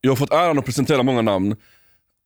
Jag 0.00 0.10
har 0.10 0.16
fått 0.16 0.32
äran 0.32 0.58
att 0.58 0.64
presentera 0.64 1.02
många 1.02 1.22
namn. 1.22 1.56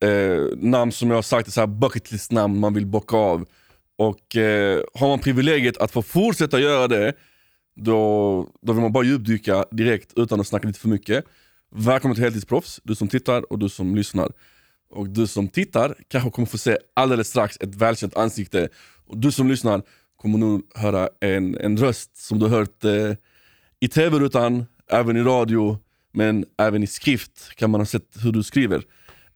Eh, 0.02 0.56
namn 0.56 0.92
som 0.92 1.08
jag 1.08 1.16
har 1.16 1.22
sagt 1.22 1.48
är 1.48 1.52
så 1.52 1.60
här 1.60 1.66
bucket 1.66 2.12
list 2.12 2.32
namn 2.32 2.60
man 2.60 2.74
vill 2.74 2.86
bocka 2.86 3.16
av. 3.16 3.46
Och 3.96 4.36
eh, 4.36 4.80
har 4.94 5.08
man 5.08 5.18
privilegiet 5.18 5.76
att 5.76 5.90
få 5.90 6.02
fortsätta 6.02 6.60
göra 6.60 6.88
det, 6.88 7.12
då, 7.76 8.48
då 8.62 8.72
vill 8.72 8.82
man 8.82 8.92
bara 8.92 9.04
djupdyka 9.04 9.64
direkt 9.70 10.12
utan 10.16 10.40
att 10.40 10.46
snacka 10.46 10.66
lite 10.66 10.80
för 10.80 10.88
mycket. 10.88 11.24
Välkommen 11.70 12.14
till 12.14 12.24
Heltidsproffs, 12.24 12.80
du 12.84 12.94
som 12.94 13.08
tittar 13.08 13.52
och 13.52 13.58
du 13.58 13.68
som 13.68 13.96
lyssnar. 13.96 14.32
Och 14.90 15.08
du 15.08 15.26
som 15.26 15.48
tittar 15.48 15.94
kanske 16.08 16.30
kommer 16.30 16.46
få 16.46 16.58
se 16.58 16.78
alldeles 16.94 17.28
strax 17.28 17.56
ett 17.60 17.74
välkänt 17.74 18.16
ansikte. 18.16 18.68
Och 19.06 19.18
du 19.18 19.32
som 19.32 19.48
lyssnar 19.48 19.82
kommer 20.16 20.38
nog 20.38 20.62
höra 20.74 21.08
en, 21.20 21.58
en 21.58 21.76
röst 21.76 22.16
som 22.16 22.38
du 22.38 22.46
har 22.46 22.58
hört 22.58 22.84
eh, 22.84 23.12
i 23.80 23.88
tv-rutan, 23.88 24.66
även 24.90 25.16
i 25.16 25.22
radio, 25.22 25.78
men 26.14 26.44
även 26.58 26.82
i 26.82 26.86
skrift 26.86 27.54
kan 27.56 27.70
man 27.70 27.80
ha 27.80 27.86
sett 27.86 28.16
hur 28.22 28.32
du 28.32 28.42
skriver. 28.42 28.82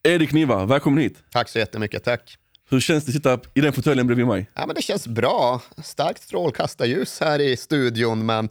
Erik 0.03 0.33
Niva, 0.33 0.65
välkommen 0.65 1.03
hit. 1.03 1.19
Tack 1.31 1.49
så 1.49 1.59
jättemycket, 1.59 2.05
tack. 2.05 2.39
Hur 2.71 2.81
känns 2.81 3.05
det 3.05 3.11
att 3.11 3.15
sitta 3.15 3.41
i 3.55 3.61
den 3.61 3.73
fåtöljen 3.73 4.07
bredvid 4.07 4.27
mig? 4.27 4.51
Ja, 4.55 4.67
men 4.67 4.77
det 4.77 4.83
känns 4.83 5.07
bra. 5.07 5.63
Starkt 5.85 6.23
strålkastarljus 6.23 7.21
här 7.21 7.41
i 7.41 7.57
studion, 7.57 8.27
men 8.27 8.49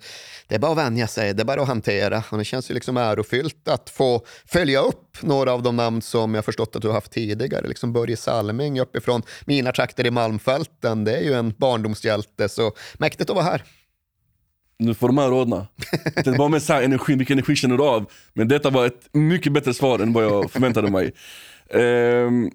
det 0.48 0.56
är 0.56 0.60
bara 0.60 0.72
att 0.72 0.78
vänja 0.78 1.08
sig, 1.08 1.34
det 1.34 1.44
är 1.44 1.46
bara 1.46 1.62
att 1.62 1.68
hantera. 1.68 2.24
Och 2.30 2.38
det 2.38 2.46
känns 2.46 2.70
ju 2.70 2.74
liksom 2.74 2.98
ärofyllt 2.98 3.68
att 3.68 3.90
få 3.90 4.26
följa 4.46 4.82
upp 4.82 5.18
några 5.22 5.54
av 5.54 5.64
de 5.64 5.76
namn 5.76 6.02
som 6.02 6.36
jag 6.36 6.46
förstått 6.46 6.76
att 6.76 6.82
du 6.82 6.88
har 6.88 6.96
haft 6.96 7.12
tidigare. 7.12 7.68
Liksom 7.68 7.94
Börje 7.94 8.18
Salming 8.18 8.80
uppifrån 8.80 9.22
mina 9.46 9.72
trakter 9.72 10.08
i 10.08 10.12
Malmfälten. 10.12 11.04
Det 11.04 11.18
är 11.18 11.24
ju 11.24 11.34
en 11.34 11.54
barndomshjälte, 11.58 12.50
så 12.50 12.72
mäktigt 12.98 13.30
att 13.30 13.36
vara 13.36 13.46
här. 13.46 13.64
Nu 14.80 14.94
får 14.94 15.08
de 15.08 15.18
här 15.18 15.30
rodna. 15.30 15.68
Det 16.24 16.38
var 16.38 16.50
med 16.50 16.64
så 16.64 16.74
här 16.74 16.82
energi, 16.82 17.16
vilken 17.16 17.38
energi 17.38 17.56
känner 17.56 17.78
du 17.78 17.84
av? 17.84 18.12
Men 18.34 18.48
detta 18.48 18.70
var 18.70 18.86
ett 18.86 19.10
mycket 19.12 19.54
bättre 19.54 19.74
svar 19.74 20.00
än 20.00 20.14
vad 20.14 20.24
jag 20.24 20.52
förväntade 20.52 20.92
mig. 20.92 21.14
Um, 21.70 22.46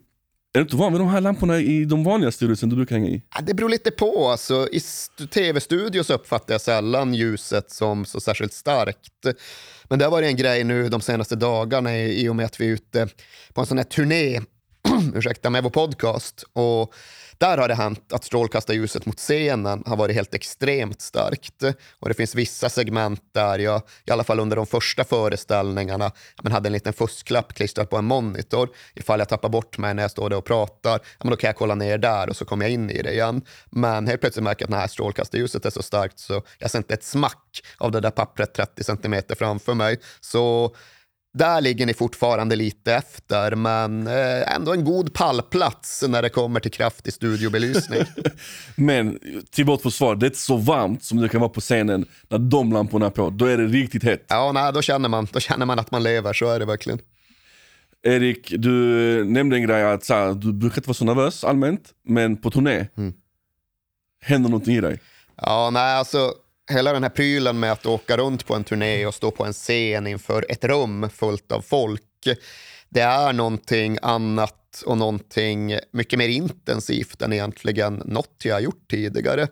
är 0.55 0.59
du 0.59 0.61
inte 0.61 0.77
van 0.77 0.93
vid 0.93 1.01
de 1.01 1.09
här 1.09 1.21
lamporna 1.21 1.59
i 1.59 1.85
de 1.85 2.05
vanliga 2.05 2.33
studiosen 2.33 2.69
du 2.69 2.77
brukar 2.77 2.97
hänga 2.97 3.09
i? 3.09 3.23
Ja, 3.35 3.41
det 3.43 3.55
beror 3.55 3.69
lite 3.69 3.91
på. 3.91 4.29
Alltså, 4.29 4.69
I 4.73 4.81
tv-studios 5.27 6.11
uppfattar 6.11 6.55
jag 6.55 6.61
sällan 6.61 7.15
ljuset 7.15 7.71
som 7.71 8.05
så 8.05 8.21
särskilt 8.21 8.53
starkt. 8.53 9.37
Men 9.85 9.99
det 9.99 10.05
har 10.05 10.13
varit 10.13 10.29
en 10.29 10.37
grej 10.37 10.65
nu 10.65 10.89
de 10.89 11.01
senaste 11.01 11.37
dagarna 11.37 11.99
i 11.99 12.29
och 12.29 12.37
med 12.37 12.47
att 12.47 12.61
vi 12.61 12.67
är 12.67 12.71
ute 12.71 13.09
på 13.53 13.61
en 13.61 13.67
sån 13.67 13.79
här 13.79 13.85
turné 13.85 14.41
ursäkta, 15.15 15.51
med 15.51 15.63
vår 15.63 15.71
podcast. 15.71 16.45
Och 16.53 16.95
där 17.39 17.59
har 17.59 17.69
det 17.69 17.75
hänt 17.75 18.13
att 18.13 18.25
strålkastarljuset 18.25 19.07
mot 19.07 19.19
scenen 19.19 19.83
har 19.87 19.97
varit 19.97 20.15
helt 20.15 20.35
extremt 20.35 21.01
starkt. 21.01 21.63
Och 22.01 22.09
det 22.09 22.15
finns 22.15 22.35
vissa 22.35 22.69
segment 22.69 23.21
där 23.33 23.59
jag, 23.59 23.83
i 24.05 24.11
alla 24.11 24.25
fall 24.25 24.41
under 24.41 24.57
de 24.57 24.67
första 24.67 25.05
föreställningarna, 25.05 26.11
men 26.43 26.53
hade 26.53 26.69
en 26.69 26.73
liten 26.73 26.93
fusklapp 26.93 27.55
klistrad 27.55 27.91
på 27.91 27.97
en 27.97 28.05
monitor. 28.05 28.69
Ifall 28.95 29.19
jag 29.19 29.29
tappar 29.29 29.49
bort 29.49 29.79
mig 29.79 29.95
när 29.95 30.03
jag 30.03 30.11
står 30.11 30.31
där 30.31 30.37
och 30.37 30.45
pratar, 30.45 31.01
men 31.21 31.31
då 31.31 31.37
kan 31.37 31.49
jag 31.49 31.57
kolla 31.57 31.75
ner 31.75 31.99
där 31.99 32.29
och 32.29 32.37
så 32.37 32.45
kommer 32.45 32.65
jag 32.65 32.73
in 32.73 32.91
i 32.91 33.03
det 33.03 33.13
igen. 33.13 33.43
Men 33.71 34.07
helt 34.07 34.21
plötsligt 34.21 34.45
märker 34.45 34.67
jag 34.69 34.75
att 34.75 34.83
det 34.83 34.89
strålkastarljuset 34.89 35.67
är 35.67 35.71
så 35.71 35.83
starkt 35.83 36.19
så 36.19 36.43
jag 36.59 36.71
ser 36.71 36.79
inte 36.79 36.95
ett 36.95 37.05
smack 37.05 37.63
av 37.79 37.91
det 37.93 38.01
där 38.01 38.11
pappret 38.11 38.55
30 38.55 38.85
centimeter 38.85 39.35
framför 39.35 39.75
mig. 39.75 40.01
Så 40.21 40.77
där 41.35 41.61
ligger 41.61 41.87
ni 41.87 41.95
fortfarande 41.95 42.57
lite 42.57 42.95
efter, 42.95 43.55
men 43.55 44.07
eh, 44.07 44.55
ändå 44.55 44.73
en 44.73 44.85
god 44.85 45.15
pallplats 45.15 46.05
när 46.09 46.23
det 46.23 46.29
kommer 46.29 46.61
till 46.61 46.71
kraftig 46.71 47.13
studiobelysning. 47.13 48.03
men 48.77 49.19
till 49.51 49.65
vårt 49.65 49.83
försvar, 49.83 50.17
det 50.17 50.27
är 50.27 50.29
inte 50.29 50.39
så 50.39 50.57
varmt 50.57 51.05
som 51.05 51.19
det 51.19 51.29
kan 51.29 51.41
vara 51.41 51.51
på 51.51 51.61
scenen 51.61 52.07
när 52.29 52.39
de 52.39 52.73
lamporna 52.73 53.07
är 53.07 53.11
på. 53.11 53.31
Då 53.31 53.45
är 53.45 53.57
det 53.57 53.67
riktigt 53.67 54.05
hett. 54.05 54.25
Ja, 54.29 54.53
nej, 54.53 54.73
då, 54.73 54.83
känner 54.83 55.09
man, 55.09 55.29
då 55.33 55.41
känner 55.41 55.67
man 55.67 55.79
att 55.79 55.91
man 55.91 56.03
lever, 56.03 56.33
så 56.33 56.51
är 56.51 56.59
det 56.59 56.65
verkligen. 56.65 56.99
Erik, 58.03 58.53
du 58.59 58.75
nämnde 59.25 59.57
en 59.57 59.63
grej 59.63 59.83
att 59.83 60.05
så 60.05 60.15
här, 60.15 60.33
du 60.33 60.53
brukar 60.53 60.77
inte 60.77 60.89
vara 60.89 60.95
så 60.95 61.05
nervös 61.05 61.45
allmänt, 61.45 61.91
men 62.05 62.37
på 62.37 62.51
turné, 62.51 62.87
mm. 62.97 63.13
händer 64.21 64.51
någonting 64.51 64.77
i 64.77 64.81
dig? 64.81 65.01
Ja, 65.37 65.71
nej, 65.73 65.95
alltså 65.95 66.35
hela 66.73 66.93
den 66.93 67.03
här 67.03 67.11
prylen 67.11 67.61
med 67.61 67.73
att 67.73 67.87
åka 67.87 68.17
runt 68.17 68.47
på 68.47 68.55
en 68.55 68.65
turné 68.65 69.07
och 69.07 69.15
stå 69.15 69.31
på 69.31 69.45
en 69.45 69.53
scen 69.53 70.07
inför 70.07 70.47
ett 70.49 70.65
rum 70.65 71.11
fullt 71.11 71.53
av 71.53 71.61
folk, 71.61 72.03
det 72.89 73.01
är 73.01 73.33
någonting 73.33 73.99
annat 74.03 74.83
och 74.87 74.99
någonting 74.99 75.79
mycket 75.93 76.19
mer 76.19 76.29
intensivt 76.29 77.23
än 77.23 77.33
egentligen 77.33 78.03
något 78.05 78.41
jag 78.45 78.55
har 78.55 78.61
gjort 78.61 78.91
tidigare. 78.91 79.49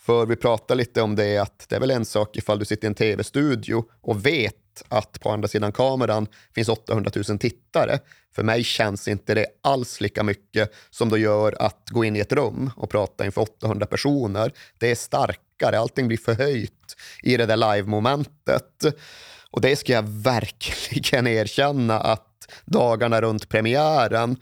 För 0.00 0.26
vi 0.26 0.36
pratar 0.36 0.74
lite 0.74 1.02
om 1.02 1.16
det 1.16 1.38
att 1.38 1.66
det 1.68 1.76
är 1.76 1.80
väl 1.80 1.90
en 1.90 2.04
sak 2.04 2.36
ifall 2.36 2.58
du 2.58 2.64
sitter 2.64 2.86
i 2.86 2.88
en 2.88 2.94
tv-studio 2.94 3.84
och 4.02 4.26
vet 4.26 4.63
att 4.88 5.20
på 5.20 5.30
andra 5.30 5.48
sidan 5.48 5.72
kameran 5.72 6.26
finns 6.54 6.68
800 6.68 7.10
000 7.28 7.38
tittare. 7.38 7.98
För 8.34 8.42
mig 8.42 8.64
känns 8.64 9.08
inte 9.08 9.34
det 9.34 9.46
alls 9.62 10.00
lika 10.00 10.22
mycket 10.22 10.72
som 10.90 11.08
det 11.08 11.18
gör 11.18 11.56
att 11.58 11.90
gå 11.90 12.04
in 12.04 12.16
i 12.16 12.20
ett 12.20 12.32
rum 12.32 12.70
och 12.76 12.90
prata 12.90 13.24
inför 13.24 13.40
800 13.40 13.86
personer. 13.86 14.52
Det 14.78 14.90
är 14.90 14.94
starkare, 14.94 15.78
allting 15.78 16.08
blir 16.08 16.18
förhöjt 16.18 16.96
i 17.22 17.36
det 17.36 17.46
där 17.46 17.56
live-momentet. 17.56 18.84
Och 19.50 19.60
det 19.60 19.76
ska 19.76 19.92
jag 19.92 20.08
verkligen 20.08 21.26
erkänna 21.26 22.00
att 22.00 22.30
dagarna 22.64 23.20
runt 23.20 23.48
premiären 23.48 24.36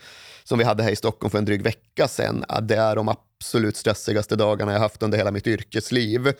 som 0.44 0.59
vi 0.59 0.65
hade 0.65 0.82
här 0.82 0.91
i 0.91 0.97
Stockholm 0.97 1.31
för 1.31 1.38
en 1.38 1.44
dryg 1.44 1.62
vecka 1.62 2.09
sedan, 2.09 2.44
det 2.62 2.76
är 2.76 2.97
de 2.97 3.09
absolut 3.09 3.76
stressigaste 3.76 4.37
dagarna 4.37 4.72
jag 4.72 4.81
haft 4.81 5.03
under 5.03 5.19
hela 5.19 5.31
mitt 5.31 5.47
yrkesliv 5.47 6.32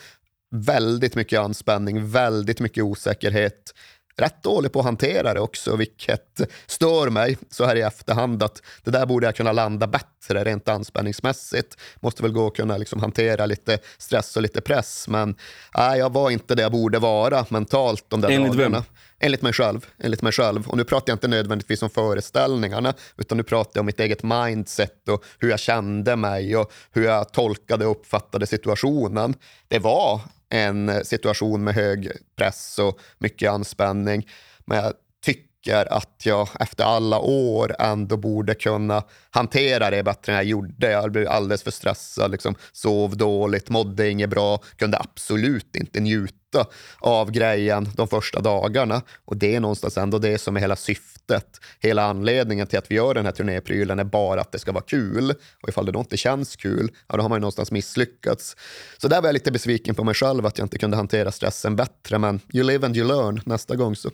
väldigt 0.53 1.15
mycket 1.15 1.41
anspänning, 1.41 2.11
väldigt 2.11 2.61
mycket 2.61 2.85
osäkerhet. 2.85 3.75
Rätt 4.17 4.43
dålig 4.43 4.73
på 4.73 4.79
att 4.79 4.85
hantera 4.85 5.35
det 5.35 5.41
också, 5.41 5.77
vilket 5.77 6.41
stör 6.67 7.11
mig 7.11 7.39
så 7.51 7.65
här 7.65 7.77
i 7.77 7.81
efterhand. 7.81 8.43
att 8.43 8.63
Det 8.85 8.91
där 8.91 9.07
borde 9.07 9.27
jag 9.27 9.37
kunna 9.37 9.53
landa 9.53 9.87
bättre 9.87 10.45
rent 10.45 10.69
anspänningsmässigt. 10.69 11.77
Måste 12.01 12.23
väl 12.23 12.33
gå 12.33 12.47
att 12.47 12.55
kunna 12.55 12.77
liksom 12.77 13.01
hantera 13.01 13.47
lite 13.47 13.79
stress 13.99 14.37
och 14.37 14.43
lite 14.43 14.61
press. 14.61 15.09
Men 15.09 15.35
nej, 15.77 15.99
jag 15.99 16.13
var 16.13 16.31
inte 16.31 16.55
det 16.55 16.63
jag 16.63 16.73
borde 16.73 16.99
vara 16.99 17.47
mentalt 17.49 18.05
de 18.09 18.21
där 18.21 18.31
Enligt 18.31 18.53
dagarna. 18.53 18.77
Vem? 18.79 18.85
Enligt 19.21 19.43
mig 19.43 19.53
själv. 19.53 19.87
Enligt 19.99 20.23
mig 20.23 20.33
själv. 20.33 20.69
Och 20.69 20.77
nu 20.77 20.85
pratar 20.85 21.11
jag 21.11 21.15
inte 21.15 21.29
nödvändigtvis 21.29 21.83
om 21.83 21.91
föreställningarna, 21.91 22.95
utan 23.17 23.39
nu 23.39 23.45
pratar 23.45 23.71
jag 23.75 23.81
om 23.81 23.87
mitt 23.87 24.01
eget 24.01 24.23
mindset 24.23 25.09
och 25.09 25.25
hur 25.39 25.51
jag 25.51 25.61
kände 25.61 26.17
mig 26.17 26.57
och 26.57 26.73
hur 26.93 27.05
jag 27.05 27.33
tolkade 27.33 27.87
och 27.87 27.91
uppfattade 27.91 28.47
situationen. 28.47 29.35
Det 29.69 29.79
var 29.79 30.21
en 30.53 30.89
eh, 30.89 31.01
situation 31.01 31.65
med 31.65 31.75
hög 31.75 32.13
press 32.37 32.79
och 32.79 33.01
mycket 33.19 33.51
anspänning. 33.51 34.29
Men 34.65 34.79
jag 34.79 34.93
tycker 35.25 35.52
att 35.71 36.21
jag 36.25 36.49
efter 36.61 36.85
alla 36.85 37.19
år 37.19 37.77
ändå 37.79 38.17
borde 38.17 38.55
kunna 38.55 39.03
hantera 39.31 39.91
det 39.91 40.03
bättre 40.03 40.33
än 40.33 40.37
jag 40.37 40.45
gjorde. 40.45 40.91
Jag 40.91 41.13
blev 41.13 41.29
alldeles 41.29 41.63
för 41.63 41.71
stressad, 41.71 42.31
liksom, 42.31 42.55
sov 42.73 43.17
dåligt, 43.17 43.71
mådde 43.71 44.11
inget 44.11 44.31
bra, 44.31 44.59
kunde 44.77 44.99
absolut 44.99 45.77
inte 45.77 46.01
njuta 46.01 46.67
av 46.99 47.31
grejen 47.31 47.89
de 47.97 48.09
första 48.09 48.41
dagarna. 48.41 49.03
Och 49.25 49.37
det 49.37 49.55
är 49.55 49.61
någonstans 49.61 49.99
ändå 49.99 50.19
det 50.19 50.39
som 50.39 50.57
är 50.57 50.61
hela 50.61 50.77
syftet. 50.77 51.61
Hela 51.81 52.03
anledningen 52.03 52.67
till 52.67 52.79
att 52.79 52.91
vi 52.91 52.95
gör 52.95 53.15
den 53.15 53.25
här 53.25 53.33
turnéprylen 53.33 53.99
är 53.99 54.05
bara 54.05 54.41
att 54.41 54.53
det 54.53 54.59
ska 54.59 54.73
vara 54.73 54.85
kul. 54.85 55.35
Och 55.63 55.69
ifall 55.69 55.87
det 55.87 55.93
då 55.93 55.99
inte 55.99 56.17
känns 56.17 56.57
kul, 56.57 56.91
ja, 57.09 57.17
då 57.17 57.23
har 57.23 57.29
man 57.29 57.37
ju 57.37 57.41
någonstans 57.41 57.71
misslyckats. 57.71 58.57
Så 58.99 59.09
där 59.09 59.21
var 59.21 59.29
jag 59.29 59.35
lite 59.35 59.53
besviken 59.53 59.95
på 59.95 60.05
mig 60.05 60.15
själv 60.15 60.47
att 60.47 60.59
jag 60.59 60.65
inte 60.65 60.79
kunde 60.79 60.97
hantera 60.97 61.33
stressen 61.33 61.77
bättre. 61.77 62.19
Men 62.19 62.41
you 62.53 62.67
live 62.67 62.87
and 62.87 62.97
you 62.97 63.09
learn. 63.09 63.41
Nästa 63.45 63.77
gång 63.77 63.97
så. 63.97 64.11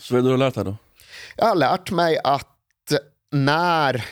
Så 0.00 0.14
vad 0.14 0.24
det 0.24 0.28
du 0.28 0.30
har 0.30 0.38
lärt 0.38 0.54
dig 0.54 0.64
då? 0.64 0.76
Jag 1.36 1.46
har 1.46 1.54
lärt 1.54 1.90
mig 1.90 2.18
att 2.24 2.54
när 3.30 4.04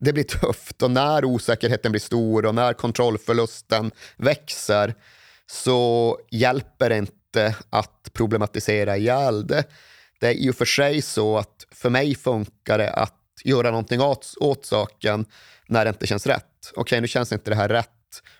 det 0.00 0.12
blir 0.12 0.24
tufft 0.24 0.82
och 0.82 0.90
när 0.90 1.24
osäkerheten 1.24 1.92
blir 1.92 2.00
stor 2.00 2.46
och 2.46 2.54
när 2.54 2.72
kontrollförlusten 2.72 3.90
växer 4.16 4.94
så 5.46 6.18
hjälper 6.30 6.88
det 6.88 6.96
inte 6.96 7.56
att 7.70 8.10
problematisera 8.12 8.96
ihjäl 8.96 9.46
det. 9.46 9.64
Det 10.20 10.26
är 10.26 10.32
i 10.32 10.50
och 10.50 10.54
för 10.54 10.64
sig 10.64 11.02
så 11.02 11.38
att 11.38 11.66
för 11.70 11.90
mig 11.90 12.14
funkar 12.14 12.78
det 12.78 12.90
att 12.90 13.14
göra 13.44 13.70
någonting 13.70 14.00
åt, 14.00 14.34
åt 14.40 14.66
saken 14.66 15.26
när 15.66 15.84
det 15.84 15.88
inte 15.88 16.06
känns 16.06 16.26
rätt. 16.26 16.42
Okej, 16.70 16.80
okay, 16.80 17.00
nu 17.00 17.08
känns 17.08 17.32
inte 17.32 17.50
det 17.50 17.56
här 17.56 17.68
rätt. 17.68 17.90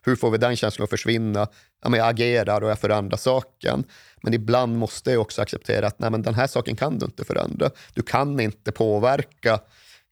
Hur 0.02 0.16
får 0.16 0.30
vi 0.30 0.38
den 0.38 0.56
känslan 0.56 0.84
att 0.84 0.90
försvinna? 0.90 1.48
Ja, 1.82 1.88
men 1.88 2.00
jag 2.00 2.08
agerar 2.08 2.60
och 2.60 2.70
jag 2.70 2.78
förändrar 2.78 3.16
saken. 3.18 3.84
Men 4.22 4.34
ibland 4.34 4.78
måste 4.78 5.10
jag 5.10 5.20
också 5.20 5.42
acceptera 5.42 5.86
att 5.86 5.98
nej, 5.98 6.10
men 6.10 6.22
den 6.22 6.34
här 6.34 6.46
saken 6.46 6.76
kan 6.76 6.98
du 6.98 7.06
inte 7.06 7.24
förändra. 7.24 7.70
Du 7.94 8.02
kan 8.02 8.40
inte 8.40 8.72
påverka 8.72 9.60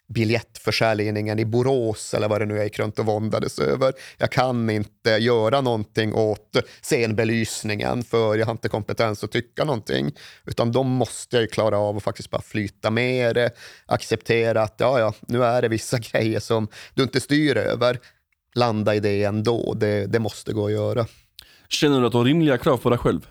biljettförsäljningen 0.08 1.38
i 1.38 1.44
Borås 1.44 2.14
eller 2.14 2.28
vad 2.28 2.40
det 2.40 2.46
nu 2.46 2.54
är 2.54 2.58
jag 2.58 2.64
gick 2.64 2.78
runt 2.78 2.98
och 2.98 3.06
våndades 3.06 3.58
över. 3.58 3.92
Jag 4.18 4.32
kan 4.32 4.70
inte 4.70 5.10
göra 5.10 5.60
någonting 5.60 6.14
åt 6.14 6.56
scenbelysningen 6.82 8.02
för 8.02 8.36
jag 8.36 8.46
har 8.46 8.52
inte 8.52 8.68
kompetens 8.68 9.24
att 9.24 9.32
tycka 9.32 9.64
någonting. 9.64 10.12
Utan 10.46 10.72
de 10.72 10.90
måste 10.90 11.36
jag 11.36 11.50
klara 11.50 11.78
av 11.78 11.96
och 11.96 12.02
faktiskt 12.02 12.30
bara 12.30 12.42
flyta 12.42 12.90
med 12.90 13.34
det, 13.34 13.50
acceptera 13.86 14.62
att 14.62 14.74
ja, 14.78 15.00
ja, 15.00 15.14
nu 15.20 15.44
är 15.44 15.62
det 15.62 15.68
vissa 15.68 15.98
grejer 16.12 16.40
som 16.40 16.68
du 16.94 17.02
inte 17.02 17.20
styr 17.20 17.56
över. 17.56 17.98
Landa 18.54 18.94
i 18.94 19.00
det 19.00 19.24
ändå, 19.24 19.74
det, 19.74 20.06
det 20.06 20.18
måste 20.18 20.52
gå 20.52 20.66
att 20.66 20.72
göra. 20.72 21.06
Känner 21.68 22.00
du 22.00 22.06
att 22.06 22.12
du 22.12 22.18
har 22.18 22.24
rimliga 22.24 22.58
krav 22.58 22.76
på 22.76 22.90
dig 22.90 22.98
själv? 22.98 23.26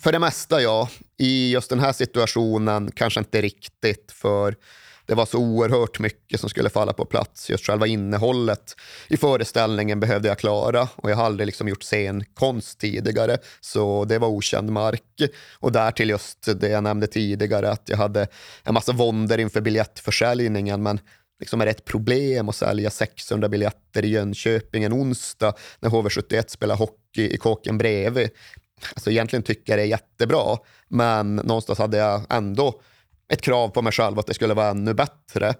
För 0.00 0.12
det 0.12 0.18
mesta 0.18 0.62
ja. 0.62 0.88
I 1.18 1.52
just 1.52 1.70
den 1.70 1.80
här 1.80 1.92
situationen 1.92 2.92
kanske 2.94 3.20
inte 3.20 3.42
riktigt. 3.42 4.12
För 4.12 4.54
det 5.06 5.14
var 5.14 5.26
så 5.26 5.38
oerhört 5.38 5.98
mycket 5.98 6.40
som 6.40 6.48
skulle 6.48 6.70
falla 6.70 6.92
på 6.92 7.04
plats. 7.04 7.50
Just 7.50 7.66
själva 7.66 7.86
innehållet 7.86 8.76
i 9.08 9.16
föreställningen 9.16 10.00
behövde 10.00 10.28
jag 10.28 10.38
klara 10.38 10.88
och 10.96 11.10
jag 11.10 11.16
har 11.16 11.24
aldrig 11.24 11.46
liksom 11.46 11.68
gjort 11.68 11.82
scenkonst 11.82 12.80
tidigare, 12.80 13.38
så 13.60 14.04
det 14.04 14.18
var 14.18 14.28
okänd 14.28 14.70
mark. 14.70 15.02
Och 15.58 15.72
därtill 15.72 16.10
just 16.10 16.60
det 16.60 16.68
jag 16.68 16.84
nämnde 16.84 17.06
tidigare, 17.06 17.70
att 17.70 17.88
jag 17.88 17.96
hade 17.96 18.26
en 18.64 18.74
massa 18.74 18.92
våndor 18.92 19.40
inför 19.40 19.60
biljettförsäljningen, 19.60 20.82
men 20.82 21.00
liksom 21.40 21.60
är 21.60 21.64
det 21.64 21.70
ett 21.70 21.84
problem 21.84 22.48
att 22.48 22.56
sälja 22.56 22.90
600 22.90 23.48
biljetter 23.48 24.04
i 24.04 24.08
Jönköping 24.08 24.84
en 24.84 24.92
onsdag 24.92 25.54
när 25.80 25.90
HV71 25.90 26.44
spelar 26.48 26.76
hockey 26.76 27.34
i 27.34 27.36
kåken 27.36 27.78
bredvid? 27.78 28.30
Alltså 28.94 29.10
egentligen 29.10 29.42
tycker 29.42 29.72
jag 29.72 29.78
det 29.78 29.82
är 29.82 29.86
jättebra, 29.86 30.56
men 30.88 31.36
någonstans 31.36 31.78
hade 31.78 31.96
jag 31.96 32.22
ändå 32.30 32.80
ett 33.32 33.42
krav 33.42 33.68
på 33.68 33.82
mig 33.82 33.92
själv 33.92 34.18
att 34.18 34.26
det 34.26 34.34
skulle 34.34 34.54
vara 34.54 34.68
ännu 34.68 34.94
bättre. 34.94 35.54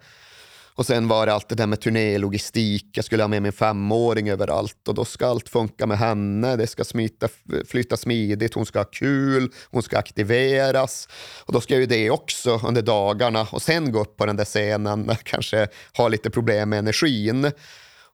Och 0.77 0.87
sen 0.87 1.09
var 1.09 1.27
det 1.27 1.33
allt 1.33 1.49
det 1.49 1.55
där 1.55 1.67
med 1.67 1.81
turnélogistik, 1.81 2.87
jag 2.93 3.05
skulle 3.05 3.23
ha 3.23 3.29
med 3.29 3.43
min 3.43 3.53
femåring 3.53 4.29
överallt 4.31 4.89
och 4.89 4.95
då 4.95 5.05
ska 5.05 5.27
allt 5.27 5.49
funka 5.49 5.87
med 5.87 5.99
henne, 5.99 6.57
det 6.57 6.67
ska 6.67 6.85
smita, 6.85 7.29
flytta 7.69 7.97
smidigt, 7.97 8.55
hon 8.55 8.67
ska 8.67 8.79
ha 8.79 8.85
kul, 8.85 9.53
hon 9.71 9.83
ska 9.83 9.99
aktiveras. 9.99 11.09
Och 11.45 11.53
då 11.53 11.61
ska 11.61 11.75
jag 11.75 11.81
ju 11.81 11.87
det 11.87 12.11
också 12.11 12.61
under 12.65 12.83
dagarna 12.83 13.47
och 13.53 13.63
sen 13.63 13.93
gå 13.93 14.01
upp 14.01 14.17
på 14.17 14.27
den 14.27 14.37
där 14.37 14.45
scenen 14.45 15.03
när 15.03 15.15
kanske 15.15 15.69
har 15.93 16.11
lite 16.11 16.31
problem 16.31 16.69
med 16.69 16.79
energin. 16.79 17.53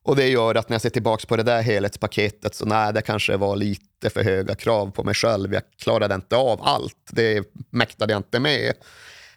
Och 0.04 0.16
det 0.16 0.28
gör 0.28 0.54
att 0.54 0.68
när 0.68 0.74
jag 0.74 0.82
ser 0.82 0.90
tillbaka 0.90 1.26
på 1.26 1.36
det 1.36 1.42
där 1.42 1.62
helhetspaketet 1.62 2.54
så 2.54 2.66
nej, 2.66 2.92
det 2.92 3.02
kanske 3.02 3.36
var 3.36 3.56
lite 3.56 4.10
för 4.10 4.24
höga 4.24 4.54
krav 4.54 4.90
på 4.90 5.04
mig 5.04 5.14
själv. 5.14 5.54
Jag 5.54 5.62
klarade 5.82 6.14
inte 6.14 6.36
av 6.36 6.62
allt, 6.62 7.10
det 7.10 7.44
mäktade 7.70 8.12
jag 8.12 8.18
inte 8.18 8.40
med. 8.40 8.72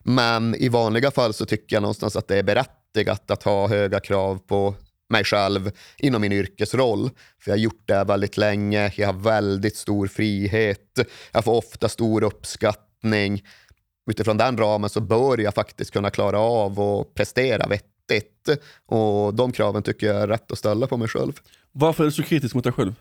Men 0.03 0.55
i 0.55 0.69
vanliga 0.69 1.11
fall 1.11 1.33
så 1.33 1.45
tycker 1.45 1.75
jag 1.75 1.81
någonstans 1.81 2.15
att 2.15 2.27
det 2.27 2.37
är 2.37 2.43
berättat 2.43 2.84
berättigat 2.95 3.31
att 3.31 3.43
ha 3.43 3.67
höga 3.67 3.99
krav 3.99 4.39
på 4.47 4.75
mig 5.09 5.23
själv 5.23 5.71
inom 5.97 6.21
min 6.21 6.31
yrkesroll. 6.31 7.09
För 7.39 7.51
jag 7.51 7.57
har 7.57 7.61
gjort 7.61 7.87
det 7.87 8.03
väldigt 8.03 8.37
länge, 8.37 8.91
jag 8.95 9.07
har 9.07 9.13
väldigt 9.13 9.77
stor 9.77 10.07
frihet, 10.07 10.99
jag 11.31 11.43
får 11.43 11.53
ofta 11.53 11.89
stor 11.89 12.23
uppskattning. 12.23 13.43
Utifrån 14.09 14.37
den 14.37 14.57
ramen 14.57 14.89
så 14.89 15.01
bör 15.01 15.37
jag 15.37 15.53
faktiskt 15.53 15.91
kunna 15.91 16.09
klara 16.09 16.39
av 16.39 16.79
att 16.79 17.13
prestera 17.13 17.67
vettigt. 17.67 18.49
Och 18.87 19.33
de 19.33 19.51
kraven 19.51 19.83
tycker 19.83 20.07
jag 20.07 20.15
är 20.15 20.27
rätt 20.27 20.51
att 20.51 20.57
ställa 20.57 20.87
på 20.87 20.97
mig 20.97 21.07
själv. 21.07 21.33
Varför 21.71 22.03
är 22.03 22.05
du 22.05 22.11
så 22.11 22.23
kritisk 22.23 22.55
mot 22.55 22.63
dig 22.63 22.73
själv? 22.73 22.93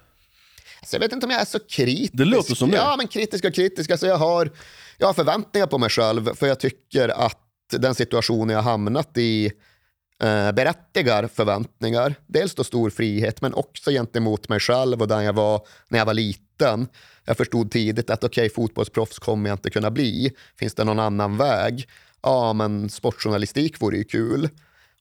Så 0.86 0.96
jag 0.96 1.00
vet 1.00 1.12
inte 1.12 1.26
om 1.26 1.30
jag 1.30 1.40
är 1.40 1.44
så 1.44 1.58
kritisk. 1.68 2.12
Det 2.12 2.24
låter 2.24 2.54
som 2.54 2.70
det. 2.70 2.76
Ja, 2.76 2.94
men 2.98 3.08
kritisk 3.08 3.44
och 3.44 3.54
kritisk. 3.54 3.90
Alltså 3.90 4.06
jag, 4.06 4.16
har, 4.16 4.50
jag 4.98 5.06
har 5.06 5.14
förväntningar 5.14 5.66
på 5.66 5.78
mig 5.78 5.90
själv 5.90 6.34
för 6.34 6.46
jag 6.46 6.60
tycker 6.60 7.08
att 7.08 7.40
den 7.70 7.94
situation 7.94 8.48
jag 8.48 8.62
hamnat 8.62 9.18
i 9.18 9.52
eh, 10.22 10.52
berättigar 10.52 11.26
förväntningar. 11.26 12.14
Dels 12.26 12.54
då 12.54 12.64
stor 12.64 12.90
frihet, 12.90 13.40
men 13.40 13.54
också 13.54 13.90
gentemot 13.90 14.48
mig 14.48 14.60
själv 14.60 15.00
och 15.00 15.08
den 15.08 15.24
jag 15.24 15.32
var 15.32 15.66
när 15.88 15.98
jag 15.98 16.06
var 16.06 16.14
liten. 16.14 16.88
Jag 17.24 17.36
förstod 17.36 17.70
tidigt 17.70 18.10
att 18.10 18.24
okej, 18.24 18.46
okay, 18.46 18.54
fotbollsproffs 18.54 19.18
kommer 19.18 19.50
jag 19.50 19.54
inte 19.54 19.70
kunna 19.70 19.90
bli. 19.90 20.32
Finns 20.58 20.74
det 20.74 20.84
någon 20.84 20.98
annan 20.98 21.36
väg? 21.36 21.88
Ja, 22.22 22.52
men 22.52 22.90
sportjournalistik 22.90 23.80
vore 23.80 23.96
ju 23.96 24.04
kul. 24.04 24.48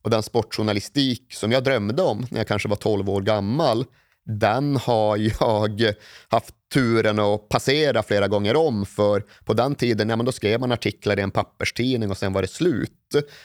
Och 0.01 0.09
den 0.09 0.23
sportjournalistik 0.23 1.33
som 1.33 1.51
jag 1.51 1.63
drömde 1.63 2.01
om 2.01 2.27
när 2.31 2.39
jag 2.39 2.47
kanske 2.47 2.69
var 2.69 2.75
12 2.75 3.09
år 3.09 3.21
gammal, 3.21 3.85
den 4.25 4.75
har 4.75 5.17
jag 5.17 5.93
haft 6.27 6.55
turen 6.73 7.19
att 7.19 7.49
passera 7.49 8.03
flera 8.03 8.27
gånger 8.27 8.55
om. 8.55 8.85
För 8.85 9.23
på 9.45 9.53
den 9.53 9.75
tiden 9.75 10.09
ja, 10.09 10.15
men 10.15 10.25
då 10.25 10.31
skrev 10.31 10.59
man 10.59 10.71
artiklar 10.71 11.19
i 11.19 11.21
en 11.21 11.31
papperstidning 11.31 12.11
och 12.11 12.17
sen 12.17 12.33
var 12.33 12.41
det 12.41 12.47
slut. 12.47 12.91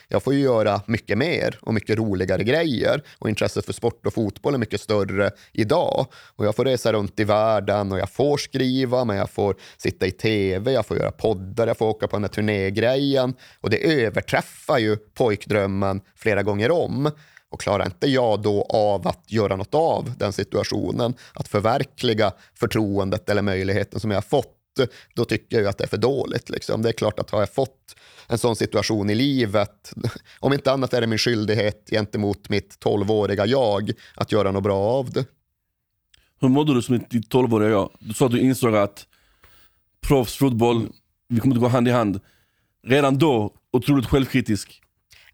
Jag 0.08 0.22
får 0.22 0.34
ju 0.34 0.40
göra 0.40 0.80
mycket 0.86 1.18
mer 1.18 1.58
och 1.62 1.74
mycket 1.74 1.98
roligare 1.98 2.44
grejer. 2.44 3.02
Och 3.18 3.28
intresset 3.28 3.64
för 3.64 3.72
sport 3.72 4.06
och 4.06 4.14
fotboll 4.14 4.54
är 4.54 4.58
mycket 4.58 4.80
större 4.80 5.30
idag. 5.52 6.06
Och 6.36 6.46
jag 6.46 6.56
får 6.56 6.64
resa 6.64 6.92
runt 6.92 7.20
i 7.20 7.24
världen 7.24 7.92
och 7.92 7.98
jag 7.98 8.10
får 8.10 8.36
skriva, 8.36 9.04
men 9.04 9.16
jag 9.16 9.30
får 9.30 9.56
sitta 9.76 10.06
i 10.06 10.10
tv, 10.10 10.72
jag 10.72 10.86
får 10.86 10.96
göra 10.96 11.10
poddar, 11.10 11.66
jag 11.66 11.78
får 11.78 11.86
åka 11.86 12.08
på 12.08 12.16
den 12.16 12.24
här 12.24 12.28
turnégrejen. 12.28 13.34
Och 13.60 13.70
det 13.70 14.04
överträffar 14.04 14.78
ju 14.78 14.96
pojkdrömmen 14.96 16.00
flera 16.16 16.42
gånger 16.42 16.70
om. 16.70 17.10
Och 17.50 17.60
klarar 17.60 17.86
inte 17.86 18.06
jag 18.06 18.42
då 18.42 18.62
av 18.62 19.08
att 19.08 19.32
göra 19.32 19.56
något 19.56 19.74
av 19.74 20.12
den 20.18 20.32
situationen, 20.32 21.14
att 21.34 21.48
förverkliga 21.48 22.32
förtroendet 22.54 23.28
eller 23.28 23.42
möjligheten 23.42 24.00
som 24.00 24.10
jag 24.10 24.16
har 24.16 24.22
fått, 24.22 24.54
då 25.14 25.24
tycker 25.24 25.56
jag 25.56 25.66
att 25.66 25.78
det 25.78 25.84
är 25.84 25.88
för 25.88 25.96
dåligt. 25.96 26.50
Liksom. 26.50 26.82
Det 26.82 26.88
är 26.88 26.92
klart 26.92 27.18
att 27.18 27.30
har 27.30 27.40
jag 27.40 27.54
fått 27.54 27.96
en 28.26 28.38
sån 28.38 28.56
situation 28.56 29.10
i 29.10 29.14
livet, 29.14 29.92
om 30.40 30.52
inte 30.52 30.72
annat 30.72 30.94
är 30.94 31.00
det 31.00 31.06
min 31.06 31.18
skyldighet 31.18 31.88
gentemot 31.90 32.48
mitt 32.48 32.78
tolvåriga 32.78 33.46
jag 33.46 33.92
att 34.14 34.32
göra 34.32 34.50
något 34.50 34.62
bra 34.62 34.78
av 34.78 35.10
det. 35.10 35.24
Hur 36.40 36.48
mådde 36.48 36.74
du 36.74 36.82
som 36.82 37.04
ditt 37.10 37.30
tolvåriga 37.30 37.70
jag? 37.70 37.90
Du 37.98 38.14
sa 38.14 38.26
att 38.26 38.32
du 38.32 38.40
insåg 38.40 38.76
att 38.76 39.06
proffsfotboll, 40.00 40.88
vi 41.28 41.40
kommer 41.40 41.54
inte 41.54 41.64
gå 41.64 41.68
hand 41.68 41.88
i 41.88 41.90
hand. 41.90 42.20
Redan 42.86 43.18
då 43.18 43.54
otroligt 43.72 44.06
självkritisk. 44.06 44.82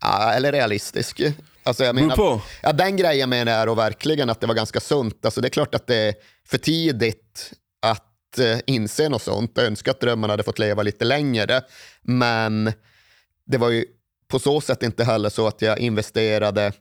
Ja, 0.01 0.33
eller 0.33 0.53
realistisk. 0.53 1.21
Alltså 1.65 1.85
jag 1.85 1.95
menar, 1.95 2.17
på. 2.17 2.43
Ja, 2.63 2.73
den 2.73 2.97
grejen 2.97 3.29
menar 3.29 3.53
jag 3.53 3.69
och 3.69 3.79
verkligen 3.79 4.31
att 4.31 4.41
det 4.41 4.47
var 4.47 4.55
ganska 4.55 4.81
sunt. 4.81 5.25
Alltså 5.25 5.41
det 5.41 5.49
är 5.49 5.51
klart 5.51 5.75
att 5.75 5.87
det 5.87 5.97
är 5.97 6.15
för 6.47 6.59
tidigt 6.59 7.53
att 7.83 8.39
eh, 8.39 8.59
inse 8.67 9.09
något 9.09 9.23
sånt. 9.23 9.53
Jag 9.55 9.67
önskar 9.67 9.91
att 9.91 10.01
drömmarna 10.01 10.33
hade 10.33 10.43
fått 10.43 10.59
leva 10.59 10.83
lite 10.83 11.05
längre. 11.05 11.63
Men 12.03 12.73
det 13.47 13.59
var 13.59 13.71
ju 13.71 13.85
på 14.29 14.39
så 14.39 14.61
sätt 14.61 14.83
inte 14.83 15.05
heller 15.05 15.29
så 15.29 15.47
att 15.47 15.63
jag 15.63 15.79
investerade 15.79 16.73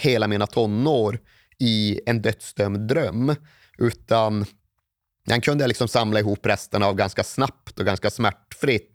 hela 0.00 0.26
mina 0.26 0.46
tonår 0.46 1.18
i 1.58 2.00
en 2.06 2.22
dödsdömd 2.22 2.88
dröm. 2.88 3.34
Utan 3.78 4.46
den 5.26 5.40
kunde 5.40 5.64
jag 5.64 5.68
liksom 5.68 5.88
samla 5.88 6.20
ihop 6.20 6.46
resten 6.46 6.82
av 6.82 6.94
ganska 6.94 7.24
snabbt 7.24 7.78
och 7.80 7.86
ganska 7.86 8.10
smärtfritt. 8.10 8.89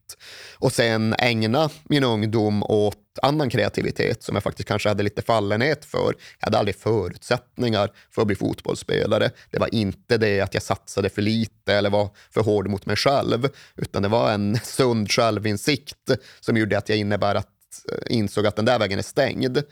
Och 0.57 0.71
sen 0.71 1.15
ägna 1.19 1.69
min 1.83 2.03
ungdom 2.03 2.63
åt 2.63 2.97
annan 3.21 3.49
kreativitet 3.49 4.23
som 4.23 4.35
jag 4.35 4.43
faktiskt 4.43 4.67
kanske 4.67 4.89
hade 4.89 5.03
lite 5.03 5.21
fallenhet 5.21 5.85
för. 5.85 6.15
Jag 6.39 6.45
hade 6.45 6.57
aldrig 6.57 6.75
förutsättningar 6.75 7.91
för 8.11 8.21
att 8.21 8.27
bli 8.27 8.35
fotbollsspelare. 8.35 9.31
Det 9.51 9.59
var 9.59 9.75
inte 9.75 10.17
det 10.17 10.41
att 10.41 10.53
jag 10.53 10.63
satsade 10.63 11.09
för 11.09 11.21
lite 11.21 11.73
eller 11.73 11.89
var 11.89 12.09
för 12.31 12.41
hård 12.41 12.69
mot 12.69 12.85
mig 12.85 12.95
själv, 12.95 13.49
utan 13.75 14.01
det 14.01 14.07
var 14.07 14.31
en 14.31 14.59
sund 14.63 15.11
självinsikt 15.11 16.11
som 16.39 16.57
gjorde 16.57 16.77
att 16.77 16.89
jag 16.89 16.97
innebär 16.97 17.35
att, 17.35 17.47
eh, 17.91 18.15
insåg 18.15 18.47
att 18.47 18.55
den 18.55 18.65
där 18.65 18.79
vägen 18.79 18.99
är 18.99 19.03
stängd. 19.03 19.63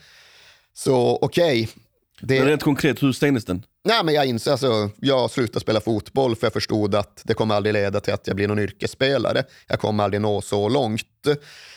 Så 0.74 1.20
okej. 1.22 1.64
Okay, 1.64 1.83
det... 2.28 2.40
Men 2.40 2.48
rent 2.48 2.64
konkret, 2.64 3.04
hur 3.04 3.12
stängdes 3.12 3.46
den? 3.46 3.64
Nej, 3.86 4.04
men 4.04 4.14
jag 4.14 4.26
inser, 4.26 4.52
alltså, 4.52 4.90
jag 4.98 5.32
slutade 5.32 5.60
spela 5.60 5.82
fotboll 5.82 6.36
för 6.36 6.46
jag 6.46 6.54
förstod 6.54 6.96
att 6.96 7.22
det 7.24 7.34
kommer 7.34 7.56
aldrig 7.56 7.74
leda 7.74 8.00
till 8.00 8.14
att 8.14 8.28
jag 8.28 8.36
blir 8.36 8.48
någon 8.48 8.60
yrkesspelare. 8.60 9.44
Jag 9.68 9.80
kommer 9.80 10.04
aldrig 10.04 10.22
nå 10.22 10.42
så 10.42 10.70
långt. 10.70 11.04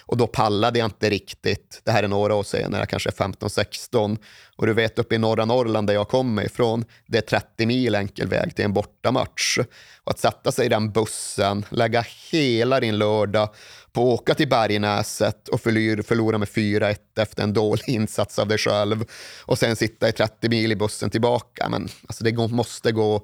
Och 0.07 0.17
då 0.17 0.27
pallade 0.27 0.79
jag 0.79 0.87
inte 0.87 1.11
riktigt. 1.11 1.81
Det 1.85 1.91
här 1.91 2.03
är 2.03 2.09
några 2.09 2.35
år 2.35 2.43
senare, 2.43 2.81
jag 2.81 2.89
kanske 2.89 3.09
är 3.09 3.13
15-16. 3.13 4.19
Och 4.57 4.67
du 4.67 4.73
vet 4.73 4.99
uppe 4.99 5.15
i 5.15 5.19
norra 5.19 5.45
Norrland 5.45 5.87
där 5.87 5.95
jag 5.95 6.09
kommer 6.09 6.45
ifrån, 6.45 6.85
det 7.07 7.19
är 7.19 7.23
30 7.23 7.67
mil 7.67 7.95
enkel 7.95 8.29
väg 8.29 8.57
till 8.57 8.65
en 8.65 8.73
bortamatch. 8.73 9.59
Och 10.05 10.11
att 10.11 10.19
sätta 10.19 10.53
sig 10.53 10.67
i 10.67 10.69
den 10.69 10.93
bussen, 10.93 11.65
lägga 11.71 12.05
hela 12.31 12.81
din 12.81 12.99
lördag 12.99 13.49
på 13.97 14.03
att 14.03 14.21
åka 14.21 14.35
till 14.35 14.49
Bergnäset 14.49 15.49
och 15.49 15.61
förlora 15.61 16.39
med 16.39 16.49
4-1 16.49 16.97
efter 17.17 17.43
en 17.43 17.53
dålig 17.53 17.89
insats 17.89 18.39
av 18.39 18.49
dig 18.49 18.59
själv 18.59 19.05
och 19.45 19.59
sen 19.59 19.77
sitta 19.77 20.09
i 20.09 20.13
30 20.13 20.49
mil 20.49 20.73
i 20.73 20.77
bussen 20.77 21.11
tillbaka. 21.11 21.69
Men 21.69 21.89
alltså 22.07 22.25
det 22.25 22.49
måste 22.49 22.93
gå 22.93 23.17
att 23.17 23.23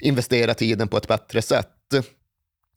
investera 0.00 0.54
tiden 0.54 0.88
på 0.88 0.96
ett 0.96 1.08
bättre 1.08 1.42
sätt. 1.42 1.68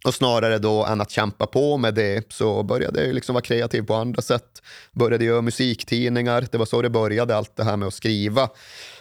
Och 0.06 0.14
snarare 0.14 0.58
då 0.58 0.86
än 0.86 1.02
att 1.02 1.12
kämpa 1.12 1.48
på 1.48 1.78
med 1.78 1.94
det 1.94 2.34
så 2.34 2.64
började 2.64 3.06
jag 3.06 3.16
liksom 3.16 3.34
vara 3.34 3.44
kreativ 3.44 3.82
på 3.82 3.96
andra 3.96 4.22
sätt. 4.22 4.62
Började 4.92 5.26
göra 5.26 5.42
musiktidningar, 5.42 6.48
det 6.52 6.58
var 6.58 6.66
så 6.66 6.82
det 6.82 6.90
började 6.90 7.36
allt 7.36 7.56
det 7.56 7.64
här 7.64 7.78
med 7.78 7.88
att 7.88 7.94
skriva 7.94 8.44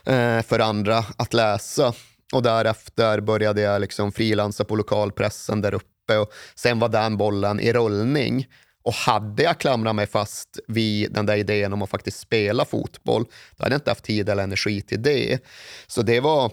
eh, 0.04 0.42
för 0.42 0.58
andra 0.58 1.04
att 1.16 1.34
läsa. 1.34 1.94
Och 2.32 2.42
därefter 2.42 3.20
började 3.20 3.60
jag 3.60 3.80
liksom 3.80 4.12
frilansa 4.12 4.64
på 4.64 4.76
lokalpressen 4.76 5.60
där 5.60 5.74
uppe 5.74 5.95
och 6.14 6.32
sen 6.54 6.78
var 6.78 6.88
den 6.88 7.16
bollen 7.16 7.60
i 7.60 7.72
rullning. 7.72 8.46
Och 8.82 8.92
hade 8.92 9.42
jag 9.42 9.58
klamrat 9.58 9.94
mig 9.94 10.06
fast 10.06 10.58
vid 10.68 11.12
den 11.12 11.26
där 11.26 11.36
idén 11.36 11.72
om 11.72 11.82
att 11.82 11.90
faktiskt 11.90 12.20
spela 12.20 12.64
fotboll, 12.64 13.24
då 13.56 13.64
hade 13.64 13.74
jag 13.74 13.78
inte 13.78 13.90
haft 13.90 14.04
tid 14.04 14.28
eller 14.28 14.42
energi 14.42 14.82
till 14.82 15.02
det. 15.02 15.38
Så 15.86 16.02
det 16.02 16.20
var 16.20 16.52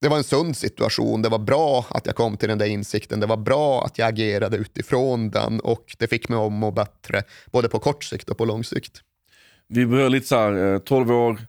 det 0.00 0.08
var 0.08 0.16
en 0.16 0.24
sund 0.24 0.56
situation. 0.56 1.22
Det 1.22 1.28
var 1.28 1.38
bra 1.38 1.86
att 1.90 2.06
jag 2.06 2.14
kom 2.14 2.36
till 2.36 2.48
den 2.48 2.58
där 2.58 2.66
insikten. 2.66 3.20
Det 3.20 3.26
var 3.26 3.36
bra 3.36 3.84
att 3.84 3.98
jag 3.98 4.08
agerade 4.08 4.56
utifrån 4.56 5.30
den 5.30 5.60
och 5.60 5.96
det 5.98 6.06
fick 6.06 6.28
mig 6.28 6.38
att 6.38 6.52
må 6.52 6.70
bättre, 6.70 7.22
både 7.50 7.68
på 7.68 7.78
kort 7.78 8.04
sikt 8.04 8.28
och 8.28 8.38
på 8.38 8.44
lång 8.44 8.64
sikt. 8.64 9.00
Vi 9.68 9.86
börjar 9.86 10.08
lite 10.08 10.26
så 10.26 10.36
här, 10.36 10.78
12 10.78 11.10
eh, 11.10 11.16
år, 11.16 11.40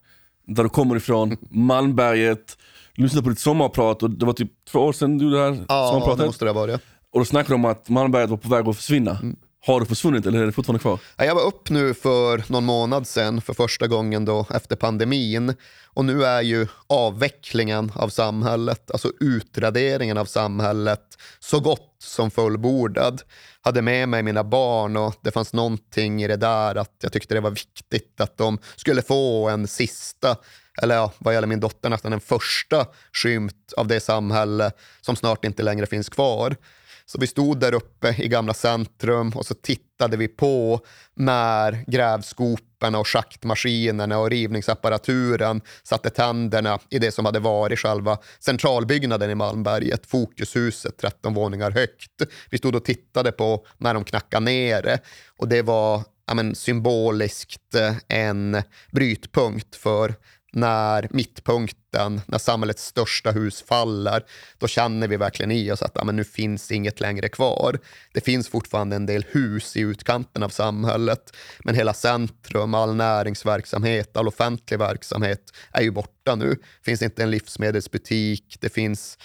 där 0.48 0.64
du 0.64 0.70
kommer 0.70 0.96
ifrån, 0.96 1.38
Malmberget, 1.50 2.58
lyssnade 2.96 3.24
på 3.24 3.30
ditt 3.30 3.40
sommarprat 3.40 4.04
och 4.04 4.10
det 4.10 4.26
var 4.26 4.34
typ 4.34 4.52
två 4.72 4.80
år 4.80 4.94
sedan 4.94 5.18
du 5.18 5.26
gjorde 5.26 5.38
det 5.38 5.44
här 5.44 5.66
ja, 5.70 5.90
sommarpratet. 5.92 6.20
det 6.20 6.26
måste 6.26 6.46
det 6.46 6.52
ha 6.52 6.60
varit. 6.60 6.82
Och 7.14 7.20
då 7.20 7.26
snackade 7.26 7.54
de 7.54 7.66
om 7.66 7.72
att 7.72 7.90
Malmberget 7.90 8.30
var 8.30 8.38
på 8.38 8.50
väg 8.50 8.68
att 8.68 8.78
försvinna. 8.78 9.12
Mm. 9.12 9.36
Har 9.66 9.80
det 9.80 9.86
försvunnit 9.86 10.26
eller 10.26 10.42
är 10.42 10.46
det 10.46 10.52
fortfarande 10.52 10.80
kvar? 10.80 11.00
Ja, 11.18 11.26
Jag 11.26 11.36
var 11.36 11.46
upp 11.46 11.70
nu 11.70 11.94
för 11.94 12.44
någon 12.48 12.66
månad 12.66 13.08
sedan 13.08 13.42
för 13.42 13.54
första 13.54 13.88
gången 13.88 14.26
då 14.26 14.46
efter 14.54 14.76
pandemin. 14.76 15.54
Och 15.94 16.06
nu 16.06 16.26
är 16.26 16.42
ju 16.42 16.68
avvecklingen 16.88 17.92
av 17.96 18.10
samhället, 18.10 18.92
alltså 18.92 19.12
utraderingen 19.20 20.18
av 20.18 20.26
samhället, 20.26 21.18
så 21.40 21.60
gott 21.60 21.96
som 22.00 22.32
fullbordad. 22.32 23.22
Hade 23.62 23.82
med 23.82 24.10
mig 24.10 24.24
mina 24.24 24.44
barn 24.44 24.98
och 24.98 25.16
det 25.22 25.32
fanns 25.32 25.54
någonting 25.54 26.24
i 26.24 26.28
det 26.28 26.36
där 26.36 26.76
att 26.76 26.96
jag 27.02 27.12
tyckte 27.14 27.34
det 27.34 27.42
var 27.42 27.52
viktigt 27.52 28.22
att 28.22 28.38
de 28.38 28.58
skulle 28.76 29.02
få 29.02 29.50
en 29.50 29.68
sista, 29.68 30.36
eller 30.82 30.96
ja, 30.96 31.12
vad 31.18 31.34
gäller 31.34 31.48
min 31.48 31.60
dotter 31.60 31.90
nästan 31.90 32.14
en 32.14 32.20
första 32.20 32.86
skymt 33.14 33.74
av 33.78 33.88
det 33.88 34.00
samhälle 34.00 34.72
som 35.02 35.16
snart 35.16 35.46
inte 35.46 35.64
längre 35.64 35.86
finns 35.86 36.10
kvar. 36.10 36.56
Så 37.06 37.20
vi 37.20 37.28
stod 37.28 37.60
där 37.60 37.74
uppe 37.74 38.16
i 38.18 38.28
gamla 38.28 38.54
centrum 38.54 39.30
och 39.36 39.46
så 39.46 39.54
tittade 39.54 40.18
vi 40.18 40.28
på 40.28 40.80
när 41.16 41.84
grävskoporna 41.88 43.00
och 43.00 43.08
schaktmaskinerna 43.08 44.20
och 44.20 44.30
rivningsapparaturen 44.30 45.62
satte 45.84 46.10
tänderna 46.10 46.80
i 46.90 47.00
det 47.00 47.12
som 47.12 47.26
hade 47.26 47.40
varit 47.40 47.80
själva 47.80 48.18
centralbyggnaden 48.40 49.30
i 49.30 49.36
Malmberget, 49.36 50.06
Fokushuset 50.06 50.98
13 50.98 51.34
våningar 51.34 51.72
högt. 51.72 52.22
Vi 52.50 52.58
stod 52.58 52.76
och 52.76 52.86
tittade 52.86 53.32
på 53.32 53.66
när 53.78 53.94
de 53.94 54.04
knackade 54.04 54.46
ner 54.46 54.82
det 54.82 55.00
och 55.38 55.48
det 55.48 55.62
var 55.62 56.04
ja, 56.28 56.34
men, 56.34 56.56
symboliskt 56.56 57.76
eh, 57.76 57.96
en 58.08 58.62
brytpunkt 58.92 59.76
för 59.76 60.16
när 60.52 61.08
mittpunkten, 61.10 62.22
när 62.26 62.38
samhällets 62.38 62.86
största 62.86 63.32
hus 63.32 63.64
faller, 63.68 64.26
då 64.58 64.68
känner 64.68 65.08
vi 65.08 65.18
verkligen 65.18 65.52
i 65.52 65.72
oss 65.72 65.82
att 65.82 65.92
ja, 65.96 66.04
men 66.04 66.16
nu 66.16 66.24
finns 66.24 66.72
inget 66.72 67.00
längre 67.00 67.30
kvar. 67.30 67.80
Det 68.14 68.22
finns 68.22 68.50
fortfarande 68.50 68.96
en 68.96 69.06
del 69.06 69.26
hus 69.30 69.78
i 69.78 69.80
utkanten 69.80 70.44
av 70.44 70.50
samhället, 70.50 71.36
men 71.64 71.76
hela 71.76 71.94
centrum, 71.94 72.74
all 72.74 72.96
näringsverksamhet, 72.96 74.18
all 74.18 74.28
offentlig 74.28 74.80
verksamhet 74.80 75.42
är 75.72 75.82
ju 75.82 75.92
borta 75.92 76.36
nu. 76.36 76.50
Det 76.50 76.86
finns 76.86 77.02
inte 77.02 77.24
en 77.24 77.32
livsmedelsbutik, 77.32 78.58
det 78.60 78.70
finns 78.70 79.18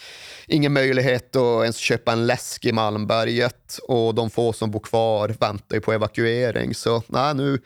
ingen 0.47 0.73
möjlighet 0.73 1.37
att 1.37 1.63
ens 1.63 1.77
köpa 1.77 2.13
en 2.13 2.27
läsk 2.27 2.65
i 2.65 2.73
Malmberget 2.73 3.79
och 3.83 4.15
de 4.15 4.31
få 4.31 4.53
som 4.53 4.71
bor 4.71 4.81
kvar 4.81 5.29
väntar 5.41 5.77
ju 5.77 5.81
på 5.81 5.93
evakuering. 5.93 6.75
Så 6.75 7.03
nej, 7.09 7.35
nu 7.35 7.59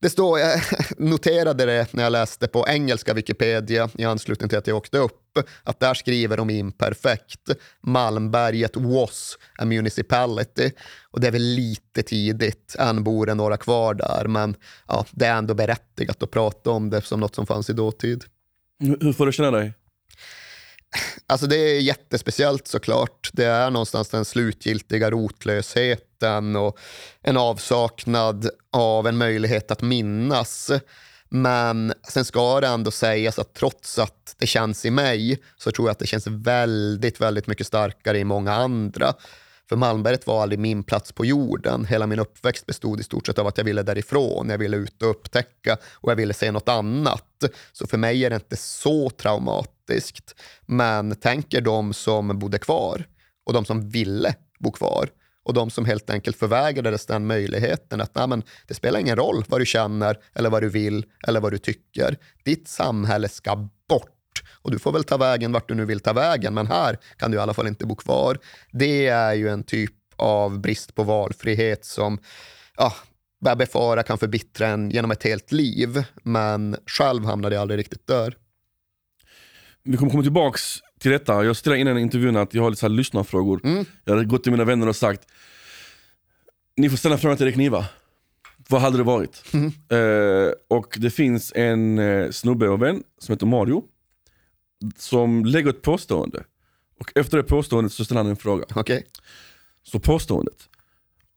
det 0.00 0.10
står, 0.10 0.38
jag 0.38 0.60
noterade 0.98 1.66
det 1.66 1.92
när 1.92 2.02
jag 2.02 2.12
läste 2.12 2.48
på 2.48 2.64
engelska 2.68 3.14
Wikipedia 3.14 3.90
i 3.98 4.04
anslutning 4.04 4.48
till 4.48 4.58
att 4.58 4.66
jag 4.66 4.76
åkte 4.76 4.98
upp, 4.98 5.38
att 5.62 5.80
där 5.80 5.94
skriver 5.94 6.36
de 6.36 6.50
imperfekt. 6.50 7.50
Malmberget 7.80 8.76
was 8.76 9.38
a 9.58 9.64
municipality. 9.64 10.70
Och 11.10 11.20
det 11.20 11.26
är 11.26 11.32
väl 11.32 11.42
lite 11.42 12.02
tidigt, 12.02 12.76
än 12.78 13.04
bor 13.04 13.26
det 13.26 13.34
några 13.34 13.56
kvar 13.56 13.94
där, 13.94 14.26
men 14.28 14.54
ja, 14.88 15.06
det 15.10 15.26
är 15.26 15.36
ändå 15.36 15.54
berättigat 15.54 16.22
att 16.22 16.30
prata 16.30 16.70
om 16.70 16.90
det 16.90 17.02
som 17.02 17.20
något 17.20 17.34
som 17.34 17.46
fanns 17.46 17.70
i 17.70 17.72
dåtid. 17.72 18.24
Hur 18.78 19.12
får 19.12 19.26
du 19.26 19.32
känna 19.32 19.50
dig? 19.50 19.72
Alltså 21.26 21.46
det 21.46 21.56
är 21.56 21.80
jättespeciellt 21.80 22.68
såklart. 22.68 23.30
Det 23.32 23.44
är 23.44 23.70
någonstans 23.70 24.08
den 24.08 24.24
slutgiltiga 24.24 25.10
rotlösheten 25.10 26.56
och 26.56 26.78
en 27.22 27.36
avsaknad 27.36 28.50
av 28.72 29.06
en 29.06 29.16
möjlighet 29.16 29.70
att 29.70 29.82
minnas. 29.82 30.70
Men 31.28 31.92
sen 32.08 32.24
ska 32.24 32.60
det 32.60 32.66
ändå 32.66 32.90
sägas 32.90 33.38
att 33.38 33.54
trots 33.54 33.98
att 33.98 34.34
det 34.38 34.46
känns 34.46 34.84
i 34.84 34.90
mig 34.90 35.42
så 35.56 35.72
tror 35.72 35.88
jag 35.88 35.92
att 35.92 35.98
det 35.98 36.06
känns 36.06 36.26
väldigt, 36.26 37.20
väldigt 37.20 37.46
mycket 37.46 37.66
starkare 37.66 38.18
i 38.18 38.24
många 38.24 38.54
andra. 38.54 39.14
För 39.68 39.76
Malmberget 39.76 40.26
var 40.26 40.42
aldrig 40.42 40.58
min 40.58 40.82
plats 40.82 41.12
på 41.12 41.24
jorden. 41.24 41.84
Hela 41.84 42.06
min 42.06 42.18
uppväxt 42.18 42.66
bestod 42.66 43.00
i 43.00 43.02
stort 43.02 43.26
sett 43.26 43.38
av 43.38 43.46
att 43.46 43.58
jag 43.58 43.64
ville 43.64 43.82
därifrån. 43.82 44.48
Jag 44.48 44.58
ville 44.58 44.76
ut 44.76 45.02
och 45.02 45.10
upptäcka 45.10 45.76
och 45.92 46.10
jag 46.10 46.16
ville 46.16 46.34
se 46.34 46.52
något 46.52 46.68
annat. 46.68 47.44
Så 47.72 47.86
för 47.86 47.98
mig 47.98 48.24
är 48.24 48.30
det 48.30 48.36
inte 48.36 48.56
så 48.56 49.10
traumatiskt. 49.10 50.34
Men 50.66 51.16
tänker 51.16 51.60
de 51.60 51.92
som 51.92 52.38
bodde 52.38 52.58
kvar 52.58 53.06
och 53.46 53.52
de 53.52 53.64
som 53.64 53.88
ville 53.88 54.34
bo 54.58 54.72
kvar 54.72 55.08
och 55.44 55.54
de 55.54 55.70
som 55.70 55.84
helt 55.84 56.10
enkelt 56.10 56.36
förvägrades 56.36 57.06
den 57.06 57.26
möjligheten 57.26 58.00
att 58.00 58.14
nej, 58.14 58.26
men 58.26 58.42
det 58.66 58.74
spelar 58.74 59.00
ingen 59.00 59.16
roll 59.16 59.44
vad 59.48 59.60
du 59.60 59.66
känner 59.66 60.18
eller 60.34 60.50
vad 60.50 60.62
du 60.62 60.68
vill 60.68 61.04
eller 61.26 61.40
vad 61.40 61.52
du 61.52 61.58
tycker. 61.58 62.16
Ditt 62.44 62.68
samhälle 62.68 63.28
ska 63.28 63.68
bort 63.88 64.15
och 64.66 64.72
du 64.72 64.78
får 64.78 64.92
väl 64.92 65.04
ta 65.04 65.16
vägen 65.16 65.52
vart 65.52 65.68
du 65.68 65.74
nu 65.74 65.84
vill 65.84 66.00
ta 66.00 66.12
vägen, 66.12 66.54
men 66.54 66.66
här 66.66 66.98
kan 67.16 67.30
du 67.30 67.36
i 67.36 67.40
alla 67.40 67.54
fall 67.54 67.66
inte 67.66 67.86
bo 67.86 67.96
kvar. 67.96 68.38
Det 68.72 69.06
är 69.06 69.34
ju 69.34 69.48
en 69.48 69.62
typ 69.62 69.92
av 70.16 70.60
brist 70.60 70.94
på 70.94 71.02
valfrihet 71.02 71.84
som 71.84 72.18
ja, 72.76 72.92
bär 73.44 73.56
befara 73.56 74.02
kan 74.02 74.18
förbittra 74.18 74.66
en 74.66 74.90
genom 74.90 75.10
ett 75.10 75.22
helt 75.22 75.52
liv, 75.52 76.04
men 76.22 76.76
själv 76.86 77.24
hamnade 77.24 77.54
jag 77.54 77.62
aldrig 77.62 77.78
riktigt 77.78 78.06
där. 78.06 78.36
Vi 79.82 79.96
kommer 79.96 80.10
komma 80.10 80.22
tillbaks 80.22 80.62
till 81.00 81.10
detta. 81.10 81.44
Jag 81.44 81.56
ställde 81.56 81.78
innan 81.78 81.98
intervjun 81.98 82.36
att 82.36 82.54
jag 82.54 82.62
har 82.62 82.70
lite 82.70 82.80
så 82.80 82.86
här 82.86 82.94
lyssnarfrågor. 82.94 83.60
Mm. 83.64 83.84
Jag 84.04 84.14
hade 84.14 84.26
gått 84.26 84.42
till 84.42 84.52
mina 84.52 84.64
vänner 84.64 84.88
och 84.88 84.96
sagt, 84.96 85.22
ni 86.76 86.90
får 86.90 86.96
ställa 86.96 87.18
frågan 87.18 87.36
till 87.36 87.46
Erik 87.46 87.56
Niva. 87.56 87.86
Vad 88.68 88.80
hade 88.80 88.96
det 88.96 89.02
varit? 89.02 89.42
Mm. 89.52 89.72
Eh, 89.88 90.52
och 90.68 90.96
det 90.98 91.10
finns 91.10 91.52
en 91.54 91.98
eh, 91.98 92.30
snubbe 92.30 92.68
och 92.68 92.82
vän 92.82 93.02
som 93.18 93.32
heter 93.32 93.46
Mario. 93.46 93.82
Som 94.96 95.44
lägger 95.44 95.70
ett 95.70 95.82
påstående. 95.82 96.44
Och 97.00 97.12
efter 97.14 97.36
det 97.36 97.42
påståendet 97.42 97.92
så 97.92 98.04
ställer 98.04 98.20
han 98.20 98.30
en 98.30 98.36
fråga. 98.36 98.64
Okej? 98.74 99.06
Så 99.82 100.00
påståendet. 100.00 100.68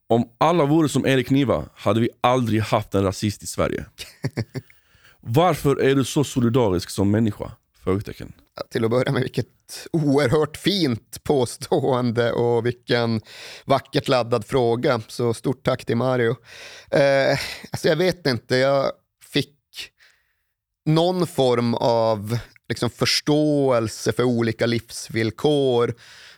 Om 0.07 0.29
alla 0.37 0.65
vore 0.65 0.89
som 0.89 1.05
Erik 1.05 1.29
Niva 1.29 1.65
hade 1.73 1.99
vi 1.99 2.09
aldrig 2.21 2.61
haft 2.61 2.95
en 2.95 3.03
rasist 3.03 3.43
i 3.43 3.47
Sverige. 3.47 3.85
Varför 5.19 5.81
är 5.81 5.95
du 5.95 6.05
så 6.05 6.23
solidarisk 6.23 6.89
som 6.89 7.11
människa? 7.11 7.51
Frågetecken. 7.83 8.33
Till 8.71 8.85
att 8.85 8.91
börja 8.91 9.11
med, 9.11 9.21
vilket 9.21 9.87
oerhört 9.91 10.57
fint 10.57 11.23
påstående 11.23 12.31
och 12.31 12.65
vilken 12.65 13.21
vackert 13.65 14.07
laddad 14.07 14.45
fråga. 14.45 15.01
Så 15.07 15.33
stort 15.33 15.63
tack 15.63 15.85
till 15.85 15.97
Mario. 15.97 16.35
Eh, 16.91 17.39
alltså 17.71 17.87
jag 17.87 17.95
vet 17.95 18.27
inte, 18.27 18.55
jag 18.55 18.91
fick 19.33 19.55
någon 20.85 21.27
form 21.27 21.75
av 21.75 22.39
liksom 22.69 22.89
förståelse 22.89 24.11
för 24.11 24.23
olika 24.23 24.65
livsvillkor 24.65 25.93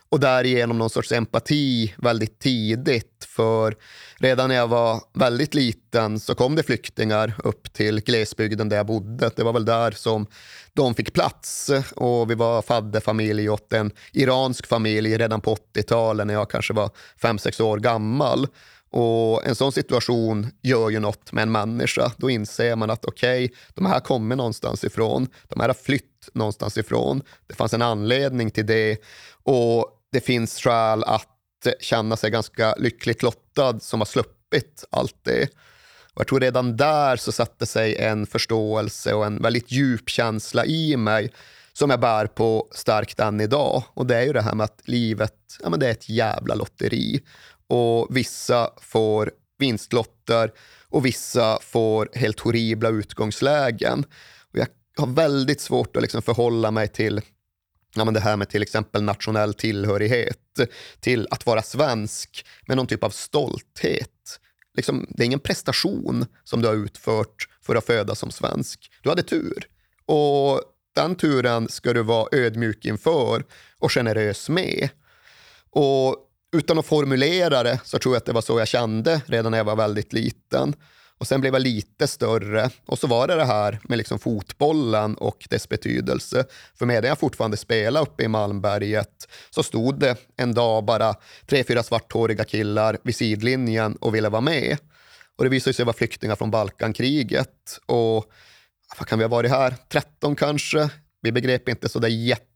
och 0.08 0.20
därigenom 0.20 0.78
någon 0.78 0.90
sorts 0.90 1.12
empati 1.12 1.94
väldigt 1.96 2.38
tidigt. 2.38 3.26
För 3.28 3.76
redan 4.16 4.48
när 4.48 4.56
jag 4.56 4.68
var 4.68 5.00
väldigt 5.14 5.54
liten 5.54 6.20
så 6.20 6.34
kom 6.34 6.54
det 6.54 6.62
flyktingar 6.62 7.34
upp 7.44 7.72
till 7.72 8.00
glesbygden 8.00 8.68
där 8.68 8.76
jag 8.76 8.86
bodde. 8.86 9.30
Det 9.36 9.42
var 9.42 9.52
väl 9.52 9.64
där 9.64 9.90
som 9.90 10.26
de 10.72 10.94
fick 10.94 11.12
plats 11.12 11.70
och 11.96 12.30
vi 12.30 12.34
var 12.34 12.62
fadderfamilj 12.62 13.50
åt 13.50 13.72
en 13.72 13.90
iransk 14.12 14.66
familj 14.66 15.18
redan 15.18 15.40
på 15.40 15.56
80-talet 15.74 16.26
när 16.26 16.34
jag 16.34 16.50
kanske 16.50 16.72
var 16.72 16.90
5-6 17.20 17.62
år 17.62 17.78
gammal. 17.78 18.46
Och 18.92 19.46
En 19.46 19.54
sån 19.54 19.72
situation 19.72 20.46
gör 20.62 20.90
ju 20.90 21.00
något 21.00 21.32
med 21.32 21.42
en 21.42 21.52
människa. 21.52 22.12
Då 22.16 22.30
inser 22.30 22.76
man 22.76 22.90
att 22.90 23.04
okej, 23.04 23.44
okay, 23.44 23.56
de 23.74 23.86
här 23.86 24.00
kommer 24.00 24.36
någonstans 24.36 24.84
ifrån. 24.84 25.28
De 25.48 25.60
här 25.60 25.68
har 25.68 25.74
flytt 25.74 26.28
någonstans 26.34 26.78
ifrån. 26.78 27.22
Det 27.46 27.54
fanns 27.54 27.74
en 27.74 27.82
anledning 27.82 28.50
till 28.50 28.66
det 28.66 28.98
och 29.42 29.86
det 30.12 30.20
finns 30.20 30.58
skäl 30.58 31.04
att 31.04 31.28
känna 31.80 32.16
sig 32.16 32.30
ganska 32.30 32.74
lyckligt 32.74 33.22
lottad 33.22 33.80
som 33.80 34.00
har 34.00 34.06
sluppit 34.06 34.84
allt 34.90 35.16
det. 35.22 35.42
Och 36.14 36.20
jag 36.20 36.26
tror 36.26 36.40
redan 36.40 36.76
där 36.76 37.16
så 37.16 37.32
satte 37.32 37.66
sig 37.66 37.96
en 37.96 38.26
förståelse 38.26 39.14
och 39.14 39.26
en 39.26 39.42
väldigt 39.42 39.72
djup 39.72 40.08
känsla 40.08 40.64
i 40.64 40.96
mig 40.96 41.32
som 41.72 41.90
jag 41.90 42.00
bär 42.00 42.26
på 42.26 42.68
starkt 42.72 43.20
än 43.20 43.40
idag. 43.40 43.82
Och 43.94 44.06
det 44.06 44.16
är 44.16 44.22
ju 44.22 44.32
det 44.32 44.42
här 44.42 44.54
med 44.54 44.64
att 44.64 44.80
livet 44.84 45.34
ja, 45.62 45.70
men 45.70 45.80
det 45.80 45.86
är 45.86 45.90
ett 45.90 46.08
jävla 46.08 46.54
lotteri. 46.54 47.20
Och 47.72 48.16
vissa 48.16 48.70
får 48.80 49.30
vinstlotter 49.58 50.52
och 50.88 51.06
vissa 51.06 51.58
får 51.62 52.08
helt 52.14 52.40
horribla 52.40 52.88
utgångslägen. 52.88 54.04
Och 54.52 54.58
jag 54.58 54.66
har 54.96 55.06
väldigt 55.06 55.60
svårt 55.60 55.96
att 55.96 56.02
liksom 56.02 56.22
förhålla 56.22 56.70
mig 56.70 56.88
till 56.88 57.20
ja, 57.94 58.04
men 58.04 58.14
det 58.14 58.20
här 58.20 58.36
med 58.36 58.48
till 58.48 58.62
exempel 58.62 59.02
nationell 59.02 59.54
tillhörighet, 59.54 60.38
till 61.00 61.28
att 61.30 61.46
vara 61.46 61.62
svensk 61.62 62.46
med 62.66 62.76
någon 62.76 62.86
typ 62.86 63.04
av 63.04 63.10
stolthet. 63.10 64.40
Liksom, 64.74 65.06
det 65.10 65.22
är 65.22 65.26
ingen 65.26 65.40
prestation 65.40 66.26
som 66.44 66.62
du 66.62 66.68
har 66.68 66.74
utfört 66.74 67.48
för 67.62 67.74
att 67.74 67.86
födas 67.86 68.18
som 68.18 68.30
svensk. 68.30 68.90
Du 69.02 69.08
hade 69.08 69.22
tur. 69.22 69.66
Och 70.06 70.62
den 70.94 71.14
turen 71.14 71.68
ska 71.68 71.92
du 71.92 72.02
vara 72.02 72.28
ödmjuk 72.32 72.84
inför 72.84 73.44
och 73.78 73.92
generös 73.92 74.48
med. 74.48 74.88
Och 75.70 76.28
utan 76.52 76.78
att 76.78 76.86
formulera 76.86 77.62
det 77.62 77.80
så 77.84 77.98
tror 77.98 78.14
jag 78.14 78.18
att 78.18 78.26
det 78.26 78.32
var 78.32 78.40
så 78.40 78.58
jag 78.58 78.68
kände 78.68 79.22
redan 79.26 79.50
när 79.50 79.58
jag 79.58 79.64
var 79.64 79.76
väldigt 79.76 80.12
liten. 80.12 80.74
Och 81.18 81.26
sen 81.26 81.40
blev 81.40 81.54
jag 81.54 81.62
lite 81.62 82.06
större 82.06 82.70
och 82.86 82.98
så 82.98 83.06
var 83.06 83.28
det 83.28 83.34
det 83.34 83.44
här 83.44 83.80
med 83.84 83.98
liksom 83.98 84.18
fotbollen 84.18 85.14
och 85.14 85.46
dess 85.50 85.68
betydelse. 85.68 86.44
För 86.74 86.86
medan 86.86 87.08
jag 87.08 87.18
fortfarande 87.18 87.56
spelade 87.56 88.06
uppe 88.06 88.22
i 88.22 88.28
Malmberget 88.28 89.28
så 89.50 89.62
stod 89.62 89.98
det 89.98 90.16
en 90.36 90.54
dag 90.54 90.84
bara 90.84 91.14
tre, 91.46 91.64
fyra 91.64 91.82
svarthåriga 91.82 92.44
killar 92.44 92.98
vid 93.04 93.16
sidlinjen 93.16 93.96
och 93.96 94.14
ville 94.14 94.28
vara 94.28 94.40
med. 94.40 94.78
Och 95.38 95.44
det 95.44 95.50
visade 95.50 95.74
sig 95.74 95.84
vara 95.84 95.96
flyktingar 95.96 96.36
från 96.36 96.50
Balkankriget. 96.50 97.78
Och 97.86 98.32
vad 98.98 99.08
kan 99.08 99.18
vi 99.18 99.24
ha 99.24 99.28
varit 99.28 99.50
här? 99.50 99.74
13 99.88 100.36
kanske? 100.36 100.90
Vi 101.20 101.32
begrep 101.32 101.68
inte 101.68 101.88
så 101.88 101.98
där 101.98 102.08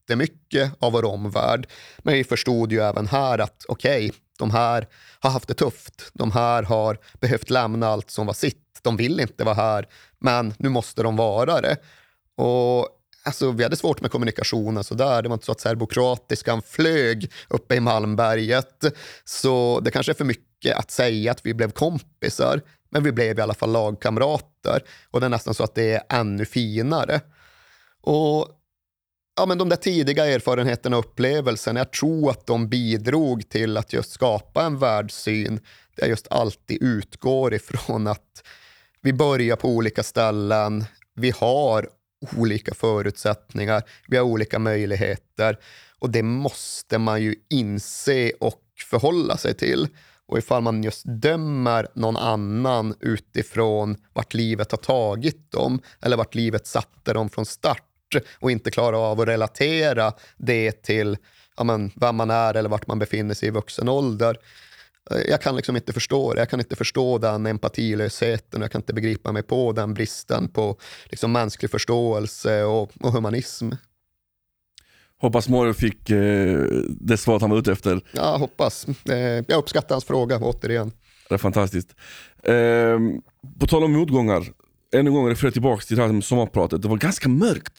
jättemycket 0.06 0.72
av 0.78 0.92
vår 0.92 1.04
omvärld, 1.04 1.66
men 1.98 2.14
vi 2.14 2.24
förstod 2.24 2.72
ju 2.72 2.80
även 2.80 3.06
här 3.06 3.38
att 3.38 3.64
okej, 3.68 4.06
okay, 4.08 4.18
de 4.38 4.50
här 4.50 4.86
har 5.20 5.30
haft 5.30 5.48
det 5.48 5.54
tufft. 5.54 6.10
De 6.14 6.30
här 6.30 6.62
har 6.62 6.98
behövt 7.20 7.50
lämna 7.50 7.88
allt 7.88 8.10
som 8.10 8.26
var 8.26 8.34
sitt. 8.34 8.80
De 8.82 8.96
vill 8.96 9.20
inte 9.20 9.44
vara 9.44 9.54
här, 9.54 9.88
men 10.18 10.54
nu 10.58 10.68
måste 10.68 11.02
de 11.02 11.16
vara 11.16 11.60
det. 11.60 11.76
Och 12.36 12.88
Alltså, 13.24 13.50
vi 13.50 13.62
hade 13.62 13.76
svårt 13.76 14.00
med 14.00 14.10
kommunikationen. 14.10 14.84
Så 14.84 14.94
där. 14.94 15.22
Det 15.22 15.28
var 15.28 15.34
inte 15.34 15.46
så 15.46 15.52
att 15.52 15.60
serbokroatiskan 15.60 16.62
flög 16.62 17.32
uppe 17.48 17.74
i 17.74 17.80
Malmberget. 17.80 18.84
Så 19.24 19.80
det 19.80 19.90
kanske 19.90 20.12
är 20.12 20.14
för 20.14 20.24
mycket 20.24 20.76
att 20.76 20.90
säga 20.90 21.30
att 21.30 21.46
vi 21.46 21.54
blev 21.54 21.70
kompisar. 21.70 22.60
Men 22.90 23.02
vi 23.02 23.12
blev 23.12 23.38
i 23.38 23.42
alla 23.42 23.54
fall 23.54 23.72
lagkamrater. 23.72 24.82
Och 25.10 25.20
det 25.20 25.26
är 25.26 25.30
nästan 25.30 25.54
så 25.54 25.64
att 25.64 25.74
det 25.74 25.92
är 25.92 26.02
ännu 26.08 26.44
finare. 26.44 27.20
Och 28.02 28.48
ja, 29.36 29.46
men 29.46 29.58
de 29.58 29.68
där 29.68 29.76
tidiga 29.76 30.26
erfarenheterna 30.26 30.98
och 30.98 31.04
upplevelserna, 31.04 31.80
jag 31.80 31.92
tror 31.92 32.30
att 32.30 32.46
de 32.46 32.68
bidrog 32.68 33.48
till 33.48 33.76
att 33.76 33.92
just 33.92 34.10
skapa 34.10 34.62
en 34.62 34.78
världssyn 34.78 35.54
där 35.94 36.02
jag 36.02 36.08
just 36.08 36.28
alltid 36.30 36.82
utgår 36.82 37.54
ifrån 37.54 38.06
att 38.06 38.42
vi 39.02 39.12
börjar 39.12 39.56
på 39.56 39.68
olika 39.68 40.02
ställen, 40.02 40.84
vi 41.14 41.30
har 41.30 41.88
olika 42.36 42.74
förutsättningar, 42.74 43.82
vi 44.08 44.16
har 44.16 44.24
olika 44.24 44.58
möjligheter 44.58 45.58
och 45.98 46.10
det 46.10 46.22
måste 46.22 46.98
man 46.98 47.22
ju 47.22 47.34
inse 47.50 48.32
och 48.40 48.62
förhålla 48.90 49.36
sig 49.36 49.54
till. 49.54 49.88
Och 50.28 50.38
ifall 50.38 50.62
man 50.62 50.82
just 50.82 51.02
dömer 51.06 51.88
någon 51.94 52.16
annan 52.16 52.94
utifrån 53.00 53.96
vart 54.12 54.34
livet 54.34 54.70
har 54.70 54.78
tagit 54.78 55.50
dem 55.52 55.80
eller 56.00 56.16
vart 56.16 56.34
livet 56.34 56.66
satte 56.66 57.12
dem 57.12 57.28
från 57.30 57.46
start 57.46 57.95
och 58.38 58.50
inte 58.50 58.70
klarar 58.70 59.10
av 59.10 59.20
att 59.20 59.28
relatera 59.28 60.12
det 60.36 60.82
till 60.82 61.16
ja, 61.56 61.64
men, 61.64 61.90
vem 61.96 62.16
man 62.16 62.30
är 62.30 62.54
eller 62.54 62.68
vart 62.68 62.86
man 62.86 62.98
befinner 62.98 63.34
sig 63.34 63.48
i 63.48 63.52
vuxen 63.52 63.88
ålder. 63.88 64.36
Eh, 65.10 65.20
jag 65.28 65.42
kan 65.42 65.56
liksom 65.56 65.76
inte 65.76 65.92
förstå 65.92 66.34
det. 66.34 66.40
Jag 66.40 66.50
kan 66.50 66.60
inte 66.60 66.76
förstå 66.76 67.18
den 67.18 67.46
empatilösheten. 67.46 68.62
Jag 68.62 68.70
kan 68.70 68.80
inte 68.80 68.94
begripa 68.94 69.32
mig 69.32 69.42
på 69.42 69.72
den 69.72 69.94
bristen 69.94 70.48
på 70.48 70.76
liksom, 71.04 71.32
mänsklig 71.32 71.70
förståelse 71.70 72.64
och, 72.64 72.90
och 73.00 73.12
humanism. 73.12 73.70
Hoppas 75.18 75.48
Mårel 75.48 75.74
fick 75.74 76.10
eh, 76.10 76.60
det 77.00 77.16
svaret 77.16 77.42
han 77.42 77.50
var 77.50 77.58
ute 77.58 77.72
efter. 77.72 78.00
Ja, 78.12 78.36
hoppas. 78.36 78.86
Eh, 79.08 79.16
jag 79.18 79.58
uppskattar 79.58 79.94
hans 79.94 80.04
fråga 80.04 80.38
återigen. 80.38 80.92
Det 81.28 81.34
är 81.34 81.38
fantastiskt. 81.38 81.94
Eh, 82.42 82.98
på 83.60 83.66
tal 83.66 83.84
om 83.84 83.92
motgångar, 83.92 84.46
än 84.94 85.06
en 85.06 85.12
gång 85.12 85.28
referera 85.30 85.52
tillbaka 85.52 85.82
till 85.82 85.96
det 85.96 86.02
här 86.02 86.12
med 86.12 86.24
sommarpratet. 86.24 86.82
Det 86.82 86.88
var 86.88 86.96
ganska 86.96 87.28
mörkt. 87.28 87.72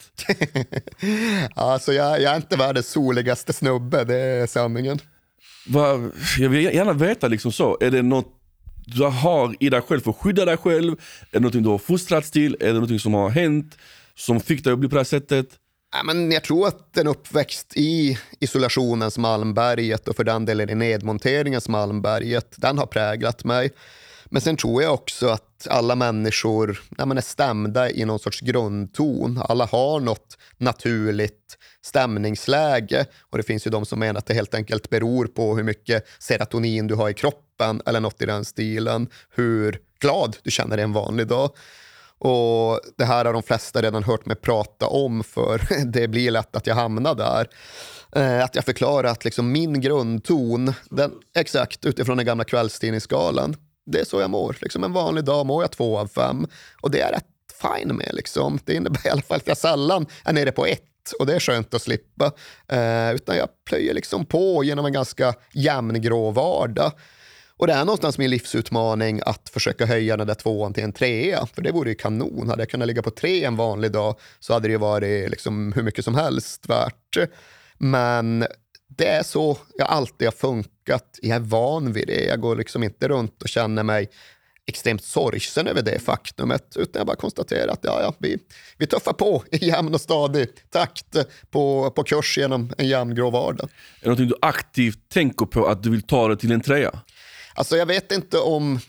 alltså 1.54 1.92
jag, 1.92 2.22
jag 2.22 2.32
är 2.32 2.36
inte 2.36 2.56
världens 2.56 2.88
soligaste 2.88 3.52
snubbe, 3.52 4.04
det 4.04 4.16
är 4.16 4.46
sanningen. 4.46 4.98
Va, 5.66 6.10
jag 6.38 6.48
vill 6.48 6.64
gärna 6.64 6.92
veta, 6.92 7.28
liksom 7.28 7.52
så. 7.52 7.78
är 7.80 7.90
det 7.90 8.02
något 8.02 8.34
du 8.86 9.04
har 9.04 9.56
i 9.60 9.68
dig 9.68 9.80
själv 9.80 10.00
för 10.00 10.10
att 10.10 10.16
skydda 10.16 10.44
dig 10.44 10.56
själv? 10.56 10.92
Är 11.30 11.40
det 11.40 11.40
något 11.40 11.52
du 11.52 11.68
har 11.68 11.78
fostrats 11.78 12.30
till? 12.30 12.56
Är 12.60 12.72
det 12.72 12.80
något 12.80 13.00
som 13.00 13.14
har 13.14 13.30
hänt 13.30 13.78
som 14.14 14.40
fick 14.40 14.64
dig 14.64 14.72
att 14.72 14.78
bli 14.78 14.88
på 14.88 14.94
det 14.94 15.00
här 15.00 15.04
sättet? 15.04 15.48
Ja, 15.92 16.02
men 16.02 16.32
jag 16.32 16.44
tror 16.44 16.68
att 16.68 16.96
en 16.96 17.06
uppväxt 17.06 17.72
i 17.76 18.18
isolationens 18.40 19.18
Malmberget 19.18 20.08
och 20.08 20.16
för 20.16 20.24
den 20.24 20.44
delen 20.44 20.70
i 20.70 20.74
nedmonteringens 20.74 21.68
Malmberget, 21.68 22.54
den 22.56 22.78
har 22.78 22.86
präglat 22.86 23.44
mig. 23.44 23.70
Men 24.30 24.42
sen 24.42 24.56
tror 24.56 24.82
jag 24.82 24.94
också 24.94 25.28
att 25.28 25.66
alla 25.70 25.94
människor 25.94 26.80
ja, 26.98 27.16
är 27.16 27.20
stämda 27.20 27.90
i 27.90 28.04
någon 28.04 28.18
sorts 28.18 28.40
grundton. 28.40 29.42
Alla 29.48 29.66
har 29.66 30.00
något 30.00 30.38
naturligt 30.56 31.58
stämningsläge 31.82 33.06
och 33.30 33.38
det 33.38 33.44
finns 33.44 33.66
ju 33.66 33.70
de 33.70 33.86
som 33.86 33.98
menar 33.98 34.18
att 34.18 34.26
det 34.26 34.34
helt 34.34 34.54
enkelt 34.54 34.90
beror 34.90 35.26
på 35.26 35.56
hur 35.56 35.62
mycket 35.62 36.06
serotonin 36.18 36.86
du 36.86 36.94
har 36.94 37.10
i 37.10 37.14
kroppen 37.14 37.82
eller 37.86 38.00
något 38.00 38.22
i 38.22 38.26
den 38.26 38.44
stilen. 38.44 39.08
Hur 39.30 39.80
glad 40.00 40.36
du 40.42 40.50
känner 40.50 40.76
dig 40.76 40.84
en 40.84 40.92
vanlig 40.92 41.26
dag. 41.26 41.50
Och 42.18 42.80
Det 42.96 43.04
här 43.04 43.24
har 43.24 43.32
de 43.32 43.42
flesta 43.42 43.82
redan 43.82 44.04
hört 44.04 44.26
mig 44.26 44.36
prata 44.36 44.86
om 44.86 45.24
för 45.24 45.84
det 45.92 46.08
blir 46.08 46.30
lätt 46.30 46.56
att 46.56 46.66
jag 46.66 46.74
hamnar 46.74 47.14
där. 47.14 47.48
Eh, 48.12 48.44
att 48.44 48.54
jag 48.54 48.64
förklarar 48.64 49.08
att 49.08 49.24
liksom 49.24 49.52
min 49.52 49.80
grundton, 49.80 50.72
den, 50.90 51.12
exakt 51.36 51.84
utifrån 51.84 52.16
den 52.16 52.26
gamla 52.26 52.44
kvällstidningsskalan, 52.44 53.56
det 53.92 54.00
är 54.00 54.04
så 54.04 54.20
jag 54.20 54.30
mår. 54.30 54.56
Liksom 54.60 54.84
en 54.84 54.92
vanlig 54.92 55.24
dag 55.24 55.46
mår 55.46 55.62
jag 55.62 55.70
två 55.70 55.98
av 55.98 56.06
fem 56.06 56.46
och 56.80 56.90
det 56.90 57.00
är 57.00 57.12
rätt 57.12 57.24
fine 57.62 57.96
med. 57.96 58.10
Liksom. 58.12 58.58
Det 58.64 58.74
innebär 58.74 59.06
i 59.06 59.10
alla 59.10 59.22
fall 59.22 59.36
att 59.36 59.48
jag 59.48 59.56
sällan 59.56 60.06
är 60.24 60.32
nere 60.32 60.52
på 60.52 60.66
ett 60.66 60.84
och 61.18 61.26
det 61.26 61.34
är 61.34 61.40
skönt 61.40 61.74
att 61.74 61.82
slippa. 61.82 62.32
Eh, 62.68 63.14
utan 63.14 63.36
jag 63.36 63.48
plöjer 63.64 63.94
liksom 63.94 64.26
på 64.26 64.64
genom 64.64 64.86
en 64.86 64.92
ganska 64.92 65.34
jämngrå 65.52 66.30
vardag. 66.30 66.92
Och 67.56 67.66
det 67.66 67.72
är 67.72 67.84
någonstans 67.84 68.18
min 68.18 68.30
livsutmaning 68.30 69.20
att 69.26 69.48
försöka 69.48 69.86
höja 69.86 70.16
den 70.16 70.26
där 70.26 70.34
tvåan 70.34 70.74
till 70.74 70.84
en 70.84 70.92
trea. 70.92 71.46
För 71.46 71.62
det 71.62 71.72
vore 71.72 71.88
ju 71.88 71.94
kanon. 71.94 72.48
Hade 72.48 72.62
jag 72.62 72.70
kunnat 72.70 72.88
ligga 72.88 73.02
på 73.02 73.10
tre 73.10 73.44
en 73.44 73.56
vanlig 73.56 73.92
dag 73.92 74.18
så 74.40 74.52
hade 74.52 74.68
det 74.68 74.72
ju 74.72 74.78
varit 74.78 75.30
liksom 75.30 75.72
hur 75.72 75.82
mycket 75.82 76.04
som 76.04 76.14
helst 76.14 76.68
värt. 76.68 77.30
Men 77.78 78.46
det 78.88 79.06
är 79.06 79.22
så 79.22 79.58
jag 79.76 79.88
alltid 79.88 80.26
har 80.28 80.32
funkat. 80.32 81.18
Jag 81.22 81.36
är 81.36 81.40
van 81.40 81.92
vid 81.92 82.06
det. 82.06 82.24
Jag 82.24 82.40
går 82.40 82.56
liksom 82.56 82.82
inte 82.82 83.08
runt 83.08 83.42
och 83.42 83.48
känner 83.48 83.82
mig 83.82 84.08
extremt 84.66 85.04
sorgsen 85.04 85.66
över 85.66 85.82
det 85.82 85.98
faktumet, 85.98 86.76
utan 86.76 87.00
jag 87.00 87.06
bara 87.06 87.16
konstaterar 87.16 87.72
att 87.72 87.80
ja, 87.82 88.02
ja, 88.02 88.14
vi, 88.18 88.38
vi 88.78 88.86
tuffar 88.86 89.12
på 89.12 89.44
i 89.50 89.66
jämn 89.66 89.94
och 89.94 90.00
stadig 90.00 90.48
takt 90.70 91.16
på, 91.50 91.90
på 91.90 92.02
kurs 92.02 92.38
genom 92.38 92.72
en 92.78 92.88
jämngrå 92.88 93.30
vardag. 93.30 93.68
Är 94.00 94.04
det 94.04 94.10
något 94.10 94.18
du 94.18 94.34
aktivt 94.42 95.08
tänker 95.08 95.46
på 95.46 95.66
att 95.66 95.82
du 95.82 95.90
vill 95.90 96.02
ta 96.02 96.28
det 96.28 96.36
till 96.36 96.52
en 96.52 96.60
trea? 96.60 97.00
Alltså 97.54 97.76
jag 97.76 97.86
vet 97.86 98.12
inte 98.12 98.38
om 98.38 98.80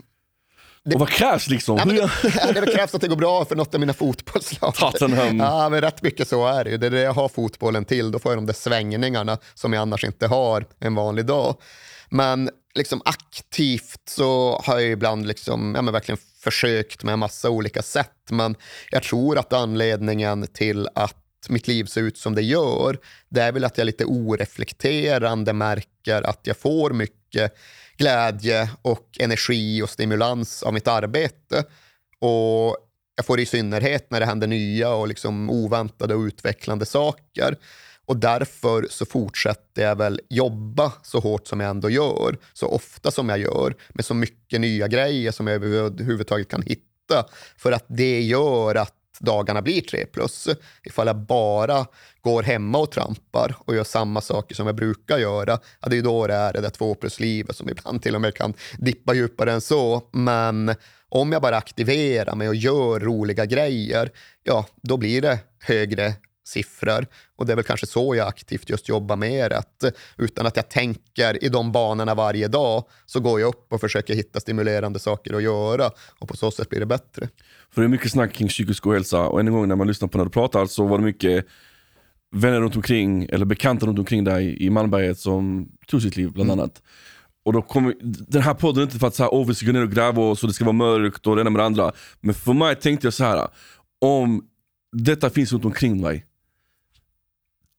det, 0.84 0.94
och 0.94 1.00
vad 1.00 1.10
krävs 1.10 1.48
liksom? 1.48 1.78
Ja, 1.78 1.86
det, 1.86 2.62
det 2.66 2.74
krävs 2.74 2.96
att 2.96 3.02
det 3.02 3.08
går 3.08 3.16
bra 3.16 3.46
för 3.46 3.56
något 3.56 3.74
av 3.74 3.80
mina 3.80 3.94
fotbollslag. 3.94 4.76
Tottenham. 4.76 5.40
Ja, 5.40 5.70
men 5.70 5.82
rätt 5.82 6.02
mycket 6.02 6.28
så 6.28 6.48
är 6.48 6.64
det 6.64 6.70
ju. 6.70 6.78
Det 6.78 6.86
är 6.86 6.92
det 6.92 7.02
jag 7.02 7.14
har 7.14 7.30
fotbollen 7.30 7.86
till. 7.86 8.12
Då 8.12 8.20
får 8.20 8.32
jag 8.32 8.38
de 8.38 8.46
där 8.46 8.54
svängningarna 8.54 9.38
som 9.54 9.74
jag 9.74 9.82
annars 9.82 10.04
inte 10.04 10.28
har 10.28 10.66
en 10.80 10.96
vanlig 10.96 11.26
dag. 11.26 11.56
Men 12.10 12.50
liksom 12.76 13.02
aktivt 13.06 14.02
så 14.10 14.62
har 14.66 14.80
jag 14.80 14.92
ibland 14.92 15.28
liksom, 15.28 15.76
ja, 15.76 15.82
men 15.82 15.94
verkligen 15.94 16.20
försökt 16.44 17.04
med 17.04 17.14
en 17.14 17.20
massa 17.20 17.50
olika 17.50 17.82
sätt. 17.82 18.32
Men 18.32 18.56
jag 18.92 19.04
tror 19.04 19.38
att 19.38 19.54
anledningen 19.54 20.48
till 20.48 20.88
att 20.96 21.16
mitt 21.50 21.68
liv 21.68 21.86
ser 21.86 22.02
ut 22.02 22.18
som 22.18 22.36
det 22.36 22.42
gör, 22.42 22.98
det 23.30 23.42
är 23.42 23.52
väl 23.52 23.66
att 23.66 23.78
jag 23.78 23.86
lite 23.86 24.06
oreflekterande 24.06 25.54
märker 25.54 26.22
att 26.22 26.40
jag 26.44 26.58
får 26.58 26.90
mycket 26.90 27.54
glädje 28.00 28.70
och 28.82 29.18
energi 29.20 29.82
och 29.82 29.90
stimulans 29.90 30.64
av 30.64 30.74
mitt 30.74 30.88
arbete. 30.88 31.64
Och 32.20 32.78
jag 33.16 33.26
får 33.26 33.38
det 33.38 33.44
i 33.44 33.46
synnerhet 33.46 34.12
när 34.12 34.20
det 34.20 34.26
händer 34.26 34.48
nya 34.48 34.94
och 34.94 35.08
liksom 35.08 35.50
oväntade 35.50 36.16
och 36.16 36.22
utvecklande 36.22 36.86
saker. 36.86 37.58
Och 38.06 38.18
därför 38.18 38.88
så 38.90 39.06
fortsätter 39.06 39.82
jag 39.82 39.96
väl 39.96 40.22
jobba 40.30 40.92
så 41.04 41.20
hårt 41.20 41.48
som 41.48 41.60
jag 41.60 41.70
ändå 41.70 41.90
gör, 41.90 42.38
så 42.54 42.68
ofta 42.68 43.12
som 43.12 43.30
jag 43.30 43.40
gör, 43.40 43.76
med 43.90 44.06
så 44.06 44.14
mycket 44.14 44.62
nya 44.62 44.88
grejer 44.88 45.32
som 45.32 45.48
jag 45.48 45.56
överhuvudtaget 45.56 46.48
kan 46.50 46.62
hitta. 46.62 47.26
För 47.58 47.72
att 47.72 47.86
det 47.88 48.22
gör 48.22 48.76
att 48.76 48.99
dagarna 49.20 49.62
blir 49.62 49.82
tre 49.82 50.06
plus. 50.06 50.48
Ifall 50.84 51.08
jag 51.08 51.16
bara 51.16 51.86
går 52.22 52.44
hemma 52.44 52.78
och 52.78 52.92
trampar 52.92 53.56
och 53.60 53.76
gör 53.76 53.84
samma 53.84 54.22
saker 54.22 54.56
som 54.56 54.66
jag 54.66 54.76
brukar 54.76 55.18
göra, 55.18 55.60
ja, 55.82 55.90
det 55.90 55.98
är 55.98 56.02
då 56.02 56.28
det 56.28 56.34
är 56.34 56.54
det 56.54 56.62
där 56.62 56.70
två 56.70 56.96
plus-livet 56.96 57.56
som 57.56 57.70
ibland 57.70 58.02
till 58.02 58.16
och 58.16 58.22
med 58.22 58.36
kan 58.36 58.54
dippa 58.78 59.14
djupare 59.14 59.52
än 59.52 59.62
så. 59.62 60.04
Men 60.12 60.76
om 61.10 61.32
jag 61.32 61.42
bara 61.42 61.58
aktiverar 61.58 62.36
mig 62.36 62.50
och 62.50 62.56
gör 62.56 63.00
roliga 63.00 63.46
grejer, 63.46 64.12
ja, 64.44 64.66
då 64.82 64.98
blir 64.98 65.22
det 65.22 65.40
högre 65.60 66.14
siffror. 66.50 67.06
Och 67.36 67.46
det 67.46 67.52
är 67.52 67.56
väl 67.56 67.66
kanske 67.66 67.88
så 67.88 68.16
jag 68.16 68.28
aktivt 68.28 68.70
just 68.70 68.90
jobbar 68.90 69.16
med 69.16 69.52
det. 69.52 69.92
Utan 70.18 70.46
att 70.46 70.56
jag 70.56 70.70
tänker 70.70 71.44
i 71.44 71.50
de 71.50 71.72
banorna 71.72 72.16
varje 72.16 72.48
dag 72.48 72.84
så 73.06 73.20
går 73.20 73.40
jag 73.40 73.48
upp 73.48 73.74
och 73.74 73.82
försöker 73.82 74.16
hitta 74.16 74.40
stimulerande 74.40 75.00
saker 75.00 75.34
att 75.34 75.44
göra 75.44 75.92
och 76.20 76.28
på 76.28 76.38
så 76.38 76.52
sätt 76.52 76.70
blir 76.70 76.80
det 76.80 76.86
bättre. 76.86 77.30
För 77.74 77.82
det 77.82 77.86
är 77.86 77.90
mycket 77.90 78.12
snack 78.12 78.34
kring 78.34 78.48
psykisk 78.48 78.88
ohälsa 78.88 79.28
och 79.28 79.40
en 79.40 79.52
gång 79.52 79.68
när 79.68 79.76
man 79.76 79.88
lyssnar 79.88 80.08
på 80.08 80.18
när 80.18 80.26
du 80.26 80.32
pratar 80.32 80.66
så 80.66 80.88
var 80.88 80.98
det 80.98 81.04
mycket 81.04 81.46
vänner 82.32 82.62
runt 82.62 82.76
omkring 82.76 83.24
eller 83.24 83.46
bekanta 83.46 83.86
runt 83.86 84.00
omkring 84.00 84.24
dig 84.24 84.64
i 84.64 84.70
Malmberget 84.70 85.20
som 85.20 85.70
tog 85.88 86.02
sitt 86.02 86.16
liv 86.16 86.32
bland 86.32 86.50
mm. 86.50 86.60
annat. 86.60 86.82
Och 87.46 87.54
då 87.54 87.62
kommer, 87.62 87.96
den 88.28 88.42
här 88.42 88.54
podden 88.54 88.82
är 88.82 88.86
inte 88.86 89.00
för 89.00 89.08
att 89.08 89.16
så 89.16 89.24
här, 89.24 89.30
oh, 89.30 89.48
vi 89.48 89.56
ska 89.56 89.66
gå 89.66 89.72
ner 89.72 89.84
och 89.84 89.92
gräva 89.92 90.22
och 90.22 90.38
det 90.42 90.54
ska 90.54 90.66
vara 90.66 90.74
mörkt 90.74 91.28
och 91.28 91.36
det 91.36 91.42
ena 91.42 91.50
med 91.50 91.60
det 91.60 91.66
andra. 91.66 91.92
Men 92.22 92.36
för 92.36 92.54
mig 92.54 92.76
tänkte 92.76 93.08
jag 93.08 93.14
så 93.14 93.24
här. 93.24 93.48
om 94.02 94.46
detta 94.92 95.30
finns 95.30 95.54
runt 95.54 95.66
omkring 95.66 96.02
mig, 96.02 96.26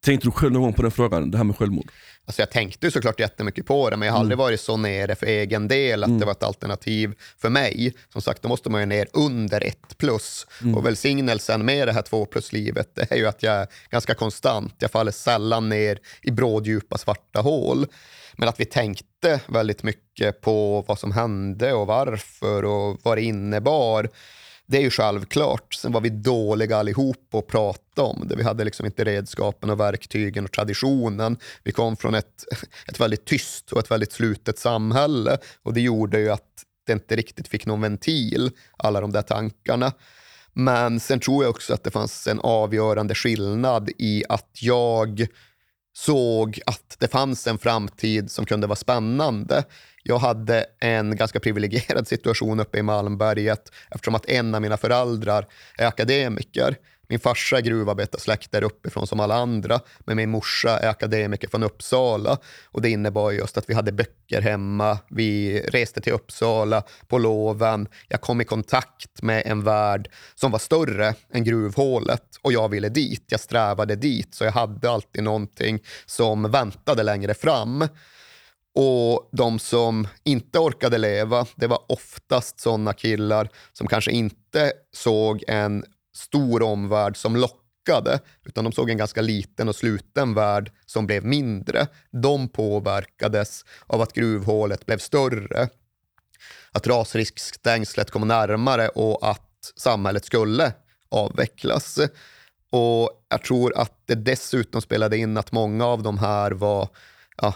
tänkte 0.05 0.27
du 0.29 0.33
själv 0.33 0.53
någon 0.53 0.63
gång 0.63 0.73
på 0.73 0.83
den 0.83 0.91
frågan, 0.91 1.31
det 1.31 1.37
här 1.37 1.45
med 1.45 1.57
självmord? 1.57 1.91
Alltså 2.27 2.43
jag 2.43 2.51
tänkte 2.51 2.91
såklart 2.91 3.21
jättemycket 3.21 3.67
på 3.67 3.91
det, 3.91 3.97
men 3.97 4.07
jag 4.07 4.13
har 4.13 4.21
aldrig 4.21 4.37
Mm. 4.37 4.45
varit 4.45 4.61
så 4.61 4.77
nere 4.77 5.15
för 5.15 5.27
egen 5.27 5.69
del 5.69 6.05
att 6.05 6.21
det 6.21 6.25
var 6.27 6.33
ett 6.33 6.43
alternativ 6.43 7.15
för 7.39 7.49
mig. 7.51 7.95
Som 8.13 8.23
sagt, 8.23 8.43
då 8.43 8.49
måste 8.49 8.71
man 8.71 8.81
ju 8.81 8.87
ner 8.87 9.07
under 9.13 9.61
ett 9.67 9.99
plus. 9.99 10.47
Mm. 10.63 10.75
Och 10.75 10.87
välsignelsen 10.87 11.65
med 11.65 11.89
det 11.89 11.93
här 11.93 12.03
två 12.03 12.27
plus-livet 12.27 12.99
är 13.13 13.17
ju 13.17 13.27
att 13.27 13.43
jag 13.43 13.55
är 13.55 13.67
ganska 13.91 14.15
konstant. 14.15 14.75
Jag 14.79 14.91
faller 14.91 15.13
sällan 15.13 15.69
ner 15.69 15.99
i 16.23 16.31
bråddjupa 16.31 16.99
svarta 16.99 17.41
hål. 17.41 17.87
Men 18.37 18.49
att 18.49 18.61
vi 18.61 18.65
tänkte 18.65 19.41
väldigt 19.47 19.83
mycket 19.83 20.41
på 20.41 20.85
vad 20.89 20.99
som 20.99 21.13
hände 21.13 21.73
och 21.73 21.87
varför 21.87 22.65
och 22.65 22.99
vad 23.03 23.19
det 23.19 23.23
innebar. 23.23 24.09
Det 24.71 24.77
är 24.77 24.83
ju 24.83 24.91
självklart. 24.91 25.75
Sen 25.75 25.93
var 25.93 26.01
vi 26.01 26.09
dåliga 26.09 26.77
allihop 26.77 27.17
på 27.31 27.39
att 27.39 27.47
prata 27.47 28.03
om 28.03 28.29
det. 28.29 28.37
Vi 28.37 28.43
hade 28.43 28.65
liksom 28.65 28.87
inte 28.87 29.05
redskapen 29.05 29.71
och 29.71 29.81
verktygen 29.81 30.45
och 30.45 30.53
traditionen. 30.53 31.39
Vi 31.63 31.73
kom 31.73 31.97
från 31.97 32.15
ett, 32.15 32.45
ett 32.89 33.01
väldigt 33.01 33.25
tyst 33.25 33.73
och 33.73 33.79
ett 33.79 33.91
väldigt 33.91 34.13
slutet 34.13 34.59
samhälle 34.59 35.39
och 35.63 35.75
det 35.75 35.81
gjorde 35.81 36.21
ju 36.21 36.31
att 36.31 36.65
det 36.87 36.93
inte 36.93 37.17
riktigt 37.17 37.49
fick 37.49 37.67
någon 37.67 37.81
ventil, 37.81 38.51
alla 38.77 39.01
de 39.01 39.13
där 39.13 39.23
tankarna. 39.23 39.93
Men 40.53 41.01
sen 41.01 41.21
tror 41.21 41.45
jag 41.45 41.51
också 41.51 41.75
att 41.75 41.85
det 41.85 41.91
fanns 41.91 42.27
en 42.27 42.41
avgörande 42.41 43.15
skillnad 43.15 43.91
i 43.99 44.25
att 44.29 44.59
jag 44.61 45.27
såg 45.93 46.61
att 46.67 46.97
det 46.99 47.09
fanns 47.09 47.47
en 47.47 47.59
framtid 47.59 48.31
som 48.31 48.47
kunde 48.47 48.67
vara 48.67 48.77
spännande. 48.77 49.65
Jag 50.03 50.19
hade 50.19 50.67
en 50.81 51.17
ganska 51.17 51.41
privilegierad 51.41 52.09
situation 52.09 52.61
uppe 52.61 52.79
i 52.79 52.83
Malmberget 52.83 53.73
eftersom 53.91 54.15
att 54.15 54.27
en 54.27 54.55
av 54.55 54.63
mina 54.63 54.77
föräldrar 54.77 55.47
är 55.79 55.87
akademiker. 55.87 56.77
Min 57.11 57.21
farsa 57.21 57.59
är 57.59 57.61
gruvarbetarsläkt 57.61 58.53
där 58.53 58.63
uppifrån 58.63 59.07
som 59.07 59.21
alla 59.21 59.35
andra, 59.35 59.81
men 59.99 60.17
min 60.17 60.31
morsa 60.31 60.79
är 60.79 60.89
akademiker 60.89 61.49
från 61.49 61.63
Uppsala. 61.63 62.39
Och 62.65 62.83
Det 62.83 62.91
innebar 62.91 63.31
just 63.31 63.59
att 63.59 63.71
vi 63.71 63.75
hade 63.75 63.93
böcker 63.93 64.41
hemma, 64.41 64.99
vi 65.09 65.61
reste 65.61 66.01
till 66.01 66.13
Uppsala 66.13 66.83
på 67.09 67.19
loven. 67.19 67.89
Jag 68.09 68.21
kom 68.21 68.41
i 68.41 68.45
kontakt 68.45 69.23
med 69.23 69.43
en 69.47 69.65
värld 69.65 70.11
som 70.35 70.51
var 70.51 70.59
större 70.59 71.15
än 71.33 71.45
gruvhålet 71.45 72.37
och 72.43 72.53
jag 72.53 72.69
ville 72.69 72.89
dit. 72.89 73.25
Jag 73.27 73.41
strävade 73.41 73.97
dit, 73.97 74.35
så 74.35 74.45
jag 74.45 74.53
hade 74.53 74.91
alltid 74.91 75.23
någonting 75.23 75.81
som 76.07 76.51
väntade 76.51 77.03
längre 77.03 77.35
fram. 77.35 77.89
Och 78.75 79.29
de 79.33 79.59
som 79.59 80.09
inte 80.25 80.59
orkade 80.59 80.99
leva, 80.99 81.47
det 81.57 81.67
var 81.67 81.93
oftast 81.93 82.61
sådana 82.61 82.93
killar 82.93 83.49
som 83.73 83.87
kanske 83.87 84.11
inte 84.11 84.73
såg 84.93 85.45
en 85.49 85.85
stor 86.15 86.63
omvärld 86.63 87.17
som 87.17 87.37
lockade, 87.37 88.21
utan 88.45 88.65
de 88.65 88.73
såg 88.73 88.91
en 88.91 88.97
ganska 88.97 89.21
liten 89.21 89.69
och 89.69 89.77
sluten 89.77 90.35
värld 90.35 90.73
som 90.87 91.07
blev 91.07 91.25
mindre. 91.25 91.87
De 92.11 92.49
påverkades 92.49 93.65
av 93.87 94.01
att 94.01 94.13
gruvhålet 94.13 94.87
blev 94.87 94.99
större, 94.99 95.69
att 96.73 96.87
rasriskstängslet 96.87 98.11
kom 98.11 98.29
närmare 98.29 98.89
och 98.89 99.31
att 99.31 99.73
samhället 99.77 100.25
skulle 100.25 100.73
avvecklas. 101.09 101.99
Och 102.71 103.25
jag 103.29 103.43
tror 103.45 103.79
att 103.79 104.03
det 104.07 104.15
dessutom 104.15 104.81
spelade 104.81 105.17
in 105.17 105.37
att 105.37 105.53
många 105.53 105.87
av 105.87 106.03
de 106.03 106.19
här 106.19 106.51
var 106.51 106.89
ja, 107.37 107.55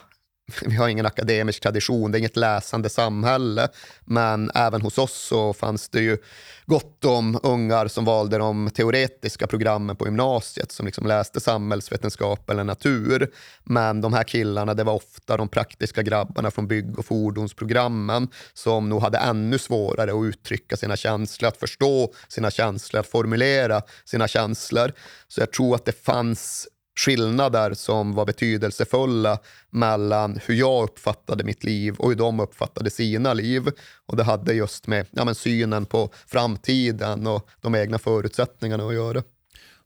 vi 0.66 0.76
har 0.76 0.88
ingen 0.88 1.06
akademisk 1.06 1.62
tradition, 1.62 2.12
det 2.12 2.16
är 2.16 2.20
inget 2.20 2.36
läsande 2.36 2.88
samhälle. 2.88 3.68
Men 4.04 4.50
även 4.54 4.82
hos 4.82 4.98
oss 4.98 5.12
så 5.12 5.52
fanns 5.52 5.88
det 5.88 6.00
ju 6.00 6.18
gott 6.66 7.04
om 7.04 7.40
ungar 7.42 7.88
som 7.88 8.04
valde 8.04 8.38
de 8.38 8.70
teoretiska 8.70 9.46
programmen 9.46 9.96
på 9.96 10.04
gymnasiet 10.04 10.72
som 10.72 10.86
liksom 10.86 11.06
läste 11.06 11.40
samhällsvetenskap 11.40 12.50
eller 12.50 12.64
natur. 12.64 13.30
Men 13.64 14.00
de 14.00 14.12
här 14.12 14.24
killarna, 14.24 14.74
det 14.74 14.84
var 14.84 14.94
ofta 14.94 15.36
de 15.36 15.48
praktiska 15.48 16.02
grabbarna 16.02 16.50
från 16.50 16.68
bygg 16.68 16.98
och 16.98 17.06
fordonsprogrammen 17.06 18.28
som 18.54 18.88
nog 18.88 19.02
hade 19.02 19.18
ännu 19.18 19.58
svårare 19.58 20.12
att 20.12 20.24
uttrycka 20.24 20.76
sina 20.76 20.96
känslor, 20.96 21.48
att 21.48 21.56
förstå 21.56 22.12
sina 22.28 22.50
känslor, 22.50 23.00
att 23.00 23.06
formulera 23.06 23.82
sina 24.04 24.28
känslor. 24.28 24.92
Så 25.28 25.40
jag 25.40 25.52
tror 25.52 25.74
att 25.74 25.84
det 25.84 26.04
fanns 26.04 26.68
skillnader 26.96 27.74
som 27.74 28.12
var 28.14 28.26
betydelsefulla 28.26 29.38
mellan 29.70 30.40
hur 30.46 30.54
jag 30.54 30.84
uppfattade 30.84 31.44
mitt 31.44 31.64
liv 31.64 31.94
och 31.98 32.08
hur 32.08 32.16
de 32.16 32.40
uppfattade 32.40 32.90
sina 32.90 33.34
liv. 33.34 33.68
Och 34.06 34.16
Det 34.16 34.24
hade 34.24 34.54
just 34.54 34.86
med 34.86 35.06
ja, 35.10 35.24
men 35.24 35.34
synen 35.34 35.86
på 35.86 36.10
framtiden 36.26 37.26
och 37.26 37.48
de 37.60 37.74
egna 37.74 37.98
förutsättningarna 37.98 38.86
att 38.86 38.94
göra. 38.94 39.22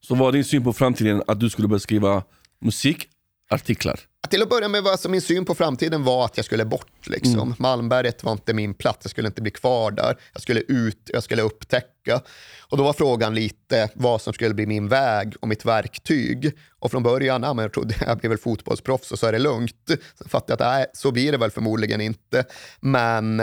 Så 0.01 0.15
var 0.15 0.33
din 0.33 0.45
syn 0.45 0.65
på 0.65 0.73
framtiden 0.73 1.23
att 1.27 1.41
du 1.41 1.51
skulle 1.51 1.69
börja 1.69 1.81
skriva 1.81 2.23
musikartiklar? 2.61 4.01
Till 4.31 4.43
att 4.43 4.49
börja 4.49 4.69
med 4.69 4.83
var 4.83 4.91
alltså 4.91 5.09
min 5.09 5.21
syn 5.21 5.45
på 5.45 5.55
framtiden 5.55 6.05
var 6.05 6.25
att 6.25 6.37
jag 6.37 6.47
skulle 6.47 6.65
bort. 6.65 7.07
Liksom. 7.07 7.55
Malmberget 7.59 8.25
var 8.25 8.33
inte 8.33 8.55
min 8.55 8.75
plats, 8.75 8.99
jag 9.03 9.11
skulle 9.11 9.29
inte 9.29 9.43
bli 9.43 9.51
kvar 9.51 9.91
där. 9.91 10.17
Jag 10.33 10.43
skulle 10.43 10.61
ut, 10.61 11.11
jag 11.13 11.23
skulle 11.23 11.43
upptäcka. 11.43 12.21
Och 12.69 12.77
då 12.77 12.85
var 12.85 12.93
frågan 12.93 13.35
lite 13.35 13.91
vad 13.95 14.23
som 14.23 14.33
skulle 14.33 14.55
bli 14.55 14.67
min 14.67 14.89
väg 14.89 15.35
och 15.41 15.49
mitt 15.49 15.65
verktyg. 15.65 16.53
Och 16.79 16.91
från 16.91 17.03
början, 17.03 17.43
ja, 17.43 17.55
men 17.55 17.63
jag 17.63 17.73
trodde 17.73 17.95
jag 18.07 18.19
blev 18.19 18.31
väl 18.31 18.39
fotbollsproffs 18.39 19.13
och 19.13 19.19
så 19.19 19.27
är 19.27 19.33
det 19.33 19.39
lugnt. 19.39 19.91
Sen 20.19 20.29
fattade 20.29 20.65
jag 20.65 20.69
att 20.69 20.79
nej, 20.79 20.87
så 20.93 21.13
blir 21.13 21.33
det 21.33 21.39
väl 21.39 21.51
förmodligen 21.51 22.01
inte. 22.01 22.45
Men 22.81 23.43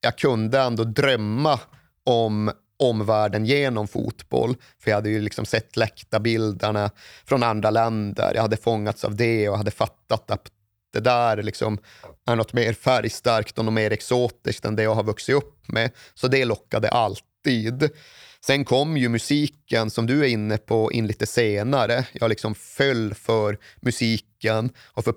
jag 0.00 0.18
kunde 0.18 0.60
ändå 0.60 0.84
drömma 0.84 1.60
om 2.04 2.50
omvärlden 2.78 3.46
genom 3.46 3.88
fotboll. 3.88 4.56
För 4.78 4.90
jag 4.90 4.96
hade 4.96 5.10
ju 5.10 5.20
liksom 5.20 5.44
sett 5.44 5.76
läktarbilderna 5.76 6.90
från 7.24 7.42
andra 7.42 7.70
länder. 7.70 8.32
Jag 8.34 8.42
hade 8.42 8.56
fångats 8.56 9.04
av 9.04 9.16
det 9.16 9.48
och 9.48 9.58
hade 9.58 9.70
fattat 9.70 10.30
att 10.30 10.50
det 10.92 11.00
där 11.00 11.42
liksom 11.42 11.78
är 12.26 12.36
något 12.36 12.52
mer 12.52 12.72
färgstarkt 12.72 13.58
och 13.58 13.64
något 13.64 13.74
mer 13.74 13.90
exotiskt 13.90 14.64
än 14.64 14.76
det 14.76 14.82
jag 14.82 14.94
har 14.94 15.04
vuxit 15.04 15.34
upp 15.34 15.68
med. 15.68 15.90
Så 16.14 16.28
det 16.28 16.44
lockade 16.44 16.88
alltid. 16.88 17.90
Sen 18.46 18.64
kom 18.64 18.96
ju 18.96 19.08
musiken 19.08 19.90
som 19.90 20.06
du 20.06 20.20
är 20.20 20.28
inne 20.28 20.58
på 20.58 20.92
in 20.92 21.06
lite 21.06 21.26
senare. 21.26 22.06
Jag 22.12 22.28
liksom 22.28 22.54
föll 22.54 23.14
för 23.14 23.58
musiken 23.80 24.70
och 24.78 25.04
för 25.04 25.12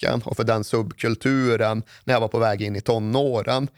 musiken 0.00 0.22
och 0.24 0.36
för 0.36 0.44
den 0.44 0.64
subkulturen 0.64 1.82
när 2.04 2.14
jag 2.14 2.20
var 2.20 2.28
på 2.28 2.38
väg 2.38 2.62
in 2.62 2.76
i 2.76 2.80
tonåren. 2.80 3.68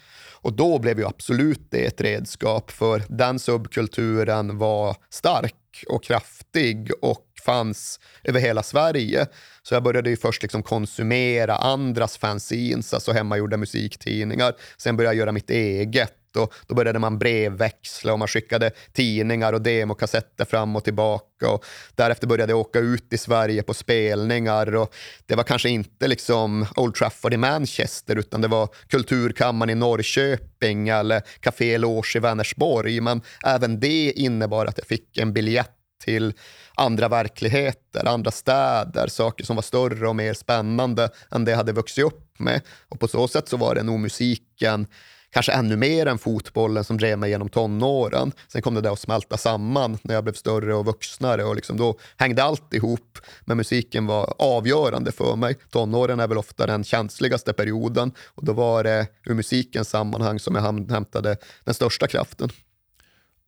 Och 0.42 0.52
då 0.52 0.78
blev 0.78 0.98
ju 0.98 1.06
absolut 1.06 1.70
det 1.70 1.87
ett 1.87 2.00
redskap 2.00 2.70
för 2.70 3.02
den 3.08 3.38
subkulturen 3.38 4.58
var 4.58 4.96
stark 5.11 5.54
och 5.88 6.04
kraftig 6.04 6.90
och 7.02 7.26
fanns 7.44 8.00
över 8.24 8.40
hela 8.40 8.62
Sverige. 8.62 9.26
Så 9.62 9.74
jag 9.74 9.82
började 9.82 10.11
ju 10.11 10.16
först 10.16 10.42
liksom 10.42 10.62
konsumera 10.62 11.56
andras 11.56 12.16
fanzines, 12.18 12.94
alltså 12.94 13.12
hemmagjorda 13.12 13.56
musiktidningar. 13.56 14.54
Sen 14.76 14.96
började 14.96 15.14
jag 15.14 15.20
göra 15.20 15.32
mitt 15.32 15.50
eget 15.50 16.21
och 16.36 16.54
då 16.66 16.74
började 16.74 16.98
man 16.98 17.18
brevväxla 17.18 18.12
och 18.12 18.18
man 18.18 18.28
skickade 18.28 18.70
tidningar 18.92 19.52
och 19.52 19.62
demokassetter 19.62 20.44
fram 20.44 20.76
och 20.76 20.84
tillbaka. 20.84 21.50
Och 21.50 21.64
därefter 21.94 22.26
började 22.26 22.52
jag 22.52 22.60
åka 22.60 22.78
ut 22.78 23.12
i 23.12 23.18
Sverige 23.18 23.62
på 23.62 23.74
spelningar. 23.74 24.74
Och 24.74 24.94
det 25.26 25.34
var 25.34 25.44
kanske 25.44 25.68
inte 25.68 26.08
liksom 26.08 26.66
Old 26.76 26.94
Trafford 26.94 27.34
i 27.34 27.36
Manchester 27.36 28.16
utan 28.16 28.40
det 28.40 28.48
var 28.48 28.68
Kulturkammaren 28.88 29.70
i 29.70 29.74
Norrköping 29.74 30.88
eller 30.88 31.22
Café 31.40 31.78
Loge 31.78 32.12
i 32.16 32.18
Vänersborg. 32.18 33.00
Men 33.00 33.20
även 33.44 33.80
det 33.80 34.12
innebar 34.16 34.66
att 34.66 34.78
jag 34.78 34.86
fick 34.86 35.18
en 35.18 35.32
biljett 35.32 35.70
till 36.04 36.34
andra 36.74 37.08
verkligheter, 37.08 38.08
andra 38.08 38.30
städer, 38.30 39.06
saker 39.06 39.44
som 39.44 39.56
var 39.56 39.62
större 39.62 40.08
och 40.08 40.16
mer 40.16 40.34
spännande 40.34 41.10
än 41.30 41.44
det 41.44 41.50
jag 41.50 41.58
hade 41.58 41.72
vuxit 41.72 42.04
upp 42.04 42.38
med. 42.38 42.60
Och 42.88 43.00
på 43.00 43.08
så 43.08 43.28
sätt 43.28 43.48
så 43.48 43.56
var 43.56 43.74
det 43.74 43.82
nog 43.82 44.00
musiken 44.00 44.86
kanske 45.32 45.52
ännu 45.52 45.76
mer 45.76 46.06
än 46.06 46.18
fotbollen 46.18 46.84
som 46.84 46.96
drev 46.96 47.18
mig 47.18 47.30
genom 47.30 47.48
tonåren. 47.48 48.32
Sen 48.48 48.62
kom 48.62 48.74
det 48.74 48.80
där 48.80 48.92
att 48.92 48.98
smälta 48.98 49.36
samman 49.36 49.98
när 50.02 50.14
jag 50.14 50.24
blev 50.24 50.34
större 50.34 50.74
och 50.74 50.86
vuxnare 50.86 51.44
och 51.44 51.56
liksom 51.56 51.76
då 51.76 51.98
hängde 52.16 52.42
allt 52.42 52.74
ihop. 52.74 53.18
Men 53.44 53.56
musiken 53.56 54.06
var 54.06 54.34
avgörande 54.38 55.12
för 55.12 55.36
mig. 55.36 55.56
Tonåren 55.70 56.20
är 56.20 56.28
väl 56.28 56.38
ofta 56.38 56.66
den 56.66 56.84
känsligaste 56.84 57.52
perioden 57.52 58.12
och 58.28 58.44
då 58.44 58.52
var 58.52 58.84
det 58.84 59.06
ur 59.26 59.34
musikens 59.34 59.88
sammanhang 59.88 60.38
som 60.38 60.54
jag 60.54 60.90
hämtade 60.90 61.36
den 61.64 61.74
största 61.74 62.06
kraften. 62.06 62.48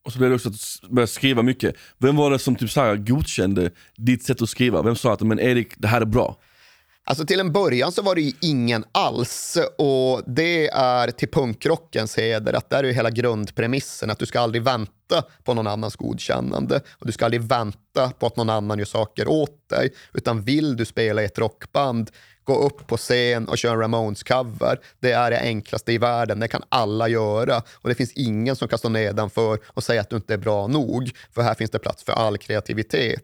Och 0.05 0.13
så 0.13 0.19
blev 0.19 0.31
det 0.31 0.37
också 0.37 0.49
att 0.49 0.91
börja 0.91 1.07
skriva 1.07 1.43
mycket. 1.43 1.75
Vem 1.99 2.17
var 2.17 2.31
det 2.31 2.39
som 2.39 2.57
typ 2.57 2.71
så 2.71 2.81
här 2.81 2.97
godkände 2.97 3.71
ditt 3.97 4.25
sätt 4.25 4.43
att 4.43 4.49
skriva? 4.49 4.83
Vem 4.83 4.97
sa 4.97 5.13
att 5.13 5.21
men 5.21 5.41
Erik, 5.41 5.75
det 5.77 5.89
här 5.89 6.01
är 6.01 6.05
bra? 6.07 6.39
Alltså 7.07 7.27
till 7.27 7.41
en 7.41 7.53
början 7.53 7.93
så 7.93 8.03
var 8.03 8.15
det 8.15 8.21
ju 8.21 8.33
ingen 8.41 8.85
alls 8.93 9.59
och 9.79 10.23
det 10.27 10.69
är 10.69 11.11
till 11.11 11.29
punkrockens 11.29 12.19
heder 12.19 12.53
att 12.53 12.71
där 12.71 12.79
är 12.79 12.89
ju 12.89 12.93
hela 12.93 13.11
grundpremissen 13.11 14.11
att 14.11 14.19
du 14.19 14.27
ska 14.27 14.41
aldrig 14.41 14.63
vänta 14.63 15.23
på 15.45 15.55
någon 15.55 15.67
annans 15.67 15.97
godkännande 15.97 16.81
och 16.99 17.07
du 17.07 17.13
ska 17.13 17.25
aldrig 17.25 17.43
vänta 17.43 18.11
på 18.19 18.27
att 18.27 18.37
någon 18.37 18.51
annan 18.51 18.79
gör 18.79 18.85
saker 18.85 19.29
åt 19.29 19.69
dig. 19.69 19.93
Utan 20.13 20.43
vill 20.43 20.77
du 20.77 20.85
spela 20.85 21.23
i 21.23 21.25
ett 21.25 21.39
rockband, 21.39 22.11
gå 22.45 22.59
upp 22.59 22.87
på 22.87 22.97
scen 22.97 23.49
och 23.49 23.59
köra 23.59 23.73
en 23.73 23.81
Ramones-cover. 23.81 24.77
Det 25.01 25.13
är 25.13 25.31
det 25.31 25.41
enklaste 25.41 25.93
i 25.93 25.99
världen. 25.99 26.41
Det 26.41 26.49
kan 26.49 26.63
alla 26.69 27.09
göra. 27.09 27.63
Och 27.75 27.89
det 27.89 27.95
finns 27.95 28.13
ingen 28.13 28.57
som 28.57 28.69
kan 28.69 28.79
stå 28.79 28.89
nedanför 28.89 29.59
och 29.67 29.85
säga 29.85 30.01
att 30.01 30.11
du 30.11 30.17
inte 30.17 30.35
är 30.35 30.39
bra 30.39 30.67
nog. 30.67 31.11
För 31.35 31.43
här 31.43 31.55
finns 31.55 31.71
det 31.71 31.79
plats 31.79 32.05
för 32.05 32.13
all 32.13 32.39
kreativitet. 32.39 33.23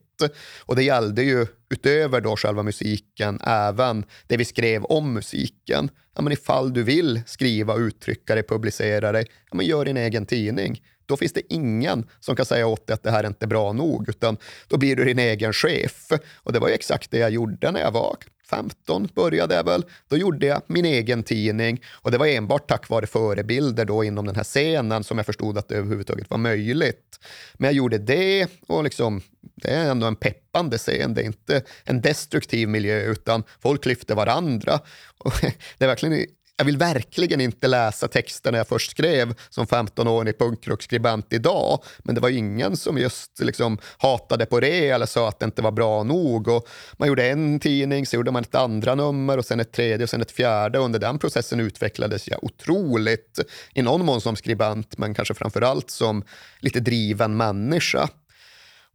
Och 0.61 0.77
det 0.77 0.83
gällde 0.83 1.23
ju 1.23 1.47
utöver 1.71 2.21
då 2.21 2.37
själva 2.37 2.63
musiken 2.63 3.41
även 3.45 4.05
det 4.27 4.37
vi 4.37 4.45
skrev 4.45 4.85
om 4.85 5.13
musiken. 5.13 5.91
Ja, 6.15 6.23
men 6.23 6.33
ifall 6.33 6.73
du 6.73 6.83
vill 6.83 7.23
skriva, 7.27 7.77
uttrycka 7.77 8.35
dig, 8.35 8.45
publicera 8.45 9.13
dig, 9.13 9.25
ja, 9.51 9.57
men 9.57 9.67
gör 9.67 9.85
din 9.85 9.97
egen 9.97 10.27
tidning. 10.27 10.83
Då 11.11 11.17
finns 11.17 11.33
det 11.33 11.55
ingen 11.55 12.07
som 12.21 12.37
kan 12.37 12.47
säga 12.47 12.67
åt 12.67 12.87
dig 12.87 12.95
att 12.95 13.03
det 13.03 13.11
här 13.11 13.25
är 13.25 13.29
inte 13.29 13.47
bra 13.47 13.73
nog, 13.73 14.09
utan 14.09 14.37
då 14.69 14.77
blir 14.77 14.97
du 14.97 15.05
din 15.05 15.19
egen 15.19 15.53
chef. 15.53 16.13
Och 16.37 16.53
det 16.53 16.59
var 16.59 16.69
exakt 16.69 17.11
det 17.11 17.19
jag 17.19 17.31
gjorde 17.31 17.71
när 17.71 17.81
jag 17.81 17.91
var 17.91 18.17
15 18.51 19.09
började 19.15 19.55
jag 19.55 19.65
väl. 19.65 19.85
Då 20.09 20.17
gjorde 20.17 20.47
jag 20.47 20.63
min 20.67 20.85
egen 20.85 21.23
tidning 21.23 21.83
och 21.93 22.11
det 22.11 22.19
var 22.19 22.27
enbart 22.27 22.69
tack 22.69 22.89
vare 22.89 23.07
förebilder 23.07 23.85
då 23.85 24.05
inom 24.05 24.27
den 24.27 24.37
här 24.37 24.45
scenen 24.45 25.05
som 25.05 25.19
jag 25.19 25.27
förstod 25.27 25.59
att 25.59 25.69
det 25.69 25.75
överhuvudtaget 25.75 26.31
var 26.31 26.39
möjligt. 26.39 27.21
Men 27.55 27.67
jag 27.67 27.75
gjorde 27.75 27.99
det 27.99 28.47
och 28.67 28.85
liksom, 28.85 29.23
det 29.41 29.71
är 29.71 29.91
ändå 29.91 30.07
en 30.07 30.17
peppande 30.17 30.79
scen. 30.79 31.15
Det 31.15 31.23
är 31.23 31.27
inte 31.27 31.63
en 31.85 32.01
destruktiv 32.01 32.69
miljö 32.69 33.01
utan 33.01 33.45
folk 33.61 33.87
lyfter 33.87 34.15
varandra. 34.15 34.81
Och 35.19 35.33
det 35.79 35.85
är 35.85 35.89
verkligen 35.89 36.27
jag 36.61 36.65
vill 36.65 36.77
verkligen 36.77 37.41
inte 37.41 37.69
läsa 37.69 38.09
texterna 38.09 38.59
jag 38.59 38.69
först 38.69 38.91
skrev 38.91 39.35
som 39.51 39.67
15-årig 39.67 40.39
punkrockskribent 40.39 41.33
idag. 41.33 41.85
Men 41.99 42.15
det 42.15 42.21
var 42.21 42.29
ingen 42.29 42.77
som 42.77 42.99
just 42.99 43.41
liksom 43.41 43.79
hatade 43.99 44.47
på 44.47 44.61
det 44.61 44.89
eller 44.89 45.07
sa 45.07 45.29
att 45.29 45.39
det 45.39 45.45
inte 45.45 45.63
var 45.63 45.71
bra 45.71 46.03
nog. 46.03 46.49
Och 46.49 46.69
man 46.93 47.09
gjorde 47.09 47.31
en 47.31 47.61
tidning, 47.61 48.07
så 48.07 48.17
gjorde 48.17 48.31
man 48.31 48.43
ett 48.43 48.55
andra 48.55 48.95
nummer 48.95 49.39
och 49.39 49.45
sen 49.45 49.61
ett 49.61 49.73
tredje 49.73 50.05
och 50.05 50.11
sen 50.11 50.23
ett 50.23 50.31
fjärde. 50.31 50.79
Under 50.79 50.99
den 50.99 51.19
processen 51.19 51.61
utvecklades 51.61 52.29
jag 52.29 52.45
otroligt, 52.45 53.39
i 53.75 53.83
någon 53.83 54.07
mån 54.07 54.21
som 54.21 54.37
skribent, 54.37 54.99
men 54.99 55.15
kanske 55.15 55.35
framför 55.35 55.63
allt 55.63 55.91
som 55.91 56.25
lite 56.59 56.81
driven 56.81 57.37
människa. 57.37 58.09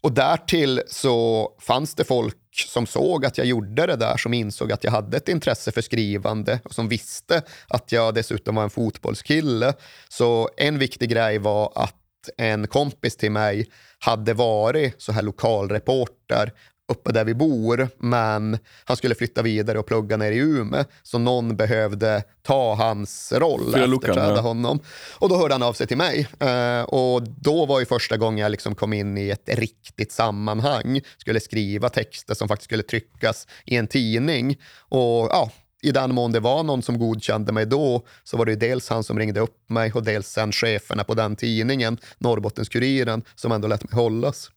Och 0.02 0.12
därtill 0.12 0.82
så 0.88 1.50
fanns 1.60 1.96
det 1.96 2.04
folk 2.04 2.38
som 2.56 2.86
såg 2.86 3.26
att 3.26 3.38
jag 3.38 3.48
gjorde 3.48 3.86
det 3.86 3.96
där, 3.96 4.18
som 4.18 4.34
insåg 4.34 4.72
att 4.72 4.84
jag 4.84 4.92
hade 4.92 5.18
ett 5.18 5.30
intresse 5.30 5.72
för 5.72 5.82
skrivande 5.82 6.60
och 6.64 6.74
som 6.74 6.88
visste 6.88 7.42
att 7.68 7.92
jag 7.92 8.14
dessutom 8.14 8.56
var 8.56 8.64
en 8.64 8.70
fotbollskille. 8.70 9.74
Så 10.10 10.50
en 10.58 10.80
viktig 10.80 11.10
grej 11.10 11.38
var 11.38 11.72
att 11.76 11.96
en 12.38 12.68
kompis 12.68 13.18
till 13.18 13.32
mig 13.32 13.68
hade 14.00 14.34
varit 14.34 15.02
så 15.02 15.12
här 15.12 15.22
lokalreporter 15.22 16.52
uppe 16.88 17.12
där 17.12 17.26
vi 17.26 17.34
bor, 17.34 17.90
men 17.98 18.58
han 18.86 18.98
skulle 18.98 19.16
flytta 19.16 19.42
vidare 19.42 19.80
och 19.80 19.86
plugga 19.86 20.18
ner 20.18 20.32
i 20.32 20.38
Umeå, 20.38 20.84
så 21.04 21.20
någon 21.20 21.58
behövde 21.58 22.24
ta 22.44 22.76
hans 22.76 23.34
roll, 23.36 23.74
Fylla 23.74 23.96
efterträda 23.96 24.36
ja. 24.36 24.42
honom. 24.42 24.80
Och 25.20 25.30
då 25.30 25.38
hörde 25.38 25.54
han 25.54 25.64
av 25.64 25.74
sig 25.74 25.88
till 25.88 25.98
mig. 25.98 26.28
Eh, 26.40 26.82
och 26.82 27.24
då 27.24 27.66
var 27.66 27.80
ju 27.80 27.86
första 27.86 28.18
gången 28.18 28.38
jag 28.38 28.52
liksom 28.52 28.76
kom 28.76 28.94
in 28.94 29.18
i 29.18 29.30
ett 29.30 29.50
riktigt 29.50 30.12
sammanhang, 30.12 31.02
skulle 31.18 31.40
skriva 31.40 31.90
texter 31.90 32.34
som 32.34 32.48
faktiskt 32.48 32.70
skulle 32.70 32.84
tryckas 32.84 33.48
i 33.66 33.76
en 33.76 33.88
tidning. 33.88 34.58
Och 34.90 35.28
ja, 35.32 35.52
i 35.82 35.92
den 35.92 36.16
mån 36.16 36.32
det 36.32 36.40
var 36.40 36.64
någon 36.64 36.82
som 36.82 37.00
godkände 37.00 37.52
mig 37.52 37.66
då 37.66 38.06
så 38.24 38.38
var 38.38 38.46
det 38.46 38.52
ju 38.52 38.58
dels 38.58 38.90
han 38.90 39.04
som 39.04 39.20
ringde 39.20 39.40
upp 39.40 39.70
mig 39.70 39.92
och 39.94 40.04
dels 40.04 40.28
sen 40.28 40.52
cheferna 40.52 41.04
på 41.04 41.14
den 41.14 41.36
tidningen, 41.36 41.98
Norrbottens-Kuriren, 42.20 43.24
som 43.36 43.52
ändå 43.52 43.68
lät 43.68 43.84
mig 43.84 44.02
hållas. 44.04 44.52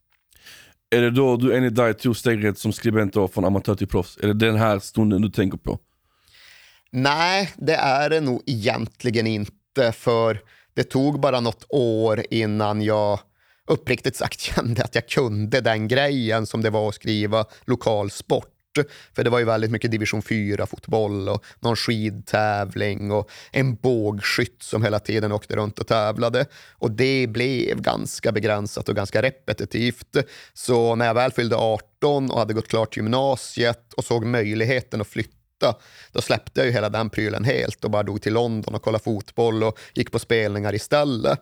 Är 0.90 1.00
det 1.00 1.10
då 1.10 1.36
du 1.36 1.56
enligt 1.56 1.74
dig 1.74 1.94
tog 1.94 2.16
steget 2.16 2.58
som 2.58 2.72
skribent 2.72 3.12
då, 3.12 3.28
från 3.28 3.44
amatör 3.44 3.74
till 3.74 3.88
proffs? 3.88 4.18
Är 4.22 4.26
det 4.26 4.34
den 4.34 4.56
här 4.56 4.78
stunden 4.78 5.22
du 5.22 5.30
tänker 5.30 5.58
på? 5.58 5.78
Nej, 6.90 7.52
det 7.56 7.74
är 7.74 8.10
det 8.10 8.20
nog 8.20 8.42
egentligen 8.46 9.26
inte. 9.26 9.92
För 9.92 10.40
det 10.74 10.84
tog 10.84 11.20
bara 11.20 11.40
något 11.40 11.64
år 11.68 12.22
innan 12.30 12.82
jag 12.82 13.20
uppriktigt 13.66 14.16
sagt 14.16 14.40
kände 14.54 14.84
att 14.84 14.94
jag 14.94 15.08
kunde 15.08 15.60
den 15.60 15.88
grejen 15.88 16.46
som 16.46 16.62
det 16.62 16.70
var 16.70 16.88
att 16.88 16.94
skriva 16.94 17.44
lokalsport. 17.64 18.57
För 19.14 19.24
det 19.24 19.30
var 19.30 19.38
ju 19.38 19.44
väldigt 19.44 19.70
mycket 19.70 19.90
division 19.90 20.22
4-fotboll 20.22 21.28
och 21.28 21.44
någon 21.60 21.76
skidtävling 21.76 23.10
och 23.10 23.30
en 23.52 23.74
bågskytt 23.74 24.62
som 24.62 24.84
hela 24.84 24.98
tiden 24.98 25.32
åkte 25.32 25.56
runt 25.56 25.78
och 25.78 25.86
tävlade. 25.86 26.46
Och 26.72 26.90
det 26.90 27.26
blev 27.26 27.80
ganska 27.80 28.32
begränsat 28.32 28.88
och 28.88 28.96
ganska 28.96 29.22
repetitivt. 29.22 30.16
Så 30.54 30.94
när 30.94 31.06
jag 31.06 31.14
väl 31.14 31.32
fyllde 31.32 31.56
18 31.56 32.30
och 32.30 32.38
hade 32.38 32.54
gått 32.54 32.68
klart 32.68 32.96
gymnasiet 32.96 33.92
och 33.96 34.04
såg 34.04 34.24
möjligheten 34.24 35.00
att 35.00 35.06
flytta 35.06 35.38
då 36.12 36.20
släppte 36.20 36.60
jag 36.60 36.66
ju 36.66 36.72
hela 36.72 36.88
den 36.88 37.10
prylen 37.10 37.44
helt 37.44 37.84
och 37.84 37.90
bara 37.90 38.02
dog 38.02 38.22
till 38.22 38.32
London 38.32 38.74
och 38.74 38.82
kollade 38.82 39.04
fotboll 39.04 39.64
och 39.64 39.78
gick 39.94 40.12
på 40.12 40.18
spelningar 40.18 40.74
istället. 40.74 41.40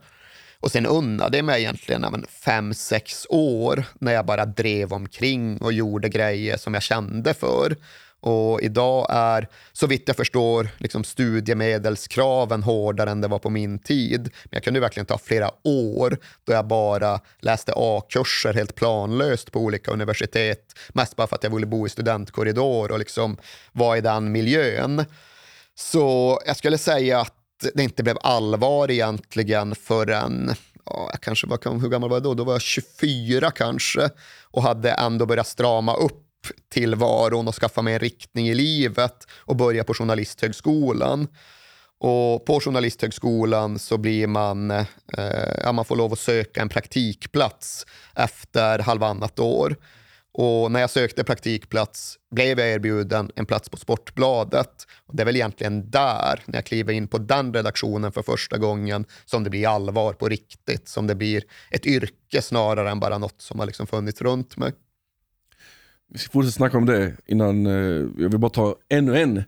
Och 0.67 0.73
sen 0.73 0.87
unnade 0.87 1.39
jag 1.39 1.45
mig 1.45 1.61
egentligen 1.61 2.03
ja, 2.03 2.11
men 2.11 2.27
fem, 2.45 2.75
sex 2.75 3.27
år 3.31 3.85
när 4.01 4.13
jag 4.13 4.27
bara 4.27 4.47
drev 4.47 4.93
omkring 4.93 5.59
och 5.59 5.73
gjorde 5.73 6.09
grejer 6.09 6.57
som 6.57 6.75
jag 6.75 6.83
kände 6.83 7.35
för. 7.35 7.77
Och 8.21 8.61
idag 8.61 9.07
är, 9.11 9.49
så 9.73 9.87
vitt 9.87 10.03
jag 10.07 10.17
förstår, 10.17 10.69
liksom 10.79 11.05
studiemedelskraven 11.05 12.63
hårdare 12.63 13.11
än 13.11 13.21
det 13.21 13.29
var 13.29 13.39
på 13.39 13.51
min 13.51 13.79
tid. 13.79 14.23
Men 14.23 14.51
jag 14.51 14.63
kunde 14.63 14.81
verkligen 14.81 15.07
ta 15.07 15.19
flera 15.19 15.51
år 15.65 16.19
då 16.45 16.53
jag 16.53 16.67
bara 16.67 17.21
läste 17.41 17.73
A-kurser 17.77 18.55
helt 18.55 18.75
planlöst 18.75 19.53
på 19.53 19.61
olika 19.61 19.91
universitet. 19.91 20.79
Mest 20.89 21.17
bara 21.17 21.27
för 21.27 21.37
att 21.37 21.45
jag 21.45 21.51
ville 21.51 21.67
bo 21.67 21.87
i 21.87 21.91
studentkorridor 21.91 22.93
och 22.93 22.99
liksom 22.99 23.37
vara 23.73 23.99
i 23.99 24.01
den 24.01 24.33
miljön. 24.33 25.05
Så 25.75 26.41
jag 26.47 26.57
skulle 26.57 26.79
säga 26.79 27.21
att 27.21 27.36
det 27.75 27.83
inte 27.83 28.03
blev 28.03 28.17
allvar 28.21 28.91
egentligen 28.91 29.75
förrän, 29.75 30.55
ja, 30.85 31.09
jag 31.13 31.21
kanske 31.21 31.47
var, 31.47 31.81
hur 31.81 31.89
gammal 31.89 32.11
var 32.11 32.17
jag 32.17 32.23
då? 32.23 32.35
Då 32.35 32.45
var 32.45 32.53
jag 32.53 32.63
24 32.63 33.51
kanske 33.51 34.11
och 34.43 34.63
hade 34.63 34.91
ändå 34.91 35.27
börjat 35.27 35.47
strama 35.47 35.95
upp 35.95 36.23
tillvaron 36.73 37.49
och 37.49 37.55
skaffa 37.55 37.83
mig 37.83 37.95
en 37.95 38.01
riktning 38.01 38.49
i 38.49 38.55
livet 38.55 39.27
och 39.35 39.57
börja 39.57 39.85
på 39.85 39.95
Journalisthögskolan. 39.95 41.29
Och 41.99 42.45
på 42.45 42.61
Journalisthögskolan 42.61 43.79
så 43.79 43.99
blir 43.99 44.27
man, 44.27 44.71
eh, 44.71 44.87
ja, 45.63 45.73
man 45.73 45.85
får 45.85 45.97
lov 45.97 46.13
att 46.13 46.19
söka 46.19 46.63
en 46.63 46.69
praktikplats 46.69 47.87
efter 48.15 48.79
halvannat 48.79 49.39
år. 49.39 49.77
Och 50.39 50.73
när 50.73 50.81
jag 50.81 50.91
sökte 50.91 51.25
praktikplats 51.25 52.19
blev 52.31 52.59
jag 52.61 52.69
erbjuden 52.69 53.31
en 53.37 53.47
plats 53.47 53.69
på 53.69 53.77
Sportbladet. 53.77 54.87
Och 55.07 55.17
det 55.17 55.23
är 55.23 55.25
väl 55.25 55.37
egentligen 55.37 55.91
där, 55.91 56.43
när 56.47 56.55
jag 56.57 56.65
kliver 56.65 56.93
in 56.93 57.09
på 57.09 57.19
den 57.19 57.55
redaktionen 57.55 58.13
för 58.13 58.23
första 58.23 58.59
gången, 58.59 59.05
som 59.25 59.45
det 59.45 59.51
blir 59.51 59.69
allvar 59.69 60.13
på 60.13 60.29
riktigt. 60.29 60.89
Som 60.89 61.07
det 61.07 61.15
blir 61.15 61.43
ett 61.71 61.87
yrke 61.87 62.43
snarare 62.43 62.91
än 62.91 63.01
bara 63.01 63.19
något 63.19 63.43
som 63.43 63.59
har 63.59 63.67
liksom 63.67 63.87
funnits 63.87 64.23
runt 64.23 64.57
mig. 64.57 64.73
Vi 66.13 66.19
ska 66.19 66.33
fortsätta 66.33 66.53
snacka 66.53 66.77
om 66.79 66.87
det 66.87 67.13
innan, 67.27 67.67
eh, 67.67 68.07
jag 68.19 68.29
vill 68.29 68.39
bara 68.39 68.51
ta 68.51 68.77
ännu 68.89 69.19
en 69.23 69.45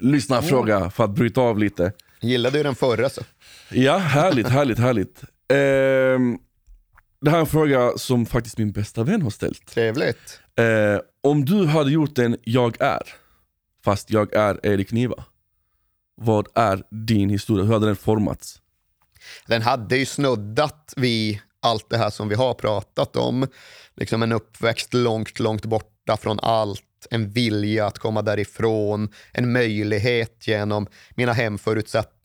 lyssnarfråga 0.00 0.76
Mm. 0.76 0.90
för 0.90 1.04
att 1.04 1.10
bryta 1.10 1.40
av 1.40 1.58
lite. 1.58 1.92
Gillade 2.20 2.58
ju 2.58 2.64
den 2.64 2.74
förra 2.74 3.08
så. 3.08 3.22
Ja, 3.70 3.96
härligt, 3.96 4.48
härligt, 4.48 4.78
härligt. 4.78 5.22
Ehm, 5.48 6.38
det 7.22 7.30
här 7.30 7.36
är 7.36 7.40
en 7.40 7.46
fråga 7.46 7.92
som 7.96 8.26
faktiskt 8.26 8.58
min 8.58 8.72
bästa 8.72 9.04
vän 9.04 9.22
har 9.22 9.30
ställt. 9.30 9.66
Trevligt. 9.66 10.40
Eh, 10.58 11.00
om 11.22 11.44
du 11.44 11.66
hade 11.66 11.90
gjort 11.90 12.18
en 12.18 12.36
Jag 12.42 12.80
är, 12.80 13.02
fast 13.84 14.10
jag 14.10 14.34
är 14.34 14.66
Erik 14.66 14.92
Niva. 14.92 15.24
Vad 16.16 16.48
är 16.54 16.82
din 16.90 17.30
historia? 17.30 17.64
Hur 17.64 17.72
hade 17.72 17.86
den 17.86 17.96
formats? 17.96 18.60
Den 19.46 19.62
hade 19.62 19.96
ju 19.96 20.06
snuddat 20.06 20.94
vid 20.96 21.38
allt 21.60 21.90
det 21.90 21.98
här 21.98 22.10
som 22.10 22.28
vi 22.28 22.34
har 22.34 22.54
pratat 22.54 23.16
om. 23.16 23.46
Liksom 23.94 24.22
en 24.22 24.32
uppväxt 24.32 24.94
långt, 24.94 25.40
långt 25.40 25.64
borta 25.64 26.16
från 26.16 26.40
allt. 26.40 26.82
En 27.10 27.30
vilja 27.30 27.86
att 27.86 27.98
komma 27.98 28.22
därifrån. 28.22 29.08
En 29.32 29.52
möjlighet 29.52 30.48
genom 30.48 30.86
mina 31.14 31.32
hemförutsättningar 31.32 32.21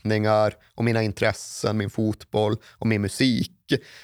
och 0.76 0.84
mina 0.84 1.04
intressen, 1.04 1.78
min 1.78 1.89
fotboll 1.89 2.56
och 2.78 2.88
min 2.88 3.02
musik. 3.02 3.52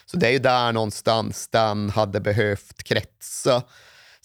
Så 0.05 0.17
det 0.17 0.27
är 0.27 0.31
ju 0.31 0.39
där 0.39 0.71
någonstans 0.71 1.47
den 1.47 1.89
hade 1.89 2.19
behövt 2.19 2.83
kretsa. 2.83 3.63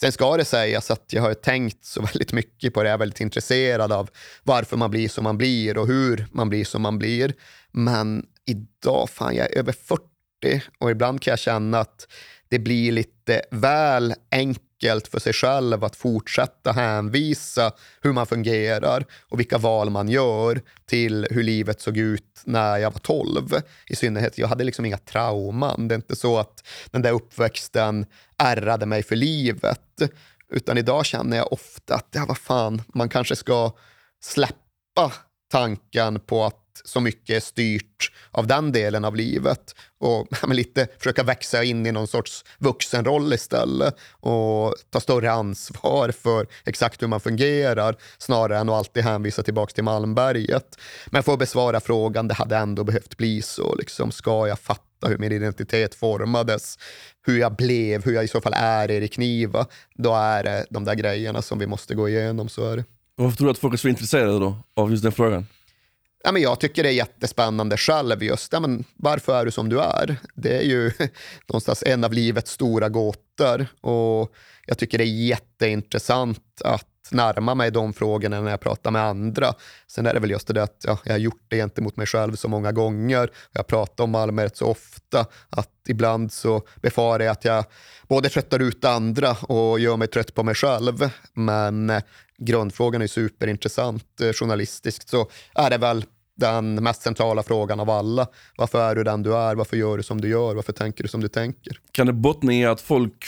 Sen 0.01 0.13
ska 0.13 0.37
det 0.37 0.45
sägas 0.45 0.91
att 0.91 1.13
jag 1.13 1.23
har 1.23 1.35
tänkt 1.35 1.85
så 1.85 2.03
väldigt 2.13 2.33
mycket 2.33 2.75
på 2.75 2.83
det. 2.83 2.89
Jag 2.89 2.95
är 2.95 2.99
väldigt 2.99 3.21
intresserad 3.21 3.93
av 3.93 4.11
varför 4.43 4.77
man 4.77 4.91
blir 4.91 5.09
som 5.09 5.25
man 5.25 5.39
blir 5.39 5.79
och 5.79 5.87
hur 5.87 6.27
man 6.33 6.49
blir 6.49 6.65
som 6.65 6.83
man 6.83 6.99
blir. 6.99 7.35
Men 7.73 8.27
idag, 8.47 9.11
fan 9.11 9.35
jag 9.35 9.47
är 9.51 9.59
över 9.59 9.73
40 9.73 10.63
och 10.79 10.91
ibland 10.91 11.23
kan 11.23 11.33
jag 11.33 11.39
känna 11.39 11.81
att 11.81 12.07
det 12.49 12.59
blir 12.59 12.93
lite 12.93 13.43
väl 13.51 14.15
enkelt 14.31 14.68
enkelt 14.83 15.09
för 15.09 15.19
sig 15.19 15.33
själv 15.33 15.85
att 15.85 15.97
fortsätta 15.97 16.73
hänvisa 16.73 17.73
hur 18.03 18.13
man 18.13 18.27
fungerar 18.27 19.05
och 19.29 19.41
vilka 19.41 19.59
val 19.59 19.91
man 19.91 20.09
gör 20.09 20.61
till 20.87 21.27
hur 21.31 21.43
livet 21.43 21.81
såg 21.81 21.97
ut 21.97 22.43
när 22.45 22.77
jag 22.77 22.91
var 22.91 23.01
12. 23.01 23.49
I 23.87 23.97
synnerhet, 23.97 24.39
jag 24.39 24.49
hade 24.49 24.65
liksom 24.65 24.85
inga 24.85 24.99
trauman. 24.99 25.89
Det 25.89 25.95
är 25.95 25.97
inte 25.97 26.17
så 26.17 26.39
att 26.39 26.67
den 26.91 27.03
där 27.03 27.13
uppväxten 27.13 28.07
ärrade 28.39 28.87
mig 28.87 29.03
för 29.03 29.17
livet. 29.17 30.03
Utan 30.51 30.79
idag 30.79 31.07
känner 31.07 31.37
jag 31.37 31.53
ofta 31.53 31.95
att, 31.95 32.09
ja 32.11 32.25
vad 32.29 32.39
fan, 32.39 32.83
man 32.95 33.09
kanske 33.09 33.37
ska 33.37 33.73
släppa 34.21 35.13
tanken 35.51 36.21
på 36.21 36.45
att 36.45 36.68
så 36.85 37.01
mycket 37.01 37.37
är 37.37 37.41
styrt 37.41 38.13
av 38.31 38.47
den 38.47 38.73
delen 38.73 39.05
av 39.05 39.17
livet 39.17 39.75
och 40.01 40.29
lite 40.55 40.89
försöka 40.99 41.23
växa 41.23 41.65
in 41.65 41.87
i 41.87 41.93
någon 41.93 42.09
sorts 42.09 42.45
vuxenroll 42.59 43.33
istället 43.33 43.97
och 44.11 44.75
ta 44.91 45.01
större 45.01 45.33
ansvar 45.33 46.11
för 46.11 46.47
exakt 46.65 47.03
hur 47.03 47.07
man 47.07 47.21
fungerar 47.21 47.97
snarare 48.19 48.59
än 48.59 48.69
att 48.69 48.75
alltid 48.75 49.05
hänvisa 49.05 49.43
tillbaka 49.43 49.73
till 49.73 49.85
Malmberget. 49.85 50.79
Men 51.07 51.23
för 51.23 51.33
att 51.33 51.39
besvara 51.39 51.81
frågan, 51.81 52.29
det 52.29 52.35
hade 52.35 52.57
ändå 52.57 52.85
behövt 52.85 53.17
bli 53.17 53.43
så. 53.43 53.75
Liksom, 53.75 54.13
ska 54.13 54.49
jag 54.49 54.59
fatta 54.59 55.09
hur 55.09 55.19
min 55.19 55.33
identitet 55.33 55.95
formades, 55.95 56.79
hur 57.27 57.39
jag 57.39 57.57
blev, 57.57 58.05
hur 58.05 58.13
jag 58.13 58.25
i 58.25 58.29
så 58.29 58.41
fall 58.41 58.55
är 58.57 58.91
Erik 58.91 59.19
Niva, 59.19 59.67
då 59.95 60.15
är 60.15 60.45
det 60.45 60.67
de 60.71 60.85
där 60.85 60.95
grejerna 60.95 61.43
som 61.43 61.59
vi 61.59 61.67
måste 61.67 61.95
gå 61.95 62.09
igenom. 62.09 62.49
Så 62.49 62.71
är 62.71 62.77
det. 62.77 62.85
Varför 63.17 63.37
tror 63.37 63.47
du 63.47 63.51
att 63.51 63.59
folk 63.59 63.75
är 63.75 63.79
så 63.79 63.89
intresserade 63.89 64.39
då, 64.39 64.57
av 64.77 64.91
just 64.91 65.03
den 65.03 65.13
frågan? 65.13 65.47
Ja, 66.29 66.33
men 66.33 66.43
jag 66.43 66.61
tycker 66.61 66.83
det 66.83 66.89
är 66.89 66.93
jättespännande 66.93 67.77
själv 67.77 68.23
just, 68.23 68.53
ja, 68.53 68.61
men 68.61 68.85
varför 68.97 69.41
är 69.41 69.45
du 69.45 69.51
som 69.51 69.69
du 69.69 69.81
är? 69.81 70.17
Det 70.35 70.57
är 70.57 70.63
ju 70.63 70.93
någonstans 71.49 71.83
en 71.87 72.05
av 72.05 72.13
livets 72.13 72.51
stora 72.51 72.89
gåtor 72.89 73.67
och 73.81 74.35
jag 74.67 74.79
tycker 74.79 74.99
det 74.99 75.05
är 75.05 75.27
jätteintressant 75.27 76.63
att 76.65 76.87
närma 77.11 77.55
mig 77.55 77.71
de 77.71 77.93
frågorna 77.93 78.41
när 78.41 78.51
jag 78.51 78.61
pratar 78.61 78.91
med 78.91 79.03
andra. 79.03 79.55
Sen 79.87 80.07
är 80.07 80.15
det 80.15 80.21
väl 80.21 80.31
just 80.31 80.55
det 80.55 80.63
att 80.63 80.85
ja, 80.87 80.99
jag 81.05 81.13
har 81.13 81.19
gjort 81.19 81.45
det 81.49 81.57
gentemot 81.57 81.97
mig 81.97 82.07
själv 82.07 82.37
så 82.37 82.49
många 82.49 82.73
gånger. 82.73 83.31
Jag 83.53 83.67
pratar 83.67 84.05
om 84.05 84.11
Malmö 84.11 84.45
rätt 84.45 84.57
så 84.57 84.67
ofta 84.67 85.27
att 85.51 85.73
ibland 85.89 86.33
så 86.33 86.63
befarar 86.83 87.25
jag 87.25 87.33
att 87.33 87.45
jag 87.45 87.65
både 88.09 88.29
tröttar 88.29 88.63
ut 88.63 88.85
andra 88.85 89.33
och 89.33 89.81
gör 89.81 89.97
mig 89.97 90.09
trött 90.09 90.35
på 90.35 90.43
mig 90.43 90.55
själv. 90.55 91.11
Men 91.33 91.91
eh, 91.91 92.03
grundfrågan 92.39 93.03
är 93.03 93.07
superintressant. 93.07 94.21
Eh, 94.21 94.33
journalistiskt 94.33 95.09
så 95.09 95.31
är 95.55 95.71
det 95.71 95.79
väl 95.79 96.05
den 96.39 96.75
mest 96.75 97.03
centrala 97.03 97.43
frågan 97.43 97.81
av 97.81 97.91
alla. 97.91 98.27
Varför 98.57 98.91
är 98.91 98.95
du 98.95 99.05
den 99.05 99.23
du 99.23 99.37
är? 99.37 99.55
Varför 99.55 99.77
gör 99.77 99.97
du 99.97 100.03
som 100.03 100.21
du 100.21 100.29
gör? 100.29 100.55
Varför 100.55 100.73
tänker 100.73 101.03
du 101.03 101.09
som 101.09 101.21
du 101.21 101.29
tänker? 101.29 101.81
Kan 101.93 102.07
det 102.07 102.13
bottna 102.13 102.53
i 102.53 102.65
att 102.65 102.81
folk 102.81 103.25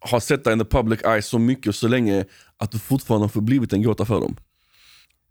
har 0.00 0.20
sett 0.20 0.44
dig 0.44 0.52
in 0.52 0.58
the 0.58 0.64
public 0.64 1.00
eye 1.04 1.22
så 1.22 1.38
mycket 1.38 1.66
och 1.66 1.74
så 1.74 1.88
länge 1.88 2.24
att 2.56 2.70
du 2.70 2.78
fortfarande 2.78 3.24
har 3.24 3.28
förblivit 3.28 3.72
en 3.72 3.82
gåta 3.82 4.04
för 4.04 4.20
dem? 4.20 4.36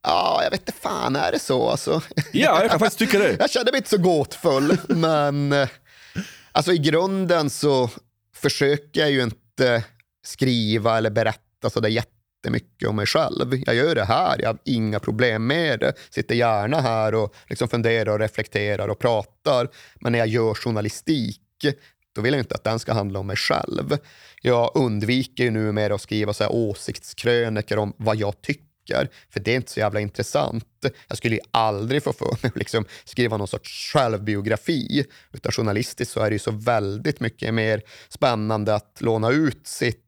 Ja, 0.04 0.42
jag 0.44 0.52
vet 0.52 0.60
inte 0.60 0.72
fan, 0.82 1.16
är 1.16 1.32
det 1.32 1.40
så 1.40 1.70
alltså? 1.70 2.02
Ja, 2.32 2.62
jag 2.62 2.70
kan 2.70 2.80
faktiskt 2.80 3.00
tycka 3.00 3.20
det. 3.20 3.36
jag 3.40 3.50
känner 3.50 3.72
mig 3.72 3.78
inte 3.78 3.90
så 3.90 3.98
gåtfull, 3.98 4.78
men 4.88 5.54
eh, 5.54 5.70
alltså 6.52 6.72
i 6.72 6.78
grunden 6.78 7.50
så 7.50 7.90
försöker 8.36 9.00
jag 9.00 9.12
ju 9.12 9.24
inte 9.24 9.84
skriva 10.26 10.98
eller 10.98 11.10
berätta 11.10 11.70
så 11.70 11.80
där 11.80 11.90
jättemycket 12.44 12.90
om 12.90 12.96
mig 12.96 13.06
själv. 13.06 13.62
Jag 13.66 13.76
gör 13.76 13.96
det 13.96 14.04
här, 14.04 14.42
jag 14.42 14.50
har 14.50 14.58
inga 14.66 15.00
problem 15.00 15.48
med 15.48 15.80
det. 15.80 15.94
Sitter 16.10 16.36
gärna 16.36 16.82
här 16.82 17.16
och 17.16 17.36
liksom 17.50 17.68
funderar 17.68 18.14
och 18.14 18.20
reflekterar 18.20 18.88
och 18.88 19.00
pratar. 19.00 19.70
Men 20.00 20.12
när 20.12 20.20
jag 20.20 20.28
gör 20.28 20.54
journalistik, 20.54 21.40
då 22.16 22.22
vill 22.22 22.34
jag 22.34 22.42
inte 22.42 22.56
att 22.56 22.64
den 22.64 22.80
ska 22.80 22.94
handla 22.94 23.20
om 23.20 23.28
mig 23.28 23.36
själv. 23.36 23.98
Jag 24.42 24.72
undviker 24.76 25.44
ju 25.44 25.52
numera 25.52 25.96
att 25.96 26.02
skriva 26.02 26.34
så 26.34 26.44
här 26.44 26.52
åsiktskrönikor 26.52 27.78
om 27.78 27.94
vad 27.98 28.16
jag 28.16 28.42
tycker, 28.42 29.10
för 29.30 29.40
det 29.40 29.52
är 29.52 29.56
inte 29.56 29.72
så 29.72 29.80
jävla 29.80 30.00
intressant. 30.00 30.66
Jag 31.08 31.18
skulle 31.18 31.36
ju 31.36 31.42
aldrig 31.52 32.04
få 32.04 32.14
för 32.14 32.26
mig 32.26 32.38
att 32.50 32.56
liksom 32.56 32.86
skriva 33.06 33.38
någon 33.38 33.48
sorts 33.48 33.94
självbiografi, 33.94 35.06
utan 35.32 35.52
journalistiskt 35.52 36.14
så 36.14 36.20
är 36.20 36.30
det 36.30 36.36
ju 36.36 36.40
så 36.40 36.52
väldigt 36.52 37.20
mycket 37.20 37.54
mer 37.54 37.82
spännande 38.10 38.76
att 38.76 38.98
låna 39.00 39.30
ut 39.30 39.68
sitt 39.68 40.03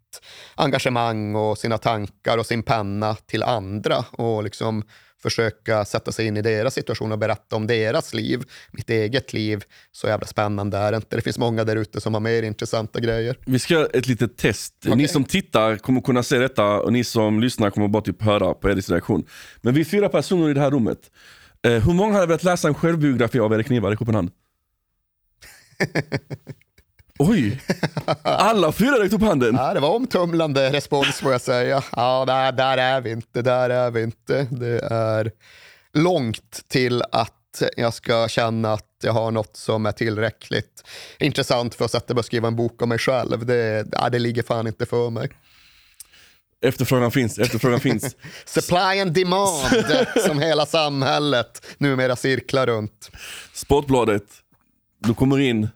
engagemang 0.55 1.35
och 1.35 1.57
sina 1.57 1.77
tankar 1.77 2.37
och 2.37 2.45
sin 2.45 2.63
penna 2.63 3.15
till 3.15 3.43
andra 3.43 4.05
och 4.11 4.43
liksom 4.43 4.83
försöka 5.25 5.85
sätta 5.85 6.11
sig 6.11 6.27
in 6.27 6.37
i 6.37 6.41
deras 6.41 6.73
situation 6.73 7.11
och 7.11 7.19
berätta 7.19 7.55
om 7.55 7.67
deras 7.67 8.13
liv. 8.13 8.43
Mitt 8.71 8.89
eget 8.89 9.33
liv, 9.33 9.63
så 9.91 10.07
jävla 10.07 10.27
spännande 10.27 10.77
är 10.77 10.91
det 10.91 10.95
inte. 10.95 11.15
Det 11.15 11.21
finns 11.21 11.37
många 11.37 11.63
där 11.63 11.75
ute 11.75 12.01
som 12.01 12.13
har 12.13 12.21
mer 12.21 12.43
intressanta 12.43 12.99
grejer. 12.99 13.37
Vi 13.45 13.59
ska 13.59 13.73
göra 13.73 13.85
ett 13.85 14.07
litet 14.07 14.37
test. 14.37 14.73
Okay. 14.85 14.95
Ni 14.95 15.07
som 15.07 15.23
tittar 15.23 15.77
kommer 15.77 16.01
kunna 16.01 16.23
se 16.23 16.37
detta 16.37 16.81
och 16.81 16.93
ni 16.93 17.03
som 17.03 17.39
lyssnar 17.39 17.69
kommer 17.69 17.87
bara 17.87 18.03
typ 18.03 18.21
höra 18.21 18.53
på 18.53 18.69
Edis 18.69 18.89
reaktion. 18.89 19.25
Men 19.61 19.73
vi 19.73 19.81
är 19.81 19.85
fyra 19.85 20.09
personer 20.09 20.49
i 20.49 20.53
det 20.53 20.61
här 20.61 20.71
rummet. 20.71 21.11
Eh, 21.65 21.71
hur 21.71 21.93
många 21.93 22.13
hade 22.13 22.25
velat 22.25 22.43
läsa 22.43 22.67
en 22.67 22.73
självbiografi 22.73 23.39
av 23.39 23.53
Erik 23.53 23.69
Niva? 23.69 23.91
En 23.91 24.15
hand. 24.15 24.31
Oj! 27.19 27.61
Alla 28.21 28.71
fyra 28.71 29.03
räckte 29.03 29.15
upp 29.15 29.21
handen. 29.21 29.55
Ja, 29.55 29.73
det 29.73 29.79
var 29.79 29.89
omtumlande 29.89 30.71
respons 30.71 31.19
får 31.19 31.31
jag 31.31 31.41
säga. 31.41 31.83
Ja, 31.95 32.25
där, 32.25 32.51
där 32.51 32.77
är 32.77 33.01
vi 33.01 33.11
inte, 33.11 33.41
där 33.41 33.69
är 33.69 33.91
vi 33.91 34.03
inte. 34.03 34.47
Det 34.51 34.79
är 34.83 35.31
långt 35.93 36.61
till 36.67 37.03
att 37.11 37.63
jag 37.77 37.93
ska 37.93 38.27
känna 38.27 38.73
att 38.73 38.85
jag 39.03 39.13
har 39.13 39.31
något 39.31 39.57
som 39.57 39.85
är 39.85 39.91
tillräckligt 39.91 40.83
intressant 41.19 41.75
för 41.75 41.85
att 41.85 41.91
sätta 41.91 42.13
mig 42.13 42.19
och 42.19 42.25
skriva 42.25 42.47
en 42.47 42.55
bok 42.55 42.81
om 42.81 42.89
mig 42.89 42.97
själv. 42.97 43.45
Det, 43.45 43.87
ja, 43.91 44.09
det 44.09 44.19
ligger 44.19 44.43
fan 44.43 44.67
inte 44.67 44.85
för 44.85 45.09
mig. 45.09 45.29
Efterfrågan 46.61 47.11
finns, 47.11 47.39
efterfrågan 47.39 47.79
finns. 47.79 48.15
Supply 48.45 49.01
and 49.01 49.11
demand, 49.11 49.85
som 50.25 50.39
hela 50.39 50.65
samhället 50.65 51.65
numera 51.77 52.15
cirklar 52.15 52.67
runt. 52.67 53.11
Sportbladet, 53.53 54.23
du 54.99 55.13
kommer 55.13 55.39
in, 55.39 55.67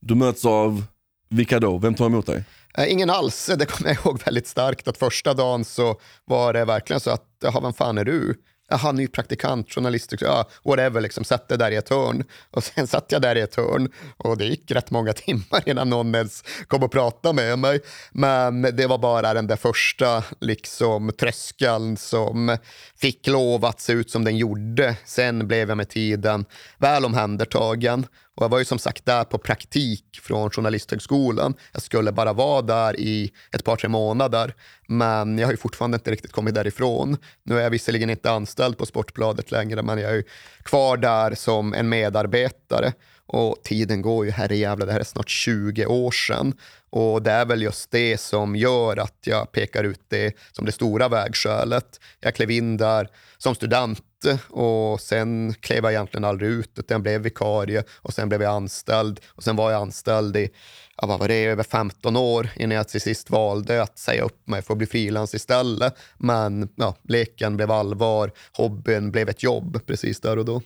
du 0.00 0.14
möts 0.14 0.44
av 0.44 0.84
vilka 1.28 1.60
då? 1.60 1.78
Vem 1.78 1.94
tar 1.94 2.06
emot 2.06 2.26
dig? 2.26 2.44
Eh, 2.74 2.92
ingen 2.92 3.10
alls. 3.10 3.50
Det 3.58 3.66
kommer 3.66 3.90
jag 3.90 3.98
ihåg 3.98 4.22
väldigt 4.24 4.46
starkt. 4.46 4.88
att 4.88 4.98
Första 4.98 5.34
dagen 5.34 5.64
så 5.64 6.00
var 6.24 6.52
det 6.52 6.64
verkligen 6.64 7.00
så 7.00 7.10
att, 7.10 7.26
jaha, 7.42 7.60
vem 7.60 7.72
fan 7.72 7.98
är 7.98 8.04
du? 8.04 8.34
Jaha, 8.72 8.92
ny 8.92 9.06
praktikant, 9.06 9.74
journalist, 9.74 10.10
liksom. 10.12 10.28
ja, 10.28 10.48
whatever, 10.64 11.00
liksom, 11.00 11.24
satt 11.24 11.48
det 11.48 11.56
där 11.56 11.70
i 11.70 11.76
ett 11.76 11.88
hörn. 11.88 12.24
Och 12.50 12.64
sen 12.64 12.86
satt 12.86 13.12
jag 13.12 13.22
där 13.22 13.36
i 13.36 13.40
ett 13.40 13.54
hörn 13.54 13.88
och 14.16 14.36
det 14.36 14.44
gick 14.44 14.70
rätt 14.70 14.90
många 14.90 15.12
timmar 15.26 15.68
innan 15.68 15.90
någon 15.90 16.14
ens 16.14 16.44
kom 16.66 16.82
och 16.82 16.92
pratade 16.92 17.34
med 17.34 17.58
mig. 17.58 17.80
Men 18.12 18.62
det 18.62 18.86
var 18.86 18.98
bara 18.98 19.34
den 19.34 19.46
där 19.46 19.56
första 19.56 20.24
liksom, 20.40 21.12
tröskeln 21.20 21.96
som 21.96 22.56
fick 22.96 23.26
lov 23.26 23.64
att 23.64 23.80
se 23.80 23.92
ut 23.92 24.10
som 24.10 24.24
den 24.24 24.36
gjorde. 24.36 24.96
Sen 25.04 25.48
blev 25.48 25.68
jag 25.68 25.76
med 25.76 25.88
tiden 25.88 26.44
väl 26.78 27.04
omhändertagen 27.04 28.06
och 28.40 28.44
jag 28.44 28.48
var 28.48 28.58
ju 28.58 28.64
som 28.64 28.78
sagt 28.78 29.06
där 29.06 29.24
på 29.24 29.38
praktik 29.38 30.20
från 30.22 30.50
Journalisthögskolan. 30.50 31.54
Jag 31.72 31.82
skulle 31.82 32.12
bara 32.12 32.32
vara 32.32 32.62
där 32.62 33.00
i 33.00 33.30
ett 33.52 33.64
par, 33.64 33.76
tre 33.76 33.88
månader. 33.88 34.54
Men 34.88 35.38
jag 35.38 35.46
har 35.46 35.52
ju 35.52 35.56
fortfarande 35.56 35.94
inte 35.94 36.10
riktigt 36.10 36.32
kommit 36.32 36.54
därifrån. 36.54 37.16
Nu 37.42 37.58
är 37.58 37.62
jag 37.62 37.70
visserligen 37.70 38.10
inte 38.10 38.30
anställd 38.30 38.78
på 38.78 38.86
Sportbladet 38.86 39.50
längre, 39.50 39.82
men 39.82 39.98
jag 39.98 40.10
är 40.10 40.14
ju 40.14 40.24
kvar 40.62 40.96
där 40.96 41.34
som 41.34 41.74
en 41.74 41.88
medarbetare. 41.88 42.92
Och 43.26 43.56
tiden 43.64 44.02
går 44.02 44.24
ju, 44.24 44.30
herrejävlar, 44.30 44.86
det 44.86 44.92
här 44.92 45.00
är 45.00 45.04
snart 45.04 45.28
20 45.28 45.86
år 45.86 46.10
sedan. 46.10 46.54
Och 46.90 47.22
det 47.22 47.30
är 47.30 47.44
väl 47.44 47.62
just 47.62 47.90
det 47.90 48.20
som 48.20 48.56
gör 48.56 48.96
att 48.96 49.18
jag 49.24 49.52
pekar 49.52 49.84
ut 49.84 50.00
det 50.08 50.36
som 50.52 50.66
det 50.66 50.72
stora 50.72 51.08
vägskälet. 51.08 52.00
Jag 52.20 52.34
klev 52.34 52.50
in 52.50 52.76
där 52.76 53.08
som 53.38 53.54
student 53.54 54.02
och 54.48 55.00
sen 55.00 55.54
klev 55.60 55.84
jag 55.84 55.92
egentligen 55.92 56.24
aldrig 56.24 56.50
ut, 56.50 56.78
utan 56.78 56.94
jag 56.94 57.02
blev 57.02 57.20
vikarie 57.20 57.84
och 57.96 58.14
sen 58.14 58.28
blev 58.28 58.42
jag 58.42 58.54
anställd 58.54 59.20
och 59.26 59.42
sen 59.42 59.56
var 59.56 59.70
jag 59.70 59.82
anställd 59.82 60.36
i 60.36 60.50
ja, 60.96 61.06
vad 61.06 61.18
var 61.18 61.28
det, 61.28 61.44
över 61.44 61.62
15 61.62 62.16
år 62.16 62.48
innan 62.56 62.76
jag 62.76 62.88
till 62.88 63.00
sist 63.00 63.30
valde 63.30 63.82
att 63.82 63.98
säga 63.98 64.22
upp 64.22 64.48
mig 64.48 64.62
för 64.62 64.74
att 64.74 64.78
bli 64.78 64.86
frilans 64.86 65.34
istället. 65.34 65.94
Men 66.18 66.68
ja, 66.76 66.94
leken 67.02 67.56
blev 67.56 67.70
allvar, 67.70 68.32
hobbyn 68.52 69.10
blev 69.10 69.28
ett 69.28 69.42
jobb 69.42 69.86
precis 69.86 70.20
där 70.20 70.38
och 70.38 70.44
då. 70.44 70.62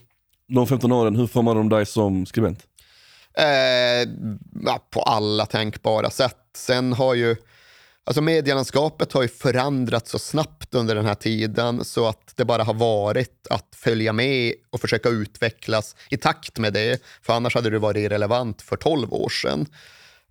De 0.47 0.67
15 0.67 0.91
åren, 0.91 1.15
hur 1.15 1.27
formade 1.27 1.59
de 1.59 1.69
dig 1.69 1.85
som 1.85 2.25
skribent? 2.25 2.59
Eh, 3.37 4.09
ja, 4.65 4.87
på 4.89 5.01
alla 5.01 5.45
tänkbara 5.45 6.09
sätt. 6.09 6.37
Sen 6.55 6.93
har 6.93 7.13
ju 7.13 7.35
Alltså 8.07 8.21
medielandskapet 8.21 9.13
har 9.13 9.21
ju 9.21 9.27
förändrats 9.27 10.11
så 10.11 10.19
snabbt 10.19 10.75
under 10.75 10.95
den 10.95 11.05
här 11.05 11.15
tiden 11.15 11.85
så 11.85 12.07
att 12.07 12.33
det 12.35 12.45
bara 12.45 12.63
har 12.63 12.73
varit 12.73 13.47
att 13.49 13.67
följa 13.75 14.13
med 14.13 14.53
och 14.69 14.81
försöka 14.81 15.09
utvecklas 15.09 15.95
i 16.09 16.17
takt 16.17 16.57
med 16.57 16.73
det. 16.73 17.01
För 17.21 17.33
annars 17.33 17.55
hade 17.55 17.69
det 17.69 17.79
varit 17.79 17.97
irrelevant 17.97 18.61
för 18.61 18.75
12 18.75 19.13
år 19.13 19.29
sedan. 19.29 19.65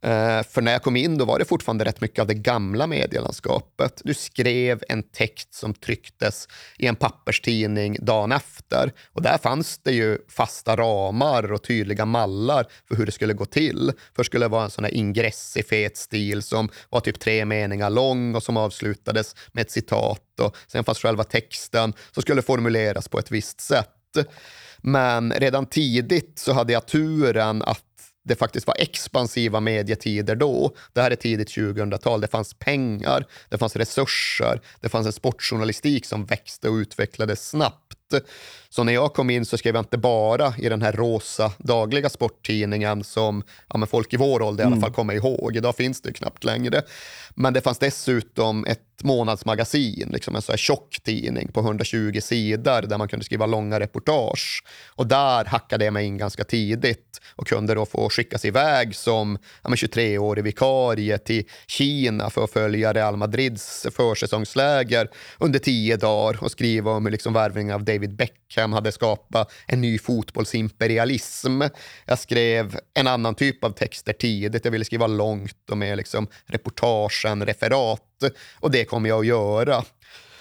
Eh, 0.05 0.43
för 0.43 0.61
när 0.63 0.73
jag 0.73 0.83
kom 0.83 0.97
in 0.97 1.19
då 1.19 1.25
var 1.25 1.39
det 1.39 1.45
fortfarande 1.45 1.85
rätt 1.85 2.01
mycket 2.01 2.19
av 2.19 2.27
det 2.27 2.35
gamla 2.35 2.87
medielandskapet. 2.87 4.01
Du 4.05 4.15
skrev 4.15 4.83
en 4.89 5.03
text 5.03 5.55
som 5.55 5.75
trycktes 5.75 6.49
i 6.79 6.87
en 6.87 6.97
papperstidning 6.97 7.97
dagen 8.01 8.33
efter. 8.33 8.93
Och 9.13 9.23
där 9.23 9.39
fanns 9.39 9.79
det 9.79 9.93
ju 9.93 10.19
fasta 10.29 10.77
ramar 10.77 11.53
och 11.53 11.63
tydliga 11.63 12.05
mallar 12.05 12.67
för 12.89 12.97
hur 12.97 13.07
det 13.07 13.13
skulle 13.13 13.35
gå 13.35 13.45
till. 13.45 13.93
Först 14.17 14.31
skulle 14.31 14.45
det 14.45 14.49
vara 14.49 14.65
en 14.65 14.71
sån 14.71 14.85
här 14.85 14.95
ingress 14.95 15.57
i 15.57 15.63
fet 15.63 15.97
stil 15.97 16.43
som 16.43 16.69
var 16.91 17.01
typ 17.01 17.21
tre 17.21 17.45
meningar 17.45 17.91
lång 17.91 18.35
och 18.35 18.43
som 18.43 18.57
avslutades 18.57 19.37
med 19.53 19.63
ett 19.63 19.71
citat. 19.71 20.41
Och 20.41 20.57
sen 20.67 20.85
fanns 20.85 20.99
själva 20.99 21.25
texten 21.25 21.93
som 22.11 22.23
skulle 22.23 22.43
formuleras 22.43 23.09
på 23.09 23.19
ett 23.19 23.31
visst 23.31 23.61
sätt. 23.61 23.91
Men 24.79 25.33
redan 25.33 25.67
tidigt 25.67 26.39
så 26.39 26.53
hade 26.53 26.73
jag 26.73 26.87
turen 26.87 27.63
att 27.63 27.94
det 28.25 28.37
faktiskt 28.37 28.67
var 28.67 28.77
expansiva 28.79 29.61
medietider 29.61 30.37
då. 30.37 30.77
Det 30.93 31.03
här 31.03 31.11
är 31.11 31.17
tidigt 31.17 31.49
2000-tal. 31.49 32.21
Det 32.21 32.29
fanns 32.29 32.55
pengar, 32.55 33.27
det 33.49 33.59
fanns 33.59 33.77
resurser, 33.77 34.61
det 34.81 34.89
fanns 34.89 35.07
en 35.07 35.13
sportjournalistik 35.13 36.07
som 36.07 36.25
växte 36.25 36.69
och 36.69 36.75
utvecklades 36.75 37.49
snabbt. 37.49 37.99
Så 38.75 38.85
när 38.85 38.93
jag 38.93 39.15
kom 39.15 39.31
in 39.31 39.45
så 39.45 39.59
skrev 39.59 39.75
jag 39.75 39.83
inte 39.83 39.99
bara 39.99 40.55
i 40.59 40.69
den 40.69 40.83
här 40.83 40.93
rosa 40.93 41.53
dagliga 41.59 42.09
sporttidningen 42.09 43.05
som 43.05 43.43
ja, 43.75 43.87
folk 43.87 44.13
i 44.13 44.17
vår 44.17 44.43
ålder 44.43 44.65
i 44.65 44.67
alla 44.67 44.77
mm. 44.77 44.83
fall 44.83 44.93
kommer 44.93 45.15
ihåg. 45.15 45.57
Idag 45.57 45.77
finns 45.77 46.01
det 46.01 46.13
knappt 46.13 46.45
längre. 46.45 46.83
Men 47.35 47.53
det 47.53 47.61
fanns 47.61 47.79
dessutom 47.79 48.65
ett 48.65 48.81
månadsmagasin, 49.03 50.09
liksom 50.13 50.37
en 50.37 50.43
så 50.43 50.53
här 50.53 50.57
tjock 50.57 51.01
tidning 51.03 51.49
på 51.53 51.61
120 51.61 52.21
sidor 52.23 52.83
där 52.83 52.99
man 52.99 53.09
kunde 53.09 53.25
skriva 53.25 53.47
långa 53.47 53.81
reportage. 53.81 54.65
Och 54.89 55.07
där 55.07 55.45
hackade 55.45 55.85
jag 55.85 55.95
mig 55.95 56.07
in 56.07 56.19
ganska 56.19 56.45
tidigt 56.45 57.21
och 57.37 57.47
kunde 57.47 57.75
då 57.75 57.87
få 57.87 58.11
skickas 58.11 58.45
iväg 58.45 58.97
som 58.97 59.39
ja, 59.63 59.71
23-årig 59.71 60.45
vikarie 60.45 61.19
till 61.19 61.45
Kina 61.67 62.31
för 62.31 62.45
att 62.45 62.51
följa 62.51 62.93
Real 62.93 63.17
Madrids 63.17 63.87
försäsongsläger 63.97 65.09
under 65.39 65.59
tio 65.59 65.97
dagar 65.97 66.43
och 66.43 66.51
skriva 66.51 66.91
om 66.91 67.05
hur 67.05 67.13
liksom 67.13 67.33
värvningen 67.33 67.75
av 67.75 67.85
David 67.85 68.04
Beckham 68.09 68.73
hade 68.73 68.93
skapat 68.93 69.53
en 69.67 69.81
ny 69.81 69.99
fotbollsimperialism. 69.99 71.63
Jag 72.07 72.19
skrev 72.19 72.79
en 72.95 73.07
annan 73.07 73.35
typ 73.35 73.65
av 73.65 73.71
texter 73.71 74.13
tidigt. 74.13 74.65
Jag 74.65 74.73
ville 74.73 74.85
skriva 74.85 75.07
långt 75.07 75.71
och 75.71 75.79
med 75.79 75.97
liksom 75.97 76.27
reportagen, 76.47 77.47
referat 77.47 78.01
och 78.61 78.71
det 78.71 78.85
kommer 78.85 79.09
jag 79.09 79.21
att 79.21 79.27
göra. 79.27 79.85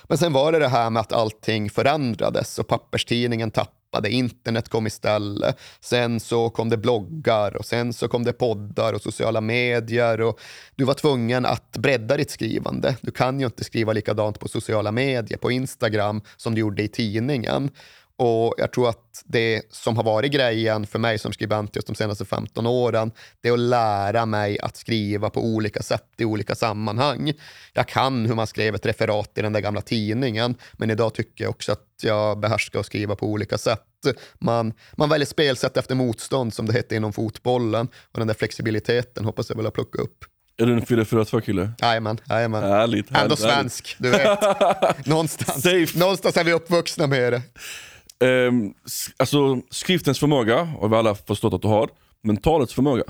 Men 0.03 0.17
sen 0.17 0.33
var 0.33 0.51
det 0.51 0.59
det 0.59 0.67
här 0.67 0.89
med 0.89 0.99
att 0.99 1.13
allting 1.13 1.69
förändrades 1.69 2.59
och 2.59 2.67
papperstidningen 2.67 3.51
tappade, 3.51 3.82
internet 4.09 4.69
kom 4.69 4.87
istället. 4.87 5.59
Sen 5.79 6.19
så 6.19 6.49
kom 6.49 6.69
det 6.69 6.77
bloggar 6.77 7.57
och 7.57 7.65
sen 7.65 7.93
så 7.93 8.07
kom 8.07 8.23
det 8.23 8.33
poddar 8.33 8.93
och 8.93 9.01
sociala 9.01 9.41
medier 9.41 10.21
och 10.21 10.39
du 10.75 10.83
var 10.83 10.93
tvungen 10.93 11.45
att 11.45 11.77
bredda 11.77 12.17
ditt 12.17 12.31
skrivande. 12.31 12.95
Du 13.01 13.11
kan 13.11 13.39
ju 13.39 13.45
inte 13.45 13.63
skriva 13.63 13.93
likadant 13.93 14.39
på 14.39 14.47
sociala 14.47 14.91
medier, 14.91 15.37
på 15.37 15.51
Instagram, 15.51 16.21
som 16.37 16.55
du 16.55 16.61
gjorde 16.61 16.83
i 16.83 16.87
tidningen. 16.87 17.71
Och 18.17 18.55
jag 18.57 18.71
tror 18.73 18.89
att 18.89 19.23
det 19.25 19.61
som 19.69 19.97
har 19.97 20.03
varit 20.03 20.31
grejen 20.31 20.87
för 20.87 20.99
mig 20.99 21.19
som 21.19 21.33
skribent 21.33 21.75
just 21.75 21.87
de 21.87 21.95
senaste 21.95 22.25
15 22.25 22.67
åren, 22.67 23.11
det 23.41 23.49
är 23.49 23.53
att 23.53 23.59
lära 23.59 24.25
mig 24.25 24.59
att 24.59 24.77
skriva 24.77 25.29
på 25.29 25.41
olika 25.41 25.81
sätt 25.81 26.07
i 26.17 26.25
olika 26.25 26.55
sammanhang. 26.55 27.33
Jag 27.73 27.87
kan 27.87 28.25
hur 28.25 28.35
man 28.35 28.47
skrev 28.47 28.75
ett 28.75 28.85
referat 28.85 29.37
i 29.37 29.41
den 29.41 29.53
där 29.53 29.59
gamla 29.59 29.81
tidningen, 29.81 30.55
men 30.73 30.89
idag 30.89 31.13
tycker 31.13 31.43
jag 31.43 31.51
också 31.51 31.71
att 31.71 31.87
jag 32.01 32.39
behärskar 32.39 32.79
att 32.79 32.85
skriva 32.85 33.15
på 33.15 33.27
olika 33.27 33.57
sätt. 33.57 33.81
Man, 34.39 34.73
man 34.97 35.09
väljer 35.09 35.25
spelsätt 35.25 35.77
efter 35.77 35.95
motstånd, 35.95 36.53
som 36.53 36.65
det 36.65 36.73
hette 36.73 36.95
inom 36.95 37.13
fotbollen, 37.13 37.87
och 38.11 38.19
den 38.19 38.27
där 38.27 38.35
flexibiliteten 38.35 39.25
hoppas 39.25 39.49
jag 39.49 39.57
väl 39.57 39.67
att 39.67 39.73
plocka 39.73 40.01
upp. 40.01 40.25
Är 40.57 40.65
du 40.65 40.73
en 40.73 40.81
442-kille? 40.81 41.71
Jajamän. 41.81 42.17
jajamän. 42.29 42.63
Härligt, 42.63 43.09
härligt. 43.09 43.23
Ändå 43.23 43.35
svensk, 43.35 43.95
du 43.99 44.09
vet. 44.09 44.39
Någonstans, 45.05 45.95
någonstans 45.95 46.37
är 46.37 46.43
vi 46.43 46.53
uppvuxna 46.53 47.07
med 47.07 47.33
det 47.33 47.41
eh, 48.23 48.51
alltså 49.17 49.61
skriftens 49.69 50.19
förmåga 50.19 50.63
har 50.63 50.89
vi 50.89 50.95
alla 50.95 51.15
förstått 51.15 51.53
att 51.53 51.61
du 51.61 51.67
har, 51.67 51.89
men 52.21 52.37
talets 52.37 52.73
förmåga? 52.73 53.03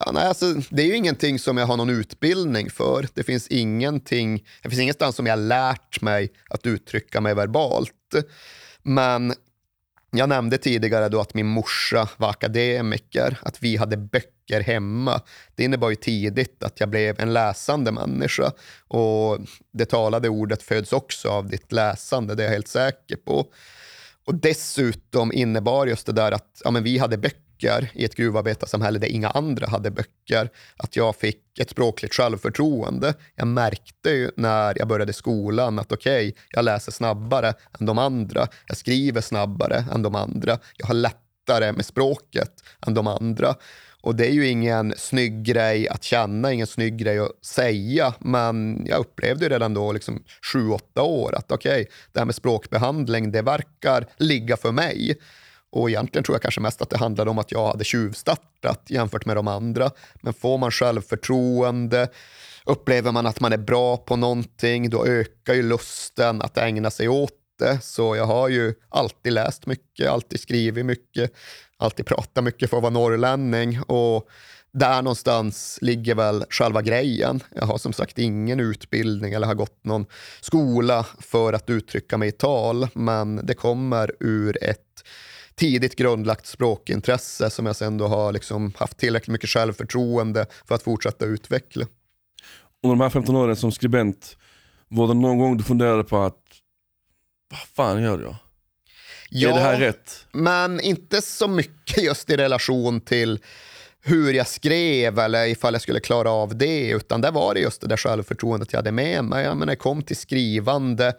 Ja, 0.00 0.10
nej, 0.12 0.26
alltså, 0.26 0.54
det 0.70 0.82
är 0.82 0.86
ju 0.86 0.96
ingenting 0.96 1.38
som 1.38 1.56
jag 1.56 1.66
har 1.66 1.76
någon 1.76 1.90
utbildning 1.90 2.70
för. 2.70 3.08
Det 3.14 3.22
finns 3.22 3.48
ingenting, 3.48 4.44
det 4.62 4.68
finns 4.68 4.80
ingenstans 4.80 5.16
som 5.16 5.26
jag 5.26 5.32
har 5.32 5.42
lärt 5.42 6.00
mig 6.00 6.32
att 6.50 6.66
uttrycka 6.66 7.20
mig 7.20 7.34
verbalt. 7.34 7.92
Men 8.82 9.34
jag 10.10 10.28
nämnde 10.28 10.58
tidigare 10.58 11.08
då 11.08 11.20
att 11.20 11.34
min 11.34 11.46
morsa 11.46 12.08
var 12.16 12.30
akademiker, 12.30 13.38
att 13.42 13.62
vi 13.62 13.76
hade 13.76 13.96
böcker 13.96 14.60
hemma. 14.60 15.20
Det 15.54 15.64
innebar 15.64 15.90
ju 15.90 15.96
tidigt 15.96 16.62
att 16.62 16.80
jag 16.80 16.88
blev 16.88 17.20
en 17.20 17.32
läsande 17.32 17.92
människa. 17.92 18.52
Och 18.88 19.38
det 19.72 19.84
talade 19.84 20.28
ordet 20.28 20.62
föds 20.62 20.92
också 20.92 21.28
av 21.28 21.48
ditt 21.48 21.72
läsande, 21.72 22.34
det 22.34 22.42
är 22.42 22.44
jag 22.44 22.52
helt 22.52 22.68
säker 22.68 23.16
på. 23.16 23.46
Och 24.28 24.34
dessutom 24.34 25.32
innebar 25.32 25.86
just 25.86 26.06
det 26.06 26.12
där 26.12 26.32
att 26.32 26.62
ja, 26.64 26.70
men 26.70 26.82
vi 26.82 26.98
hade 26.98 27.18
böcker 27.18 27.90
i 27.94 28.04
ett 28.04 28.14
gruvarbetarsamhälle 28.14 28.98
där 28.98 29.08
inga 29.08 29.30
andra 29.30 29.66
hade 29.66 29.90
böcker, 29.90 30.50
att 30.76 30.96
jag 30.96 31.16
fick 31.16 31.58
ett 31.58 31.70
språkligt 31.70 32.14
självförtroende. 32.14 33.14
Jag 33.36 33.46
märkte 33.46 34.10
ju 34.10 34.30
när 34.36 34.78
jag 34.78 34.88
började 34.88 35.12
skolan 35.12 35.78
att 35.78 35.92
okej, 35.92 36.28
okay, 36.28 36.42
jag 36.50 36.64
läser 36.64 36.92
snabbare 36.92 37.54
än 37.80 37.86
de 37.86 37.98
andra, 37.98 38.46
jag 38.66 38.76
skriver 38.76 39.20
snabbare 39.20 39.84
än 39.92 40.02
de 40.02 40.14
andra, 40.14 40.58
jag 40.76 40.86
har 40.86 40.94
lättare 40.94 41.72
med 41.72 41.86
språket 41.86 42.64
än 42.86 42.94
de 42.94 43.06
andra. 43.06 43.54
Och 44.02 44.16
det 44.16 44.26
är 44.26 44.30
ju 44.30 44.48
ingen 44.48 44.94
snygg 44.96 45.42
grej 45.42 45.88
att 45.88 46.02
känna, 46.02 46.52
ingen 46.52 46.66
snygg 46.66 46.96
grej 46.96 47.18
att 47.18 47.44
säga, 47.44 48.14
men 48.18 48.86
jag 48.86 49.00
upplevde 49.00 49.48
redan 49.48 49.74
då, 49.74 49.92
liksom 49.92 50.24
sju, 50.52 50.70
åtta 50.70 51.02
år, 51.02 51.34
att 51.34 51.52
okej, 51.52 51.82
okay, 51.82 51.86
det 52.12 52.20
här 52.20 52.26
med 52.26 52.34
språkbehandling, 52.34 53.32
det 53.32 53.42
verkar 53.42 54.06
ligga 54.16 54.56
för 54.56 54.72
mig. 54.72 55.18
Och 55.70 55.90
egentligen 55.90 56.24
tror 56.24 56.34
jag 56.34 56.42
kanske 56.42 56.60
mest 56.60 56.82
att 56.82 56.90
det 56.90 56.98
handlade 56.98 57.30
om 57.30 57.38
att 57.38 57.52
jag 57.52 57.66
hade 57.66 57.84
tjuvstartat 57.84 58.82
jämfört 58.88 59.26
med 59.26 59.36
de 59.36 59.48
andra. 59.48 59.90
Men 60.20 60.34
får 60.34 60.58
man 60.58 60.70
självförtroende, 60.70 62.08
upplever 62.66 63.12
man 63.12 63.26
att 63.26 63.40
man 63.40 63.52
är 63.52 63.58
bra 63.58 63.96
på 63.96 64.16
någonting, 64.16 64.90
då 64.90 65.06
ökar 65.06 65.54
ju 65.54 65.62
lusten 65.62 66.42
att 66.42 66.58
ägna 66.58 66.90
sig 66.90 67.08
åt 67.08 67.32
det. 67.58 67.78
Så 67.82 68.16
jag 68.16 68.24
har 68.24 68.48
ju 68.48 68.74
alltid 68.88 69.32
läst 69.32 69.66
mycket, 69.66 70.08
alltid 70.08 70.40
skrivit 70.40 70.86
mycket, 70.86 71.32
alltid 71.78 72.06
pratar 72.06 72.42
mycket 72.42 72.70
för 72.70 72.76
att 72.76 72.82
vara 72.82 72.92
norrlänning. 72.92 73.80
Och 73.82 74.28
där 74.72 75.02
någonstans 75.02 75.78
ligger 75.82 76.14
väl 76.14 76.44
själva 76.50 76.82
grejen. 76.82 77.42
Jag 77.54 77.66
har 77.66 77.78
som 77.78 77.92
sagt 77.92 78.18
ingen 78.18 78.60
utbildning 78.60 79.32
eller 79.32 79.46
har 79.46 79.54
gått 79.54 79.84
någon 79.84 80.06
skola 80.40 81.06
för 81.20 81.52
att 81.52 81.70
uttrycka 81.70 82.18
mig 82.18 82.28
i 82.28 82.32
tal, 82.32 82.88
men 82.94 83.46
det 83.46 83.54
kommer 83.54 84.12
ur 84.20 84.64
ett 84.64 85.04
tidigt 85.54 85.96
grundlagt 85.96 86.46
språkintresse 86.46 87.50
som 87.50 87.66
jag 87.66 87.76
sen 87.76 87.98
då 87.98 88.06
har 88.06 88.32
liksom 88.32 88.72
haft 88.76 88.98
tillräckligt 88.98 89.32
mycket 89.32 89.50
självförtroende 89.50 90.46
för 90.64 90.74
att 90.74 90.82
fortsätta 90.82 91.24
utveckla. 91.24 91.86
Under 92.82 92.96
de 92.96 93.00
här 93.00 93.10
15 93.10 93.36
åren 93.36 93.56
som 93.56 93.72
skribent, 93.72 94.36
var 94.88 95.08
det 95.08 95.14
någon 95.14 95.38
gång 95.38 95.56
du 95.56 95.64
funderade 95.64 96.04
på 96.04 96.18
att 96.18 96.42
vad 97.50 97.60
fan 97.60 98.02
gör 98.02 98.20
jag? 98.20 98.36
Ja, 99.30 99.48
är 99.48 99.54
det 99.54 99.60
här 99.60 99.80
rätt? 99.80 100.26
Men 100.32 100.80
inte 100.80 101.22
så 101.22 101.48
mycket 101.48 102.02
just 102.02 102.30
i 102.30 102.36
relation 102.36 103.00
till 103.00 103.38
hur 104.00 104.32
jag 104.32 104.46
skrev 104.46 105.18
eller 105.18 105.46
ifall 105.46 105.74
jag 105.74 105.82
skulle 105.82 106.00
klara 106.00 106.30
av 106.30 106.56
det, 106.56 106.88
utan 106.90 107.20
det 107.20 107.30
var 107.30 107.54
det 107.54 107.60
just 107.60 107.80
det 107.80 107.86
där 107.86 107.96
självförtroendet 107.96 108.72
jag 108.72 108.78
hade 108.78 108.92
med 108.92 109.24
mig. 109.24 109.44
Ja, 109.44 109.54
men 109.54 109.66
när 109.66 109.72
jag 109.72 109.78
kom 109.78 110.02
till 110.02 110.16
skrivande, 110.16 111.12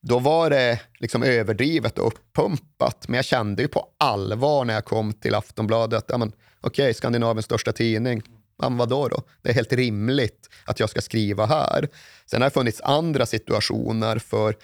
då 0.00 0.18
var 0.18 0.50
det 0.50 0.80
liksom 0.98 1.22
överdrivet 1.22 1.98
och 1.98 2.06
uppumpat. 2.06 3.08
Men 3.08 3.16
jag 3.16 3.24
kände 3.24 3.62
ju 3.62 3.68
på 3.68 3.88
allvar 3.98 4.64
när 4.64 4.74
jag 4.74 4.84
kom 4.84 5.12
till 5.12 5.34
Aftonbladet 5.34 5.98
att 5.98 6.20
ja, 6.20 6.28
okej, 6.60 6.82
okay, 6.82 6.94
Skandinaviens 6.94 7.44
största 7.44 7.72
tidning, 7.72 8.22
men 8.58 8.76
vadå 8.76 9.08
då? 9.08 9.22
Det 9.42 9.50
är 9.50 9.54
helt 9.54 9.72
rimligt 9.72 10.48
att 10.64 10.80
jag 10.80 10.90
ska 10.90 11.00
skriva 11.00 11.46
här. 11.46 11.88
Sen 12.26 12.42
har 12.42 12.50
det 12.50 12.54
funnits 12.54 12.80
andra 12.80 13.26
situationer 13.26 14.18
för 14.18 14.54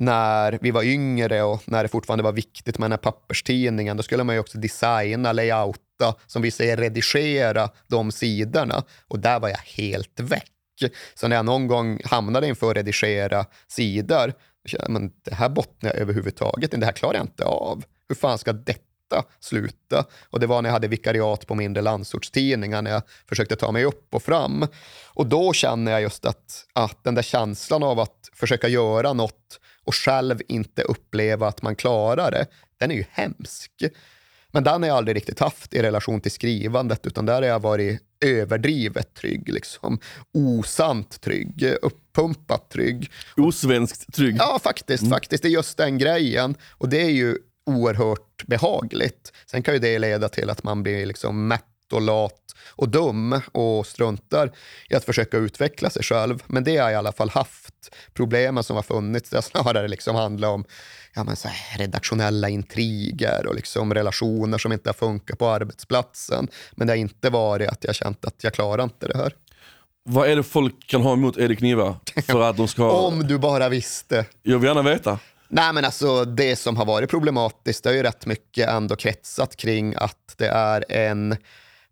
när 0.00 0.58
vi 0.62 0.70
var 0.70 0.82
yngre 0.82 1.42
och 1.42 1.62
när 1.64 1.82
det 1.82 1.88
fortfarande 1.88 2.24
var 2.24 2.32
viktigt 2.32 2.78
med 2.78 2.84
den 2.84 2.92
här 2.92 2.98
papperstidningen, 2.98 3.96
då 3.96 4.02
skulle 4.02 4.24
man 4.24 4.34
ju 4.34 4.40
också 4.40 4.58
designa, 4.58 5.32
layouta, 5.32 6.14
som 6.26 6.42
vi 6.42 6.50
säger 6.50 6.76
redigera 6.76 7.68
de 7.86 8.12
sidorna. 8.12 8.84
Och 9.08 9.18
där 9.18 9.40
var 9.40 9.48
jag 9.48 9.58
helt 9.58 10.20
väck. 10.20 10.52
Så 11.14 11.28
när 11.28 11.36
jag 11.36 11.44
någon 11.44 11.66
gång 11.66 12.00
hamnade 12.04 12.46
inför 12.46 12.70
att 12.70 12.76
redigera 12.76 13.46
sidor, 13.68 14.32
men 14.88 15.12
det 15.24 15.34
här 15.34 15.48
bottnar 15.48 15.90
jag 15.90 15.98
överhuvudtaget 15.98 16.70
det 16.70 16.86
här 16.86 16.92
klarar 16.92 17.14
jag 17.14 17.24
inte 17.24 17.44
av. 17.44 17.84
Hur 18.08 18.14
fan 18.14 18.38
ska 18.38 18.52
detta 18.52 19.24
sluta? 19.40 20.04
Och 20.30 20.40
det 20.40 20.46
var 20.46 20.62
när 20.62 20.68
jag 20.68 20.74
hade 20.74 20.88
vikariat 20.88 21.46
på 21.46 21.54
mindre 21.54 21.82
landsortstidningar, 21.82 22.82
när 22.82 22.90
jag 22.90 23.02
försökte 23.28 23.56
ta 23.56 23.72
mig 23.72 23.84
upp 23.84 24.14
och 24.14 24.22
fram. 24.22 24.66
Och 25.06 25.26
då 25.26 25.52
känner 25.52 25.92
jag 25.92 26.02
just 26.02 26.26
att, 26.26 26.66
att 26.72 27.04
den 27.04 27.14
där 27.14 27.22
känslan 27.22 27.82
av 27.82 28.00
att 28.00 28.30
försöka 28.34 28.68
göra 28.68 29.12
något 29.12 29.60
och 29.84 29.94
själv 29.94 30.40
inte 30.48 30.82
uppleva 30.82 31.48
att 31.48 31.62
man 31.62 31.76
klarar 31.76 32.30
det, 32.30 32.46
den 32.78 32.90
är 32.90 32.94
ju 32.94 33.04
hemsk. 33.10 33.72
Men 34.52 34.64
den 34.64 34.82
har 34.82 34.88
jag 34.88 34.96
aldrig 34.96 35.16
riktigt 35.16 35.40
haft 35.40 35.74
i 35.74 35.82
relation 35.82 36.20
till 36.20 36.30
skrivandet, 36.30 37.06
utan 37.06 37.26
där 37.26 37.34
har 37.34 37.42
jag 37.42 37.62
varit 37.62 38.00
överdrivet 38.20 39.14
trygg, 39.14 39.48
liksom. 39.48 39.98
osant 40.34 41.20
trygg, 41.20 41.74
uppumpat 41.82 42.70
trygg. 42.70 43.10
Osvenskt 43.36 44.14
trygg. 44.14 44.36
Ja, 44.38 44.58
faktiskt. 44.62 45.02
Mm. 45.02 45.10
faktiskt. 45.10 45.42
Det 45.42 45.48
är 45.48 45.50
just 45.50 45.76
den 45.76 45.98
grejen. 45.98 46.54
Och 46.70 46.88
det 46.88 47.02
är 47.02 47.10
ju 47.10 47.36
oerhört 47.66 48.46
behagligt. 48.46 49.32
Sen 49.46 49.62
kan 49.62 49.74
ju 49.74 49.80
det 49.80 49.98
leda 49.98 50.28
till 50.28 50.50
att 50.50 50.62
man 50.62 50.82
blir 50.82 51.06
liksom 51.06 51.48
mätt 51.48 51.64
och 51.92 52.00
lat 52.00 52.40
och 52.68 52.88
dum 52.88 53.40
och 53.52 53.86
struntar 53.86 54.52
i 54.88 54.94
att 54.94 55.04
försöka 55.04 55.36
utveckla 55.36 55.90
sig 55.90 56.02
själv. 56.02 56.42
Men 56.46 56.64
det 56.64 56.76
har 56.76 56.84
jag 56.84 56.92
i 56.92 56.94
alla 56.94 57.12
fall 57.12 57.30
haft. 57.30 57.74
Problemen 58.14 58.64
som 58.64 58.76
har 58.76 58.82
funnits, 58.82 59.30
det 59.30 59.36
har 59.36 59.42
snarare 59.42 59.88
liksom 59.88 60.16
handlat 60.16 60.48
om 60.50 60.64
ja, 61.14 61.24
men 61.24 61.36
så 61.36 61.48
här, 61.48 61.78
redaktionella 61.78 62.48
intriger 62.48 63.46
och 63.46 63.54
liksom 63.54 63.94
relationer 63.94 64.58
som 64.58 64.72
inte 64.72 64.88
har 64.88 64.94
funkat 64.94 65.38
på 65.38 65.48
arbetsplatsen. 65.48 66.48
Men 66.72 66.86
det 66.86 66.92
har 66.92 66.98
inte 66.98 67.30
varit 67.30 67.68
att 67.68 67.84
jag 67.84 67.94
känt 67.94 68.24
att 68.24 68.44
jag 68.44 68.54
klarar 68.54 68.84
inte 68.84 69.08
det 69.08 69.18
här. 69.18 69.34
Vad 70.02 70.28
är 70.28 70.36
det 70.36 70.42
folk 70.42 70.86
kan 70.86 71.02
ha 71.02 71.12
emot 71.12 71.38
Erik 71.38 71.60
Niva? 71.60 71.96
För 72.26 72.40
att 72.40 72.56
de 72.56 72.68
ska... 72.68 72.90
Om 73.06 73.26
du 73.26 73.38
bara 73.38 73.68
visste. 73.68 74.24
Jag 74.42 74.58
vill 74.58 74.68
gärna 74.68 74.82
veta. 74.82 75.18
Nej, 75.48 75.72
men 75.72 75.84
alltså, 75.84 76.24
det 76.24 76.56
som 76.56 76.76
har 76.76 76.84
varit 76.84 77.10
problematiskt 77.10 77.84
det 77.84 77.90
är 77.90 77.94
ju 77.94 78.02
rätt 78.02 78.26
mycket 78.26 78.68
ändå 78.68 78.96
kretsat 78.96 79.56
kring 79.56 79.94
att 79.96 80.34
det 80.36 80.48
är 80.48 80.84
en 80.88 81.36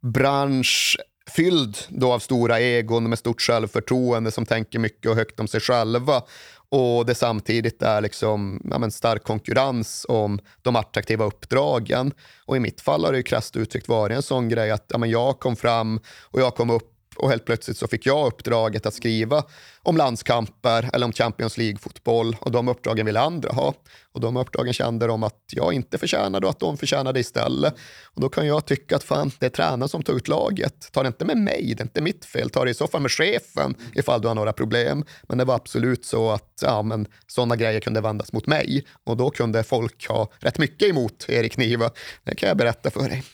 bransch 0.00 0.96
fylld 1.30 1.78
då 1.88 2.12
av 2.12 2.18
stora 2.18 2.60
egon 2.60 3.08
med 3.08 3.18
stort 3.18 3.40
självförtroende 3.40 4.30
som 4.30 4.46
tänker 4.46 4.78
mycket 4.78 5.10
och 5.10 5.16
högt 5.16 5.40
om 5.40 5.48
sig 5.48 5.60
själva 5.60 6.22
och 6.70 7.06
det 7.06 7.14
samtidigt 7.14 7.82
är 7.82 8.00
liksom, 8.00 8.60
ja, 8.70 8.78
men 8.78 8.90
stark 8.90 9.22
konkurrens 9.22 10.06
om 10.08 10.38
de 10.62 10.76
attraktiva 10.76 11.24
uppdragen. 11.24 12.12
Och 12.44 12.56
i 12.56 12.60
mitt 12.60 12.80
fall 12.80 13.04
har 13.04 13.12
det 13.12 13.18
ju 13.18 13.22
krasst 13.22 13.56
uttryckt 13.56 13.88
varit 13.88 14.16
en 14.16 14.22
sån 14.22 14.48
grej 14.48 14.70
att 14.70 14.84
ja, 14.88 14.98
men 14.98 15.10
jag 15.10 15.40
kom 15.40 15.56
fram 15.56 16.00
och 16.24 16.40
jag 16.40 16.54
kom 16.54 16.70
upp 16.70 16.92
och 17.18 17.30
helt 17.30 17.44
plötsligt 17.44 17.76
så 17.76 17.88
fick 17.88 18.06
jag 18.06 18.26
uppdraget 18.26 18.86
att 18.86 18.94
skriva 18.94 19.42
om 19.82 19.96
landskamper 19.96 20.90
eller 20.92 21.06
om 21.06 21.12
Champions 21.12 21.58
League-fotboll 21.58 22.36
och 22.40 22.50
de 22.50 22.68
uppdragen 22.68 23.06
ville 23.06 23.20
andra 23.20 23.52
ha. 23.52 23.74
Och 24.12 24.20
de 24.20 24.36
uppdragen 24.36 24.72
kände 24.72 25.06
de 25.06 25.22
att 25.22 25.42
jag 25.52 25.72
inte 25.72 25.98
förtjänade 25.98 26.46
och 26.46 26.50
att 26.50 26.60
de 26.60 26.76
förtjänade 26.76 27.20
istället. 27.20 27.74
Och 28.14 28.20
då 28.20 28.28
kan 28.28 28.46
jag 28.46 28.66
tycka 28.66 28.96
att 28.96 29.04
fan, 29.04 29.30
det 29.38 29.46
är 29.46 29.50
tränaren 29.50 29.88
som 29.88 30.02
tar 30.02 30.12
ut 30.12 30.28
laget. 30.28 30.92
Ta 30.92 31.02
det 31.02 31.06
inte 31.06 31.24
med 31.24 31.36
mig, 31.36 31.74
det 31.76 31.82
är 31.82 31.84
inte 31.84 32.00
mitt 32.00 32.24
fel. 32.24 32.50
Ta 32.50 32.64
det 32.64 32.70
i 32.70 32.74
så 32.74 32.86
fall 32.86 33.02
med 33.02 33.10
chefen 33.10 33.74
ifall 33.94 34.20
du 34.20 34.28
har 34.28 34.34
några 34.34 34.52
problem. 34.52 35.04
Men 35.28 35.38
det 35.38 35.44
var 35.44 35.54
absolut 35.54 36.04
så 36.04 36.30
att 36.30 36.62
ja, 36.62 36.82
men, 36.82 37.06
sådana 37.26 37.56
grejer 37.56 37.80
kunde 37.80 38.00
vändas 38.00 38.32
mot 38.32 38.46
mig 38.46 38.86
och 39.04 39.16
då 39.16 39.30
kunde 39.30 39.62
folk 39.62 40.08
ha 40.08 40.30
rätt 40.38 40.58
mycket 40.58 40.88
emot 40.88 41.26
Erik 41.28 41.56
Niva. 41.56 41.90
Det 42.24 42.34
kan 42.34 42.48
jag 42.48 42.56
berätta 42.56 42.90
för 42.90 43.08
dig. 43.08 43.24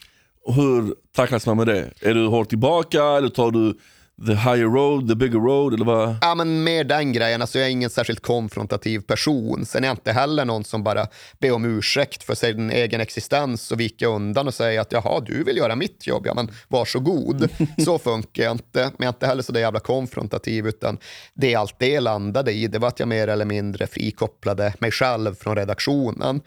Hur 0.47 0.95
tacklas 1.16 1.47
man 1.47 1.57
med 1.57 1.66
det? 1.66 1.90
Är 2.01 2.14
du 2.14 2.26
hårt 2.26 2.49
tillbaka 2.49 3.05
eller 3.05 3.28
tar 3.28 3.51
du 3.51 3.78
the 4.26 4.34
higher 4.34 4.68
road, 4.68 5.09
the 5.09 5.14
bigger 5.14 5.38
road? 5.38 5.74
Eller 5.74 5.84
vad? 5.84 6.16
Ja, 6.20 6.34
men 6.34 6.64
mer 6.64 6.84
den 6.84 7.12
grejen. 7.12 7.40
Alltså, 7.40 7.59
jag 7.59 7.66
är 7.66 7.70
ingen 7.70 7.90
särskilt 7.90 8.20
konfrontativ 8.20 9.01
person. 9.01 9.66
Sen 9.66 9.84
är 9.84 9.88
jag 9.88 9.95
inte 9.95 10.12
heller 10.12 10.45
någon 10.45 10.64
som 10.64 10.82
bara 10.82 11.07
ber 11.40 11.53
om 11.53 11.64
ursäkt 11.64 12.22
för 12.22 12.34
sin 12.34 12.70
egen 12.70 13.01
existens 13.01 13.72
och 13.72 13.80
vika 13.80 14.07
undan 14.07 14.47
och 14.47 14.55
säga 14.55 14.80
att 14.80 14.92
jaha, 14.92 15.20
du 15.20 15.45
vill 15.45 15.57
göra 15.57 15.76
mitt 15.76 16.07
jobb, 16.07 16.26
ja 16.26 16.34
men 16.34 16.51
varsågod. 16.68 17.49
så 17.84 17.99
funkar 17.99 18.42
jag 18.42 18.53
inte. 18.53 18.80
Men 18.80 18.95
jag 18.99 19.07
är 19.07 19.09
inte 19.09 19.26
heller 19.26 19.42
så 19.42 19.53
där 19.53 19.61
jävla 19.61 19.80
konfrontativ, 19.80 20.66
utan 20.66 20.99
det 21.34 21.55
allt 21.55 21.74
det 21.78 22.01
landade 22.01 22.53
i, 22.53 22.66
det 22.66 22.78
var 22.78 22.88
att 22.88 23.01
jag 23.01 23.09
mer 23.09 23.28
eller 23.28 23.45
mindre 23.45 23.86
frikopplade 23.86 24.74
mig 24.78 24.90
själv 24.90 25.34
från 25.34 25.57
redaktionen 25.57 26.40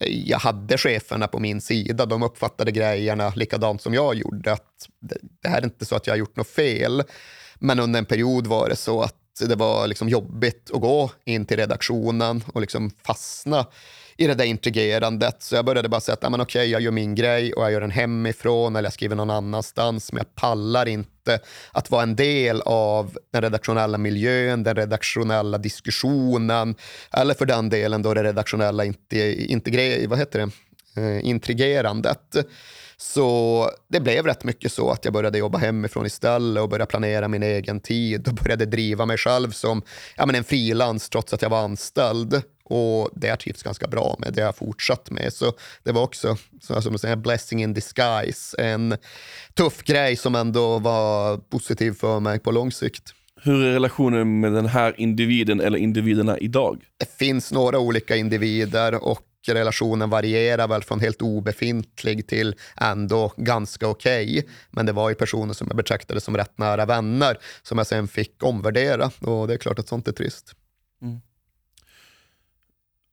jag 0.00 0.38
hade 0.38 0.78
cheferna 0.78 1.26
på 1.26 1.38
min 1.38 1.60
sida. 1.60 2.06
De 2.06 2.22
uppfattade 2.22 2.70
grejerna 2.70 3.32
likadant 3.36 3.82
som 3.82 3.94
jag 3.94 4.14
gjorde. 4.14 4.52
Att 4.52 4.88
det, 5.00 5.48
här 5.48 5.58
är 5.58 5.64
inte 5.64 5.84
så 5.84 5.96
att 5.96 6.06
jag 6.06 6.14
har 6.14 6.18
gjort 6.18 6.36
något 6.36 6.48
fel. 6.48 7.02
Men 7.54 7.80
under 7.80 7.98
en 7.98 8.04
period 8.06 8.46
var 8.46 8.68
det 8.68 8.76
så 8.76 9.02
att 9.02 9.14
det 9.40 9.54
var 9.54 9.86
liksom 9.86 10.08
jobbigt 10.08 10.70
att 10.74 10.80
gå 10.80 11.10
in 11.24 11.46
till 11.46 11.56
redaktionen 11.56 12.44
och 12.52 12.60
liksom 12.60 12.90
fastna 12.90 13.66
i 14.18 14.26
det 14.26 14.34
där 14.34 14.44
intrigerandet. 14.44 15.42
Så 15.42 15.54
jag 15.54 15.64
började 15.64 15.88
bara 15.88 16.00
säga 16.00 16.14
att 16.14 16.24
okej, 16.24 16.42
okay, 16.42 16.66
jag 16.66 16.80
gör 16.80 16.90
min 16.90 17.14
grej 17.14 17.52
och 17.52 17.62
jag 17.62 17.72
gör 17.72 17.80
den 17.80 17.90
hemifrån 17.90 18.76
eller 18.76 18.86
jag 18.86 18.92
skriver 18.92 19.16
någon 19.16 19.30
annanstans. 19.30 20.12
Men 20.12 20.18
jag 20.18 20.34
pallar 20.34 20.88
inte 20.88 21.40
att 21.72 21.90
vara 21.90 22.02
en 22.02 22.16
del 22.16 22.60
av 22.60 23.18
den 23.32 23.42
redaktionella 23.42 23.98
miljön, 23.98 24.62
den 24.62 24.76
redaktionella 24.76 25.58
diskussionen 25.58 26.74
eller 27.12 27.34
för 27.34 27.46
den 27.46 27.68
delen 27.68 28.02
då 28.02 28.14
det 28.14 28.22
redaktionella 28.22 28.84
integre, 28.84 30.06
vad 30.06 30.18
heter 30.18 30.38
det? 30.38 30.50
Eh, 31.02 31.26
intrigerandet. 31.28 32.36
Så 33.00 33.70
det 33.88 34.00
blev 34.00 34.26
rätt 34.26 34.44
mycket 34.44 34.72
så 34.72 34.90
att 34.90 35.04
jag 35.04 35.14
började 35.14 35.38
jobba 35.38 35.58
hemifrån 35.58 36.06
istället 36.06 36.62
och 36.62 36.68
började 36.68 36.90
planera 36.90 37.28
min 37.28 37.42
egen 37.42 37.80
tid 37.80 38.28
och 38.28 38.34
började 38.34 38.66
driva 38.66 39.06
mig 39.06 39.16
själv 39.16 39.50
som 39.50 39.82
ja, 40.16 40.26
men 40.26 40.34
en 40.34 40.44
frilans 40.44 41.08
trots 41.08 41.32
att 41.32 41.42
jag 41.42 41.50
var 41.50 41.64
anställd. 41.64 42.42
Och 42.68 43.10
det 43.14 43.28
har 43.28 43.36
trivts 43.36 43.62
ganska 43.62 43.86
bra 43.86 44.16
med, 44.18 44.32
det 44.32 44.40
har 44.40 44.48
jag 44.48 44.56
fortsatt 44.56 45.10
med. 45.10 45.32
Så 45.32 45.52
det 45.82 45.92
var 45.92 46.02
också 46.02 46.36
så 46.60 46.82
som 46.82 46.98
säger, 46.98 47.16
blessing 47.16 47.62
in 47.62 47.74
disguise, 47.74 48.62
en 48.62 48.96
tuff 49.54 49.82
grej 49.82 50.16
som 50.16 50.34
ändå 50.34 50.78
var 50.78 51.36
positiv 51.36 51.92
för 51.92 52.20
mig 52.20 52.38
på 52.38 52.50
lång 52.50 52.72
sikt. 52.72 53.14
Hur 53.42 53.64
är 53.64 53.72
relationen 53.72 54.40
med 54.40 54.52
den 54.52 54.66
här 54.66 55.00
individen 55.00 55.60
eller 55.60 55.78
individerna 55.78 56.38
idag? 56.38 56.82
Det 56.96 57.10
finns 57.18 57.52
några 57.52 57.78
olika 57.78 58.16
individer 58.16 59.04
och 59.04 59.24
relationen 59.46 60.10
varierar 60.10 60.68
väl 60.68 60.82
från 60.82 61.00
helt 61.00 61.22
obefintlig 61.22 62.26
till 62.26 62.54
ändå 62.76 63.32
ganska 63.36 63.88
okej. 63.88 64.38
Okay. 64.38 64.50
Men 64.70 64.86
det 64.86 64.92
var 64.92 65.08
ju 65.08 65.14
personer 65.14 65.54
som 65.54 65.66
jag 65.68 65.76
betraktade 65.76 66.20
som 66.20 66.36
rätt 66.36 66.58
nära 66.58 66.86
vänner 66.86 67.38
som 67.62 67.78
jag 67.78 67.86
sen 67.86 68.08
fick 68.08 68.42
omvärdera 68.42 69.10
och 69.20 69.48
det 69.48 69.54
är 69.54 69.58
klart 69.58 69.78
att 69.78 69.88
sånt 69.88 70.08
är 70.08 70.12
trist. 70.12 70.52
Mm. 71.02 71.20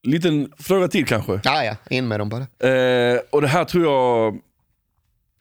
Liten 0.05 0.51
fråga 0.59 0.87
till 0.87 1.05
kanske? 1.05 1.39
Ja, 1.43 1.63
ja, 1.63 1.75
in 1.89 2.07
med 2.07 2.19
dem 2.19 2.29
bara. 2.29 2.69
Eh, 2.69 3.19
och 3.29 3.41
det 3.41 3.47
här 3.47 3.65
tror 3.65 3.83
jag 3.83 4.39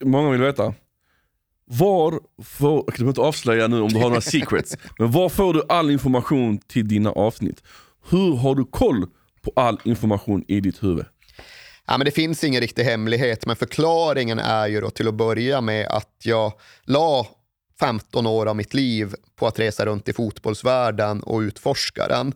många 0.04 0.30
vill 0.30 0.40
veta. 0.40 0.74
Var 1.66 2.20
får, 2.44 2.84
jag 2.86 2.94
kan 2.94 3.08
inte 3.08 3.20
avslöja 3.20 3.66
nu 3.66 3.80
om 3.80 3.88
du 3.88 3.98
har 3.98 4.08
några 4.08 4.20
secrets, 4.20 4.76
men 4.98 5.10
var 5.10 5.28
får 5.28 5.54
du 5.54 5.62
all 5.68 5.90
information 5.90 6.58
till 6.58 6.88
dina 6.88 7.10
avsnitt? 7.10 7.62
Hur 8.10 8.36
har 8.36 8.54
du 8.54 8.64
koll 8.64 9.06
på 9.42 9.52
all 9.56 9.80
information 9.84 10.44
i 10.48 10.60
ditt 10.60 10.82
huvud? 10.82 11.06
Ja, 11.86 11.98
men 11.98 12.04
det 12.04 12.10
finns 12.10 12.44
ingen 12.44 12.60
riktig 12.60 12.84
hemlighet, 12.84 13.46
men 13.46 13.56
förklaringen 13.56 14.38
är 14.38 14.66
ju 14.66 14.80
då 14.80 14.90
till 14.90 15.08
att 15.08 15.14
börja 15.14 15.60
med 15.60 15.86
att 15.86 16.16
jag 16.22 16.52
la 16.84 17.26
15 17.80 18.26
år 18.26 18.46
av 18.46 18.56
mitt 18.56 18.74
liv 18.74 19.14
på 19.36 19.46
att 19.46 19.58
resa 19.58 19.86
runt 19.86 20.08
i 20.08 20.12
fotbollsvärlden 20.12 21.22
och 21.22 21.38
utforska 21.40 22.08
den. 22.08 22.32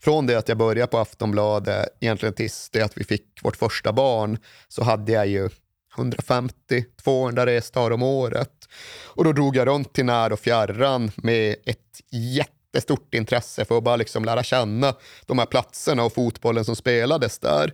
Från 0.00 0.26
det 0.26 0.38
att 0.38 0.48
jag 0.48 0.58
började 0.58 0.90
på 0.90 0.98
Aftonbladet, 0.98 1.88
egentligen 2.00 2.34
tills 2.34 2.70
det 2.70 2.82
att 2.82 2.98
vi 2.98 3.04
fick 3.04 3.26
vårt 3.42 3.56
första 3.56 3.92
barn, 3.92 4.38
så 4.68 4.84
hade 4.84 5.12
jag 5.12 5.26
ju 5.26 5.48
150-200 5.96 7.46
resdagar 7.46 7.90
om 7.90 8.02
året. 8.02 8.52
Och 9.04 9.24
då 9.24 9.32
drog 9.32 9.56
jag 9.56 9.66
runt 9.66 9.92
till 9.92 10.04
när 10.04 10.32
och 10.32 10.40
fjärran 10.40 11.10
med 11.16 11.56
ett 11.64 12.00
jättestort 12.10 13.14
intresse 13.14 13.64
för 13.64 13.78
att 13.78 13.84
bara 13.84 13.96
liksom 13.96 14.24
lära 14.24 14.42
känna 14.42 14.94
de 15.26 15.38
här 15.38 15.46
platserna 15.46 16.04
och 16.04 16.12
fotbollen 16.12 16.64
som 16.64 16.76
spelades 16.76 17.38
där. 17.38 17.72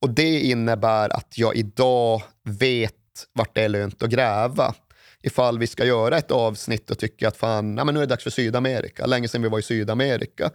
Och 0.00 0.10
det 0.10 0.40
innebär 0.40 1.16
att 1.16 1.38
jag 1.38 1.56
idag 1.56 2.22
vet 2.44 2.94
vart 3.32 3.54
det 3.54 3.62
är 3.62 3.68
lönt 3.68 4.02
att 4.02 4.10
gräva 4.10 4.74
ifall 5.22 5.58
vi 5.58 5.66
ska 5.66 5.84
göra 5.84 6.18
ett 6.18 6.30
avsnitt 6.30 6.90
och 6.90 6.98
tycka 6.98 7.28
att 7.28 7.36
fan, 7.36 7.76
ja, 7.76 7.84
men 7.84 7.94
nu 7.94 8.00
är 8.00 8.06
det 8.06 8.10
dags 8.10 8.22
för 8.22 8.30
Sydamerika. 8.30 9.06
Länge 9.06 9.28
sedan 9.28 9.42
vi 9.42 9.48
var 9.48 9.58
i 9.58 9.62
Sydamerika 9.62 10.50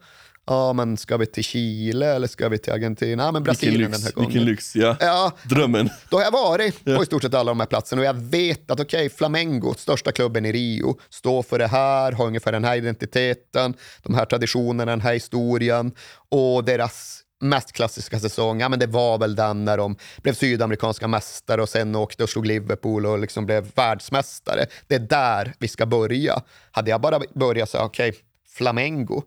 ja 0.46 0.74
men 0.74 0.98
ska 0.98 1.18
vi 1.18 1.26
till 1.26 1.44
Chile 1.44 2.16
eller 2.16 2.28
ska 2.28 2.50
vi 2.50 2.58
till 2.58 2.74
Argentina? 2.74 3.24
Ja 3.24 3.32
men 3.32 3.44
Brasilien 3.44 3.92
den 3.92 4.02
här 4.02 4.12
gången. 4.12 4.30
Vilken 4.30 4.46
lyx, 4.46 4.76
ja. 4.76 4.98
ja. 5.00 5.32
Drömmen. 5.44 5.90
Då 6.10 6.18
har 6.18 6.24
jag 6.24 6.32
varit 6.32 6.86
på 6.86 7.04
i 7.04 7.06
stort 7.06 7.22
sett 7.22 7.34
alla 7.34 7.52
de 7.52 7.60
här 7.60 7.68
platserna 7.68 8.02
och 8.02 8.06
jag 8.06 8.14
vet 8.14 8.72
att 8.72 8.80
okej, 8.80 9.06
okay, 9.06 9.10
Flamengo, 9.10 9.74
största 9.78 10.12
klubben 10.12 10.46
i 10.46 10.52
Rio, 10.52 11.00
står 11.10 11.44
för 11.44 11.60
det 11.60 11.68
här, 11.68 12.12
har 12.12 12.28
ungefär 12.28 12.52
den 12.52 12.64
här 12.64 12.78
identiteten, 12.78 13.74
de 14.04 14.16
här 14.16 14.26
traditionerna, 14.26 14.92
den 14.92 15.02
här 15.02 15.14
historien 15.14 15.92
och 16.30 16.64
deras 16.64 17.24
mest 17.42 17.72
klassiska 17.72 18.20
säsong, 18.20 18.62
ja, 18.62 18.70
men 18.70 18.80
det 18.80 18.88
var 18.88 19.18
väl 19.18 19.36
den 19.36 19.66
när 19.66 19.78
de 19.78 19.96
blev 20.22 20.34
sydamerikanska 20.34 21.08
mästare 21.08 21.62
och 21.62 21.70
sen 21.70 21.96
åkte 21.96 22.24
och 22.24 22.30
slog 22.30 22.46
Liverpool 22.46 23.06
och 23.06 23.20
liksom 23.20 23.46
blev 23.46 23.72
världsmästare. 23.76 24.66
Det 24.88 24.96
är 24.96 25.00
där 25.00 25.54
vi 25.60 25.68
ska 25.68 25.86
börja. 25.86 26.42
Hade 26.72 26.90
jag 26.90 27.02
bara 27.02 27.20
börjat 27.36 27.70
säga, 27.70 27.84
okej, 27.84 28.10
okay, 28.10 28.22
Flamengo, 28.50 29.24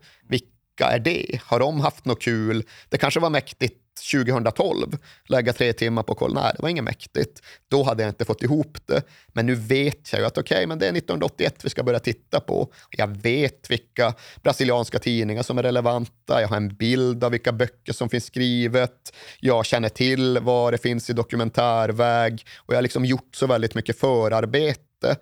vilka 0.79 0.93
är 0.93 0.99
det? 0.99 1.41
Har 1.45 1.61
de 1.61 1.81
haft 1.81 2.05
något 2.05 2.23
kul? 2.23 2.65
Det 2.89 2.99
kanske 2.99 3.21
var 3.21 3.31
mäktigt 3.31 3.79
2012, 4.13 4.99
lägga 5.29 5.53
tre 5.53 5.73
timmar 5.73 6.03
på 6.03 6.15
koll. 6.15 6.35
Nej, 6.35 6.53
det 6.57 6.63
var 6.63 6.69
inget 6.69 6.85
mäktigt. 6.85 7.43
Då 7.69 7.83
hade 7.83 8.03
jag 8.03 8.11
inte 8.11 8.25
fått 8.25 8.43
ihop 8.43 8.79
det. 8.87 9.03
Men 9.29 9.47
nu 9.47 9.55
vet 9.55 10.13
jag 10.13 10.21
ju 10.21 10.27
att 10.27 10.39
okej, 10.39 10.57
okay, 10.57 10.67
men 10.67 10.79
det 10.79 10.87
är 10.87 10.93
1981 10.97 11.65
vi 11.65 11.71
ska 11.71 11.83
börja 11.83 11.99
titta 11.99 12.41
på. 12.41 12.73
Jag 12.91 13.23
vet 13.23 13.71
vilka 13.71 14.15
brasilianska 14.43 14.99
tidningar 14.99 15.43
som 15.43 15.59
är 15.59 15.63
relevanta. 15.63 16.41
Jag 16.41 16.49
har 16.49 16.57
en 16.57 16.75
bild 16.75 17.25
av 17.25 17.31
vilka 17.31 17.53
böcker 17.53 17.93
som 17.93 18.09
finns 18.09 18.25
skrivet. 18.25 19.15
Jag 19.41 19.67
känner 19.67 19.89
till 19.89 20.39
vad 20.39 20.73
det 20.73 20.79
finns 20.79 21.11
i 21.11 21.13
dokumentärväg 21.13 22.47
och 22.57 22.75
jag 22.75 22.77
har 22.77 22.83
liksom 22.83 23.05
gjort 23.05 23.35
så 23.35 23.47
väldigt 23.47 23.75
mycket 23.75 23.99
förarbete. 23.99 25.17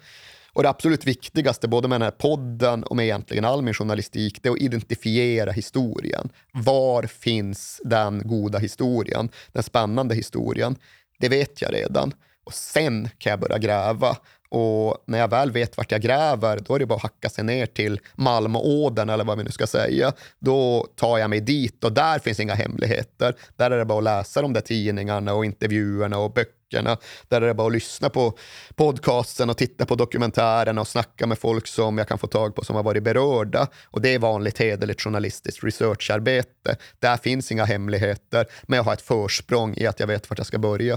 Och 0.53 0.63
det 0.63 0.69
absolut 0.69 1.07
viktigaste, 1.07 1.69
både 1.69 1.89
med 1.89 2.01
den 2.01 2.05
här 2.05 2.11
podden 2.11 2.85
och 2.85 2.97
med 2.97 3.05
egentligen 3.05 3.45
all 3.45 3.63
min 3.63 3.75
journalistik, 3.75 4.43
det 4.43 4.49
är 4.49 4.53
att 4.53 4.59
identifiera 4.59 5.51
historien. 5.53 6.29
Var 6.53 7.03
finns 7.03 7.81
den 7.85 8.23
goda 8.29 8.59
historien, 8.59 9.29
den 9.53 9.63
spännande 9.63 10.15
historien? 10.15 10.77
Det 11.19 11.29
vet 11.29 11.63
jag 11.63 11.75
redan. 11.75 12.13
Och 12.45 12.55
sen 12.55 13.09
kan 13.19 13.31
jag 13.31 13.41
börja 13.41 13.59
gräva. 13.59 14.17
Och 14.51 14.97
när 15.07 15.19
jag 15.19 15.29
väl 15.29 15.51
vet 15.51 15.77
vart 15.77 15.93
jag 15.93 16.01
gräver, 16.01 16.61
då 16.67 16.75
är 16.75 16.79
det 16.79 16.87
bara 16.87 16.95
att 16.95 17.03
hacka 17.03 17.29
sig 17.29 17.45
ner 17.45 17.67
till 17.67 18.01
Malmåden 18.15 19.11
eller 19.11 19.25
vad 19.25 19.39
vi 19.39 19.45
nu 19.45 19.51
ska 19.51 19.67
säga. 19.67 20.13
Då 20.39 20.87
tar 20.97 21.19
jag 21.19 21.31
mig 21.31 21.41
dit 21.41 21.85
och 21.85 21.93
där 21.93 22.19
finns 22.19 22.41
inga 22.41 22.55
hemligheter. 22.55 23.35
Där 23.57 23.71
är 23.71 23.79
det 23.79 23.85
bara 23.85 23.99
att 23.99 24.05
läsa 24.05 24.43
de 24.43 24.53
där 24.53 24.61
tidningarna 24.61 25.35
och 25.35 25.45
intervjuerna 25.45 26.19
och 26.19 26.33
böckerna. 26.33 26.97
Där 27.29 27.43
är 27.43 27.47
det 27.47 27.55
bara 27.55 27.67
att 27.67 27.73
lyssna 27.73 28.11
på 28.11 28.39
podcasten 28.75 29.51
och 29.51 29.57
titta 29.57 29.87
på 29.87 29.95
dokumentärerna 29.95 30.81
och 30.81 30.89
snacka 30.89 31.27
med 31.27 31.39
folk 31.39 31.67
som 31.67 31.99
jag 31.99 32.09
kan 32.09 32.19
få 32.19 32.27
tag 32.27 32.55
på 32.55 32.65
som 32.65 32.77
har 32.77 32.83
varit 32.83 33.03
berörda. 33.03 33.69
Och 33.85 34.01
det 34.01 34.15
är 34.15 34.19
vanligt 34.19 34.59
hederligt 34.59 35.01
journalistiskt 35.01 35.65
researcharbete. 35.65 36.77
Där 36.99 37.17
finns 37.17 37.53
inga 37.53 37.65
hemligheter, 37.65 38.47
men 38.63 38.77
jag 38.77 38.85
har 38.85 38.93
ett 38.93 39.03
försprång 39.03 39.75
i 39.77 39.87
att 39.87 40.01
jag 40.01 40.07
vet 40.07 40.31
vart 40.31 40.39
jag 40.39 40.47
ska 40.47 40.59
börja. 40.59 40.97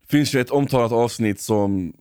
Det 0.00 0.10
finns 0.10 0.34
ju 0.34 0.40
ett 0.40 0.50
omtalat 0.50 0.92
avsnitt 0.92 1.40
som 1.40 1.92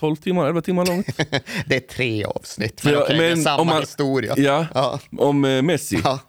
12 0.00 0.16
timmar, 0.16 0.46
11 0.46 0.62
timmar 0.62 0.86
långt. 0.86 1.06
det 1.66 1.76
är 1.76 1.80
tre 1.80 2.24
avsnitt, 2.24 2.84
men, 2.84 2.92
ja, 2.92 3.02
okej, 3.02 3.16
men 3.16 3.26
det 3.26 3.40
är 3.40 3.44
samma 3.44 3.64
man, 3.64 3.80
historia. 3.80 4.34
Ja, 4.36 4.66
ja. 4.74 5.00
om 5.18 5.44
eh, 5.44 5.62
Messi. 5.62 6.00
Ja. 6.04 6.20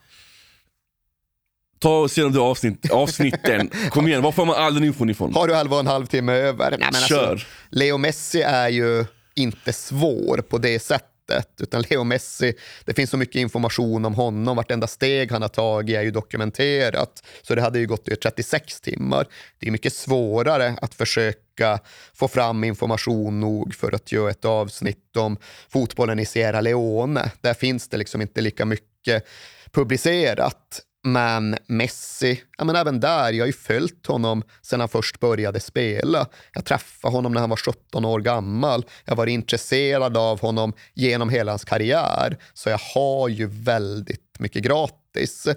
Ta 1.80 2.00
och 2.00 2.12
se 2.12 2.22
de 2.22 2.38
avsnitt, 2.38 2.92
avsnitten. 2.92 3.70
Kom 3.90 4.08
igen, 4.08 4.22
var 4.22 4.32
får 4.32 4.46
man 4.46 4.74
den 4.74 4.84
infon 4.84 5.10
ifrån? 5.10 5.34
Har 5.34 5.48
du 5.48 5.56
11 5.56 5.76
och 5.76 5.80
en 5.80 5.88
halv 5.88 6.06
timme 6.06 6.34
över? 6.34 6.70
Nej, 6.70 6.80
men 6.80 6.88
alltså, 6.88 7.08
Kör. 7.08 7.32
Alltså, 7.32 7.48
Leo 7.70 7.98
Messi 7.98 8.42
är 8.42 8.70
ju 8.70 9.06
inte 9.36 9.74
svår 9.74 10.38
på 10.38 10.58
det 10.58 10.80
sättet 10.80 11.17
utan 11.60 11.82
Leo 11.90 12.04
Messi, 12.04 12.54
det 12.86 12.94
finns 12.94 13.10
så 13.10 13.18
mycket 13.18 13.36
information 13.36 14.06
om 14.06 14.14
honom, 14.14 14.56
vartenda 14.58 14.88
steg 14.88 15.32
han 15.32 15.42
har 15.42 15.50
tagit 15.50 15.98
är 15.98 16.02
ju 16.02 16.12
dokumenterat. 16.12 17.24
Så 17.42 17.56
det 17.56 17.62
hade 17.62 17.80
ju 17.80 17.88
gått 17.88 18.08
i 18.08 18.16
36 18.16 18.82
timmar. 18.82 19.28
Det 19.60 19.68
är 19.68 19.72
mycket 19.72 19.94
svårare 19.94 20.76
att 20.82 20.94
försöka 20.94 21.80
få 22.14 22.28
fram 22.28 22.64
information 22.64 23.40
nog 23.40 23.76
för 23.76 23.96
att 23.96 24.12
göra 24.12 24.32
ett 24.32 24.46
avsnitt 24.46 25.18
om 25.18 25.38
fotbollen 25.70 26.20
i 26.20 26.26
Sierra 26.26 26.62
Leone. 26.62 27.32
Där 27.42 27.54
finns 27.54 27.88
det 27.88 27.98
liksom 27.98 28.22
inte 28.22 28.42
lika 28.42 28.66
mycket 28.66 29.28
publicerat. 29.72 30.82
Men 31.04 31.58
Messi, 31.68 32.42
ja, 32.58 32.64
men 32.64 32.76
även 32.76 33.00
där, 33.00 33.34
jag 33.34 33.42
har 33.42 33.48
ju 33.48 33.54
följt 33.54 34.08
honom 34.08 34.44
sedan 34.62 34.80
han 34.80 34.90
först 34.90 35.20
började 35.20 35.60
spela. 35.60 36.28
Jag 36.54 36.66
träffade 36.66 37.14
honom 37.14 37.34
när 37.34 37.42
han 37.42 37.50
var 37.50 37.58
17 37.58 38.06
år 38.06 38.20
gammal. 38.20 38.86
Jag 39.06 39.16
var 39.16 39.28
intresserad 39.28 40.18
av 40.18 40.42
honom 40.42 40.74
genom 40.94 41.30
hela 41.30 41.52
hans 41.52 41.66
karriär. 41.66 42.38
Så 42.54 42.70
jag 42.70 42.80
har 42.96 43.30
ju 43.30 43.48
väldigt 43.48 44.40
mycket 44.40 44.64
gratis. 44.64 45.48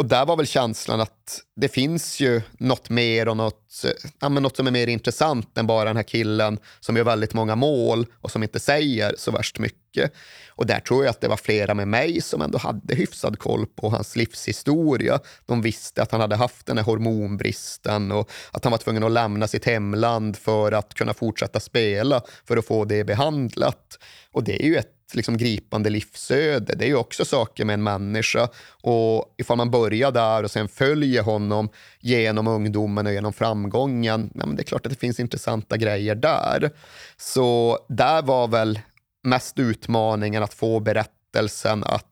Och 0.00 0.06
där 0.06 0.26
var 0.26 0.36
väl 0.36 0.46
känslan 0.46 1.00
att 1.00 1.40
det 1.56 1.68
finns 1.68 2.20
ju 2.20 2.42
något 2.58 2.90
mer 2.90 3.28
och 3.28 3.36
något, 3.36 3.84
ja, 4.20 4.28
men 4.28 4.42
något 4.42 4.56
som 4.56 4.66
är 4.66 4.70
mer 4.70 4.86
intressant 4.86 5.58
än 5.58 5.66
bara 5.66 5.84
den 5.84 5.96
här 5.96 6.02
killen 6.02 6.58
som 6.80 6.96
gör 6.96 7.04
väldigt 7.04 7.34
många 7.34 7.56
mål 7.56 8.06
och 8.20 8.30
som 8.30 8.42
inte 8.42 8.60
säger 8.60 9.14
så 9.18 9.30
värst 9.30 9.58
mycket. 9.58 10.12
Och 10.48 10.66
där 10.66 10.80
tror 10.80 11.04
jag 11.04 11.10
att 11.10 11.20
det 11.20 11.28
var 11.28 11.36
flera 11.36 11.74
med 11.74 11.88
mig 11.88 12.20
som 12.20 12.42
ändå 12.42 12.58
hade 12.58 12.94
hyfsad 12.94 13.38
koll 13.38 13.66
på 13.66 13.88
hans 13.88 14.16
livshistoria. 14.16 15.20
De 15.46 15.62
visste 15.62 16.02
att 16.02 16.12
han 16.12 16.20
hade 16.20 16.36
haft 16.36 16.66
den 16.66 16.78
här 16.78 16.84
hormonbristen 16.84 18.12
och 18.12 18.30
att 18.52 18.64
han 18.64 18.70
var 18.70 18.78
tvungen 18.78 19.04
att 19.04 19.12
lämna 19.12 19.48
sitt 19.48 19.64
hemland 19.64 20.36
för 20.36 20.72
att 20.72 20.94
kunna 20.94 21.14
fortsätta 21.14 21.60
spela 21.60 22.22
för 22.44 22.56
att 22.56 22.66
få 22.66 22.84
det 22.84 23.04
behandlat. 23.04 23.98
Och 24.32 24.44
det 24.44 24.62
är 24.62 24.66
ju 24.66 24.76
ett 24.76 24.99
liksom 25.14 25.36
gripande 25.36 25.90
livsöde. 25.90 26.74
Det 26.76 26.84
är 26.84 26.88
ju 26.88 26.96
också 26.96 27.24
saker 27.24 27.64
med 27.64 27.74
en 27.74 27.82
människa. 27.82 28.48
Och 28.82 29.34
ifall 29.38 29.56
man 29.56 29.70
börjar 29.70 30.10
där 30.10 30.42
och 30.42 30.50
sen 30.50 30.68
följer 30.68 31.22
honom 31.22 31.68
genom 32.00 32.46
ungdomen 32.46 33.06
och 33.06 33.12
genom 33.12 33.32
framgången, 33.32 34.30
ja, 34.34 34.46
men 34.46 34.56
det 34.56 34.62
är 34.62 34.64
klart 34.64 34.86
att 34.86 34.92
det 34.92 34.98
finns 34.98 35.20
intressanta 35.20 35.76
grejer 35.76 36.14
där. 36.14 36.70
Så 37.16 37.78
där 37.88 38.22
var 38.22 38.48
väl 38.48 38.80
mest 39.22 39.58
utmaningen 39.58 40.42
att 40.42 40.54
få 40.54 40.80
berättelsen 40.80 41.84
att 41.84 42.06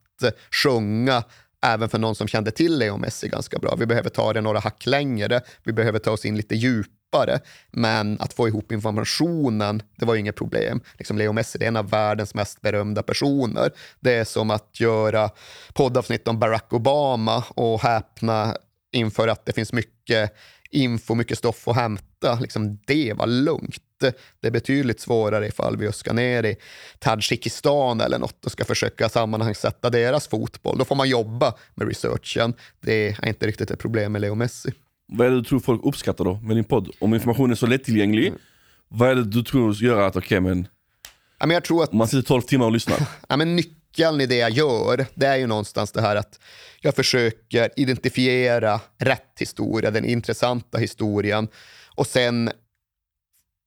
sjunga 0.50 1.22
även 1.62 1.88
för 1.88 1.98
någon 1.98 2.14
som 2.14 2.28
kände 2.28 2.50
till 2.50 2.78
Leo 2.78 2.96
Messi 2.96 3.28
ganska 3.28 3.58
bra. 3.58 3.76
Vi 3.78 3.86
behöver 3.86 4.10
ta 4.10 4.32
det 4.32 4.40
några 4.40 4.58
hack 4.58 4.86
längre, 4.86 5.40
vi 5.64 5.72
behöver 5.72 5.98
ta 5.98 6.10
oss 6.10 6.24
in 6.24 6.36
lite 6.36 6.54
djupare 6.54 6.97
djupare. 7.08 7.40
Men 7.70 8.20
att 8.20 8.32
få 8.32 8.48
ihop 8.48 8.72
informationen, 8.72 9.82
det 9.96 10.06
var 10.06 10.14
ju 10.14 10.20
inget 10.20 10.36
problem. 10.36 10.80
Liksom 10.98 11.18
Leo 11.18 11.32
Messi 11.32 11.58
är 11.64 11.68
en 11.68 11.76
av 11.76 11.90
världens 11.90 12.34
mest 12.34 12.60
berömda 12.60 13.02
personer. 13.02 13.70
Det 14.00 14.14
är 14.14 14.24
som 14.24 14.50
att 14.50 14.80
göra 14.80 15.30
poddavsnitt 15.74 16.28
om 16.28 16.38
Barack 16.38 16.72
Obama 16.72 17.44
och 17.48 17.80
häpna 17.80 18.56
inför 18.92 19.28
att 19.28 19.46
det 19.46 19.52
finns 19.52 19.72
mycket 19.72 20.34
info, 20.70 21.14
mycket 21.14 21.38
stoff 21.38 21.68
att 21.68 21.76
hämta. 21.76 22.38
Liksom 22.40 22.78
det 22.86 23.12
var 23.12 23.26
lugnt. 23.26 23.82
Det 24.40 24.46
är 24.46 24.50
betydligt 24.50 25.00
svårare 25.00 25.46
ifall 25.46 25.76
vi 25.76 25.92
ska 25.92 26.12
ner 26.12 26.44
i 26.44 26.56
Tadzjikistan 26.98 28.00
eller 28.00 28.18
något 28.18 28.44
och 28.44 28.52
ska 28.52 28.64
försöka 28.64 29.08
sammanhangsätta 29.08 29.90
deras 29.90 30.28
fotboll. 30.28 30.78
Då 30.78 30.84
får 30.84 30.96
man 30.96 31.08
jobba 31.08 31.54
med 31.74 31.88
researchen. 31.88 32.54
Det 32.80 33.08
är 33.08 33.28
inte 33.28 33.46
riktigt 33.46 33.70
ett 33.70 33.78
problem 33.78 34.12
med 34.12 34.20
Leo 34.20 34.34
Messi. 34.34 34.72
Vad 35.08 35.26
är 35.26 35.30
det 35.30 35.36
du 35.36 35.44
tror 35.44 35.60
folk 35.60 35.80
uppskattar 35.84 36.24
då 36.24 36.34
med 36.34 36.56
din 36.56 36.64
podd? 36.64 36.90
Om 37.00 37.14
informationen 37.14 37.50
är 37.50 37.54
så 37.54 37.66
lättillgänglig, 37.66 38.26
mm. 38.26 38.38
vad 38.88 39.10
är 39.10 39.14
det 39.14 39.24
du 39.24 39.42
tror 39.42 39.74
gör 39.74 40.00
att, 40.02 40.16
okej 40.16 40.26
okay, 40.26 40.40
men, 40.40 40.68
ja, 41.38 41.46
men 41.46 41.54
jag 41.54 41.64
tror 41.64 41.82
att, 41.82 41.92
man 41.92 42.08
sitter 42.08 42.22
12 42.22 42.42
timmar 42.42 42.66
och 42.66 42.72
lyssnar? 42.72 42.98
ja, 43.28 43.36
men 43.36 43.56
nyckeln 43.56 44.20
i 44.20 44.26
det 44.26 44.36
jag 44.36 44.50
gör, 44.50 45.06
det 45.14 45.26
är 45.26 45.36
ju 45.36 45.46
någonstans 45.46 45.92
det 45.92 46.00
här 46.00 46.16
att 46.16 46.40
jag 46.80 46.94
försöker 46.94 47.70
identifiera 47.76 48.80
rätt 48.98 49.32
historia, 49.38 49.90
den 49.90 50.04
intressanta 50.04 50.78
historien 50.78 51.48
och 51.94 52.06
sen 52.06 52.50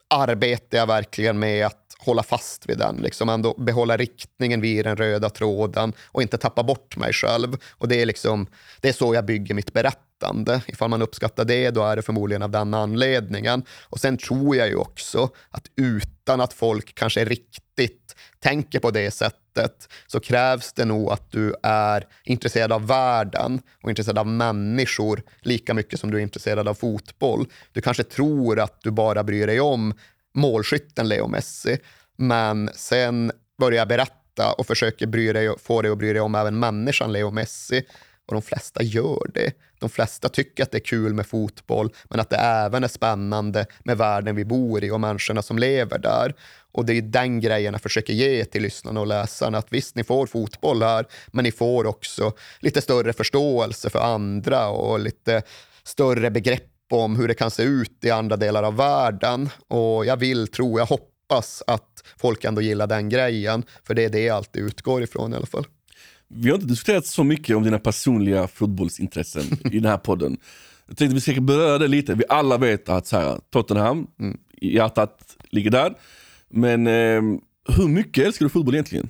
arbetar 0.09 0.77
jag 0.77 0.87
verkligen 0.87 1.39
med 1.39 1.65
att 1.65 1.80
hålla 2.05 2.23
fast 2.23 2.69
vid 2.69 2.77
den, 2.77 2.95
liksom 2.95 3.29
ändå 3.29 3.53
behålla 3.53 3.97
riktningen 3.97 4.61
vid 4.61 4.85
den 4.85 4.97
röda 4.97 5.29
tråden 5.29 5.93
och 6.05 6.21
inte 6.21 6.37
tappa 6.37 6.63
bort 6.63 6.97
mig 6.97 7.13
själv. 7.13 7.57
Och 7.71 7.87
det 7.87 8.01
är, 8.01 8.05
liksom, 8.05 8.47
det 8.81 8.89
är 8.89 8.93
så 8.93 9.15
jag 9.15 9.25
bygger 9.25 9.55
mitt 9.55 9.73
berättande. 9.73 10.61
Ifall 10.67 10.89
man 10.89 11.01
uppskattar 11.01 11.45
det, 11.45 11.69
då 11.69 11.83
är 11.83 11.95
det 11.95 12.01
förmodligen 12.01 12.41
av 12.41 12.51
den 12.51 12.73
anledningen. 12.73 13.63
Och 13.89 13.99
sen 13.99 14.17
tror 14.17 14.55
jag 14.55 14.67
ju 14.67 14.75
också 14.75 15.29
att 15.49 15.65
utan 15.75 16.41
att 16.41 16.53
folk 16.53 16.95
kanske 16.95 17.25
riktigt 17.25 18.15
tänker 18.39 18.79
på 18.79 18.91
det 18.91 19.11
sättet 19.11 19.87
så 20.07 20.19
krävs 20.19 20.73
det 20.73 20.85
nog 20.85 21.11
att 21.11 21.31
du 21.31 21.55
är 21.63 22.07
intresserad 22.23 22.71
av 22.71 22.87
världen 22.87 23.61
och 23.83 23.89
intresserad 23.89 24.17
av 24.17 24.27
människor 24.27 25.21
lika 25.41 25.73
mycket 25.73 25.99
som 25.99 26.11
du 26.11 26.17
är 26.17 26.21
intresserad 26.21 26.67
av 26.67 26.73
fotboll. 26.73 27.45
Du 27.71 27.81
kanske 27.81 28.03
tror 28.03 28.59
att 28.59 28.81
du 28.81 28.91
bara 28.91 29.23
bryr 29.23 29.47
dig 29.47 29.61
om 29.61 29.93
målskytten 30.33 31.07
Leo 31.07 31.27
Messi. 31.27 31.77
Men 32.17 32.69
sen 32.73 33.31
börjar 33.59 33.77
jag 33.77 33.87
berätta 33.87 34.53
och 34.57 34.67
försöker 34.67 35.07
bry 35.07 35.33
dig, 35.33 35.53
få 35.59 35.81
dig 35.81 35.91
att 35.91 35.97
bry 35.97 36.13
dig 36.13 36.21
om 36.21 36.35
även 36.35 36.59
människan 36.59 37.11
Leo 37.11 37.31
Messi. 37.31 37.85
Och 38.27 38.33
de 38.33 38.41
flesta 38.41 38.83
gör 38.83 39.31
det. 39.33 39.53
De 39.79 39.89
flesta 39.89 40.29
tycker 40.29 40.63
att 40.63 40.71
det 40.71 40.77
är 40.77 40.85
kul 40.85 41.13
med 41.13 41.27
fotboll, 41.27 41.93
men 42.09 42.19
att 42.19 42.29
det 42.29 42.35
även 42.35 42.83
är 42.83 42.87
spännande 42.87 43.65
med 43.83 43.97
världen 43.97 44.35
vi 44.35 44.45
bor 44.45 44.83
i 44.83 44.91
och 44.91 44.99
människorna 44.99 45.41
som 45.41 45.59
lever 45.59 45.99
där. 45.99 46.33
Och 46.71 46.85
det 46.85 46.93
är 46.93 47.01
den 47.01 47.39
grejen 47.39 47.73
jag 47.73 47.81
försöker 47.81 48.13
ge 48.13 48.45
till 48.45 48.61
lyssnarna 48.61 48.99
och 48.99 49.07
läsarna. 49.07 49.57
Att 49.57 49.73
visst, 49.73 49.95
ni 49.95 50.03
får 50.03 50.27
fotboll 50.27 50.83
här, 50.83 51.05
men 51.27 51.43
ni 51.43 51.51
får 51.51 51.85
också 51.85 52.33
lite 52.59 52.81
större 52.81 53.13
förståelse 53.13 53.89
för 53.89 53.99
andra 53.99 54.67
och 54.67 54.99
lite 54.99 55.41
större 55.83 56.31
begrepp 56.31 56.70
om 56.93 57.15
hur 57.15 57.27
det 57.27 57.33
kan 57.33 57.51
se 57.51 57.63
ut 57.63 58.05
i 58.05 58.09
andra 58.09 58.37
delar 58.37 58.63
av 58.63 58.75
världen. 58.75 59.49
Och 59.67 60.05
jag 60.05 60.17
vill 60.17 60.47
tro, 60.47 60.79
jag 60.79 60.85
hoppas 60.85 61.63
att 61.67 62.03
folk 62.17 62.43
ändå 62.43 62.61
gillar 62.61 62.87
den 62.87 63.09
grejen, 63.09 63.63
för 63.83 63.93
det 63.93 64.05
är 64.05 64.09
det 64.09 64.21
jag 64.21 64.37
alltid 64.37 64.63
utgår 64.63 65.03
ifrån 65.03 65.33
i 65.33 65.35
alla 65.35 65.45
fall. 65.45 65.65
Vi 66.27 66.49
har 66.49 66.55
inte 66.55 66.67
diskuterat 66.67 67.05
så 67.05 67.23
mycket 67.23 67.55
om 67.55 67.63
dina 67.63 67.79
personliga 67.79 68.47
fotbollsintressen 68.47 69.43
i 69.71 69.79
den 69.79 69.91
här 69.91 69.97
podden. 69.97 70.37
Jag 70.87 70.97
tänkte 70.97 71.15
vi 71.15 71.21
ska 71.21 71.41
beröra 71.41 71.77
det 71.77 71.87
lite. 71.87 72.13
Vi 72.13 72.23
alla 72.29 72.57
vet 72.57 72.89
att 72.89 73.07
så 73.07 73.17
här, 73.17 73.39
Tottenham, 73.49 74.07
mm. 74.19 74.37
hjärtat 74.61 75.37
ligger 75.49 75.69
där. 75.69 75.93
Men 76.49 76.87
eh, 76.87 77.21
hur 77.77 77.87
mycket 77.87 78.25
älskar 78.25 78.45
du 78.45 78.49
fotboll 78.49 78.75
egentligen? 78.75 79.09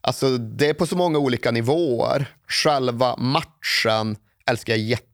Alltså, 0.00 0.38
det 0.38 0.68
är 0.68 0.74
på 0.74 0.86
så 0.86 0.96
många 0.96 1.18
olika 1.18 1.50
nivåer. 1.50 2.26
Själva 2.48 3.16
matchen 3.16 4.16
älskar 4.50 4.72
jag 4.72 4.80
jättemycket. 4.80 5.07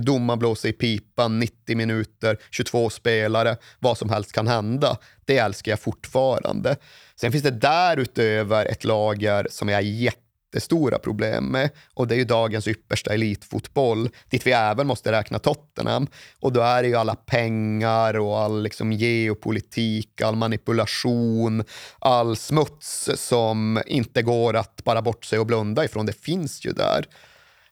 Domaren 0.00 0.38
blåser 0.38 0.68
i 0.68 0.72
pipan, 0.72 1.38
90 1.38 1.76
minuter, 1.76 2.38
22 2.50 2.90
spelare, 2.90 3.56
vad 3.78 3.98
som 3.98 4.10
helst 4.10 4.32
kan 4.32 4.48
hända. 4.48 4.98
Det 5.24 5.38
älskar 5.38 5.72
jag 5.72 5.80
fortfarande. 5.80 6.76
Sen 7.16 7.32
finns 7.32 7.44
det 7.44 7.50
därutöver 7.50 8.66
ett 8.66 8.84
lager 8.84 9.46
som 9.50 9.68
jag 9.68 9.78
är 9.78 9.82
jätte 9.82 10.22
jättestora 10.48 10.98
problem 10.98 11.44
med 11.44 11.70
och 11.94 12.06
det 12.06 12.14
är 12.14 12.18
ju 12.18 12.24
dagens 12.24 12.68
yppersta 12.68 13.14
elitfotboll 13.14 14.08
dit 14.30 14.46
vi 14.46 14.52
även 14.52 14.86
måste 14.86 15.12
räkna 15.12 15.38
Tottenham 15.38 16.06
och 16.40 16.52
då 16.52 16.60
är 16.60 16.82
det 16.82 16.88
ju 16.88 16.94
alla 16.94 17.14
pengar 17.14 18.18
och 18.18 18.38
all 18.38 18.62
liksom 18.62 18.92
geopolitik, 18.92 20.20
all 20.20 20.36
manipulation, 20.36 21.64
all 21.98 22.36
smuts 22.36 23.10
som 23.14 23.82
inte 23.86 24.22
går 24.22 24.56
att 24.56 24.84
bara 24.84 25.02
bortse 25.02 25.38
och 25.38 25.46
blunda 25.46 25.84
ifrån. 25.84 26.06
Det 26.06 26.20
finns 26.20 26.66
ju 26.66 26.72
där. 26.72 27.04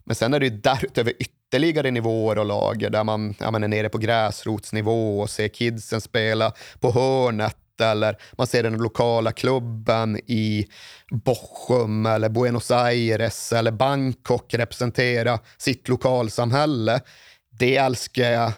Men 0.05 0.17
sen 0.17 0.35
är 0.35 0.41
det 0.41 0.47
ju 0.47 0.57
därutöver 0.57 1.11
ytterligare 1.11 1.36
ytterligare 1.49 1.91
nivåer 1.91 2.39
och 2.39 2.47
lager 2.47 2.91
där 2.91 3.05
man, 3.05 3.35
ja, 3.39 3.51
man 3.51 3.65
är 3.65 3.69
nere 3.69 3.89
på 3.89 3.99
gräsrotsnivå 3.99 5.21
och 5.21 5.31
ser 5.31 5.49
kidsen 5.49 6.01
spela 6.01 6.53
på 6.81 6.91
hörnet 6.91 7.57
eller 7.81 8.17
man 8.39 8.47
ser 8.47 8.63
den 8.63 8.79
lokala 8.79 9.33
klubben 9.33 10.17
i 10.27 10.67
Bochum 11.11 12.07
eller 12.07 12.29
Buenos 12.29 12.71
Aires 12.71 13.53
eller 13.53 13.71
Bangkok 13.71 14.55
representera 14.55 15.39
sitt 15.59 15.89
lokalsamhälle. 15.89 17.01
Det 17.59 17.77
älskar 17.77 18.31
jag 18.31 18.53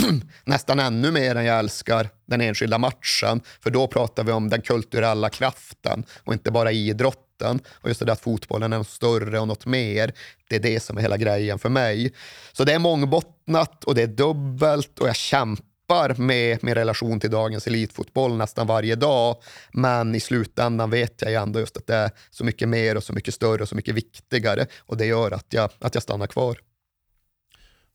nästan 0.44 0.80
ännu 0.80 1.10
mer 1.10 1.34
än 1.34 1.44
jag 1.44 1.58
älskar 1.58 2.08
den 2.26 2.40
enskilda 2.40 2.78
matchen. 2.78 3.40
För 3.60 3.70
då 3.70 3.86
pratar 3.86 4.24
vi 4.24 4.32
om 4.32 4.48
den 4.48 4.62
kulturella 4.62 5.28
kraften 5.28 6.04
och 6.24 6.32
inte 6.32 6.50
bara 6.50 6.72
idrotten. 6.72 7.31
Och 7.50 7.88
just 7.88 8.06
det 8.06 8.12
att 8.12 8.20
fotbollen 8.20 8.72
är 8.72 8.78
något 8.78 8.88
större 8.88 9.40
och 9.40 9.48
något 9.48 9.66
mer. 9.66 10.12
Det 10.48 10.56
är 10.56 10.60
det 10.60 10.80
som 10.80 10.98
är 10.98 11.02
hela 11.02 11.16
grejen 11.16 11.58
för 11.58 11.68
mig. 11.68 12.12
Så 12.52 12.64
det 12.64 12.72
är 12.72 12.78
mångbottnat 12.78 13.84
och 13.84 13.94
det 13.94 14.02
är 14.02 14.06
dubbelt 14.06 14.98
och 14.98 15.08
jag 15.08 15.16
kämpar 15.16 16.14
med 16.16 16.64
min 16.64 16.74
relation 16.74 17.20
till 17.20 17.30
dagens 17.30 17.66
elitfotboll 17.66 18.36
nästan 18.36 18.66
varje 18.66 18.94
dag. 18.94 19.36
Men 19.72 20.14
i 20.14 20.20
slutändan 20.20 20.90
vet 20.90 21.22
jag 21.22 21.30
ju 21.30 21.36
ändå 21.36 21.60
just 21.60 21.76
att 21.76 21.86
det 21.86 21.94
är 21.94 22.10
så 22.30 22.44
mycket 22.44 22.68
mer 22.68 22.96
och 22.96 23.04
så 23.04 23.12
mycket 23.12 23.34
större 23.34 23.62
och 23.62 23.68
så 23.68 23.74
mycket 23.74 23.94
viktigare. 23.94 24.66
Och 24.80 24.96
det 24.96 25.06
gör 25.06 25.30
att 25.30 25.46
jag, 25.48 25.70
att 25.78 25.94
jag 25.94 26.02
stannar 26.02 26.26
kvar. 26.26 26.56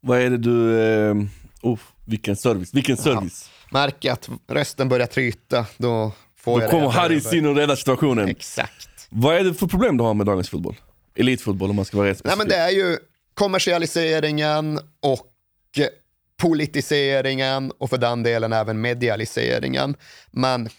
Vad 0.01 0.19
är 0.19 0.29
det 0.29 0.37
du... 0.37 0.81
Eh, 0.81 1.15
oh, 1.61 1.79
vilken 2.05 2.35
service. 2.35 2.73
Vilken 2.73 2.97
service. 2.97 3.49
Ja. 3.49 3.79
Märker 3.79 4.11
att 4.11 4.29
rösten 4.47 4.89
börjar 4.89 5.07
tryta, 5.07 5.65
då 5.77 6.11
får 6.35 6.57
då 6.57 6.63
jag 6.63 6.71
kommer 6.71 6.89
Harry 6.89 7.37
in 7.37 7.45
och 7.45 7.55
räddar 7.55 7.75
situationen. 7.75 8.27
Exakt. 8.29 8.89
Vad 9.19 9.35
är 9.35 9.43
det 9.43 9.53
för 9.53 9.67
problem 9.67 9.97
du 9.97 10.03
har 10.03 10.13
med 10.13 10.25
dagens 10.25 10.49
fotboll? 10.49 10.75
Elitfotboll 11.15 11.69
om 11.69 11.75
man 11.75 11.85
ska 11.85 11.97
vara 11.97 12.09
rätt 12.09 12.21
Nej, 12.23 12.37
men 12.37 12.47
Det 12.47 12.55
är 12.55 12.69
ju 12.69 12.97
kommersialiseringen 13.33 14.79
och 15.01 15.31
politiseringen 16.41 17.71
och 17.77 17.89
för 17.89 17.97
den 17.97 18.23
delen 18.23 18.53
även 18.53 18.81
medialiseringen. 18.81 19.95
Men 20.31 20.69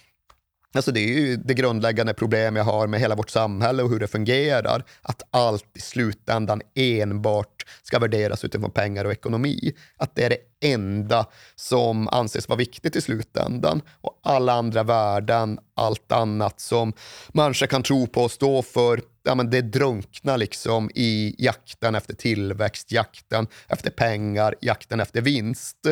Alltså 0.75 0.93
det 0.93 1.01
är 1.01 1.09
ju 1.09 1.37
det 1.37 1.55
grundläggande 1.55 2.15
problem 2.15 2.57
jag 2.57 2.65
har 2.65 2.87
med 2.87 3.01
hela 3.01 3.15
vårt 3.15 3.31
samhälle 3.31 3.83
och 3.83 3.91
hur 3.91 4.01
det 4.01 4.07
fungerar. 4.07 4.85
Att 5.03 5.23
allt 5.31 5.77
i 5.77 5.81
slutändan 5.81 6.63
enbart 6.75 7.67
ska 7.83 7.99
värderas 7.99 8.45
utifrån 8.45 8.71
pengar 8.71 9.05
och 9.05 9.13
ekonomi. 9.13 9.73
Att 9.97 10.15
det 10.15 10.25
är 10.25 10.31
det 10.31 10.69
enda 10.73 11.27
som 11.55 12.09
anses 12.09 12.49
vara 12.49 12.57
viktigt 12.57 12.97
i 12.97 13.01
slutändan. 13.01 13.83
Och 14.01 14.21
alla 14.23 14.53
andra 14.53 14.83
värden, 14.83 15.59
allt 15.77 16.13
annat 16.13 16.61
som 16.61 16.93
människor 17.29 17.67
kan 17.67 17.83
tro 17.83 18.07
på 18.07 18.23
och 18.23 18.31
stå 18.31 18.63
för, 18.63 19.01
ja, 19.29 19.35
men 19.35 19.51
det 19.51 19.63
drunknar 19.63 20.39
liksom 20.39 20.91
i 20.95 21.35
jakten 21.39 21.95
efter 21.95 22.15
tillväxt, 22.15 22.93
jakten 22.93 23.47
efter 23.69 23.91
pengar, 23.91 24.55
jakten 24.61 25.01
efter 25.01 25.21
vinst. 25.21 25.87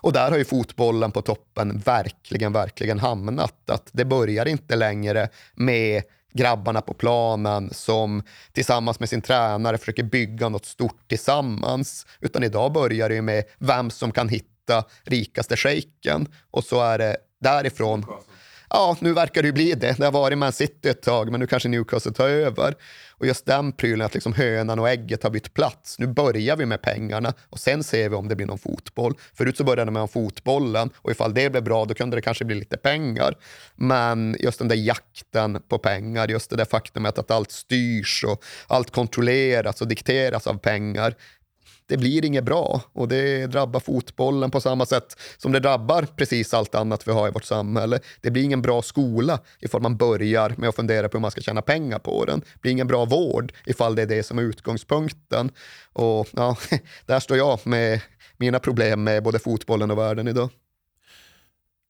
Och 0.00 0.12
där 0.12 0.30
har 0.30 0.38
ju 0.38 0.44
fotbollen 0.44 1.12
på 1.12 1.22
toppen 1.22 1.78
verkligen, 1.78 2.52
verkligen 2.52 2.98
hamnat. 2.98 3.70
Att 3.70 3.88
det 3.92 4.04
börjar 4.04 4.48
inte 4.48 4.76
längre 4.76 5.28
med 5.54 6.02
grabbarna 6.32 6.80
på 6.80 6.94
planen 6.94 7.70
som 7.72 8.22
tillsammans 8.52 9.00
med 9.00 9.08
sin 9.08 9.22
tränare 9.22 9.78
försöker 9.78 10.02
bygga 10.02 10.48
något 10.48 10.66
stort 10.66 11.08
tillsammans. 11.08 12.06
Utan 12.20 12.44
idag 12.44 12.72
börjar 12.72 13.08
det 13.08 13.22
med 13.22 13.44
vem 13.58 13.90
som 13.90 14.12
kan 14.12 14.28
hitta 14.28 14.84
rikaste 15.02 15.56
shejken 15.56 16.28
och 16.50 16.64
så 16.64 16.82
är 16.82 16.98
det 16.98 17.16
därifrån 17.40 18.06
ja, 18.70 18.96
nu 19.00 19.12
verkar 19.12 19.42
det 19.42 19.48
ju 19.48 19.52
bli 19.52 19.72
det. 19.72 19.98
Det 19.98 20.04
har 20.04 20.12
varit 20.12 20.38
Man 20.38 20.52
City 20.52 20.88
ett 20.88 21.02
tag, 21.02 21.30
men 21.30 21.40
nu 21.40 21.46
kanske 21.46 21.68
Newcastle 21.68 22.12
tar 22.12 22.28
över. 22.28 22.74
Och 23.20 23.26
just 23.26 23.46
den 23.46 23.72
prylen, 23.72 24.06
att 24.06 24.14
liksom 24.14 24.32
hönan 24.32 24.78
och 24.78 24.88
ägget 24.88 25.22
har 25.22 25.30
bytt 25.30 25.54
plats. 25.54 25.98
Nu 25.98 26.06
börjar 26.06 26.56
vi 26.56 26.66
med 26.66 26.82
pengarna 26.82 27.32
och 27.50 27.58
sen 27.58 27.84
ser 27.84 28.08
vi 28.08 28.16
om 28.16 28.28
det 28.28 28.36
blir 28.36 28.46
någon 28.46 28.58
fotboll. 28.58 29.14
Förut 29.34 29.56
så 29.56 29.64
började 29.64 29.90
man 29.90 30.02
med 30.02 30.10
fotbollen 30.10 30.90
och 30.96 31.10
ifall 31.10 31.34
det 31.34 31.50
blev 31.50 31.64
bra, 31.64 31.84
då 31.84 31.94
kunde 31.94 32.16
det 32.16 32.22
kanske 32.22 32.44
bli 32.44 32.56
lite 32.56 32.76
pengar. 32.76 33.34
Men 33.76 34.36
just 34.40 34.58
den 34.58 34.68
där 34.68 34.76
jakten 34.76 35.62
på 35.68 35.78
pengar, 35.78 36.28
just 36.28 36.50
det 36.50 36.56
där 36.56 36.64
faktumet 36.64 37.18
att 37.18 37.30
allt 37.30 37.50
styrs 37.50 38.24
och 38.24 38.44
allt 38.66 38.90
kontrolleras 38.90 39.80
och 39.80 39.88
dikteras 39.88 40.46
av 40.46 40.58
pengar 40.58 41.14
det 41.90 41.96
blir 41.96 42.24
inget 42.24 42.44
bra 42.44 42.82
och 42.92 43.08
det 43.08 43.46
drabbar 43.46 43.80
fotbollen 43.80 44.50
på 44.50 44.60
samma 44.60 44.86
sätt 44.86 45.16
som 45.36 45.52
det 45.52 45.60
drabbar 45.60 46.02
precis 46.16 46.54
allt 46.54 46.74
annat 46.74 47.08
vi 47.08 47.12
har 47.12 47.28
i 47.28 47.30
vårt 47.30 47.44
samhälle. 47.44 48.00
Det 48.20 48.30
blir 48.30 48.42
ingen 48.42 48.62
bra 48.62 48.82
skola 48.82 49.38
ifall 49.60 49.82
man 49.82 49.96
börjar 49.96 50.54
med 50.56 50.68
att 50.68 50.76
fundera 50.76 51.08
på 51.08 51.16
hur 51.16 51.20
man 51.20 51.30
ska 51.30 51.40
tjäna 51.40 51.62
pengar 51.62 51.98
på 51.98 52.24
den. 52.24 52.40
Det 52.40 52.60
blir 52.60 52.72
ingen 52.72 52.86
bra 52.86 53.04
vård 53.04 53.52
ifall 53.66 53.94
det 53.94 54.02
är 54.02 54.06
det 54.06 54.22
som 54.22 54.38
är 54.38 54.42
utgångspunkten. 54.42 55.50
Och 55.92 56.28
ja, 56.32 56.56
där 57.06 57.20
står 57.20 57.36
jag 57.36 57.58
med 57.64 58.00
mina 58.36 58.58
problem 58.58 59.04
med 59.04 59.22
både 59.22 59.38
fotbollen 59.38 59.90
och 59.90 59.98
världen 59.98 60.28
idag. 60.28 60.48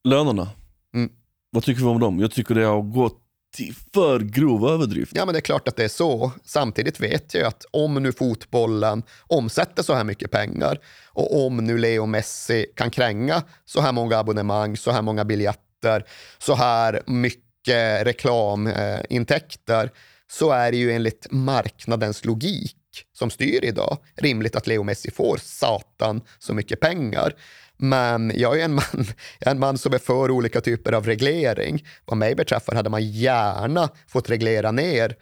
Lönerna, 0.05 0.49
mm. 0.95 1.11
vad 1.51 1.63
tycker 1.63 1.81
vi 1.83 1.89
om 1.89 2.01
dem? 2.01 2.21
Jag 2.21 2.31
tycker 2.31 2.55
det 2.55 2.65
har 2.65 2.83
gått 2.83 3.20
till 3.53 3.75
för 3.95 4.21
grov 4.21 4.69
överdrift. 4.69 5.13
Ja, 5.15 5.25
men 5.25 5.33
det 5.33 5.39
är 5.39 5.41
klart 5.41 5.69
att 5.69 5.77
det 5.77 5.85
är 5.85 5.89
så. 5.89 6.33
Samtidigt 6.45 7.01
vet 7.01 7.35
jag 7.35 7.47
att 7.47 7.65
om 7.71 7.95
nu 7.95 8.13
fotbollen 8.13 9.03
omsätter 9.27 9.83
så 9.83 9.95
här 9.95 10.05
mycket 10.05 10.31
pengar 10.31 10.79
och 11.07 11.47
om 11.47 11.57
nu 11.57 11.79
Leo 11.79 12.07
Messi 12.07 12.67
kan 12.77 12.91
kränga 12.91 13.43
så 13.65 13.81
här 13.81 13.93
många 13.93 14.19
abonnemang, 14.19 14.77
så 14.77 14.91
här 14.91 15.03
många 15.03 15.25
biljetter, 15.25 16.05
så 16.39 16.55
här 16.55 17.03
mycket 17.07 18.07
reklamintäkter 18.07 19.91
så 20.31 20.51
är 20.51 20.71
det 20.71 20.77
ju 20.77 20.93
enligt 20.93 21.27
marknadens 21.31 22.25
logik 22.25 22.77
som 23.13 23.31
styr 23.31 23.65
idag 23.65 23.99
rimligt 24.17 24.57
att 24.57 24.67
Leo 24.67 24.83
Messi 24.83 25.11
får 25.11 25.37
satan 25.43 26.21
så 26.39 26.55
mycket 26.55 26.81
pengar. 26.81 27.35
Men 27.81 28.33
jag 28.35 28.61
är 28.61 28.65
en 28.65 28.75
man, 28.75 29.07
jag 29.39 29.47
är 29.47 29.51
en 29.51 29.59
man 29.59 29.79
som 29.79 29.95
är 29.95 29.99
för 29.99 30.31
olika 30.31 30.61
typer 30.61 30.93
av 30.93 31.07
reglering. 31.07 31.85
Vad 32.05 32.17
mig 32.17 32.35
beträffar 32.35 32.75
hade 32.75 32.91
man 32.91 33.05
gärna 33.05 33.89
fått 34.07 34.31
reglera 34.31 34.71
ner 34.71 35.17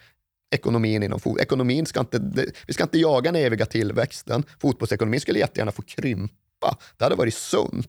ekonomin 0.51 1.03
inom 1.03 1.19
fotboll. 1.19 1.41
Ekonomin 1.41 1.85
ska 1.85 1.99
inte, 1.99 2.19
vi 2.67 2.73
ska 2.73 2.83
inte 2.83 2.99
jaga 2.99 3.31
den 3.31 3.41
eviga 3.41 3.65
tillväxten. 3.65 4.43
Fotbollsekonomin 4.61 5.19
skulle 5.19 5.39
jättegärna 5.39 5.71
få 5.71 5.81
krympa. 5.81 6.77
Det 6.97 7.03
hade 7.03 7.15
varit 7.15 7.33
sunt. 7.33 7.87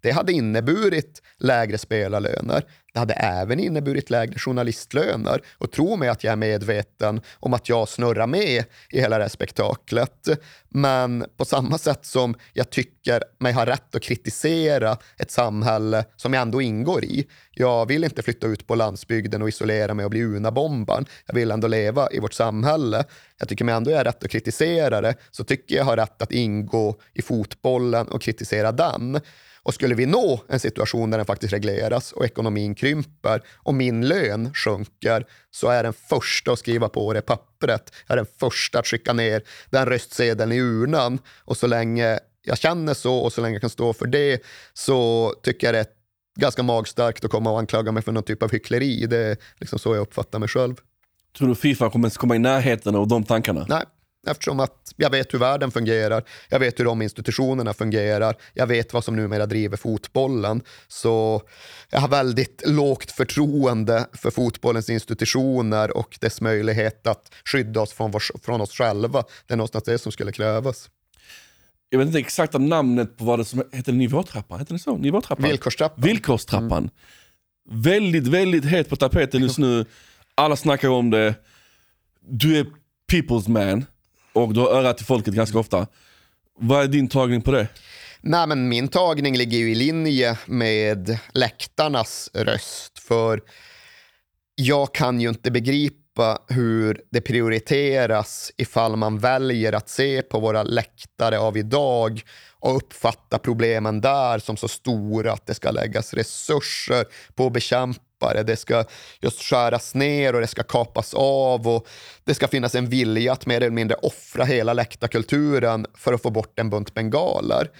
Det 0.00 0.10
hade 0.10 0.32
inneburit 0.32 1.22
lägre 1.38 1.78
spelarlöner. 1.78 2.64
Det 2.96 3.00
hade 3.00 3.14
även 3.14 3.60
inneburit 3.60 4.10
lägre 4.10 4.38
journalistlöner 4.38 5.40
och 5.58 5.72
tro 5.72 5.96
mig 5.96 6.08
att 6.08 6.24
jag 6.24 6.32
är 6.32 6.36
medveten 6.36 7.20
om 7.40 7.54
att 7.54 7.68
jag 7.68 7.88
snurrar 7.88 8.26
med 8.26 8.64
i 8.90 9.00
hela 9.00 9.18
det 9.18 9.24
här 9.24 9.28
spektaklet. 9.28 10.28
Men 10.68 11.24
på 11.36 11.44
samma 11.44 11.78
sätt 11.78 12.06
som 12.06 12.34
jag 12.52 12.70
tycker 12.70 13.22
mig 13.38 13.52
ha 13.52 13.66
rätt 13.66 13.94
att 13.94 14.02
kritisera 14.02 14.96
ett 15.18 15.30
samhälle 15.30 16.04
som 16.16 16.32
jag 16.32 16.42
ändå 16.42 16.62
ingår 16.62 17.04
i. 17.04 17.26
Jag 17.52 17.86
vill 17.86 18.04
inte 18.04 18.22
flytta 18.22 18.46
ut 18.46 18.66
på 18.66 18.74
landsbygden 18.74 19.42
och 19.42 19.48
isolera 19.48 19.94
mig 19.94 20.04
och 20.04 20.10
bli 20.10 20.22
unabombaren. 20.22 21.06
Jag 21.26 21.34
vill 21.34 21.50
ändå 21.50 21.68
leva 21.68 22.08
i 22.12 22.18
vårt 22.18 22.34
samhälle. 22.34 23.04
Jag 23.38 23.48
tycker 23.48 23.64
mig 23.64 23.74
ändå 23.74 23.90
jag 23.90 23.98
har 23.98 24.04
rätt 24.04 24.24
att 24.24 24.30
kritisera 24.30 25.00
det, 25.00 25.14
så 25.30 25.44
tycker 25.44 25.76
jag 25.76 25.84
har 25.84 25.96
rätt 25.96 26.22
att 26.22 26.32
ingå 26.32 27.00
i 27.14 27.22
fotbollen 27.22 28.08
och 28.08 28.22
kritisera 28.22 28.72
den. 28.72 29.20
Och 29.66 29.74
skulle 29.74 29.94
vi 29.94 30.06
nå 30.06 30.40
en 30.48 30.60
situation 30.60 31.10
där 31.10 31.18
den 31.18 31.26
faktiskt 31.26 31.52
regleras 31.52 32.12
och 32.12 32.24
ekonomin 32.24 32.74
krymper 32.74 33.42
och 33.56 33.74
min 33.74 34.08
lön 34.08 34.54
sjunker 34.54 35.26
så 35.50 35.68
är 35.68 35.82
den 35.82 35.92
första 35.92 36.52
att 36.52 36.58
skriva 36.58 36.88
på 36.88 37.12
det 37.12 37.22
pappret. 37.22 37.92
Jag 38.06 38.14
är 38.14 38.16
den 38.16 38.26
första 38.40 38.78
att 38.78 38.86
skicka 38.86 39.12
ner 39.12 39.42
den 39.70 39.86
röstsedeln 39.86 40.52
i 40.52 40.60
urnan. 40.60 41.18
Och 41.44 41.56
så 41.56 41.66
länge 41.66 42.18
jag 42.42 42.58
känner 42.58 42.94
så 42.94 43.18
och 43.18 43.32
så 43.32 43.40
länge 43.40 43.54
jag 43.54 43.60
kan 43.60 43.70
stå 43.70 43.92
för 43.92 44.06
det 44.06 44.42
så 44.72 45.32
tycker 45.42 45.66
jag 45.66 45.74
det 45.74 45.80
är 45.80 45.86
ganska 46.40 46.62
magstarkt 46.62 47.24
att 47.24 47.30
komma 47.30 47.50
och 47.50 47.58
anklaga 47.58 47.92
mig 47.92 48.02
för 48.02 48.12
någon 48.12 48.22
typ 48.22 48.42
av 48.42 48.52
hyckleri. 48.52 49.06
Det 49.06 49.18
är 49.18 49.36
liksom 49.60 49.78
så 49.78 49.94
jag 49.94 50.02
uppfattar 50.02 50.38
mig 50.38 50.48
själv. 50.48 50.74
Tror 51.38 51.48
du 51.48 51.54
Fifa 51.54 51.90
kommer 51.90 52.10
komma 52.10 52.36
i 52.36 52.38
närheten 52.38 52.94
av 52.94 53.08
de 53.08 53.24
tankarna? 53.24 53.66
Nej, 53.68 53.84
Eftersom 54.26 54.60
att 54.60 54.92
jag 54.96 55.10
vet 55.10 55.34
hur 55.34 55.38
världen 55.38 55.70
fungerar, 55.70 56.24
jag 56.48 56.58
vet 56.58 56.80
hur 56.80 56.84
de 56.84 57.02
institutionerna 57.02 57.74
fungerar, 57.74 58.36
jag 58.54 58.66
vet 58.66 58.92
vad 58.92 59.04
som 59.04 59.16
numera 59.16 59.46
driver 59.46 59.76
fotbollen. 59.76 60.62
Så 60.88 61.42
jag 61.90 62.00
har 62.00 62.08
väldigt 62.08 62.62
lågt 62.66 63.10
förtroende 63.10 64.06
för 64.12 64.30
fotbollens 64.30 64.90
institutioner 64.90 65.96
och 65.96 66.18
dess 66.20 66.40
möjlighet 66.40 67.06
att 67.06 67.34
skydda 67.44 67.80
oss 67.80 67.92
från, 67.92 68.10
vår, 68.10 68.22
från 68.44 68.60
oss 68.60 68.72
själva. 68.72 69.24
Det 69.46 69.54
är 69.54 69.56
någonstans 69.56 69.84
det 69.84 69.98
som 69.98 70.12
skulle 70.12 70.32
krävas. 70.32 70.90
Jag 71.90 71.98
vet 71.98 72.06
inte 72.06 72.18
exakta 72.18 72.58
namnet 72.58 73.16
på 73.16 73.24
vad 73.24 73.38
det 73.38 73.44
som 73.44 73.62
heter 73.72 73.92
nivåtrappan. 73.92 74.58
Heter 74.58 74.72
det 74.72 74.78
så? 74.78 74.96
Nivåtrappan? 74.96 75.48
Villkorstrappan. 75.48 76.04
Villkorstrappan. 76.04 76.78
Mm. 76.78 76.90
Väldigt, 77.82 78.26
väldigt 78.26 78.64
het 78.64 78.88
på 78.88 78.96
tapeten 78.96 79.42
just 79.42 79.58
nu. 79.58 79.84
Alla 80.34 80.56
snackar 80.56 80.88
om 80.88 81.10
det. 81.10 81.34
Du 82.28 82.58
är 82.58 82.66
people's 83.12 83.48
man 83.48 83.84
och 84.36 84.54
du 84.54 84.60
har 84.60 84.68
örat 84.68 84.96
till 84.96 85.06
folket 85.06 85.34
ganska 85.34 85.58
ofta. 85.58 85.86
Vad 86.58 86.82
är 86.82 86.88
din 86.88 87.08
tagning 87.08 87.42
på 87.42 87.50
det? 87.50 87.68
Nej, 88.20 88.46
men 88.46 88.68
min 88.68 88.88
tagning 88.88 89.36
ligger 89.36 89.58
ju 89.58 89.70
i 89.70 89.74
linje 89.74 90.38
med 90.46 91.18
läktarnas 91.32 92.30
röst. 92.34 92.98
För 92.98 93.40
jag 94.54 94.94
kan 94.94 95.20
ju 95.20 95.28
inte 95.28 95.50
begripa 95.50 96.38
hur 96.48 97.00
det 97.10 97.20
prioriteras 97.20 98.52
ifall 98.56 98.96
man 98.96 99.18
väljer 99.18 99.72
att 99.72 99.88
se 99.88 100.22
på 100.22 100.40
våra 100.40 100.62
läktare 100.62 101.38
av 101.38 101.56
idag 101.56 102.22
och 102.60 102.76
uppfatta 102.76 103.38
problemen 103.38 104.00
där 104.00 104.38
som 104.38 104.56
så 104.56 104.68
stora 104.68 105.32
att 105.32 105.46
det 105.46 105.54
ska 105.54 105.70
läggas 105.70 106.14
resurser 106.14 107.04
på 107.34 107.46
att 107.46 107.52
bekämpa 107.52 108.00
det 108.20 108.56
ska 108.56 108.84
just 109.20 109.42
skäras 109.42 109.94
ner 109.94 110.34
och 110.34 110.40
det 110.40 110.46
ska 110.46 110.62
kapas 110.62 111.14
av 111.14 111.68
och 111.68 111.86
det 112.24 112.34
ska 112.34 112.48
finnas 112.48 112.74
en 112.74 112.88
vilja 112.88 113.32
att 113.32 113.46
mer 113.46 113.56
eller 113.56 113.70
mindre 113.70 113.96
offra 113.96 114.44
hela 114.44 114.72
läktarkulturen 114.72 115.86
för 115.94 116.12
att 116.12 116.22
få 116.22 116.30
bort 116.30 116.58
en 116.58 116.70
bunt 116.70 116.94
bengaler. 116.94 117.70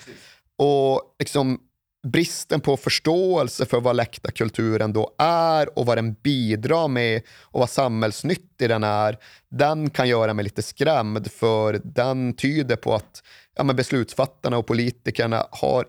Och 0.59 1.03
liksom 1.18 1.59
bristen 2.07 2.61
på 2.61 2.76
förståelse 2.76 3.66
för 3.66 3.80
vad 3.80 3.97
läktarkulturen 3.97 4.93
då 4.93 5.14
är 5.18 5.78
och 5.78 5.87
vad 5.87 5.99
den 5.99 6.12
bidrar 6.12 6.89
med 6.89 7.22
och 7.43 7.61
vad 7.61 7.70
samhällsnyttig 7.70 8.68
den 8.68 8.84
är, 8.84 9.18
den 9.51 9.91
kan 9.91 10.09
göra 10.09 10.34
mig 10.34 10.43
lite 10.43 10.62
skrämd 10.62 11.30
för 11.30 11.80
den 11.84 12.32
tyder 12.34 12.76
på 12.76 12.95
att 12.95 13.22
ja, 13.57 13.64
men 13.64 13.76
beslutsfattarna 13.76 14.59
och 14.59 14.66
politikerna 14.66 15.47
har 15.51 15.87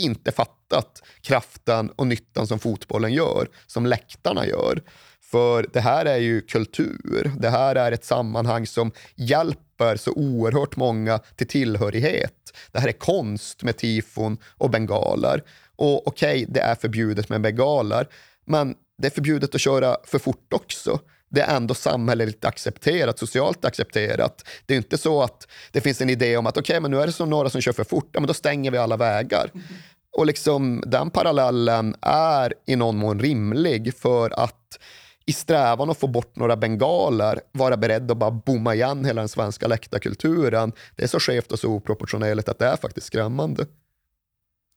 inte 0.00 0.32
fattat 0.32 1.02
kraften 1.20 1.90
och 1.90 2.06
nyttan 2.06 2.46
som 2.46 2.58
fotbollen 2.58 3.12
gör, 3.12 3.48
som 3.66 3.86
läktarna 3.86 4.46
gör. 4.46 4.82
För 5.30 5.66
det 5.72 5.80
här 5.80 6.06
är 6.06 6.16
ju 6.16 6.40
kultur. 6.40 7.32
Det 7.38 7.50
här 7.50 7.76
är 7.76 7.92
ett 7.92 8.04
sammanhang 8.04 8.66
som 8.66 8.92
hjälper 9.14 9.96
så 9.96 10.12
oerhört 10.12 10.76
många 10.76 11.18
till 11.18 11.46
tillhörighet. 11.46 12.56
Det 12.72 12.78
här 12.78 12.88
är 12.88 12.92
konst 12.92 13.62
med 13.62 13.76
tifon 13.76 14.38
och 14.44 14.70
bengaler. 14.70 15.42
Och 15.76 16.06
okej, 16.06 16.42
okay, 16.42 16.46
det 16.48 16.60
är 16.60 16.74
förbjudet 16.74 17.28
med 17.28 17.40
bengaler, 17.40 18.08
men 18.44 18.74
det 18.98 19.06
är 19.06 19.10
förbjudet 19.10 19.54
att 19.54 19.60
köra 19.60 19.96
för 20.04 20.18
fort 20.18 20.52
också 20.52 21.00
det 21.30 21.40
är 21.40 21.56
ändå 21.56 21.74
samhälleligt 21.74 22.44
accepterat, 22.44 23.18
socialt 23.18 23.64
accepterat. 23.64 24.44
Det 24.66 24.74
är 24.74 24.78
inte 24.78 24.98
så 24.98 25.22
att 25.22 25.46
det 25.72 25.80
finns 25.80 26.00
en 26.00 26.10
idé 26.10 26.36
om 26.36 26.46
att 26.46 26.56
okej, 26.56 26.72
okay, 26.72 26.80
men 26.80 26.90
nu 26.90 27.00
är 27.00 27.06
det 27.06 27.12
så 27.12 27.26
några 27.26 27.50
som 27.50 27.60
kör 27.60 27.72
för 27.72 27.84
fort, 27.84 28.08
ja, 28.12 28.20
men 28.20 28.26
då 28.26 28.34
stänger 28.34 28.70
vi 28.70 28.78
alla 28.78 28.96
vägar. 28.96 29.50
Mm. 29.54 29.66
Och 30.12 30.26
liksom, 30.26 30.82
den 30.86 31.10
parallellen 31.10 31.94
är 32.02 32.54
i 32.66 32.76
någon 32.76 32.96
mån 32.96 33.20
rimlig 33.20 33.94
för 33.94 34.40
att 34.40 34.78
i 35.26 35.32
strävan 35.32 35.90
att 35.90 35.98
få 35.98 36.06
bort 36.06 36.36
några 36.36 36.56
bengaler 36.56 37.40
vara 37.52 37.76
beredd 37.76 38.10
att 38.10 38.16
bara 38.16 38.30
bomma 38.30 38.74
igen 38.74 39.04
hela 39.04 39.20
den 39.20 39.28
svenska 39.28 39.66
läktarkulturen. 39.66 40.72
Det 40.96 41.02
är 41.02 41.08
så 41.08 41.20
skevt 41.20 41.52
och 41.52 41.58
så 41.58 41.68
oproportionerligt 41.68 42.48
att 42.48 42.58
det 42.58 42.66
är 42.66 42.76
faktiskt 42.76 43.06
skrämmande. 43.06 43.66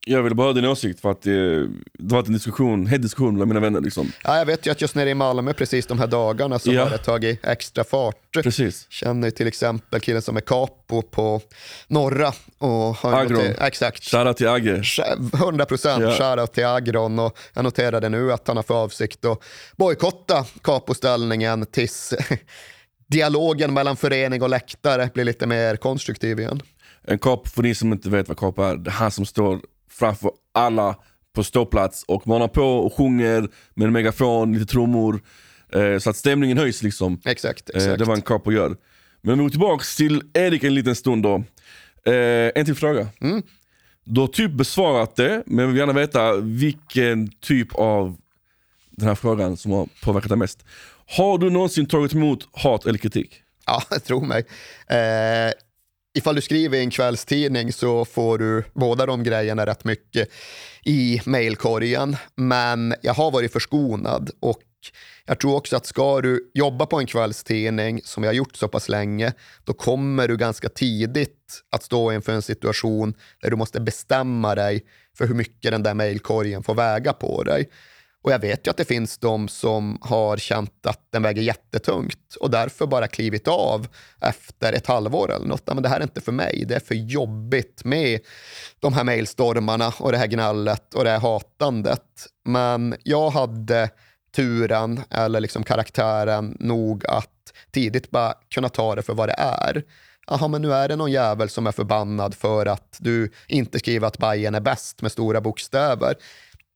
Jag 0.06 0.24
ville 0.24 0.36
bara 0.36 0.48
ha 0.48 0.54
din 0.54 0.66
åsikt 0.66 1.00
för 1.00 1.12
att 1.12 1.28
eh, 1.28 1.34
det 1.34 1.70
var 2.00 2.20
en 2.20 2.34
diskussion, 2.34 2.88
het 2.88 3.02
diskussion 3.02 3.36
bland 3.36 3.48
mina 3.48 3.60
vänner. 3.60 3.82
Liksom. 3.82 4.12
Ja, 4.24 4.38
jag 4.38 4.46
vet 4.46 4.66
ju 4.68 4.72
att 4.72 4.82
just 4.82 4.96
nere 4.96 5.10
i 5.10 5.14
Malmö 5.14 5.54
precis 5.54 5.86
de 5.86 6.00
här 6.00 6.08
dagarna 6.08 6.60
så 6.60 6.74
ja. 6.74 6.84
har 6.84 6.90
det 6.90 6.98
tagit 6.98 7.46
extra 7.46 7.84
fart. 7.84 8.16
Precis. 8.44 8.86
Känner 8.90 9.30
till 9.30 9.48
exempel 9.48 10.00
killen 10.00 10.22
som 10.22 10.38
är 10.38 10.42
capo 10.42 11.02
på 11.02 11.42
Norra. 11.88 12.34
Och 12.58 13.06
Agron. 13.06 13.42
Till, 13.42 13.56
exakt. 13.62 14.04
Shoutout 14.04 14.38
till 14.38 14.48
Agge. 14.48 14.82
100 15.34 15.66
procent 15.66 16.04
ja. 16.04 16.12
shoutout 16.12 16.54
till 16.54 16.66
Agron. 16.66 17.20
Och 17.20 17.38
jag 17.54 17.64
noterade 17.64 18.10
nu 18.10 18.32
att 18.32 18.48
han 18.48 18.58
har 18.58 18.64
för 18.64 18.84
avsikt 18.84 19.26
att 19.26 19.44
bojkotta 19.76 20.46
capoställningen 20.64 21.66
tills 21.66 22.14
dialogen 23.08 23.74
mellan 23.74 23.96
förening 23.96 24.42
och 24.42 24.50
läktare 24.50 25.10
blir 25.14 25.24
lite 25.24 25.48
mer 25.48 25.76
konstruktiv 25.76 26.40
igen. 26.40 26.62
En 27.08 27.20
capo, 27.20 27.50
för 27.50 27.64
ni 27.64 27.76
som 27.76 27.94
inte 27.94 28.10
vet 28.10 28.28
vad 28.28 28.38
capo 28.38 28.64
är, 28.64 28.76
det 28.76 28.90
är 28.90 28.94
han 28.94 29.12
som 29.12 29.26
står 29.26 29.60
framför 30.00 30.32
alla 30.52 30.96
på 31.36 31.44
ståplats 31.44 32.04
och 32.04 32.28
manar 32.28 32.48
på 32.48 32.64
och 32.64 32.94
sjunger 32.94 33.48
med 33.74 33.86
en 33.86 33.94
megafon, 33.94 34.54
lite 34.54 34.66
trummor. 34.66 35.22
Eh, 35.74 35.98
så 35.98 36.10
att 36.10 36.16
stämningen 36.16 36.58
höjs 36.58 36.84
liksom. 36.84 37.22
Exakt, 37.26 37.70
exakt. 37.70 37.88
Eh, 37.88 37.98
det 37.98 38.06
var 38.06 38.16
en 38.16 38.22
capo 38.22 38.52
gör. 38.52 38.76
Men 39.22 39.38
vi 39.38 39.44
går 39.44 39.50
tillbaka 39.50 39.84
till 39.98 40.22
Erik 40.34 40.64
en 40.64 40.76
liten 40.76 40.96
stund 40.96 41.24
då. 41.24 41.44
Eh, 42.12 42.52
en 42.56 42.66
till 42.66 42.76
fråga. 42.76 43.08
Mm. 43.22 43.44
Du 44.04 44.22
har 44.22 44.28
typ 44.28 44.52
besvarat 44.52 45.16
det, 45.16 45.44
men 45.46 45.66
vi 45.66 45.72
vill 45.72 45.80
gärna 45.80 45.94
veta 45.94 46.36
vilken 46.36 47.32
typ 47.32 47.76
av 47.76 48.18
den 48.90 49.08
här 49.08 49.16
frågan 49.16 49.58
som 49.58 49.72
har 49.72 49.88
påverkat 50.04 50.30
dig 50.30 50.38
mest. 50.38 50.66
Har 51.18 51.38
du 51.38 51.50
någonsin 51.50 51.86
tagit 51.86 52.14
emot 52.14 52.48
hat 52.52 52.86
eller 52.86 52.98
kritik? 52.98 53.42
Ja, 53.66 53.82
tro 54.06 54.22
mig. 54.22 54.46
Eh, 54.88 55.52
ifall 56.14 56.36
du 56.36 56.42
skriver 56.42 56.78
i 56.78 56.82
en 56.82 56.90
kvällstidning 56.90 57.74
så 57.74 58.06
får 58.06 58.38
du 58.38 58.64
båda 58.74 59.06
de 59.06 59.24
grejerna 59.24 59.66
rätt 59.66 59.84
mycket 59.84 60.30
i 60.86 61.22
mailkorgen. 61.26 62.16
Men 62.36 62.96
jag 63.02 63.14
har 63.14 63.32
varit 63.32 63.54
förskonad 63.54 64.32
och 64.40 64.62
jag 65.26 65.40
tror 65.40 65.56
också 65.56 65.76
att 65.76 65.86
ska 65.86 66.22
du 66.22 66.52
jobba 66.54 66.86
på 66.86 67.00
en 67.00 67.06
kvällstidning, 67.06 68.02
som 68.04 68.24
jag 68.24 68.30
har 68.30 68.36
gjort 68.36 68.56
så 68.56 68.68
pass 68.68 68.90
länge, 68.90 69.34
då 69.64 69.74
kommer 69.74 70.28
du 70.28 70.38
ganska 70.38 70.70
tidigt 70.70 71.62
att 71.72 71.84
stå 71.84 72.12
inför 72.12 72.32
en 72.34 72.42
situation 72.42 73.14
där 73.42 73.50
du 73.50 73.56
måste 73.56 73.82
bestämma 73.82 74.56
dig 74.56 74.86
för 75.18 75.28
hur 75.28 75.36
mycket 75.36 75.72
den 75.72 75.84
där 75.84 75.94
mailkorgen 75.94 76.64
får 76.64 76.76
väga 76.76 77.14
på 77.14 77.44
dig. 77.44 77.70
Och 78.24 78.32
jag 78.32 78.40
vet 78.40 78.68
ju 78.68 78.72
att 78.72 78.78
det 78.78 78.86
finns 78.86 79.18
de 79.18 79.48
som 79.48 79.98
har 80.02 80.38
känt 80.38 80.86
att 80.86 81.00
den 81.12 81.22
väger 81.24 81.42
jättetungt 81.42 82.36
och 82.40 82.50
därför 82.50 82.86
bara 82.86 83.08
klivit 83.08 83.48
av 83.48 83.88
efter 84.22 84.74
ett 84.74 84.88
halvår 84.88 85.32
eller 85.32 85.48
något. 85.48 85.68
Men 85.74 85.84
det 85.84 85.90
här 85.90 86.00
är 86.00 86.04
inte 86.04 86.22
för 86.22 86.32
mig. 86.32 86.66
Det 86.68 86.76
är 86.76 86.80
för 86.80 86.96
jobbigt 86.96 87.84
med 87.86 88.20
de 88.80 88.94
här 88.94 89.04
mejlstormarna 89.04 89.94
och 90.00 90.12
det 90.12 90.18
här 90.18 90.28
gnallet 90.28 90.94
och 90.94 91.04
det 91.04 91.10
här 91.10 91.20
hatandet. 91.20 92.28
Men 92.46 92.96
jag 93.04 93.30
hade 93.30 93.90
turen 94.36 95.02
eller 95.10 95.40
liksom 95.40 95.64
karaktären 95.64 96.58
nog 96.60 97.06
att 97.06 97.30
tidigt 97.72 98.12
bara 98.12 98.34
kunna 98.54 98.70
ta 98.70 98.96
det 98.96 99.02
för 99.02 99.14
vad 99.14 99.30
det 99.30 99.36
är. 99.38 99.84
Jaha, 100.28 100.48
men 100.48 100.62
nu 100.62 100.74
är 100.74 100.88
det 100.88 100.96
någon 100.96 101.12
jävel 101.12 101.50
som 101.50 101.68
är 101.68 101.72
förbannad 101.72 102.36
för 102.36 102.66
att 102.66 102.98
du 103.00 103.32
inte 103.48 103.80
skriver 103.80 104.08
att 104.08 104.18
Bayern 104.18 104.56
är 104.56 104.62
bäst 104.62 105.02
med 105.02 105.12
stora 105.12 105.42
bokstäver 105.42 106.16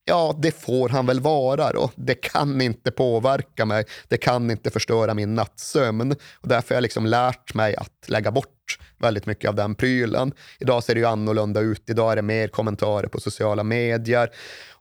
ja, 0.08 0.36
det 0.42 0.52
får 0.52 0.90
han 0.90 1.06
väl 1.06 1.20
vara 1.20 1.72
då. 1.72 1.92
Det 1.96 2.16
kan 2.16 2.62
inte 2.62 2.92
påverka 2.92 3.66
mig. 3.66 3.86
Det 4.08 4.18
kan 4.18 4.52
inte 4.52 4.70
förstöra 4.70 5.14
min 5.14 5.36
nattsömn. 5.36 6.12
Och 6.36 6.48
därför 6.48 6.70
har 6.70 6.76
jag 6.76 6.82
liksom 6.82 7.06
lärt 7.06 7.54
mig 7.54 7.76
att 7.76 8.10
lägga 8.10 8.32
bort 8.32 8.57
väldigt 8.98 9.26
mycket 9.26 9.50
av 9.50 9.56
den 9.56 9.76
prylen. 9.76 10.34
Idag 10.60 10.84
ser 10.84 10.94
det 10.94 11.00
ju 11.00 11.06
annorlunda 11.06 11.60
ut. 11.60 11.90
Idag 11.90 12.12
är 12.12 12.16
det 12.16 12.22
mer 12.22 12.48
kommentarer 12.48 13.08
på 13.08 13.20
sociala 13.20 13.64
medier. 13.64 14.30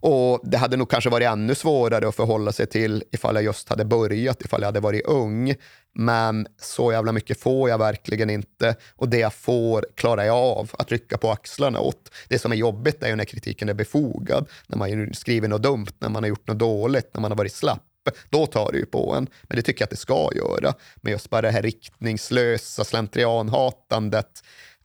Och 0.00 0.40
Det 0.44 0.56
hade 0.56 0.76
nog 0.76 0.90
kanske 0.90 1.10
varit 1.10 1.28
ännu 1.28 1.54
svårare 1.54 2.08
att 2.08 2.16
förhålla 2.16 2.52
sig 2.52 2.66
till 2.66 3.04
ifall 3.12 3.34
jag 3.34 3.44
just 3.44 3.68
hade 3.68 3.84
börjat, 3.84 4.42
ifall 4.42 4.60
jag 4.60 4.66
hade 4.66 4.80
varit 4.80 5.06
ung. 5.06 5.54
Men 5.94 6.46
så 6.60 6.92
jävla 6.92 7.12
mycket 7.12 7.40
får 7.40 7.70
jag 7.70 7.78
verkligen 7.78 8.30
inte 8.30 8.76
och 8.96 9.08
det 9.08 9.18
jag 9.18 9.34
får 9.34 9.86
klarar 9.94 10.24
jag 10.24 10.36
av 10.36 10.70
att 10.78 10.92
rycka 10.92 11.18
på 11.18 11.30
axlarna 11.30 11.80
åt. 11.80 12.10
Det 12.28 12.38
som 12.38 12.52
är 12.52 12.56
jobbigt 12.56 13.02
är 13.02 13.08
ju 13.08 13.16
när 13.16 13.24
kritiken 13.24 13.68
är 13.68 13.74
befogad, 13.74 14.48
när 14.66 14.78
man 14.78 15.14
skriver 15.14 15.48
något 15.48 15.62
dumt, 15.62 15.86
när 15.98 16.08
man 16.08 16.22
har 16.22 16.28
gjort 16.28 16.48
något 16.48 16.58
dåligt, 16.58 17.10
när 17.14 17.20
man 17.20 17.30
har 17.30 17.38
varit 17.38 17.52
slapp. 17.52 17.85
Då 18.30 18.46
tar 18.46 18.72
det 18.72 18.78
ju 18.78 18.86
på 18.86 19.14
en. 19.14 19.28
Men 19.42 19.56
det 19.56 19.62
tycker 19.62 19.82
jag 19.82 19.86
att 19.86 19.90
det 19.90 19.96
ska 19.96 20.30
göra. 20.34 20.74
Men 20.96 21.12
just 21.12 21.30
bara 21.30 21.42
det 21.42 21.50
här 21.50 21.62
riktningslösa 21.62 22.84
slentrianhatandet. 22.84 24.42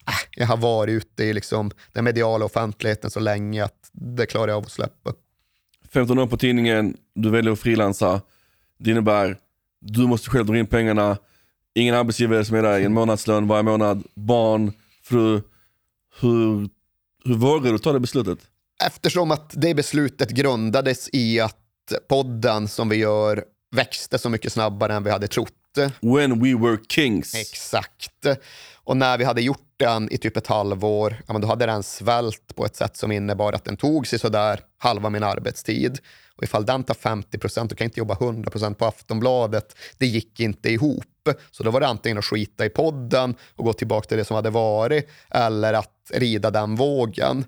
Äh, 0.08 0.14
jag 0.32 0.48
har 0.48 0.58
varit 0.58 0.92
ute 0.92 1.24
i 1.24 1.34
liksom 1.34 1.72
den 1.94 2.04
mediala 2.04 2.46
offentligheten 2.46 3.12
så 3.12 3.20
länge 3.20 3.64
att 3.64 3.90
det 3.92 4.26
klarar 4.26 4.48
jag 4.48 4.58
av 4.58 4.64
att 4.64 4.72
släppa. 4.72 5.14
15 5.94 6.20
år 6.20 6.28
på 6.28 6.38
tidningen, 6.38 6.98
du 7.16 7.30
väljer 7.30 7.54
att 7.54 7.60
frilansa. 7.60 8.22
Det 8.80 8.92
innebär 8.92 9.38
du 9.82 10.08
måste 10.08 10.30
själv 10.30 10.46
dra 10.46 10.58
in 10.58 10.68
pengarna, 10.68 11.18
ingen 11.76 11.96
arbetsgivare 11.96 12.46
som 12.46 12.56
är 12.56 12.64
där 12.64 12.80
i 12.80 12.84
en 12.84 12.94
månadslön 12.94 13.48
varje 13.48 13.64
månad, 13.64 14.04
barn, 14.16 14.74
fru. 15.04 15.42
Hur, 16.20 16.70
hur 17.26 17.36
vågar 17.36 17.72
du 17.72 17.78
ta 17.78 17.94
det 17.94 18.00
beslutet? 18.00 18.40
Eftersom 18.86 19.32
att 19.32 19.54
det 19.56 19.76
beslutet 19.76 20.30
grundades 20.30 21.10
i 21.14 21.40
att 21.40 21.61
podden 22.08 22.68
som 22.68 22.90
vi 22.90 22.96
gör 22.96 23.44
växte 23.76 24.18
så 24.18 24.30
mycket 24.30 24.54
snabbare 24.54 24.94
än 24.94 25.04
vi 25.04 25.12
hade 25.12 25.28
trott 25.28 25.54
When 26.02 26.44
we 26.44 26.68
were 26.68 26.78
kings. 26.90 27.36
Exakt. 27.36 28.26
Och 28.84 28.98
när 28.98 29.18
vi 29.18 29.24
hade 29.24 29.42
gjort 29.42 29.74
den 29.78 30.14
i 30.14 30.18
typ 30.18 30.38
ett 30.38 30.48
halvår, 30.48 31.18
ja, 31.28 31.34
men 31.34 31.42
då 31.42 31.48
hade 31.48 31.66
den 31.66 31.84
svält 31.84 32.56
på 32.56 32.66
ett 32.66 32.76
sätt 32.76 32.98
som 32.98 33.12
innebar 33.12 33.54
att 33.54 33.66
den 33.66 33.78
tog 33.78 34.08
sig 34.08 34.20
sådär 34.20 34.60
halva 34.78 35.10
min 35.10 35.24
arbetstid. 35.24 36.00
Och 36.36 36.44
ifall 36.44 36.66
den 36.66 36.84
tar 36.84 36.94
50 36.94 37.38
procent, 37.38 37.70
då 37.70 37.76
kan 37.76 37.86
jag 37.86 37.90
inte 37.90 38.00
jobba 38.00 38.14
100 38.14 38.52
procent 38.52 38.78
på 38.78 38.86
Aftonbladet. 38.86 39.76
Det 39.98 40.06
gick 40.06 40.40
inte 40.40 40.70
ihop. 40.70 41.06
Så 41.52 41.64
då 41.64 41.72
var 41.72 41.80
det 41.80 41.88
antingen 41.88 42.18
att 42.18 42.26
skita 42.26 42.66
i 42.66 42.70
podden 42.70 43.36
och 43.56 43.66
gå 43.66 43.74
tillbaka 43.74 44.08
till 44.08 44.18
det 44.18 44.26
som 44.26 44.36
hade 44.36 44.50
varit, 44.50 45.10
eller 45.30 45.74
att 45.74 46.12
rida 46.14 46.52
den 46.52 46.76
vågen. 46.76 47.46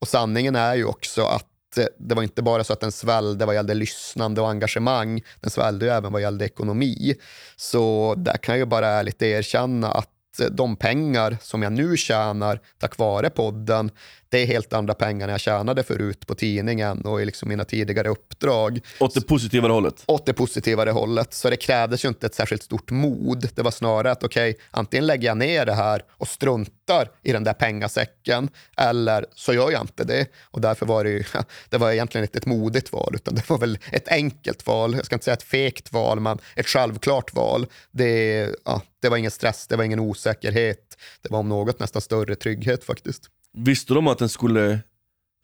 Och 0.00 0.08
sanningen 0.08 0.56
är 0.56 0.74
ju 0.74 0.84
också 0.84 1.24
att 1.24 1.51
det 1.98 2.14
var 2.14 2.22
inte 2.22 2.42
bara 2.42 2.64
så 2.64 2.72
att 2.72 2.80
den 2.80 2.92
svällde 2.92 3.46
vad 3.46 3.54
gällde 3.54 3.74
lyssnande 3.74 4.40
och 4.40 4.50
engagemang, 4.50 5.22
den 5.40 5.50
svällde 5.50 5.84
ju 5.84 5.92
även 5.92 6.12
vad 6.12 6.22
gällde 6.22 6.44
ekonomi. 6.44 7.14
Så 7.56 8.14
där 8.18 8.36
kan 8.36 8.54
jag 8.54 8.58
ju 8.58 8.66
bara 8.66 8.88
ärligt 8.88 9.22
erkänna 9.22 9.90
att 9.90 10.08
de 10.50 10.76
pengar 10.76 11.36
som 11.40 11.62
jag 11.62 11.72
nu 11.72 11.96
tjänar 11.96 12.60
tack 12.78 12.98
vare 12.98 13.30
podden, 13.30 13.90
det 14.28 14.38
är 14.38 14.46
helt 14.46 14.72
andra 14.72 14.94
pengar 14.94 15.28
än 15.28 15.32
jag 15.32 15.40
tjänade 15.40 15.82
förut 15.82 16.26
på 16.26 16.34
tidningen 16.34 17.00
och 17.00 17.22
i 17.22 17.24
liksom 17.24 17.48
mina 17.48 17.64
tidigare 17.64 18.08
uppdrag. 18.08 18.80
Åt 19.00 19.14
det 19.14 19.20
positivare 19.20 19.72
hållet? 19.72 20.04
Åt 20.06 20.26
det 20.26 20.32
positivare 20.32 20.90
hållet. 20.90 21.34
Så 21.34 21.50
det 21.50 21.56
krävdes 21.56 22.04
ju 22.04 22.08
inte 22.08 22.26
ett 22.26 22.34
särskilt 22.34 22.62
stort 22.62 22.90
mod. 22.90 23.48
Det 23.54 23.62
var 23.62 23.70
snarare 23.70 24.12
att 24.12 24.24
okej, 24.24 24.50
okay, 24.50 24.62
antingen 24.70 25.06
lägger 25.06 25.28
jag 25.28 25.36
ner 25.36 25.66
det 25.66 25.74
här 25.74 26.02
och 26.10 26.28
struntar 26.28 26.81
i 27.22 27.32
den 27.32 27.44
där 27.44 27.52
pengasäcken 27.52 28.50
eller 28.76 29.26
så 29.34 29.54
gör 29.54 29.70
jag 29.70 29.80
inte 29.80 30.04
det. 30.04 30.26
Och 30.42 30.60
därför 30.60 30.86
var 30.86 31.04
det 31.04 31.10
ju, 31.10 31.24
det 31.68 31.78
var 31.78 31.92
egentligen 31.92 32.24
inte 32.24 32.38
ett 32.38 32.46
modigt 32.46 32.92
val 32.92 33.12
utan 33.14 33.34
det 33.34 33.50
var 33.50 33.58
väl 33.58 33.78
ett 33.92 34.08
enkelt 34.08 34.66
val. 34.66 34.94
Jag 34.94 35.06
ska 35.06 35.14
inte 35.14 35.24
säga 35.24 35.34
ett 35.34 35.42
fegt 35.42 35.92
val, 35.92 36.20
men 36.20 36.38
ett 36.56 36.66
självklart 36.66 37.34
val. 37.34 37.66
Det, 37.90 38.48
ja, 38.64 38.82
det 39.02 39.08
var 39.08 39.16
ingen 39.16 39.30
stress, 39.30 39.66
det 39.66 39.76
var 39.76 39.84
ingen 39.84 40.00
osäkerhet. 40.00 40.96
Det 41.22 41.30
var 41.30 41.38
om 41.38 41.48
något 41.48 41.80
nästan 41.80 42.02
större 42.02 42.34
trygghet 42.34 42.84
faktiskt. 42.84 43.22
Visste 43.54 43.94
de 43.94 44.06
att 44.06 44.18
den 44.18 44.28
skulle 44.28 44.80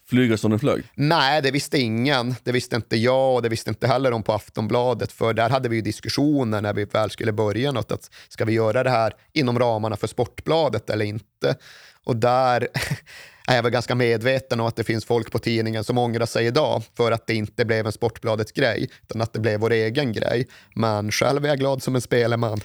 flyga 0.08 0.36
som 0.36 0.50
den 0.50 0.60
flög? 0.60 0.84
Nej, 0.94 1.42
det 1.42 1.50
visste 1.50 1.78
ingen. 1.78 2.34
Det 2.42 2.52
visste 2.52 2.76
inte 2.76 2.96
jag 2.96 3.34
och 3.34 3.42
det 3.42 3.48
visste 3.48 3.70
inte 3.70 3.86
heller 3.86 4.10
de 4.10 4.22
på 4.22 4.32
Aftonbladet. 4.32 5.12
För 5.12 5.34
där 5.34 5.50
hade 5.50 5.68
vi 5.68 5.76
ju 5.76 5.82
diskussioner 5.82 6.60
när 6.60 6.74
vi 6.74 6.84
väl 6.84 7.10
skulle 7.10 7.32
börja 7.32 7.72
något. 7.72 7.92
Att 7.92 8.10
ska 8.28 8.44
vi 8.44 8.52
göra 8.52 8.82
det 8.82 8.90
här 8.90 9.12
inom 9.32 9.58
ramarna 9.58 9.96
för 9.96 10.06
Sportbladet 10.06 10.90
eller 10.90 11.04
inte? 11.04 11.56
Och 12.04 12.16
där 12.16 12.68
är 13.48 13.56
jag 13.56 13.62
väl 13.62 13.72
ganska 13.72 13.94
medveten 13.94 14.60
om 14.60 14.66
att 14.66 14.76
det 14.76 14.84
finns 14.84 15.04
folk 15.04 15.32
på 15.32 15.38
tidningen 15.38 15.84
som 15.84 15.98
ångrar 15.98 16.26
sig 16.26 16.46
idag 16.46 16.82
för 16.96 17.12
att 17.12 17.26
det 17.26 17.34
inte 17.34 17.64
blev 17.64 17.86
en 17.86 17.92
Sportbladets 17.92 18.52
grej, 18.52 18.90
utan 19.02 19.20
att 19.20 19.32
det 19.32 19.40
blev 19.40 19.60
vår 19.60 19.72
egen 19.72 20.12
grej. 20.12 20.48
Men 20.74 21.10
själv 21.10 21.44
är 21.44 21.48
jag 21.48 21.58
glad 21.58 21.82
som 21.82 21.94
en 21.94 22.00
speleman. 22.00 22.60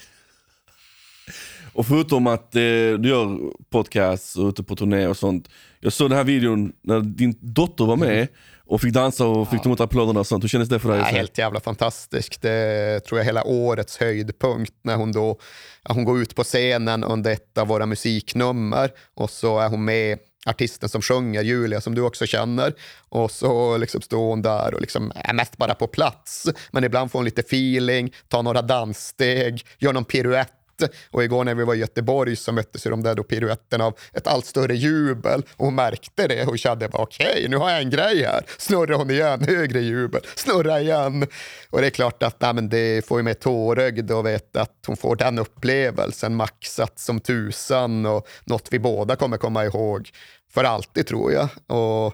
Och 1.73 1.85
förutom 1.85 2.27
att 2.27 2.55
eh, 2.55 2.61
du 2.99 3.09
gör 3.09 3.39
podcasts 3.71 4.35
och 4.35 4.47
ute 4.47 4.63
på 4.63 4.75
turné 4.75 5.07
och 5.07 5.17
sånt. 5.17 5.49
Jag 5.79 5.93
såg 5.93 6.09
den 6.09 6.17
här 6.17 6.25
videon 6.25 6.73
när 6.81 7.01
din 7.01 7.37
dotter 7.41 7.85
var 7.85 7.95
med 7.95 8.27
och 8.65 8.81
fick 8.81 8.93
dansa 8.93 9.25
och 9.27 9.49
fick 9.49 9.59
ja. 9.59 9.63
ta 9.63 9.69
emot 9.69 9.79
applåderna 9.79 10.19
och 10.19 10.27
sånt. 10.27 10.43
Hur 10.43 10.49
kändes 10.49 10.69
det 10.69 10.79
för 10.79 10.89
dig? 10.89 10.99
Ja, 10.99 11.05
helt 11.05 11.37
jävla 11.37 11.59
fantastiskt. 11.59 12.41
Det 12.41 12.99
tror 12.99 13.19
jag 13.19 13.25
hela 13.25 13.43
årets 13.43 13.97
höjdpunkt 13.97 14.73
när 14.83 14.95
hon 14.95 15.11
då 15.11 15.39
hon 15.83 16.05
går 16.05 16.21
ut 16.21 16.35
på 16.35 16.43
scenen 16.43 17.03
under 17.03 17.31
ett 17.31 17.57
av 17.57 17.67
våra 17.67 17.85
musiknummer 17.85 18.91
och 19.15 19.29
så 19.29 19.59
är 19.59 19.69
hon 19.69 19.85
med 19.85 20.19
artisten 20.45 20.89
som 20.89 21.01
sjunger, 21.01 21.41
Julia, 21.41 21.81
som 21.81 21.95
du 21.95 22.01
också 22.01 22.25
känner. 22.25 22.73
Och 23.09 23.31
så 23.31 23.77
liksom 23.77 24.01
står 24.01 24.29
hon 24.29 24.41
där 24.41 24.73
och 24.73 24.81
liksom 24.81 25.11
är 25.15 25.33
mest 25.33 25.57
bara 25.57 25.75
på 25.75 25.87
plats. 25.87 26.49
Men 26.71 26.83
ibland 26.83 27.11
får 27.11 27.19
hon 27.19 27.25
lite 27.25 27.41
feeling, 27.41 28.13
tar 28.27 28.43
några 28.43 28.61
danssteg, 28.61 29.65
gör 29.79 29.93
någon 29.93 30.05
piruett 30.05 30.62
och 31.11 31.23
igår 31.23 31.43
när 31.43 31.55
vi 31.55 31.63
var 31.63 31.75
i 31.75 31.77
Göteborg 31.77 32.35
så 32.35 32.51
möttes 32.51 32.85
ju 32.85 32.89
de 32.89 33.03
där 33.03 33.15
då 33.15 33.23
piruetterna 33.23 33.85
av 33.85 33.97
ett 34.13 34.27
allt 34.27 34.45
större 34.45 34.75
jubel 34.75 35.43
och 35.55 35.65
hon 35.65 35.75
märkte 35.75 36.27
det 36.27 36.45
och 36.45 36.59
kände 36.59 36.87
bara 36.87 37.03
okej, 37.03 37.31
okay, 37.31 37.47
nu 37.47 37.57
har 37.57 37.69
jag 37.69 37.81
en 37.81 37.89
grej 37.89 38.23
här. 38.23 38.45
Snurrar 38.57 38.97
hon 38.97 39.11
igen, 39.11 39.41
högre 39.47 39.79
jubel, 39.79 40.21
snurra 40.35 40.81
igen. 40.81 41.27
Och 41.69 41.81
det 41.81 41.87
är 41.87 41.91
klart 41.91 42.23
att 42.23 42.41
nej, 42.41 42.53
men 42.53 42.69
det 42.69 43.05
får 43.05 43.19
ju 43.19 43.23
mig 43.23 43.35
tårögd 43.35 44.11
att 44.11 44.25
veta 44.25 44.61
att 44.61 44.83
hon 44.87 44.97
får 44.97 45.15
den 45.15 45.39
upplevelsen 45.39 46.35
maxat 46.35 46.99
som 46.99 47.19
tusan 47.19 48.05
och 48.05 48.27
något 48.45 48.67
vi 48.71 48.79
båda 48.79 49.15
kommer 49.15 49.37
komma 49.37 49.65
ihåg 49.65 50.09
för 50.53 50.63
alltid 50.63 51.07
tror 51.07 51.31
jag. 51.31 51.49
Och 51.77 52.13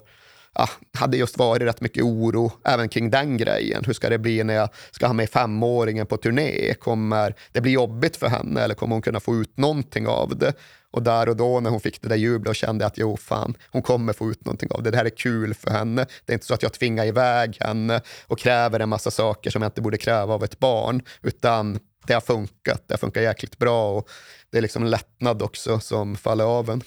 ja, 0.59 0.69
hade 0.99 1.17
just 1.17 1.37
varit 1.37 1.61
rätt 1.61 1.81
mycket 1.81 2.03
oro 2.03 2.51
även 2.63 2.89
kring 2.89 3.09
den 3.09 3.37
grejen. 3.37 3.83
Hur 3.85 3.93
ska 3.93 4.09
det 4.09 4.17
bli 4.17 4.43
när 4.43 4.53
jag 4.53 4.69
ska 4.91 5.07
ha 5.07 5.13
med 5.13 5.29
femåringen 5.29 6.05
på 6.05 6.17
turné? 6.17 6.73
Kommer 6.73 7.35
det 7.51 7.61
bli 7.61 7.71
jobbigt 7.71 8.17
för 8.17 8.27
henne 8.27 8.61
eller 8.61 8.75
kommer 8.75 8.95
hon 8.95 9.01
kunna 9.01 9.19
få 9.19 9.35
ut 9.35 9.57
någonting 9.57 10.07
av 10.07 10.37
det? 10.37 10.53
Och 10.91 11.03
där 11.03 11.29
och 11.29 11.35
då 11.35 11.59
när 11.59 11.69
hon 11.69 11.79
fick 11.79 12.01
det 12.01 12.09
där 12.09 12.15
jublet 12.15 12.49
och 12.49 12.55
kände 12.55 12.85
att 12.85 12.97
jo 12.97 13.17
fan, 13.17 13.57
hon 13.69 13.81
kommer 13.81 14.13
få 14.13 14.31
ut 14.31 14.45
någonting 14.45 14.71
av 14.71 14.83
det. 14.83 14.91
Det 14.91 14.97
här 14.97 15.05
är 15.05 15.09
kul 15.17 15.53
för 15.53 15.71
henne. 15.71 16.05
Det 16.25 16.31
är 16.31 16.33
inte 16.33 16.45
så 16.45 16.53
att 16.53 16.63
jag 16.63 16.73
tvingar 16.73 17.05
iväg 17.05 17.57
henne 17.59 18.01
och 18.27 18.39
kräver 18.39 18.79
en 18.79 18.89
massa 18.89 19.11
saker 19.11 19.49
som 19.49 19.61
jag 19.61 19.69
inte 19.69 19.81
borde 19.81 19.97
kräva 19.97 20.33
av 20.33 20.43
ett 20.43 20.59
barn, 20.59 21.01
utan 21.21 21.79
det 22.07 22.13
har 22.13 22.21
funkat. 22.21 22.83
Det 22.87 22.93
har 22.93 22.97
funkat 22.97 23.23
jäkligt 23.23 23.57
bra 23.57 23.97
och 23.97 24.09
det 24.51 24.57
är 24.57 24.61
liksom 24.61 24.83
en 24.83 24.89
lättnad 24.89 25.41
också 25.41 25.79
som 25.79 26.15
faller 26.15 26.43
av 26.43 26.69
en. 26.69 26.81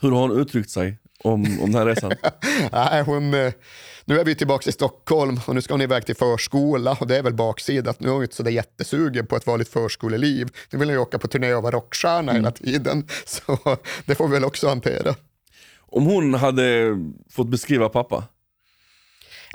Hur 0.00 0.10
har 0.10 0.20
hon 0.20 0.40
uttryckt 0.40 0.70
sig? 0.70 0.98
Om, 1.22 1.60
om 1.60 1.72
den 1.72 1.74
här 1.74 1.86
resan? 1.86 2.12
Nej, 2.72 3.02
hon, 3.02 3.34
eh, 3.34 3.52
nu 4.04 4.20
är 4.20 4.24
vi 4.24 4.34
tillbaka 4.34 4.70
i 4.70 4.72
Stockholm 4.72 5.40
och 5.46 5.54
nu 5.54 5.62
ska 5.62 5.74
hon 5.74 5.80
iväg 5.80 6.06
till 6.06 6.16
förskola 6.16 6.96
och 7.00 7.06
det 7.06 7.18
är 7.18 7.22
väl 7.22 7.34
baksidan 7.34 7.94
nu 7.98 8.08
är 8.08 8.12
hon 8.12 8.22
inte 8.22 8.36
så 8.36 8.50
jättesugen 8.50 9.26
på 9.26 9.36
ett 9.36 9.46
vanligt 9.46 9.68
förskoleliv. 9.68 10.48
Nu 10.70 10.78
vill 10.78 10.88
hon 10.88 10.94
ju 10.94 11.00
åka 11.00 11.18
på 11.18 11.28
turné 11.28 11.54
och 11.54 11.62
vara 11.62 11.76
rockstjärna 11.76 12.32
mm. 12.32 12.34
hela 12.34 12.50
tiden. 12.50 13.08
Så 13.24 13.58
det 14.06 14.14
får 14.14 14.28
vi 14.28 14.34
väl 14.34 14.44
också 14.44 14.68
hantera. 14.68 15.14
Om 15.78 16.06
hon 16.06 16.34
hade 16.34 16.96
fått 17.30 17.48
beskriva 17.48 17.88
pappa, 17.88 18.24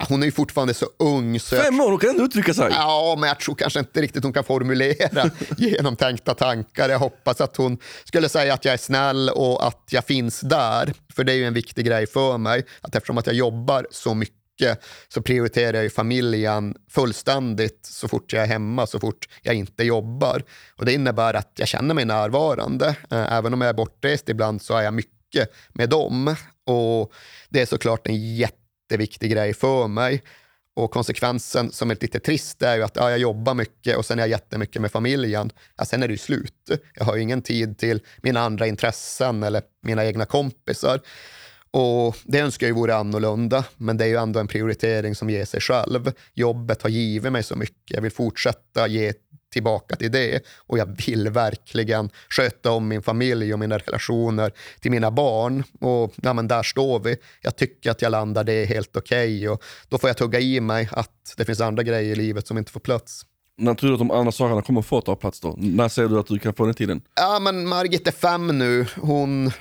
hon 0.07 0.21
är 0.21 0.25
ju 0.25 0.31
fortfarande 0.31 0.73
så 0.73 0.85
ung. 0.99 1.39
Så 1.39 1.55
Fem 1.55 1.79
år, 1.79 1.89
hon 1.89 1.99
kan 1.99 2.09
ändå 2.09 2.23
uttrycka 2.23 2.53
sig. 2.53 2.67
Ja, 2.71 3.15
men 3.19 3.27
jag 3.27 3.39
tror 3.39 3.55
kanske 3.55 3.79
inte 3.79 4.01
riktigt 4.01 4.23
hon 4.23 4.33
kan 4.33 4.43
formulera 4.43 5.31
genomtänkta 5.57 6.33
tankar. 6.33 6.89
Jag 6.89 6.99
hoppas 6.99 7.41
att 7.41 7.57
hon 7.57 7.77
skulle 8.05 8.29
säga 8.29 8.53
att 8.53 8.65
jag 8.65 8.73
är 8.73 8.77
snäll 8.77 9.29
och 9.29 9.67
att 9.67 9.83
jag 9.89 10.05
finns 10.05 10.41
där. 10.41 10.93
För 11.15 11.23
det 11.23 11.33
är 11.33 11.35
ju 11.35 11.45
en 11.45 11.53
viktig 11.53 11.85
grej 11.85 12.07
för 12.07 12.37
mig. 12.37 12.65
Att 12.81 12.95
eftersom 12.95 13.17
att 13.17 13.25
jag 13.25 13.35
jobbar 13.35 13.87
så 13.91 14.13
mycket 14.13 14.39
så 15.13 15.21
prioriterar 15.21 15.73
jag 15.73 15.83
ju 15.83 15.89
familjen 15.89 16.75
fullständigt 16.91 17.79
så 17.85 18.07
fort 18.07 18.33
jag 18.33 18.43
är 18.43 18.47
hemma, 18.47 18.87
så 18.87 18.99
fort 18.99 19.27
jag 19.41 19.55
inte 19.55 19.83
jobbar. 19.83 20.43
Och 20.75 20.85
Det 20.85 20.93
innebär 20.93 21.33
att 21.33 21.51
jag 21.55 21.67
känner 21.67 21.93
mig 21.93 22.05
närvarande. 22.05 22.87
Eh, 22.87 23.33
även 23.33 23.53
om 23.53 23.61
jag 23.61 23.69
är 23.69 23.73
bortrest 23.73 24.29
ibland 24.29 24.61
så 24.61 24.73
är 24.73 24.81
jag 24.81 24.93
mycket 24.93 25.49
med 25.73 25.89
dem. 25.89 26.35
Och 26.65 27.11
Det 27.49 27.61
är 27.61 27.65
såklart 27.65 28.07
en 28.07 28.35
jätte 28.35 28.58
jätteviktig 28.89 29.31
grej 29.31 29.53
för 29.53 29.87
mig. 29.87 30.23
Och 30.75 30.91
konsekvensen 30.91 31.71
som 31.71 31.91
är 31.91 31.97
lite 32.01 32.19
trist 32.19 32.61
är 32.61 32.75
ju 32.75 32.83
att 32.83 32.95
ja, 32.95 33.09
jag 33.09 33.19
jobbar 33.19 33.53
mycket 33.53 33.97
och 33.97 34.05
sen 34.05 34.19
är 34.19 34.23
jag 34.23 34.29
jättemycket 34.29 34.81
med 34.81 34.91
familjen. 34.91 35.51
Ja, 35.77 35.85
sen 35.85 36.03
är 36.03 36.07
det 36.07 36.13
ju 36.13 36.17
slut. 36.17 36.69
Jag 36.95 37.05
har 37.05 37.17
ingen 37.17 37.41
tid 37.41 37.77
till 37.77 38.01
mina 38.21 38.39
andra 38.39 38.67
intressen 38.67 39.43
eller 39.43 39.61
mina 39.83 40.05
egna 40.05 40.25
kompisar. 40.25 41.01
Och 41.71 42.15
Det 42.23 42.39
önskar 42.39 42.67
jag 42.67 42.75
ju 42.75 42.81
vore 42.81 42.95
annorlunda, 42.95 43.65
men 43.77 43.97
det 43.97 44.03
är 44.03 44.07
ju 44.07 44.15
ändå 44.15 44.39
en 44.39 44.47
prioritering 44.47 45.15
som 45.15 45.29
ger 45.29 45.45
sig 45.45 45.61
själv. 45.61 46.11
Jobbet 46.33 46.81
har 46.81 46.89
givit 46.89 47.31
mig 47.31 47.43
så 47.43 47.55
mycket. 47.55 47.95
Jag 47.95 48.01
vill 48.01 48.11
fortsätta 48.11 48.87
ge 48.87 49.13
tillbaka 49.49 49.95
till 49.95 50.11
det 50.11 50.43
och 50.57 50.77
jag 50.77 51.05
vill 51.05 51.29
verkligen 51.29 52.09
sköta 52.29 52.71
om 52.71 52.87
min 52.87 53.01
familj 53.01 53.53
och 53.53 53.59
mina 53.59 53.77
relationer 53.77 54.51
till 54.79 54.91
mina 54.91 55.11
barn. 55.11 55.63
Och 55.79 56.13
ja, 56.15 56.33
men 56.33 56.47
där 56.47 56.63
står 56.63 56.99
vi. 56.99 57.17
Jag 57.41 57.55
tycker 57.55 57.91
att 57.91 58.01
jag 58.01 58.11
landar 58.11 58.43
det 58.43 58.65
helt 58.65 58.97
okej 58.97 59.37
okay 59.37 59.47
och 59.47 59.63
då 59.89 59.97
får 59.97 60.09
jag 60.09 60.17
tugga 60.17 60.39
i 60.39 60.59
mig 60.61 60.89
att 60.91 61.33
det 61.37 61.45
finns 61.45 61.61
andra 61.61 61.83
grejer 61.83 62.11
i 62.11 62.15
livet 62.15 62.47
som 62.47 62.57
inte 62.57 62.71
får 62.71 62.79
plats. 62.79 63.25
När 63.57 63.73
tror 63.73 63.89
du 63.89 63.93
att 63.93 63.99
de 63.99 64.11
andra 64.11 64.31
sakerna 64.31 64.61
kommer 64.61 64.81
få 64.81 65.01
ta 65.01 65.15
plats 65.15 65.39
då? 65.39 65.55
När 65.57 65.89
säger 65.89 66.09
du 66.09 66.19
att 66.19 66.27
du 66.27 66.39
kan 66.39 66.53
få 66.53 66.65
den 66.65 66.73
tiden? 66.73 67.01
Ja, 67.15 67.39
men 67.39 67.67
Margit 67.67 68.07
är 68.07 68.11
fem 68.11 68.47
nu. 68.59 68.85
Hon 68.95 69.51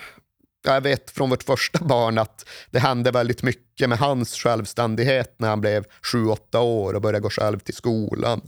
jag 0.64 0.80
vet 0.80 1.10
från 1.10 1.30
vårt 1.30 1.42
första 1.42 1.84
barn 1.84 2.18
att 2.18 2.48
det 2.70 2.78
hände 2.78 3.10
väldigt 3.10 3.42
mycket 3.42 3.88
med 3.88 3.98
hans 3.98 4.34
självständighet 4.34 5.34
när 5.38 5.48
han 5.48 5.60
blev 5.60 5.84
sju 6.02 6.26
åtta 6.26 6.60
år 6.60 6.94
och 6.94 7.02
började 7.02 7.20
gå 7.20 7.30
själv 7.30 7.58
till 7.58 7.74
skolan. 7.74 8.40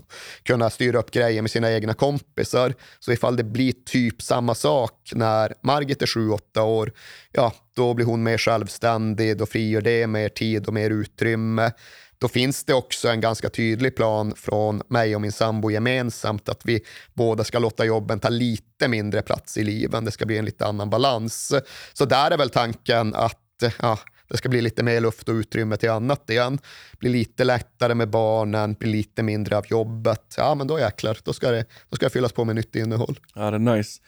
Kunna 0.42 0.70
styra 0.70 0.98
upp 0.98 1.11
grejer 1.11 1.42
med 1.42 1.50
sina 1.50 1.72
egna 1.72 1.94
kompisar. 1.94 2.74
Så 3.00 3.12
ifall 3.12 3.36
det 3.36 3.44
blir 3.44 3.72
typ 3.86 4.22
samma 4.22 4.54
sak 4.54 5.11
när 5.14 5.54
Margit 5.62 6.02
är 6.02 6.06
sju 6.06 6.30
åtta 6.30 6.62
år, 6.62 6.92
ja, 7.32 7.54
då 7.76 7.94
blir 7.94 8.06
hon 8.06 8.22
mer 8.22 8.38
självständig, 8.38 9.36
då 9.38 9.46
frigör 9.46 9.80
det 9.80 10.06
mer 10.06 10.28
tid 10.28 10.66
och 10.66 10.74
mer 10.74 10.90
utrymme 10.90 11.72
då 12.21 12.29
finns 12.29 12.64
det 12.64 12.75
också 12.75 13.09
en 13.09 13.21
ganska 13.21 13.51
tydlig 13.51 13.97
plan 13.97 14.35
från 14.37 14.83
mig 14.89 15.14
och 15.14 15.21
min 15.21 15.33
sambo 15.33 15.71
gemensamt 15.71 16.49
att 16.49 16.61
vi 16.64 16.81
båda 17.14 17.45
ska 17.45 17.59
låta 17.59 17.85
jobben 17.85 18.21
ta 18.21 18.29
lite 18.29 18.89
mindre 18.89 19.23
plats 19.23 19.57
i 19.57 19.64
livet. 19.64 20.05
Det 20.05 20.11
ska 20.11 20.27
bli 20.27 20.39
en 20.39 20.45
lite 20.45 20.66
annan 20.66 20.91
balans. 20.91 21.53
Så 21.93 22.05
där 22.05 22.31
är 22.31 22.39
väl 22.39 22.51
tanken 22.51 23.14
att 23.14 23.39
ja, 23.81 23.99
Det 24.29 24.37
ska 24.37 24.49
bli 24.49 24.61
lite 24.61 24.83
mer 24.83 25.01
luft 25.01 25.29
och 25.29 25.33
utrymme 25.33 25.77
till 25.77 25.91
annat 25.91 26.31
igen. 26.31 26.59
Bli 26.99 27.11
lite 27.11 27.45
lättare 27.45 27.95
med 27.95 28.11
barnen, 28.11 28.75
bli 28.75 28.89
lite 28.89 29.23
mindre 29.23 29.57
av 29.57 29.66
jobbet. 29.66 30.35
Ja, 30.37 30.55
men 30.55 30.66
då 30.66 30.79
jäklar, 30.79 31.18
då 31.25 31.33
ska 31.33 31.51
det, 31.51 31.64
då 31.89 31.97
ska 31.97 32.07
det 32.07 32.11
fyllas 32.11 32.33
på 32.33 32.45
med 32.45 32.57
nytt 32.57 32.77
innehåll. 32.77 33.18
Ja, 33.35 33.51
det 33.51 33.57
är 33.57 33.77
nice. 33.77 34.01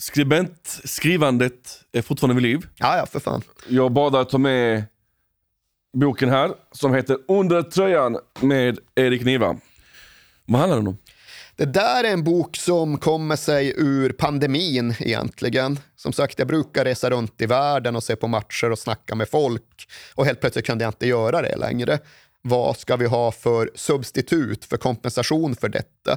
Skribent, 0.00 0.80
skrivandet 0.84 1.84
är 1.92 2.02
fortfarande 2.02 2.34
vid 2.34 2.42
liv. 2.42 2.66
Ja, 2.76 2.96
ja, 2.96 3.06
för 3.06 3.20
fan. 3.20 3.42
Jag 3.68 3.92
bad 3.92 4.14
att 4.16 4.30
ta 4.30 4.38
med 4.38 4.84
boken 5.92 6.28
här 6.28 6.52
som 6.72 6.94
heter 6.94 7.18
Under 7.28 7.62
tröjan 7.62 8.18
med 8.40 8.78
Erik 8.94 9.24
Niva. 9.24 9.56
Vad 10.44 10.60
handlar 10.60 10.76
den 10.76 10.86
om? 10.86 10.98
Det 11.56 11.64
där 11.64 12.04
är 12.04 12.12
en 12.12 12.24
bok 12.24 12.56
som 12.56 12.98
kommer 12.98 13.36
sig 13.36 13.74
ur 13.76 14.12
pandemin 14.12 14.94
egentligen. 14.98 15.78
Som 15.96 16.12
sagt, 16.12 16.38
jag 16.38 16.48
brukar 16.48 16.84
resa 16.84 17.10
runt 17.10 17.40
i 17.40 17.46
världen 17.46 17.96
och 17.96 18.02
se 18.02 18.16
på 18.16 18.28
matcher 18.28 18.70
och 18.70 18.78
snacka 18.78 19.14
med 19.14 19.28
folk. 19.28 19.88
Och 20.14 20.26
helt 20.26 20.40
plötsligt 20.40 20.66
kunde 20.66 20.84
jag 20.84 20.88
inte 20.88 21.06
göra 21.06 21.42
det 21.42 21.56
längre. 21.56 21.98
Vad 22.42 22.76
ska 22.76 22.96
vi 22.96 23.06
ha 23.06 23.32
för 23.32 23.70
substitut, 23.74 24.64
för 24.64 24.76
kompensation 24.76 25.56
för 25.56 25.68
detta? 25.68 26.16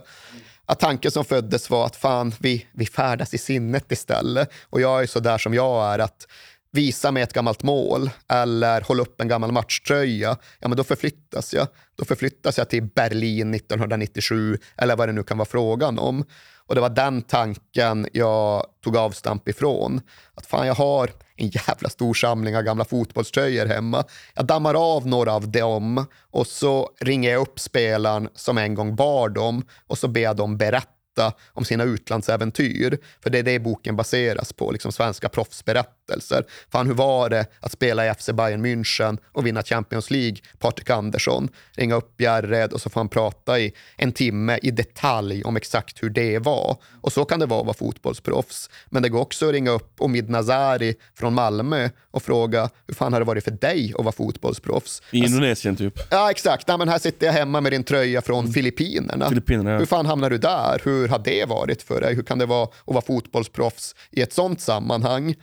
Att 0.66 0.80
tanken 0.80 1.12
som 1.12 1.26
föddes 1.26 1.70
var 1.70 1.86
att 1.86 1.96
fan, 1.96 2.34
vi, 2.40 2.68
vi 2.72 2.86
färdas 2.86 3.34
i 3.34 3.38
sinnet 3.38 3.92
istället. 3.92 4.52
Och 4.70 4.82
jag 4.82 5.02
är 5.04 5.08
så 5.08 5.20
där 5.20 5.38
som 5.38 5.54
jag 5.54 5.94
är, 5.94 6.00
att 6.00 6.28
visa 6.74 7.12
mig 7.12 7.24
ett 7.24 7.34
gammalt 7.34 7.64
mål 7.64 8.10
eller 8.30 8.82
hålla 8.82 9.02
upp 9.02 9.22
en 9.22 9.28
gammal 9.28 9.52
matchtröja, 9.52 10.38
ja 10.60 10.68
men 10.68 10.78
då 10.78 10.84
förflyttas 10.84 11.54
jag. 11.54 11.68
Då 11.96 12.06
förflyttas 12.06 12.58
jag 12.58 12.70
till 12.70 12.84
Berlin 12.84 13.54
1997 13.54 14.58
eller 14.78 14.96
vad 14.96 15.10
det 15.10 15.14
nu 15.14 15.24
kan 15.24 15.38
vara 15.38 15.50
frågan 15.50 16.00
om. 16.00 16.24
Och 16.66 16.76
det 16.76 16.82
var 16.82 16.90
den 16.90 17.22
tanken 17.22 18.08
jag 18.14 18.66
tog 18.84 18.98
avstamp 18.98 19.48
ifrån. 19.48 20.02
Att 20.36 20.46
fan, 20.46 20.68
jag 20.68 20.76
har 20.76 21.10
en 21.36 21.48
jävla 21.48 21.90
stor 21.90 22.14
samling 22.14 22.58
av 22.58 22.64
gamla 22.64 22.86
fotbollströjor 22.86 23.66
hemma. 23.66 24.04
Jag 24.34 24.46
dammar 24.46 24.96
av 24.96 25.08
några 25.08 25.34
av 25.34 25.52
dem 25.52 26.06
och 26.32 26.48
så 26.48 26.90
ringer 27.00 27.32
jag 27.32 27.42
upp 27.42 27.60
spelaren 27.60 28.30
som 28.36 28.58
en 28.58 28.76
gång 28.76 28.96
bar 28.96 29.30
dem 29.30 29.66
och 29.88 29.98
så 29.98 30.08
ber 30.08 30.22
jag 30.22 30.36
dem 30.36 30.58
berätta 30.58 30.90
berätta 31.16 31.34
om 31.54 31.66
sina 31.66 31.84
utlandsäventyr. 31.84 32.98
För 33.24 33.30
det 33.30 33.40
är 33.40 33.44
det 33.44 33.60
boken 33.60 33.96
baseras 33.96 34.54
på, 34.54 34.72
liksom 34.72 34.92
svenska 34.92 35.30
proffsberättelser. 35.30 36.46
Fan, 36.72 36.88
hur 36.88 36.94
var 36.94 37.30
det 37.30 37.46
att 37.60 37.72
spela 37.72 38.06
i 38.06 38.14
FC 38.14 38.30
Bayern 38.30 38.66
München 38.66 39.18
och 39.32 39.46
vinna 39.46 39.64
Champions 39.64 40.12
League? 40.12 40.38
Patrik 40.60 40.90
Andersson, 40.90 41.50
ringa 41.76 41.96
upp 41.96 42.22
Järred 42.22 42.74
och 42.74 42.82
så 42.82 42.90
får 42.90 43.00
han 43.00 43.10
prata 43.10 43.60
i 43.60 43.74
en 43.98 44.12
timme 44.12 44.60
i 44.62 44.72
detalj 44.72 45.44
om 45.44 45.58
exakt 45.58 46.04
hur 46.04 46.10
det 46.10 46.40
var. 46.40 46.78
Och 47.02 47.14
så 47.14 47.26
kan 47.26 47.40
det 47.40 47.46
vara 47.46 47.60
att 47.60 47.66
vara 47.66 47.78
fotbollsproffs. 47.78 48.70
Men 48.90 49.04
det 49.04 49.10
går 49.10 49.20
också 49.20 49.46
att 49.46 49.52
ringa 49.52 49.72
upp 49.72 50.02
Omid 50.02 50.30
Nazari 50.30 50.96
från 51.16 51.34
Malmö 51.34 51.90
och 52.12 52.24
fråga 52.24 52.70
hur 52.88 52.94
fan 52.94 53.14
har 53.14 53.20
det 53.20 53.26
varit 53.26 53.44
för 53.44 53.52
dig 53.52 53.94
att 53.98 54.06
vara 54.06 54.12
fotbollsproffs? 54.12 55.02
I 55.12 55.18
Indonesien 55.18 55.76
typ? 55.76 56.00
Ja, 56.12 56.32
exakt. 56.32 56.68
Nej, 56.68 56.78
men 56.78 56.90
här 56.90 57.00
sitter 57.00 57.28
jag 57.28 57.34
hemma 57.34 57.62
med 57.62 57.72
din 57.72 57.84
tröja 57.84 58.22
från 58.22 58.40
mm. 58.40 58.54
Filippinerna. 58.54 59.30
Filippinerna 59.30 59.72
ja. 59.72 59.78
Hur 59.78 59.86
fan 59.86 60.06
hamnar 60.06 60.30
du 60.30 60.38
där? 60.38 60.82
Hur 60.84 61.03
hur 61.04 61.10
har 61.10 61.20
det 61.20 61.46
varit 61.46 61.82
för 61.82 62.02
dig? 62.02 62.16
Hur 62.16 62.24
kan 62.24 62.38
det 62.38 62.46
vara 62.46 62.64
att 62.64 62.72
vara 62.86 63.02
fotbollsproffs 63.02 63.96
i 64.12 64.22
ett 64.22 64.34
sånt 64.34 64.62
sammanhang? 64.62 65.36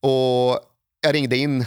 Och 0.00 0.60
jag 1.00 1.14
ringde 1.14 1.36
in 1.36 1.66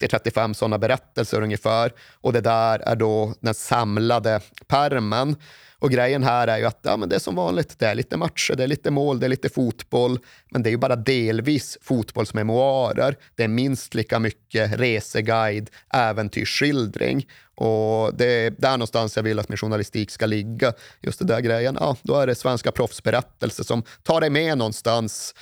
30-35 0.00 0.52
sådana 0.52 0.78
berättelser 0.78 1.42
ungefär 1.42 1.92
och 2.20 2.32
det 2.32 2.40
där 2.40 2.78
är 2.78 2.96
då 2.96 3.34
den 3.40 3.54
samlade 3.54 4.40
permen. 4.66 5.36
Och 5.80 5.90
grejen 5.90 6.22
här 6.22 6.48
är 6.48 6.58
ju 6.58 6.64
att 6.64 6.80
ja, 6.82 6.96
men 6.96 7.08
det 7.08 7.14
är 7.14 7.20
som 7.20 7.34
vanligt, 7.34 7.78
det 7.78 7.86
är 7.86 7.94
lite 7.94 8.16
matcher, 8.16 8.54
det 8.56 8.62
är 8.62 8.68
lite 8.68 8.90
mål, 8.90 9.20
det 9.20 9.26
är 9.26 9.30
lite 9.30 9.48
fotboll, 9.48 10.18
men 10.50 10.62
det 10.62 10.68
är 10.68 10.70
ju 10.70 10.76
bara 10.76 10.96
delvis 10.96 11.78
fotbollsmemoarer. 11.82 13.16
Det 13.34 13.44
är 13.44 13.48
minst 13.48 13.94
lika 13.94 14.18
mycket 14.18 14.80
reseguide, 14.80 15.70
äventyrsskildring. 15.94 17.26
Och 17.60 18.14
det 18.14 18.26
är 18.26 18.50
där 18.50 18.70
någonstans 18.70 19.16
jag 19.16 19.22
vill 19.22 19.38
att 19.38 19.48
min 19.48 19.58
journalistik 19.58 20.10
ska 20.10 20.26
ligga. 20.26 20.72
Just 21.00 21.18
det 21.18 21.24
där 21.24 21.40
grejen, 21.40 21.76
ja, 21.80 21.96
då 22.02 22.14
är 22.14 22.26
det 22.26 22.34
svenska 22.34 22.72
proffsberättelser 22.72 23.64
som 23.64 23.82
tar 24.02 24.20
dig 24.20 24.30
med 24.30 24.58
någonstans 24.58 25.34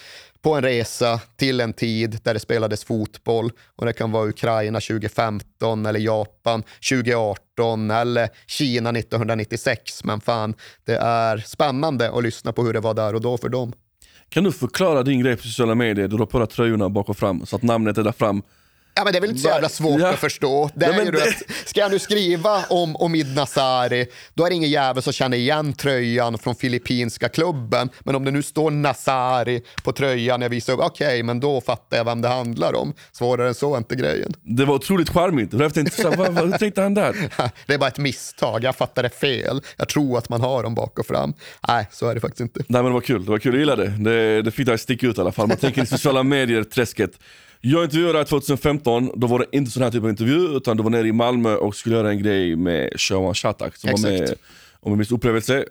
på 0.43 0.55
en 0.55 0.63
resa 0.63 1.21
till 1.37 1.61
en 1.61 1.73
tid 1.73 2.19
där 2.23 2.35
det 2.35 2.41
spelades 2.41 2.85
fotboll. 2.85 3.51
Och 3.77 3.87
Det 3.87 3.93
kan 3.93 4.13
vara 4.13 4.29
Ukraina 4.29 4.81
2015 4.81 5.87
eller 5.87 6.01
Japan 6.01 6.63
2018 6.91 7.91
eller 7.91 8.29
Kina 8.47 8.91
1996. 8.91 10.05
Men 10.05 10.21
fan, 10.21 10.55
det 10.85 10.97
är 10.97 11.39
spännande 11.39 12.11
att 12.11 12.23
lyssna 12.23 12.53
på 12.53 12.63
hur 12.65 12.73
det 12.73 12.81
var 12.81 12.95
där 12.95 13.15
och 13.15 13.21
då 13.21 13.39
för 13.39 13.49
dem. 13.49 13.73
Kan 14.29 14.45
du 14.45 14.53
förklara 14.53 15.03
din 15.03 15.21
grej 15.21 15.37
på 15.37 15.43
sociala 15.43 15.75
medier? 15.75 16.09
Du 16.09 16.17
har 16.17 16.27
på 16.27 16.39
dig 16.39 16.49
tröjorna 16.49 16.89
bak 16.89 17.09
och 17.09 17.17
fram 17.17 17.47
så 17.47 17.57
att 17.57 17.63
namnet 17.63 17.99
är 17.99 18.03
där 18.03 18.13
fram. 18.13 18.43
Ja, 18.99 19.05
men 19.05 19.13
det 19.13 19.19
är 19.19 19.21
väl 19.21 19.31
inte 19.31 19.43
så 19.43 19.49
jävla 19.49 19.69
svårt 19.69 20.01
ja. 20.01 20.09
att 20.09 20.19
förstå. 20.19 20.71
Det 20.75 20.87
är 20.87 21.05
ja, 21.05 21.11
det... 21.11 21.23
Att, 21.23 21.69
ska 21.69 21.81
jag 21.81 21.91
nu 21.91 21.99
skriva 21.99 22.65
om 22.69 22.97
Omid 22.97 23.35
Nasari, 23.35 24.07
då 24.35 24.45
är 24.45 24.51
det 24.51 24.55
ingen 24.57 24.71
jävel 24.71 25.03
som 25.03 25.13
känner 25.13 25.37
igen 25.37 25.73
tröjan 25.73 26.39
från 26.39 26.55
filippinska 26.55 27.29
klubben. 27.29 27.91
Men 28.01 28.15
om 28.15 28.25
det 28.25 28.31
nu 28.31 28.43
står 28.43 28.71
Nasari 28.71 29.63
på 29.85 29.93
tröjan 29.93 30.43
jag 30.43 30.49
visar 30.49 30.73
upp, 30.73 30.81
okej, 30.81 31.07
okay, 31.07 31.23
men 31.23 31.41
då 31.41 31.61
fattar 31.61 31.97
jag 31.97 32.05
vem 32.05 32.21
det 32.21 32.29
handlar 32.29 32.75
om. 32.75 32.95
Svårare 33.13 33.49
än 33.49 33.55
så 33.55 33.75
är 33.75 33.79
inte 33.79 33.97
grejen. 33.97 34.35
Det 34.43 34.65
var 34.65 34.75
otroligt 34.75 35.09
charmigt. 35.09 35.53
Jag 35.53 35.75
tänkte, 35.75 36.03
så, 36.03 36.11
vad, 36.11 36.35
vad, 36.35 36.51
hur 36.51 36.59
tänkte 36.59 36.83
han 36.83 36.95
där? 36.95 37.17
det 37.67 37.75
är 37.75 37.79
bara 37.79 37.89
ett 37.89 37.99
misstag, 37.99 38.65
jag 38.65 38.77
fattade 38.77 39.09
fel. 39.09 39.63
Jag 39.77 39.89
tror 39.89 40.19
att 40.19 40.29
man 40.29 40.41
har 40.41 40.63
dem 40.63 40.75
bak 40.75 40.99
och 40.99 41.07
fram. 41.07 41.35
Nej, 41.69 41.89
så 41.93 42.09
är 42.09 42.15
det 42.15 42.21
faktiskt 42.21 42.41
inte. 42.41 42.61
Nej, 42.69 42.83
men 42.83 42.85
det 42.85 42.95
var 42.95 43.01
kul, 43.01 43.25
det 43.25 43.31
var 43.31 43.39
kul, 43.39 43.53
jag 43.53 43.61
gillade 43.61 43.85
det. 43.85 44.11
Det, 44.11 44.43
det 44.43 44.51
fick 44.51 44.67
dig 44.67 44.79
sticka 44.79 45.07
ut 45.07 45.19
i 45.19 45.21
alla 45.21 45.33
fall. 45.33 45.49
Man 45.49 45.57
tänker 45.57 45.83
i 45.83 45.87
sociala 45.87 46.23
medier-träsket. 46.23 47.11
Jag 47.61 47.85
intervjuade 47.85 48.25
2015, 48.25 49.11
då 49.15 49.27
var 49.27 49.39
det 49.39 49.47
inte 49.53 49.71
sån 49.71 49.83
här 49.83 49.91
typ 49.91 50.03
av 50.03 50.11
intervju, 50.11 50.57
utan 50.57 50.77
du 50.77 50.83
var 50.83 50.91
nere 50.91 51.09
i 51.09 51.13
Malmö 51.13 51.55
och 51.55 51.77
skulle 51.77 51.95
göra 51.95 52.11
en 52.11 52.23
grej 52.23 52.57
med 52.57 53.01
Showan 53.01 53.35
Shatak 53.35 53.77
som 53.77 53.91
Exakt. 53.91 54.05
var 54.05 54.11
med 54.11 54.35
om 54.81 54.93
en 54.93 54.99
viss 54.99 55.13
upplevelse. 55.13 55.65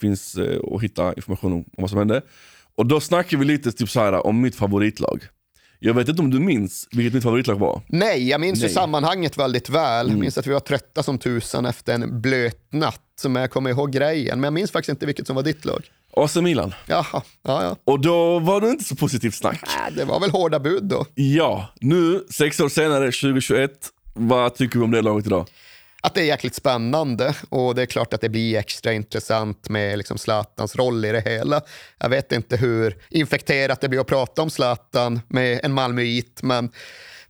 finns 0.00 0.34
eh, 0.34 0.58
att 0.74 0.82
hitta 0.82 1.14
information 1.14 1.52
om, 1.52 1.64
vad 1.76 1.90
som 1.90 1.98
hände. 1.98 2.22
Och 2.76 2.86
då 2.86 3.00
snackade 3.00 3.36
vi 3.36 3.44
lite 3.44 3.72
typ 3.72 3.90
så 3.90 4.00
här, 4.00 4.26
om 4.26 4.40
mitt 4.40 4.56
favoritlag. 4.56 5.22
Jag 5.78 5.94
vet 5.94 6.08
inte 6.08 6.22
om 6.22 6.30
du 6.30 6.40
minns 6.40 6.88
vilket 6.90 7.14
mitt 7.14 7.22
favoritlag 7.22 7.58
var? 7.58 7.82
Nej, 7.86 8.28
jag 8.28 8.40
minns 8.40 8.60
Nej. 8.60 8.68
ju 8.68 8.74
sammanhanget 8.74 9.38
väldigt 9.38 9.68
väl. 9.68 10.06
Jag 10.06 10.08
mm. 10.08 10.20
minns 10.20 10.38
att 10.38 10.46
vi 10.46 10.52
var 10.52 10.60
trötta 10.60 11.02
som 11.02 11.18
tusan 11.18 11.66
efter 11.66 11.94
en 11.94 12.20
blöt 12.20 12.72
natt. 12.72 13.02
Men 13.24 13.40
jag 13.40 13.50
kommer 13.50 13.70
ihåg 13.70 13.92
grejen. 13.92 14.40
Men 14.40 14.44
jag 14.44 14.52
minns 14.52 14.70
faktiskt 14.70 14.88
inte 14.88 15.06
vilket 15.06 15.26
som 15.26 15.36
var 15.36 15.42
ditt 15.42 15.64
lag. 15.64 15.90
AC 16.16 16.36
Milan. 16.36 16.74
Jaha, 16.86 17.04
ja, 17.12 17.22
ja. 17.62 17.76
Och 17.84 18.00
då 18.00 18.38
var 18.38 18.60
det 18.60 18.68
inte 18.68 18.84
så 18.84 18.96
positivt 18.96 19.34
snack. 19.34 19.62
Äh, 19.62 19.94
det 19.96 20.04
var 20.04 20.20
väl 20.20 20.30
hårda 20.30 20.58
bud 20.58 20.84
då. 20.84 21.06
Ja, 21.14 21.68
nu 21.80 22.24
sex 22.30 22.60
år 22.60 22.68
senare, 22.68 23.04
2021, 23.04 23.70
vad 24.14 24.54
tycker 24.54 24.78
du 24.78 24.84
om 24.84 24.90
det 24.90 25.02
laget 25.02 25.26
idag? 25.26 25.46
Att 26.00 26.14
det 26.14 26.20
är 26.20 26.24
jäkligt 26.24 26.54
spännande 26.54 27.34
och 27.48 27.74
det 27.74 27.82
är 27.82 27.86
klart 27.86 28.14
att 28.14 28.20
det 28.20 28.28
blir 28.28 28.56
extra 28.56 28.92
intressant 28.92 29.68
med 29.68 29.98
liksom 29.98 30.18
Zlatans 30.18 30.76
roll 30.76 31.04
i 31.04 31.12
det 31.12 31.20
hela. 31.20 31.60
Jag 31.98 32.08
vet 32.08 32.32
inte 32.32 32.56
hur 32.56 32.96
infekterat 33.10 33.80
det 33.80 33.88
blir 33.88 34.00
att 34.00 34.06
prata 34.06 34.42
om 34.42 34.50
Zlatan 34.50 35.20
med 35.28 35.60
en 35.62 35.72
Malmöit, 35.72 36.42
men 36.42 36.70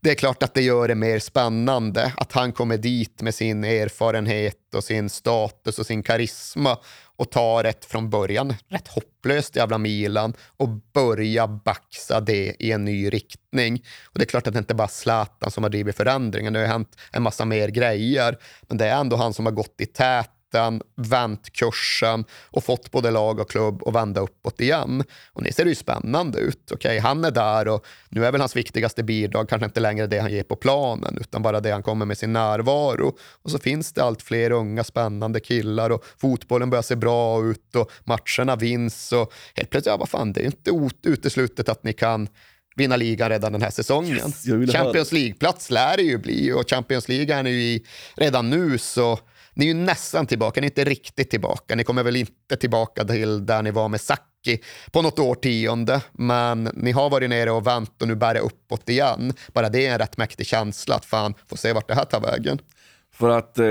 det 0.01 0.11
är 0.11 0.15
klart 0.15 0.43
att 0.43 0.55
det 0.55 0.63
gör 0.63 0.89
det 0.89 0.95
mer 0.95 1.19
spännande 1.19 2.13
att 2.17 2.33
han 2.33 2.53
kommer 2.53 2.77
dit 2.77 3.23
med 3.23 3.35
sin 3.35 3.65
erfarenhet 3.65 4.75
och 4.75 4.85
sin 4.85 5.11
status 5.11 5.79
och 5.79 5.87
sin 5.87 6.03
karisma 6.03 6.79
och 7.17 7.31
tar 7.31 7.65
ett 7.65 7.85
från 7.85 8.11
början 8.11 8.55
rätt 8.69 8.89
hopplöst 8.89 9.57
jävla 9.57 9.79
Milan 9.79 10.35
och 10.57 10.69
börja 10.69 11.47
baxa 11.47 12.21
det 12.21 12.57
i 12.59 12.73
en 12.73 12.85
ny 12.85 13.11
riktning. 13.11 13.85
Och 14.05 14.19
Det 14.19 14.25
är 14.25 14.27
klart 14.27 14.47
att 14.47 14.53
det 14.53 14.59
inte 14.59 14.75
bara 14.75 14.85
är 14.85 14.89
Zlatan 14.89 15.51
som 15.51 15.63
har 15.63 15.71
drivit 15.71 15.97
förändringen, 15.97 16.53
det 16.53 16.59
har 16.59 16.67
hänt 16.67 16.97
en 17.13 17.23
massa 17.23 17.45
mer 17.45 17.69
grejer. 17.69 18.39
Men 18.63 18.79
det 18.79 18.87
är 18.87 19.01
ändå 19.01 19.17
han 19.17 19.35
som 19.35 19.47
har 19.47 19.53
gått 19.53 19.75
i 19.79 19.87
tät 19.87 20.31
mitten, 20.49 20.83
vänt 20.97 21.53
kursen 21.53 22.25
och 22.51 22.65
fått 22.65 22.91
både 22.91 23.11
lag 23.11 23.41
och 23.41 23.51
klubb 23.51 23.83
att 23.87 23.95
vända 23.95 24.21
uppåt 24.21 24.61
igen. 24.61 25.05
Och 25.33 25.43
nu 25.43 25.53
ser 25.53 25.65
det 25.65 25.71
ju 25.71 25.75
spännande 25.75 26.39
ut. 26.39 26.73
okay, 26.73 26.99
han 26.99 27.25
är 27.25 27.31
där 27.31 27.69
och 27.69 27.87
nu 28.09 28.27
är 28.27 28.33
väl 28.33 28.41
hans 28.41 28.57
viktigaste 28.57 29.03
bidrag 29.03 29.49
kanske 29.49 29.67
inte 29.67 29.81
längre 29.81 30.07
det 30.07 30.19
han 30.19 30.33
ger 30.33 30.43
på 30.43 30.57
planen 30.57 31.19
utan 31.21 31.43
bara 31.43 31.61
det 31.61 31.71
han 31.71 31.83
kommer 31.83 32.07
med 32.07 32.19
sin 32.19 32.33
närvaro. 32.33 33.17
Och 33.43 33.51
så 33.51 33.59
finns 33.59 33.93
det 33.93 34.03
allt 34.03 34.23
fler 34.23 34.51
unga 34.51 34.85
spännande 34.85 35.41
killar 35.41 35.91
och 35.91 36.05
fotbollen 36.17 36.71
börjar 36.71 36.83
se 36.83 36.97
bra 36.97 37.45
ut 37.45 37.77
och 37.77 37.91
matcherna 38.05 38.57
vinns 38.57 39.13
och 39.13 39.33
helt 39.55 39.71
plötsligt, 39.71 39.93
ja 39.93 39.97
vad 39.97 40.09
fan, 40.09 40.33
det 40.33 40.41
är 40.41 40.47
inte 40.47 40.71
uteslutet 41.03 41.69
att 41.69 41.85
ni 41.85 41.93
kan 41.93 42.29
vinna 42.77 42.97
ligan 42.97 43.29
redan 43.29 43.53
den 43.53 43.63
här 43.63 43.71
säsongen. 43.71 44.17
Yes, 44.17 44.73
Champions 44.73 45.13
League-plats 45.13 45.71
lär 45.71 45.97
det 45.97 46.03
ju 46.03 46.19
bli 46.19 46.53
och 46.53 46.71
Champions 46.71 47.09
League 47.09 47.35
är 47.35 47.43
ni 47.43 47.51
ju 47.51 47.81
redan 48.17 48.51
nu 48.51 48.79
så 48.79 49.19
ni 49.59 49.65
är 49.65 49.69
ju 49.69 49.75
nästan 49.75 50.27
tillbaka, 50.27 50.61
ni 50.61 50.67
är 50.67 50.71
inte 50.71 50.85
riktigt 50.85 51.31
tillbaka. 51.31 51.75
Ni 51.75 51.85
kommer 51.85 52.03
väl 52.03 52.17
inte 52.17 52.57
tillbaka 52.61 53.05
till 53.05 53.47
där 53.47 53.63
ni 53.63 53.71
var 53.71 53.89
med 53.89 54.01
Saki 54.01 54.63
på 54.93 55.03
något 55.03 55.19
årtionde, 55.19 56.01
men 56.13 56.71
ni 56.75 56.93
har 56.93 57.11
varit 57.11 57.31
nere 57.31 57.51
och 57.51 57.67
vänt 57.67 58.03
och 58.03 58.09
nu 58.09 58.15
bär 58.15 58.35
det 58.35 58.41
uppåt 58.41 58.89
igen. 58.89 59.33
Bara 59.53 59.69
det 59.69 59.87
är 59.87 59.93
en 59.93 59.99
rätt 59.99 60.17
mäktig 60.17 60.47
känsla 60.47 60.95
att 60.95 61.05
fan 61.05 61.35
få 61.47 61.57
se 61.57 61.73
vart 61.73 61.89
det 61.89 61.95
här 61.95 62.05
tar 62.05 62.21
vägen. 62.21 62.59
För 63.15 63.29
att 63.29 63.59
eh, 63.59 63.65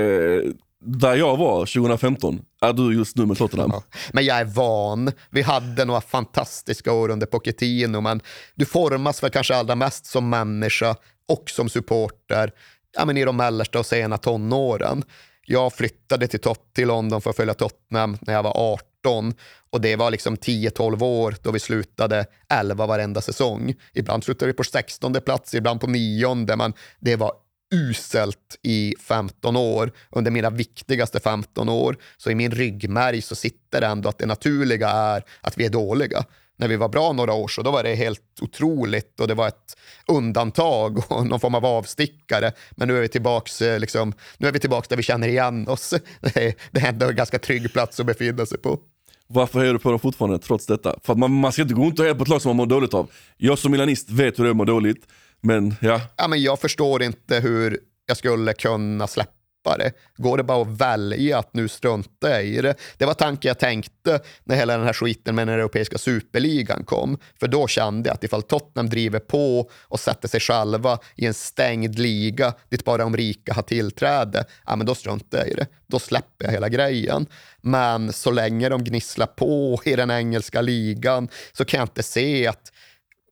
där 0.80 1.16
jag 1.16 1.36
var 1.36 1.66
2015 1.66 2.40
är 2.60 2.72
du 2.72 2.94
just 2.94 3.16
nu 3.16 3.26
med 3.26 3.38
Tottenham. 3.38 3.70
Ja. 3.72 3.82
Men 4.12 4.24
jag 4.24 4.38
är 4.38 4.44
van. 4.44 5.12
Vi 5.30 5.42
hade 5.42 5.84
några 5.84 6.00
fantastiska 6.00 6.92
år 6.92 7.08
under 7.08 7.26
Pochettino, 7.26 8.00
men 8.00 8.20
du 8.54 8.64
formas 8.64 9.22
väl 9.22 9.30
kanske 9.30 9.56
allra 9.56 9.74
mest 9.74 10.06
som 10.06 10.30
människa 10.30 10.96
och 11.28 11.50
som 11.50 11.68
supporter 11.68 12.52
ja, 12.96 13.04
men 13.04 13.16
i 13.16 13.24
de 13.24 13.36
mellersta 13.36 13.78
och 13.78 13.86
sena 13.86 14.18
tonåren. 14.18 15.04
Jag 15.50 15.72
flyttade 15.72 16.28
till, 16.28 16.40
Tot 16.40 16.74
till 16.74 16.88
London 16.88 17.20
för 17.20 17.30
att 17.30 17.36
följa 17.36 17.54
Tottenham 17.54 18.18
när 18.20 18.34
jag 18.34 18.42
var 18.42 18.52
18 18.56 19.34
och 19.70 19.80
det 19.80 19.96
var 19.96 20.10
liksom 20.10 20.36
10-12 20.36 21.02
år 21.02 21.36
då 21.42 21.50
vi 21.50 21.60
slutade 21.60 22.26
11 22.48 22.86
varenda 22.86 23.20
säsong. 23.20 23.74
Ibland 23.94 24.24
slutade 24.24 24.52
vi 24.52 24.56
på 24.56 24.64
16 24.64 25.12
plats, 25.12 25.54
ibland 25.54 25.80
på 25.80 25.86
9 25.86 26.34
men 26.34 26.72
det 27.00 27.16
var 27.16 27.32
uselt 27.74 28.58
i 28.62 28.94
15 29.00 29.56
år, 29.56 29.92
under 30.10 30.30
mina 30.30 30.50
viktigaste 30.50 31.20
15 31.20 31.68
år. 31.68 31.96
Så 32.16 32.30
i 32.30 32.34
min 32.34 32.50
ryggmärg 32.50 33.22
så 33.22 33.34
sitter 33.34 33.80
det 33.80 33.86
ändå 33.86 34.08
att 34.08 34.18
det 34.18 34.26
naturliga 34.26 34.88
är 34.88 35.24
att 35.40 35.58
vi 35.58 35.66
är 35.66 35.70
dåliga. 35.70 36.24
När 36.58 36.68
vi 36.68 36.76
var 36.76 36.88
bra 36.88 37.12
några 37.12 37.32
år 37.32 37.48
så 37.48 37.62
då 37.62 37.70
var 37.70 37.82
det 37.82 37.94
helt 37.94 38.20
otroligt 38.40 39.20
och 39.20 39.28
det 39.28 39.34
var 39.34 39.48
ett 39.48 39.76
undantag 40.06 40.98
och 41.08 41.26
någon 41.26 41.40
form 41.40 41.54
av 41.54 41.66
avstickare. 41.66 42.52
Men 42.70 42.88
nu 42.88 42.96
är 42.96 43.00
vi 43.00 43.08
tillbaks, 43.08 43.62
eh, 43.62 43.80
liksom, 43.80 44.12
nu 44.38 44.48
är 44.48 44.52
vi 44.52 44.58
tillbaks 44.58 44.88
där 44.88 44.96
vi 44.96 45.02
känner 45.02 45.28
igen 45.28 45.68
oss. 45.68 45.94
Det 46.20 46.36
är, 46.72 46.88
ändå 46.88 47.06
en 47.06 47.16
ganska 47.16 47.38
trygg 47.38 47.72
plats 47.72 48.00
att 48.00 48.06
befinna 48.06 48.46
sig 48.46 48.58
på. 48.58 48.78
Varför 49.26 49.64
är 49.64 49.72
du 49.72 49.78
på 49.78 49.90
dem 49.90 50.00
fortfarande 50.00 50.38
trots 50.38 50.66
detta? 50.66 50.98
För 51.04 51.12
att 51.12 51.18
man, 51.18 51.32
man 51.32 51.52
ska 51.52 51.62
inte 51.62 51.74
gå 51.74 51.82
runt 51.84 51.98
och 51.98 52.04
heja 52.04 52.14
på 52.14 52.22
ett 52.22 52.28
lag 52.28 52.42
som 52.42 52.48
man 52.48 52.56
mår 52.56 52.66
dåligt 52.66 52.94
av. 52.94 53.10
Jag 53.36 53.58
som 53.58 53.72
milanist 53.72 54.10
vet 54.10 54.38
hur 54.38 54.44
det 54.44 54.48
är 54.48 54.50
att 54.50 54.56
må 54.56 54.64
dåligt. 54.64 55.06
Men 55.40 55.74
ja. 55.80 56.00
ja 56.16 56.28
men 56.28 56.42
jag 56.42 56.60
förstår 56.60 57.02
inte 57.02 57.40
hur 57.40 57.78
jag 58.06 58.16
skulle 58.16 58.52
kunna 58.52 59.06
släppa 59.06 59.37
det. 59.76 59.92
Går 60.16 60.36
det 60.36 60.42
bara 60.42 60.62
att 60.62 60.80
välja 60.80 61.38
att 61.38 61.54
nu 61.54 61.68
strunta 61.68 62.30
jag 62.30 62.44
i 62.44 62.60
det? 62.60 62.74
Det 62.96 63.06
var 63.06 63.14
tanken 63.14 63.48
jag 63.48 63.58
tänkte 63.58 64.20
när 64.44 64.56
hela 64.56 64.76
den 64.76 64.86
här 64.86 64.92
skiten 64.92 65.34
med 65.34 65.46
den 65.46 65.54
europeiska 65.54 65.98
superligan 65.98 66.84
kom. 66.84 67.18
För 67.40 67.48
då 67.48 67.66
kände 67.66 68.08
jag 68.08 68.14
att 68.14 68.24
ifall 68.24 68.42
Tottenham 68.42 68.90
driver 68.90 69.18
på 69.18 69.70
och 69.82 70.00
sätter 70.00 70.28
sig 70.28 70.40
själva 70.40 70.98
i 71.16 71.26
en 71.26 71.34
stängd 71.34 71.98
liga 71.98 72.54
dit 72.68 72.84
bara 72.84 72.96
de 72.96 73.16
rika 73.16 73.54
har 73.54 73.62
tillträde, 73.62 74.44
ja, 74.66 74.76
men 74.76 74.86
då 74.86 74.94
struntar 74.94 75.38
jag 75.38 75.48
i 75.48 75.54
det. 75.54 75.66
Då 75.86 75.98
släpper 75.98 76.44
jag 76.44 76.52
hela 76.52 76.68
grejen. 76.68 77.26
Men 77.60 78.12
så 78.12 78.30
länge 78.30 78.68
de 78.68 78.84
gnisslar 78.84 79.26
på 79.26 79.80
i 79.84 79.96
den 79.96 80.10
engelska 80.10 80.60
ligan 80.60 81.28
så 81.52 81.64
kan 81.64 81.78
jag 81.78 81.84
inte 81.84 82.02
se 82.02 82.46
att 82.46 82.72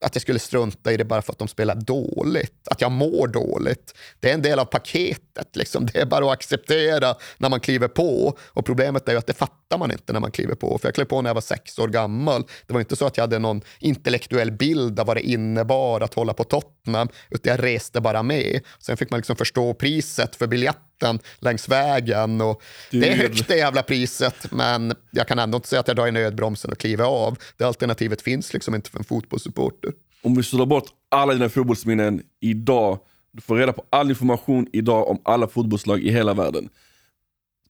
att 0.01 0.15
jag 0.15 0.21
skulle 0.21 0.39
strunta 0.39 0.91
i 0.91 0.97
det 0.97 1.05
bara 1.05 1.21
för 1.21 1.31
att 1.31 1.39
de 1.39 1.47
spelar 1.47 1.75
dåligt. 1.75 2.67
Att 2.67 2.81
jag 2.81 2.91
mår 2.91 3.27
dåligt. 3.27 3.93
Det 4.19 4.29
är 4.29 4.33
en 4.33 4.41
del 4.41 4.59
av 4.59 4.65
paketet. 4.65 5.55
Liksom. 5.55 5.85
Det 5.85 5.99
är 5.99 6.05
bara 6.05 6.25
att 6.25 6.31
acceptera 6.31 7.15
när 7.37 7.49
man 7.49 7.59
kliver 7.59 7.87
på. 7.87 8.37
Och 8.39 8.65
Problemet 8.65 9.07
är 9.07 9.11
ju 9.11 9.17
att 9.17 9.27
det 9.27 9.33
fattar 9.33 9.77
man 9.77 9.91
inte 9.91 10.13
när 10.13 10.19
man 10.19 10.31
kliver 10.31 10.55
på. 10.55 10.77
För 10.77 10.87
Jag 10.87 10.95
klev 10.95 11.05
på 11.05 11.21
när 11.21 11.29
jag 11.29 11.35
var 11.35 11.41
sex 11.41 11.79
år 11.79 11.87
gammal. 11.87 12.43
Det 12.67 12.73
var 12.73 12.79
inte 12.79 12.95
så 12.95 13.05
att 13.05 13.17
jag 13.17 13.23
hade 13.23 13.39
någon 13.39 13.61
intellektuell 13.79 14.51
bild 14.51 14.99
av 14.99 15.05
vad 15.07 15.17
det 15.17 15.21
innebar 15.21 16.01
att 16.01 16.13
hålla 16.13 16.33
på 16.33 16.43
Tottenham, 16.43 17.09
utan 17.29 17.51
jag 17.51 17.63
reste 17.63 18.01
bara 18.01 18.23
med. 18.23 18.61
Sen 18.79 18.97
fick 18.97 19.09
man 19.09 19.17
liksom 19.17 19.35
förstå 19.35 19.73
priset 19.73 20.35
för 20.35 20.47
biljetten 20.47 20.86
vatten 20.97 21.19
längs 21.39 21.69
vägen. 21.69 22.41
Och 22.41 22.61
det 22.91 23.09
är 23.09 23.15
högt 23.15 23.47
det 23.47 23.57
jävla 23.57 23.83
priset, 23.83 24.51
men 24.51 24.93
jag 25.11 25.27
kan 25.27 25.39
ändå 25.39 25.55
inte 25.55 25.67
säga 25.67 25.79
att 25.79 25.87
jag 25.87 25.97
drar 25.97 26.07
i 26.07 26.11
nödbromsen 26.11 26.71
och 26.71 26.77
kliver 26.77 27.05
av. 27.05 27.37
Det 27.57 27.63
alternativet 27.63 28.21
finns 28.21 28.53
liksom 28.53 28.75
inte 28.75 28.89
för 28.89 28.97
en 28.97 29.03
fotbollssupporter. 29.03 29.91
Om 30.21 30.35
vi 30.35 30.43
slår 30.43 30.65
bort 30.65 30.89
alla 31.11 31.33
dina 31.33 31.49
fotbollsminnen 31.49 32.21
idag, 32.41 32.99
du 33.31 33.41
får 33.41 33.55
reda 33.55 33.73
på 33.73 33.83
all 33.89 34.09
information 34.09 34.67
idag 34.73 35.09
om 35.09 35.21
alla 35.23 35.47
fotbollslag 35.47 35.99
i 35.99 36.11
hela 36.11 36.33
världen. 36.33 36.69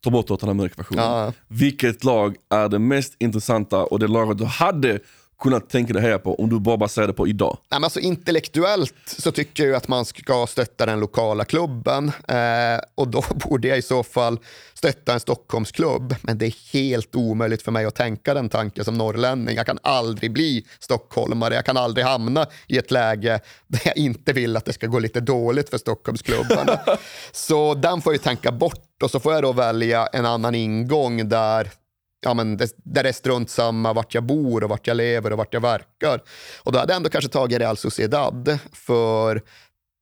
Ta 0.02 0.10
bort 0.10 0.28
Tottenham-ekvationen. 0.28 1.04
Ja. 1.04 1.34
Vilket 1.48 2.04
lag 2.04 2.36
är 2.50 2.70
det 2.70 2.80
mest 2.80 3.16
intressanta 3.20 3.84
och 3.84 4.00
det 4.00 4.08
laget 4.08 4.38
du 4.38 4.46
hade 4.46 5.00
kunnat 5.40 5.70
tänka 5.70 5.94
dig 5.94 6.02
heja 6.02 6.20
på 6.20 6.36
om 6.36 6.50
du 6.50 6.60
bara 6.60 6.78
baserar 6.78 7.08
det 7.08 7.14
på 7.14 7.28
idag? 7.28 7.58
Nej, 7.62 7.80
men 7.80 7.84
alltså, 7.84 8.00
intellektuellt 8.00 8.94
så 9.06 9.32
tycker 9.32 9.66
jag 9.66 9.76
att 9.76 9.88
man 9.88 10.06
ska 10.06 10.48
stötta 10.48 10.86
den 10.86 11.00
lokala 11.00 11.46
klubben 11.46 12.12
eh, 12.28 12.80
och 12.96 13.08
då 13.08 13.24
borde 13.36 13.68
jag 13.68 13.78
i 13.78 13.82
så 13.82 14.04
fall 14.04 14.40
stötta 14.74 15.14
en 15.14 15.20
Stockholmsklubb. 15.20 16.16
Men 16.22 16.38
det 16.38 16.46
är 16.46 16.74
helt 16.74 17.16
omöjligt 17.16 17.62
för 17.62 17.72
mig 17.72 17.86
att 17.86 17.96
tänka 17.96 18.34
den 18.34 18.50
tanken 18.50 18.86
som 18.86 18.94
norrlänning. 18.94 19.56
Jag 19.56 19.66
kan 19.66 19.80
aldrig 19.82 20.34
bli 20.34 20.66
stockholmare. 20.80 21.56
Jag 21.56 21.66
kan 21.66 21.78
aldrig 21.78 22.06
hamna 22.06 22.46
i 22.68 22.78
ett 22.78 22.92
läge 22.92 23.40
där 23.68 23.82
jag 23.86 23.98
inte 23.98 24.34
vill 24.34 24.58
att 24.58 24.66
det 24.66 24.74
ska 24.74 24.88
gå 24.88 25.00
lite 25.00 25.20
dåligt 25.20 25.70
för 25.70 25.78
Stockholmsklubbarna. 25.78 26.80
så 27.32 27.74
den 27.74 28.02
får 28.02 28.14
jag 28.14 28.22
tänka 28.22 28.52
bort 28.52 29.04
och 29.04 29.12
så 29.12 29.20
får 29.20 29.34
jag 29.34 29.44
då 29.44 29.52
välja 29.52 30.08
en 30.08 30.26
annan 30.26 30.56
ingång 30.56 31.30
där 31.30 31.72
ja, 32.28 32.34
men 32.34 32.58
det, 32.58 32.72
där 32.84 33.04
det 33.04 33.10
är 33.10 33.14
strunt 33.14 33.50
samma 33.50 33.94
vart 33.94 34.14
jag 34.14 34.24
bor 34.24 34.64
och 34.64 34.70
vart 34.70 34.88
jag 34.88 34.98
lever 34.98 35.32
och 35.32 35.38
vart 35.38 35.54
jag 35.54 35.62
verkar. 35.62 36.22
Och 36.64 36.72
då 36.72 36.80
hade 36.80 36.94
jag 36.94 36.98
ändå 36.98 37.10
kanske 37.10 37.32
tagit 37.32 37.60
Real 37.60 37.78
Sociedad, 37.78 38.60
för 38.74 39.42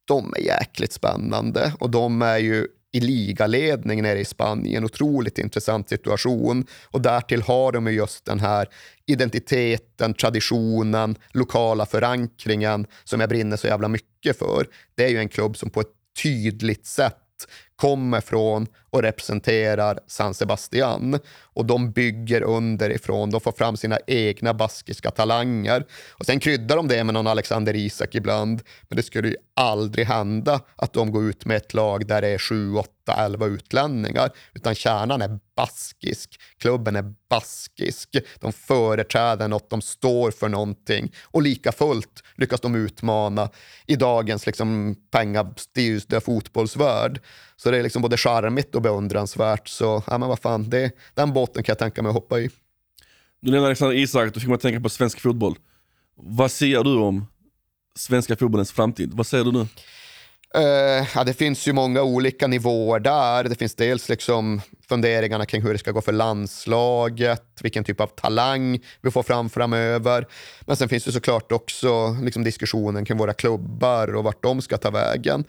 de 0.07 0.33
är 0.33 0.41
jäkligt 0.41 0.93
spännande 0.93 1.73
och 1.79 1.89
de 1.89 2.21
är 2.21 2.37
ju 2.37 2.67
i 2.93 2.99
ligaledning 2.99 4.01
nere 4.01 4.19
i 4.19 4.25
Spanien. 4.25 4.85
Otroligt 4.85 5.37
intressant 5.37 5.89
situation. 5.89 6.65
Och 6.85 7.01
därtill 7.01 7.41
har 7.41 7.71
de 7.71 7.93
just 7.93 8.25
den 8.25 8.39
här 8.39 8.67
identiteten, 9.05 10.13
traditionen, 10.13 11.15
lokala 11.31 11.85
förankringen 11.85 12.87
som 13.03 13.19
jag 13.19 13.29
brinner 13.29 13.57
så 13.57 13.67
jävla 13.67 13.87
mycket 13.87 14.39
för. 14.39 14.67
Det 14.95 15.05
är 15.05 15.09
ju 15.09 15.17
en 15.17 15.29
klubb 15.29 15.57
som 15.57 15.69
på 15.69 15.81
ett 15.81 15.93
tydligt 16.23 16.85
sätt 16.85 17.21
kommer 17.75 18.21
från 18.21 18.67
och 18.95 19.01
representerar 19.01 19.99
San 20.07 20.33
Sebastian. 20.33 21.19
Och 21.43 21.65
de 21.65 21.91
bygger 21.91 22.41
underifrån, 22.41 23.29
de 23.29 23.41
får 23.41 23.51
fram 23.51 23.77
sina 23.77 23.99
egna 24.07 24.53
baskiska 24.53 25.11
talanger. 25.11 25.85
Och 26.11 26.25
Sen 26.25 26.39
kryddar 26.39 26.75
de 26.75 26.87
det 26.87 27.03
med 27.03 27.13
någon 27.13 27.27
Alexander 27.27 27.75
Isak 27.75 28.15
ibland, 28.15 28.61
men 28.89 28.97
det 28.97 29.03
skulle 29.03 29.27
ju 29.27 29.35
aldrig 29.55 30.07
hända 30.07 30.61
att 30.75 30.93
de 30.93 31.11
går 31.11 31.23
ut 31.23 31.45
med 31.45 31.57
ett 31.57 31.73
lag 31.73 32.07
där 32.07 32.21
det 32.21 32.27
är 32.27 32.37
7, 32.37 32.75
8, 32.75 32.89
11 33.17 33.45
utlänningar, 33.45 34.29
utan 34.53 34.75
kärnan 34.75 35.21
är 35.21 35.39
baskisk. 35.55 36.39
Klubben 36.57 36.95
är 36.95 37.13
baskisk. 37.29 38.15
De 38.39 38.53
företräder 38.53 39.47
något, 39.47 39.69
de 39.69 39.81
står 39.81 40.31
för 40.31 40.49
någonting 40.49 41.11
och 41.23 41.41
lika 41.41 41.71
fullt 41.71 42.23
lyckas 42.35 42.61
de 42.61 42.75
utmana 42.75 43.49
i 43.87 43.95
dagens 43.95 44.45
liksom, 44.45 44.95
pengastyrda 45.11 46.21
fotbollsvärld. 46.21 47.21
Så 47.55 47.71
det 47.71 47.77
är 47.77 47.83
liksom 47.83 48.01
både 48.01 48.17
charmigt 48.17 48.75
och 48.75 48.84
beundransvärt. 48.85 49.67
Så 49.67 50.03
ja, 50.07 50.17
men 50.17 50.29
vad 50.29 50.39
fan, 50.39 50.69
det, 50.69 50.91
den 51.13 51.33
båten 51.33 51.63
kan 51.63 51.73
jag 51.73 51.79
tänka 51.79 52.01
mig 52.01 52.09
att 52.09 52.15
hoppa 52.15 52.39
i. 52.39 52.49
Du 53.41 53.51
nämnde 53.51 53.67
Alexander 53.67 53.95
Isak, 53.95 54.33
då 54.33 54.39
fick 54.39 54.49
man 54.49 54.59
tänka 54.59 54.79
på 54.79 54.89
svensk 54.89 55.19
fotboll. 55.19 55.55
Vad 56.15 56.51
säger 56.51 56.83
du 56.83 56.95
om 56.95 57.25
svenska 57.95 58.35
fotbollens 58.35 58.71
framtid? 58.71 59.11
Vad 59.13 59.27
säger 59.27 59.43
du 59.43 59.51
nu? 59.51 59.67
Uh, 60.57 61.07
ja, 61.15 61.23
det 61.23 61.33
finns 61.33 61.67
ju 61.67 61.73
många 61.73 62.01
olika 62.01 62.47
nivåer 62.47 62.99
där. 62.99 63.43
Det 63.43 63.55
finns 63.55 63.75
dels 63.75 64.09
liksom 64.09 64.61
funderingarna 64.89 65.45
kring 65.45 65.61
hur 65.61 65.73
det 65.73 65.79
ska 65.79 65.91
gå 65.91 66.01
för 66.01 66.11
landslaget, 66.11 67.43
vilken 67.61 67.83
typ 67.83 68.01
av 68.01 68.07
talang 68.07 68.79
vi 69.01 69.11
får 69.11 69.23
fram 69.23 69.49
framöver. 69.49 70.27
Men 70.61 70.75
sen 70.75 70.89
finns 70.89 71.03
det 71.03 71.11
såklart 71.11 71.51
också 71.51 72.17
liksom 72.23 72.43
diskussionen 72.43 73.05
kring 73.05 73.17
våra 73.17 73.33
klubbar 73.33 74.15
och 74.15 74.23
vart 74.23 74.43
de 74.43 74.61
ska 74.61 74.77
ta 74.77 74.89
vägen. 74.89 75.43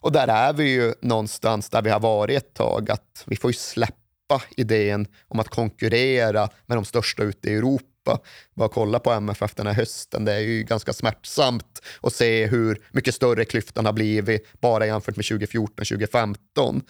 Och 0.00 0.12
där 0.12 0.28
är 0.28 0.52
vi 0.52 0.70
ju 0.70 0.94
någonstans 1.02 1.70
där 1.70 1.82
vi 1.82 1.90
har 1.90 2.00
varit 2.00 2.36
ett 2.36 2.54
tag, 2.54 2.90
att 2.90 3.24
vi 3.26 3.36
får 3.36 3.50
ju 3.50 3.54
släppa 3.54 4.42
idén 4.56 5.06
om 5.28 5.40
att 5.40 5.48
konkurrera 5.48 6.48
med 6.66 6.76
de 6.76 6.84
största 6.84 7.22
ute 7.22 7.50
i 7.50 7.54
Europa 7.54 7.89
bara 8.54 8.68
kolla 8.68 8.98
på 8.98 9.10
MFF 9.10 9.54
den 9.54 9.66
här 9.66 9.74
hösten. 9.74 10.24
Det 10.24 10.32
är 10.32 10.38
ju 10.38 10.62
ganska 10.62 10.92
smärtsamt 10.92 11.82
att 12.02 12.12
se 12.12 12.46
hur 12.46 12.82
mycket 12.92 13.14
större 13.14 13.44
klyftan 13.44 13.86
har 13.86 13.92
blivit 13.92 14.60
bara 14.60 14.86
jämfört 14.86 15.16
med 15.16 15.24
2014-2015. 15.24 16.82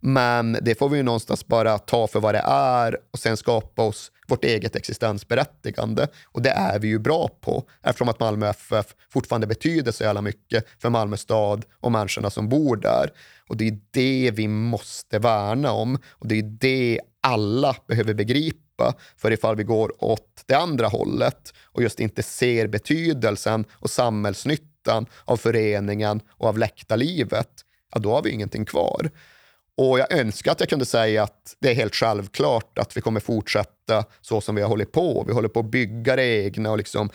Men 0.00 0.58
det 0.62 0.78
får 0.78 0.88
vi 0.88 0.96
ju 0.96 1.02
någonstans 1.02 1.46
bara 1.46 1.78
ta 1.78 2.06
för 2.06 2.20
vad 2.20 2.34
det 2.34 2.42
är 2.46 2.96
och 3.10 3.18
sen 3.18 3.36
skapa 3.36 3.82
oss 3.82 4.12
vårt 4.28 4.44
eget 4.44 4.76
existensberättigande. 4.76 6.08
Och 6.24 6.42
det 6.42 6.50
är 6.50 6.78
vi 6.78 6.88
ju 6.88 6.98
bra 6.98 7.28
på 7.40 7.68
eftersom 7.82 8.08
att 8.08 8.20
Malmö 8.20 8.48
FF 8.48 8.86
fortfarande 9.12 9.46
betyder 9.46 9.92
så 9.92 10.04
jävla 10.04 10.22
mycket 10.22 10.64
för 10.78 10.90
Malmö 10.90 11.16
stad 11.16 11.64
och 11.80 11.92
människorna 11.92 12.30
som 12.30 12.48
bor 12.48 12.76
där. 12.76 13.10
Och 13.48 13.56
det 13.56 13.68
är 13.68 13.78
det 13.90 14.30
vi 14.34 14.48
måste 14.48 15.18
värna 15.18 15.72
om 15.72 15.98
och 16.08 16.28
det 16.28 16.38
är 16.38 16.42
det 16.42 17.00
alla 17.20 17.76
behöver 17.88 18.14
begripa. 18.14 18.65
För 19.16 19.32
ifall 19.32 19.56
vi 19.56 19.64
går 19.64 20.04
åt 20.04 20.42
det 20.46 20.54
andra 20.54 20.86
hållet 20.88 21.54
och 21.64 21.82
just 21.82 22.00
inte 22.00 22.22
ser 22.22 22.66
betydelsen 22.66 23.64
och 23.72 23.90
samhällsnyttan 23.90 25.06
av 25.24 25.36
föreningen 25.36 26.20
och 26.28 26.48
av 26.48 26.58
läktarlivet, 26.58 27.50
ja 27.94 28.00
då 28.00 28.12
har 28.12 28.22
vi 28.22 28.30
ingenting 28.30 28.64
kvar. 28.64 29.10
Och 29.76 29.98
jag 29.98 30.12
önskar 30.12 30.52
att 30.52 30.60
jag 30.60 30.68
kunde 30.68 30.86
säga 30.86 31.22
att 31.22 31.56
det 31.58 31.70
är 31.70 31.74
helt 31.74 31.94
självklart 31.94 32.78
att 32.78 32.96
vi 32.96 33.00
kommer 33.00 33.20
fortsätta 33.20 34.04
så 34.20 34.40
som 34.40 34.54
vi 34.54 34.62
har 34.62 34.68
hållit 34.68 34.92
på. 34.92 35.24
Vi 35.26 35.32
håller 35.32 35.48
på 35.48 35.60
att 35.60 35.70
bygga 35.70 36.16
det 36.16 36.44
egna 36.44 36.70
och 36.70 36.78
liksom 36.78 37.10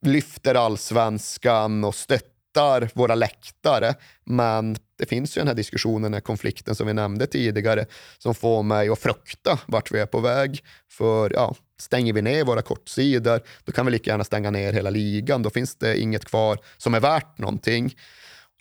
lyfter 0.00 0.54
allsvenskan 0.54 1.84
och 1.84 1.94
stöttar 1.94 2.35
hittar 2.56 2.90
våra 2.94 3.14
läktare. 3.14 3.94
Men 4.24 4.76
det 4.98 5.06
finns 5.06 5.36
ju 5.36 5.40
den 5.40 5.48
här 5.48 5.54
diskussionen, 5.54 6.02
den 6.02 6.14
här 6.14 6.20
konflikten 6.20 6.74
som 6.74 6.86
vi 6.86 6.94
nämnde 6.94 7.26
tidigare, 7.26 7.86
som 8.18 8.34
får 8.34 8.62
mig 8.62 8.88
att 8.88 8.98
frukta 8.98 9.58
vart 9.66 9.92
vi 9.92 9.98
är 9.98 10.06
på 10.06 10.20
väg. 10.20 10.62
För 10.90 11.30
ja, 11.34 11.54
stänger 11.80 12.12
vi 12.12 12.22
ner 12.22 12.44
våra 12.44 12.62
kortsidor, 12.62 13.40
då 13.64 13.72
kan 13.72 13.86
vi 13.86 13.92
lika 13.92 14.10
gärna 14.10 14.24
stänga 14.24 14.50
ner 14.50 14.72
hela 14.72 14.90
ligan. 14.90 15.42
Då 15.42 15.50
finns 15.50 15.76
det 15.76 16.00
inget 16.00 16.24
kvar 16.24 16.58
som 16.76 16.94
är 16.94 17.00
värt 17.00 17.38
någonting. 17.38 17.94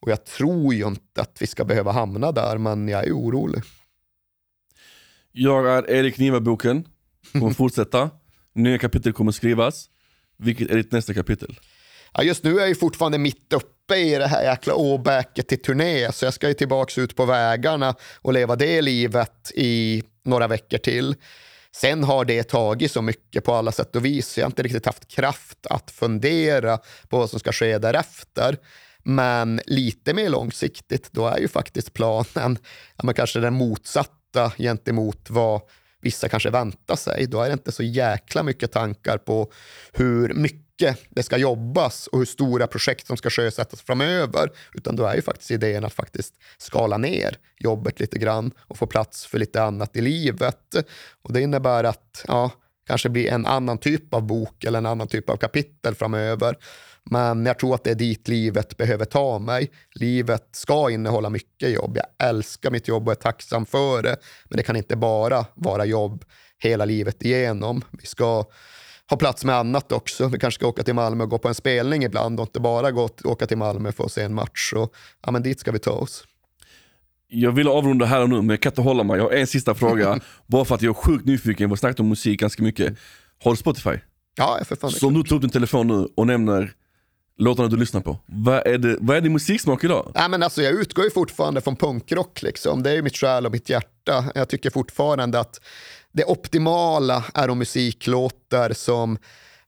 Och 0.01 0.11
jag 0.11 0.25
tror 0.25 0.73
ju 0.73 0.87
inte 0.87 1.21
att 1.21 1.37
vi 1.41 1.47
ska 1.47 1.65
behöva 1.65 1.91
hamna 1.91 2.31
där, 2.31 2.57
men 2.57 2.87
jag 2.87 3.07
är 3.07 3.11
orolig. 3.11 3.61
Jag 5.31 5.67
är 5.67 5.89
Erik 5.89 6.17
Niva-boken, 6.17 6.87
kommer 7.31 7.53
fortsätta. 7.53 8.09
Nya 8.53 8.77
kapitel 8.77 9.13
kommer 9.13 9.31
skrivas. 9.31 9.89
Vilket 10.37 10.71
är 10.71 10.75
ditt 10.75 10.91
nästa 10.91 11.13
kapitel? 11.13 11.59
Ja, 12.17 12.23
just 12.23 12.43
nu 12.43 12.55
är 12.55 12.59
jag 12.59 12.67
ju 12.69 12.75
fortfarande 12.75 13.17
mitt 13.17 13.53
uppe 13.53 13.95
i 13.95 14.15
det 14.15 14.27
här 14.27 14.43
jäkla 14.43 14.75
åbäket 14.75 15.47
till 15.47 15.61
turné, 15.61 16.11
så 16.11 16.25
jag 16.25 16.33
ska 16.33 16.47
ju 16.47 16.53
tillbaka 16.53 17.01
ut 17.01 17.15
på 17.15 17.25
vägarna 17.25 17.95
och 18.21 18.33
leva 18.33 18.55
det 18.55 18.81
livet 18.81 19.51
i 19.55 20.03
några 20.25 20.47
veckor 20.47 20.77
till. 20.77 21.15
Sen 21.75 22.03
har 22.03 22.25
det 22.25 22.43
tagit 22.43 22.91
så 22.91 23.01
mycket 23.01 23.43
på 23.43 23.53
alla 23.53 23.71
sätt 23.71 23.95
och 23.95 24.05
vis, 24.05 24.27
så 24.27 24.39
jag 24.39 24.45
har 24.45 24.49
inte 24.49 24.63
riktigt 24.63 24.85
haft 24.85 25.07
kraft 25.07 25.65
att 25.69 25.91
fundera 25.91 26.77
på 27.09 27.17
vad 27.17 27.29
som 27.29 27.39
ska 27.39 27.51
ske 27.51 27.77
därefter. 27.77 28.57
Men 29.03 29.61
lite 29.65 30.13
mer 30.13 30.29
långsiktigt, 30.29 31.09
då 31.11 31.27
är 31.27 31.37
ju 31.37 31.47
faktiskt 31.47 31.93
planen 31.93 32.57
ja, 32.95 33.03
men 33.03 33.13
kanske 33.13 33.39
den 33.39 33.53
motsatta 33.53 34.51
gentemot 34.57 35.29
vad 35.29 35.61
vissa 36.05 36.29
kanske 36.29 36.49
väntar 36.49 36.95
sig. 36.95 37.27
Då 37.27 37.41
är 37.41 37.47
det 37.47 37.53
inte 37.53 37.71
så 37.71 37.83
jäkla 37.83 38.43
mycket 38.43 38.71
tankar 38.71 39.17
på 39.17 39.51
hur 39.93 40.33
mycket 40.33 40.97
det 41.09 41.23
ska 41.23 41.37
jobbas 41.37 42.07
och 42.07 42.17
hur 42.17 42.25
stora 42.25 42.67
projekt 42.67 43.07
som 43.07 43.17
ska 43.17 43.29
sjösättas 43.29 43.81
framöver. 43.81 44.51
Utan 44.73 44.95
då 44.95 45.05
är 45.05 45.15
ju 45.15 45.21
faktiskt 45.21 45.51
idén 45.51 45.85
att 45.85 45.93
faktiskt 45.93 46.33
skala 46.57 46.97
ner 46.97 47.37
jobbet 47.59 47.99
lite 47.99 48.19
grann 48.19 48.51
och 48.57 48.77
få 48.77 48.87
plats 48.87 49.25
för 49.25 49.39
lite 49.39 49.63
annat 49.63 49.95
i 49.95 50.01
livet. 50.01 50.75
Och 51.21 51.33
det 51.33 51.41
innebär 51.41 51.83
att 51.83 52.25
ja, 52.27 52.51
kanske 52.87 53.09
blir 53.09 53.31
en 53.31 53.45
annan 53.45 53.77
typ 53.77 54.13
av 54.13 54.21
bok 54.21 54.63
eller 54.63 54.77
en 54.77 54.85
annan 54.85 55.07
typ 55.07 55.29
av 55.29 55.37
kapitel 55.37 55.95
framöver. 55.95 56.57
Men 57.11 57.45
jag 57.45 57.59
tror 57.59 57.75
att 57.75 57.83
det 57.83 57.91
är 57.91 57.95
dit 57.95 58.27
livet 58.27 58.77
behöver 58.77 59.05
ta 59.05 59.39
mig. 59.39 59.71
Livet 59.95 60.49
ska 60.51 60.91
innehålla 60.91 61.29
mycket 61.29 61.69
jobb. 61.69 61.97
Jag 61.97 62.29
älskar 62.29 62.71
mitt 62.71 62.87
jobb 62.87 63.07
och 63.07 63.11
är 63.11 63.15
tacksam 63.15 63.65
för 63.65 64.03
det. 64.03 64.17
Men 64.45 64.57
det 64.57 64.63
kan 64.63 64.75
inte 64.75 64.95
bara 64.95 65.45
vara 65.53 65.85
jobb 65.85 66.25
hela 66.57 66.85
livet 66.85 67.23
igenom. 67.23 67.81
Vi 67.91 68.05
ska 68.05 68.45
ha 69.09 69.17
plats 69.17 69.45
med 69.45 69.55
annat 69.55 69.91
också. 69.91 70.27
Vi 70.27 70.39
kanske 70.39 70.59
ska 70.59 70.67
åka 70.67 70.83
till 70.83 70.93
Malmö 70.93 71.23
och 71.23 71.29
gå 71.29 71.37
på 71.37 71.47
en 71.47 71.55
spelning 71.55 72.03
ibland 72.03 72.39
och 72.39 72.47
inte 72.47 72.59
bara 72.59 72.91
gå, 72.91 73.09
åka 73.23 73.47
till 73.47 73.57
Malmö 73.57 73.91
för 73.91 74.05
att 74.05 74.11
se 74.11 74.21
en 74.21 74.33
match. 74.33 74.73
Och, 74.73 74.93
ja, 75.25 75.31
men 75.31 75.43
dit 75.43 75.59
ska 75.59 75.71
vi 75.71 75.79
ta 75.79 75.91
oss. 75.91 76.23
Jag 77.27 77.51
vill 77.51 77.67
avrunda 77.67 78.05
här 78.05 78.21
och 78.21 78.29
nu, 78.29 78.35
men 78.35 78.49
jag 78.49 78.61
kan 78.61 78.71
inte 78.71 78.81
hålla 78.81 79.03
mig. 79.03 79.17
Jag 79.17 79.23
har 79.23 79.31
en 79.31 79.47
sista 79.47 79.75
fråga, 79.75 80.19
bara 80.47 80.65
för 80.65 80.75
att 80.75 80.81
jag 80.81 80.89
är 80.89 81.01
sjukt 81.01 81.25
nyfiken. 81.25 81.69
Vi 81.69 81.71
har 81.71 81.77
snackat 81.77 81.99
om 81.99 82.09
musik 82.09 82.39
ganska 82.39 82.63
mycket. 82.63 82.97
Har 83.43 83.51
du 83.51 83.57
Spotify? 83.57 83.99
Ja, 84.37 84.59
för 84.65 84.75
fan. 84.75 84.91
Så 84.91 85.07
om 85.07 85.13
du 85.13 85.23
tar 85.23 85.35
upp 85.35 85.41
din 85.41 85.51
telefon 85.51 85.87
nu 85.87 86.07
och 86.15 86.27
nämner 86.27 86.73
låtarna 87.37 87.69
du 87.69 87.77
lyssnar 87.77 88.01
på. 88.01 88.17
Vad 88.25 88.67
är, 88.67 88.77
det, 88.77 88.97
vad 88.99 89.17
är 89.17 89.21
din 89.21 89.33
musiksmak 89.33 89.83
idag? 89.83 90.11
Nej, 90.15 90.29
men 90.29 90.43
alltså, 90.43 90.61
jag 90.61 90.73
utgår 90.73 91.05
ju 91.05 91.11
fortfarande 91.11 91.61
från 91.61 91.75
punkrock. 91.75 92.41
Liksom. 92.41 92.83
Det 92.83 92.89
är 92.89 92.93
ju 92.95 93.01
mitt 93.01 93.17
själ 93.17 93.45
och 93.45 93.51
mitt 93.51 93.69
hjärta. 93.69 94.25
Jag 94.35 94.49
tycker 94.49 94.69
fortfarande 94.69 95.39
att 95.39 95.61
det 96.11 96.25
optimala 96.25 97.25
är 97.33 97.49
om 97.49 97.57
musik 97.57 98.07
låter 98.07 98.73
som 98.73 99.17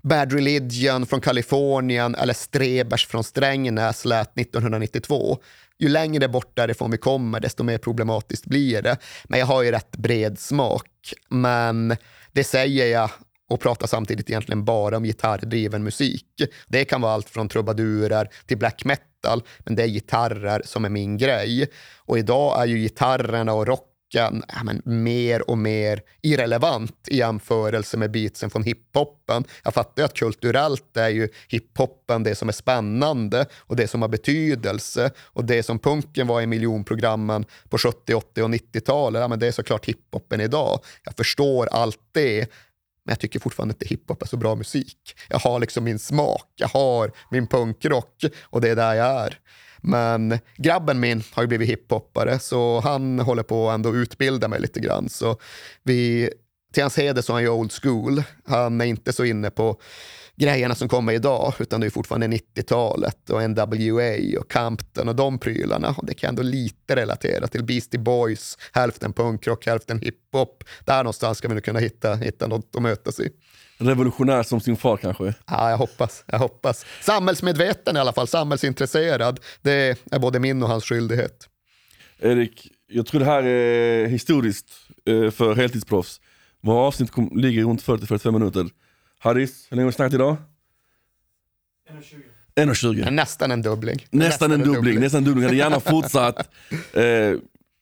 Bad 0.04 0.34
Religion 0.34 1.06
från 1.06 1.22
Kalifornien 1.22 2.16
eller 2.16 2.34
Strebers 2.34 3.08
från 3.08 3.24
Strängnäs 3.24 4.06
lät 4.06 4.38
1992. 4.38 5.38
Ju 5.80 5.90
längre 5.90 6.28
bort 6.28 6.56
därifrån 6.56 6.92
vi 6.92 6.98
kommer, 6.98 7.40
desto 7.40 7.64
mer 7.64 7.78
problematiskt 7.78 8.46
blir 8.46 8.82
det. 8.82 8.98
Men 9.24 9.40
jag 9.40 9.48
har 9.48 9.64
ju 9.64 9.72
rätt 9.72 9.98
bred 9.98 10.40
smak. 10.40 11.14
Men 11.30 11.96
det 12.32 12.44
säger 12.44 12.88
jag 12.88 13.10
och 13.50 13.60
pratar 13.60 13.88
samtidigt 13.88 14.30
egentligen 14.30 14.66
bara 14.66 14.98
om 14.98 15.04
gitarrdriven 15.04 15.84
musik. 15.84 16.26
Det 16.68 16.86
kan 16.86 17.02
vara 17.02 17.14
allt 17.14 17.30
från 17.30 17.50
trubadurer 17.50 18.30
till 18.46 18.58
black 18.58 18.86
metal, 18.86 19.44
men 19.60 19.76
det 19.76 19.84
är 19.84 19.88
gitarrer 19.88 20.62
som 20.66 20.86
är 20.86 20.90
min 20.90 21.18
grej. 21.18 21.68
Och 21.98 22.20
idag 22.20 22.62
är 22.62 22.66
ju 22.66 22.78
gitarrerna 22.78 23.54
och 23.54 23.68
rocken 23.68 24.44
ja, 24.48 24.64
men, 24.64 24.82
mer 24.86 25.50
och 25.50 25.58
mer 25.58 26.02
irrelevant 26.22 27.08
i 27.08 27.18
jämförelse 27.18 27.98
med 27.98 28.12
beatsen 28.12 28.50
från 28.50 28.64
hiphopen. 28.64 29.44
Jag 29.64 29.74
fattar 29.74 30.02
ju 30.02 30.06
att 30.06 30.14
kulturellt 30.14 30.98
är 30.98 31.10
ju 31.10 31.30
hiphopen 31.48 32.24
det 32.24 32.36
som 32.36 32.50
är 32.50 32.54
spännande 32.54 33.46
och 33.58 33.76
det 33.76 33.88
som 33.88 34.02
har 34.02 34.10
betydelse 34.10 35.12
och 35.20 35.46
det 35.46 35.64
som 35.64 35.80
punken 35.80 36.28
var 36.28 36.42
i 36.42 36.48
miljonprogrammen 36.48 37.46
på 37.70 37.78
70, 37.78 38.14
80 38.14 38.44
och 38.44 38.50
90-talet, 38.50 39.20
ja, 39.20 39.28
men 39.28 39.40
det 39.40 39.48
är 39.48 39.52
såklart 39.52 39.86
hiphopen 39.86 40.42
idag. 40.42 40.80
Jag 41.04 41.16
förstår 41.18 41.68
allt 41.72 42.00
det, 42.12 42.52
men 43.08 43.12
jag 43.12 43.20
tycker 43.20 43.40
fortfarande 43.40 43.74
inte 43.74 43.86
hiphop 43.86 44.22
är 44.22 44.26
så 44.28 44.38
bra 44.38 44.56
musik. 44.56 45.16
Jag 45.30 45.40
har 45.40 45.60
liksom 45.60 45.84
min 45.84 46.00
smak, 46.00 46.52
jag 46.56 46.68
har 46.68 47.12
min 47.32 47.48
punkrock 47.48 48.24
och 48.44 48.62
det 48.62 48.70
är 48.70 48.76
där 48.76 48.94
jag 48.94 49.08
är. 49.08 49.40
Men 49.82 50.40
grabben 50.58 51.00
min 51.00 51.24
har 51.32 51.44
ju 51.44 51.48
blivit 51.48 51.70
hiphoppare 51.70 52.40
så 52.40 52.80
han 52.80 53.20
håller 53.20 53.44
på 53.44 53.70
att 53.70 53.86
utbilda 53.86 54.48
mig 54.48 54.60
lite 54.60 54.80
grann. 54.80 55.10
Så 55.10 55.38
vi, 55.84 56.30
till 56.74 56.84
hans 56.84 56.98
heder 56.98 57.22
så 57.22 57.32
är 57.32 57.34
han 57.34 57.44
ju 57.44 57.50
old 57.50 57.72
school. 57.72 58.24
Han 58.46 58.82
är 58.82 58.86
inte 58.86 59.14
så 59.14 59.26
inne 59.26 59.50
på 59.50 59.82
grejerna 60.38 60.76
som 60.76 60.90
kommer 60.90 61.14
idag, 61.14 61.54
utan 61.60 61.82
det 61.82 61.88
är 61.88 61.92
fortfarande 61.92 62.28
90-talet 62.28 63.30
och 63.30 63.50
NWA 63.50 64.40
och 64.40 64.52
Campton 64.52 65.10
och 65.10 65.16
de 65.16 65.40
prylarna. 65.40 65.96
Och 65.98 66.06
det 66.06 66.14
kan 66.14 66.28
jag 66.28 66.32
ändå 66.32 66.44
lite 66.44 66.96
relatera 66.96 67.48
till 67.48 67.64
Beastie 67.64 68.00
Boys, 68.00 68.58
hälften 68.72 69.14
punkrock, 69.14 69.66
hälften 69.66 70.00
hiphop. 70.00 70.64
Där 70.86 70.98
någonstans 70.98 71.38
ska 71.38 71.48
vi 71.48 71.54
nog 71.54 71.64
kunna 71.64 71.80
hitta, 71.80 72.16
hitta 72.16 72.48
något 72.48 72.76
att 72.76 72.82
mötas 72.82 73.20
i. 73.20 73.30
Revolutionär 73.78 74.44
som 74.44 74.62
sin 74.62 74.78
far 74.78 74.98
kanske? 74.98 75.34
Ja, 75.48 75.70
jag 75.70 75.78
hoppas. 75.78 76.24
Jag 76.28 76.40
hoppas. 76.40 76.86
Samhällsmedveten 77.02 77.98
i 77.98 78.00
alla 78.00 78.14
fall, 78.14 78.28
samhällsintresserad. 78.28 79.40
Det 79.62 80.00
är 80.12 80.20
både 80.20 80.40
min 80.40 80.64
och 80.64 80.70
hans 80.70 80.84
skyldighet. 80.84 81.48
Erik, 82.20 82.68
jag 82.88 83.06
tror 83.06 83.20
det 83.20 83.26
här 83.26 83.44
är 83.44 84.06
historiskt 84.06 84.70
eh, 85.06 85.32
för 85.32 85.56
heltidsproffs. 85.56 86.22
Våra 86.62 86.80
avsnitt 86.80 87.12
ligger 87.36 87.64
runt 87.64 87.84
40-45 87.84 88.32
minuter. 88.32 88.68
Harris, 89.20 89.68
hur 89.70 89.76
länge 89.76 89.86
har 89.86 89.92
vi 89.92 89.96
snackat 89.96 90.14
idag? 90.14 90.38
1.20. 91.90 92.22
1.20. 92.56 93.12
Nästan 93.12 93.52
en 93.52 93.62
dubbling. 93.62 93.96
Nästan, 93.96 94.20
nästan 94.20 94.52
en 94.52 94.62
dubbling. 94.62 95.00
Nästan 95.00 95.18
en 95.18 95.24
dubbling. 95.24 95.44
Jag 95.44 95.50
hade 95.50 95.58
gärna 95.58 95.80
fortsatt. 95.80 96.50
Eh, 96.94 97.36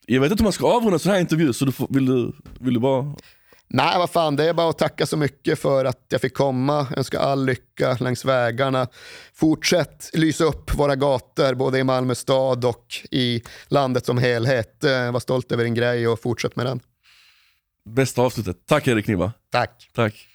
jag 0.08 0.22
vet 0.22 0.32
inte 0.32 0.42
om 0.42 0.44
man 0.44 0.54
ska 0.54 0.68
avrunda 0.68 1.00
sån 1.00 1.12
här 1.12 1.20
intervju, 1.20 1.54
så 1.54 1.66
du 1.66 1.72
får, 1.72 1.88
vill, 1.90 2.06
du, 2.06 2.34
vill 2.60 2.74
du 2.74 2.80
bara 2.80 3.16
Nej, 3.68 3.98
vad 3.98 4.10
fan, 4.10 4.36
det 4.36 4.50
är 4.50 4.54
bara 4.54 4.70
att 4.70 4.78
tacka 4.78 5.06
så 5.06 5.18
mycket 5.18 5.60
för 5.60 5.86
att 5.86 6.06
jag 6.10 6.22
fick 6.22 6.34
komma. 6.34 6.88
Önska 6.98 7.20
all 7.20 7.46
lycka 7.46 7.98
längs 8.00 8.26
vägarna. 8.26 8.88
Fortsätt 9.34 10.10
lysa 10.14 10.44
upp 10.44 10.78
våra 10.78 10.96
gator, 10.96 11.54
både 11.54 11.80
i 11.80 11.84
Malmö 11.84 12.16
stad 12.16 12.66
och 12.66 12.86
i 13.12 13.42
landet 13.68 14.06
som 14.06 14.18
helhet. 14.18 14.84
Eh, 14.84 15.12
var 15.12 15.20
stolt 15.20 15.52
över 15.52 15.64
din 15.64 15.74
grej 15.74 16.08
och 16.08 16.22
fortsätt 16.22 16.56
med 16.56 16.66
den. 16.66 16.80
Bästa 17.90 18.22
avslutet. 18.22 18.58
Tack 18.66 18.88
Erik 18.88 19.08
Niva. 19.08 19.34
Tack. 19.52 19.90
Tack. 19.94 20.28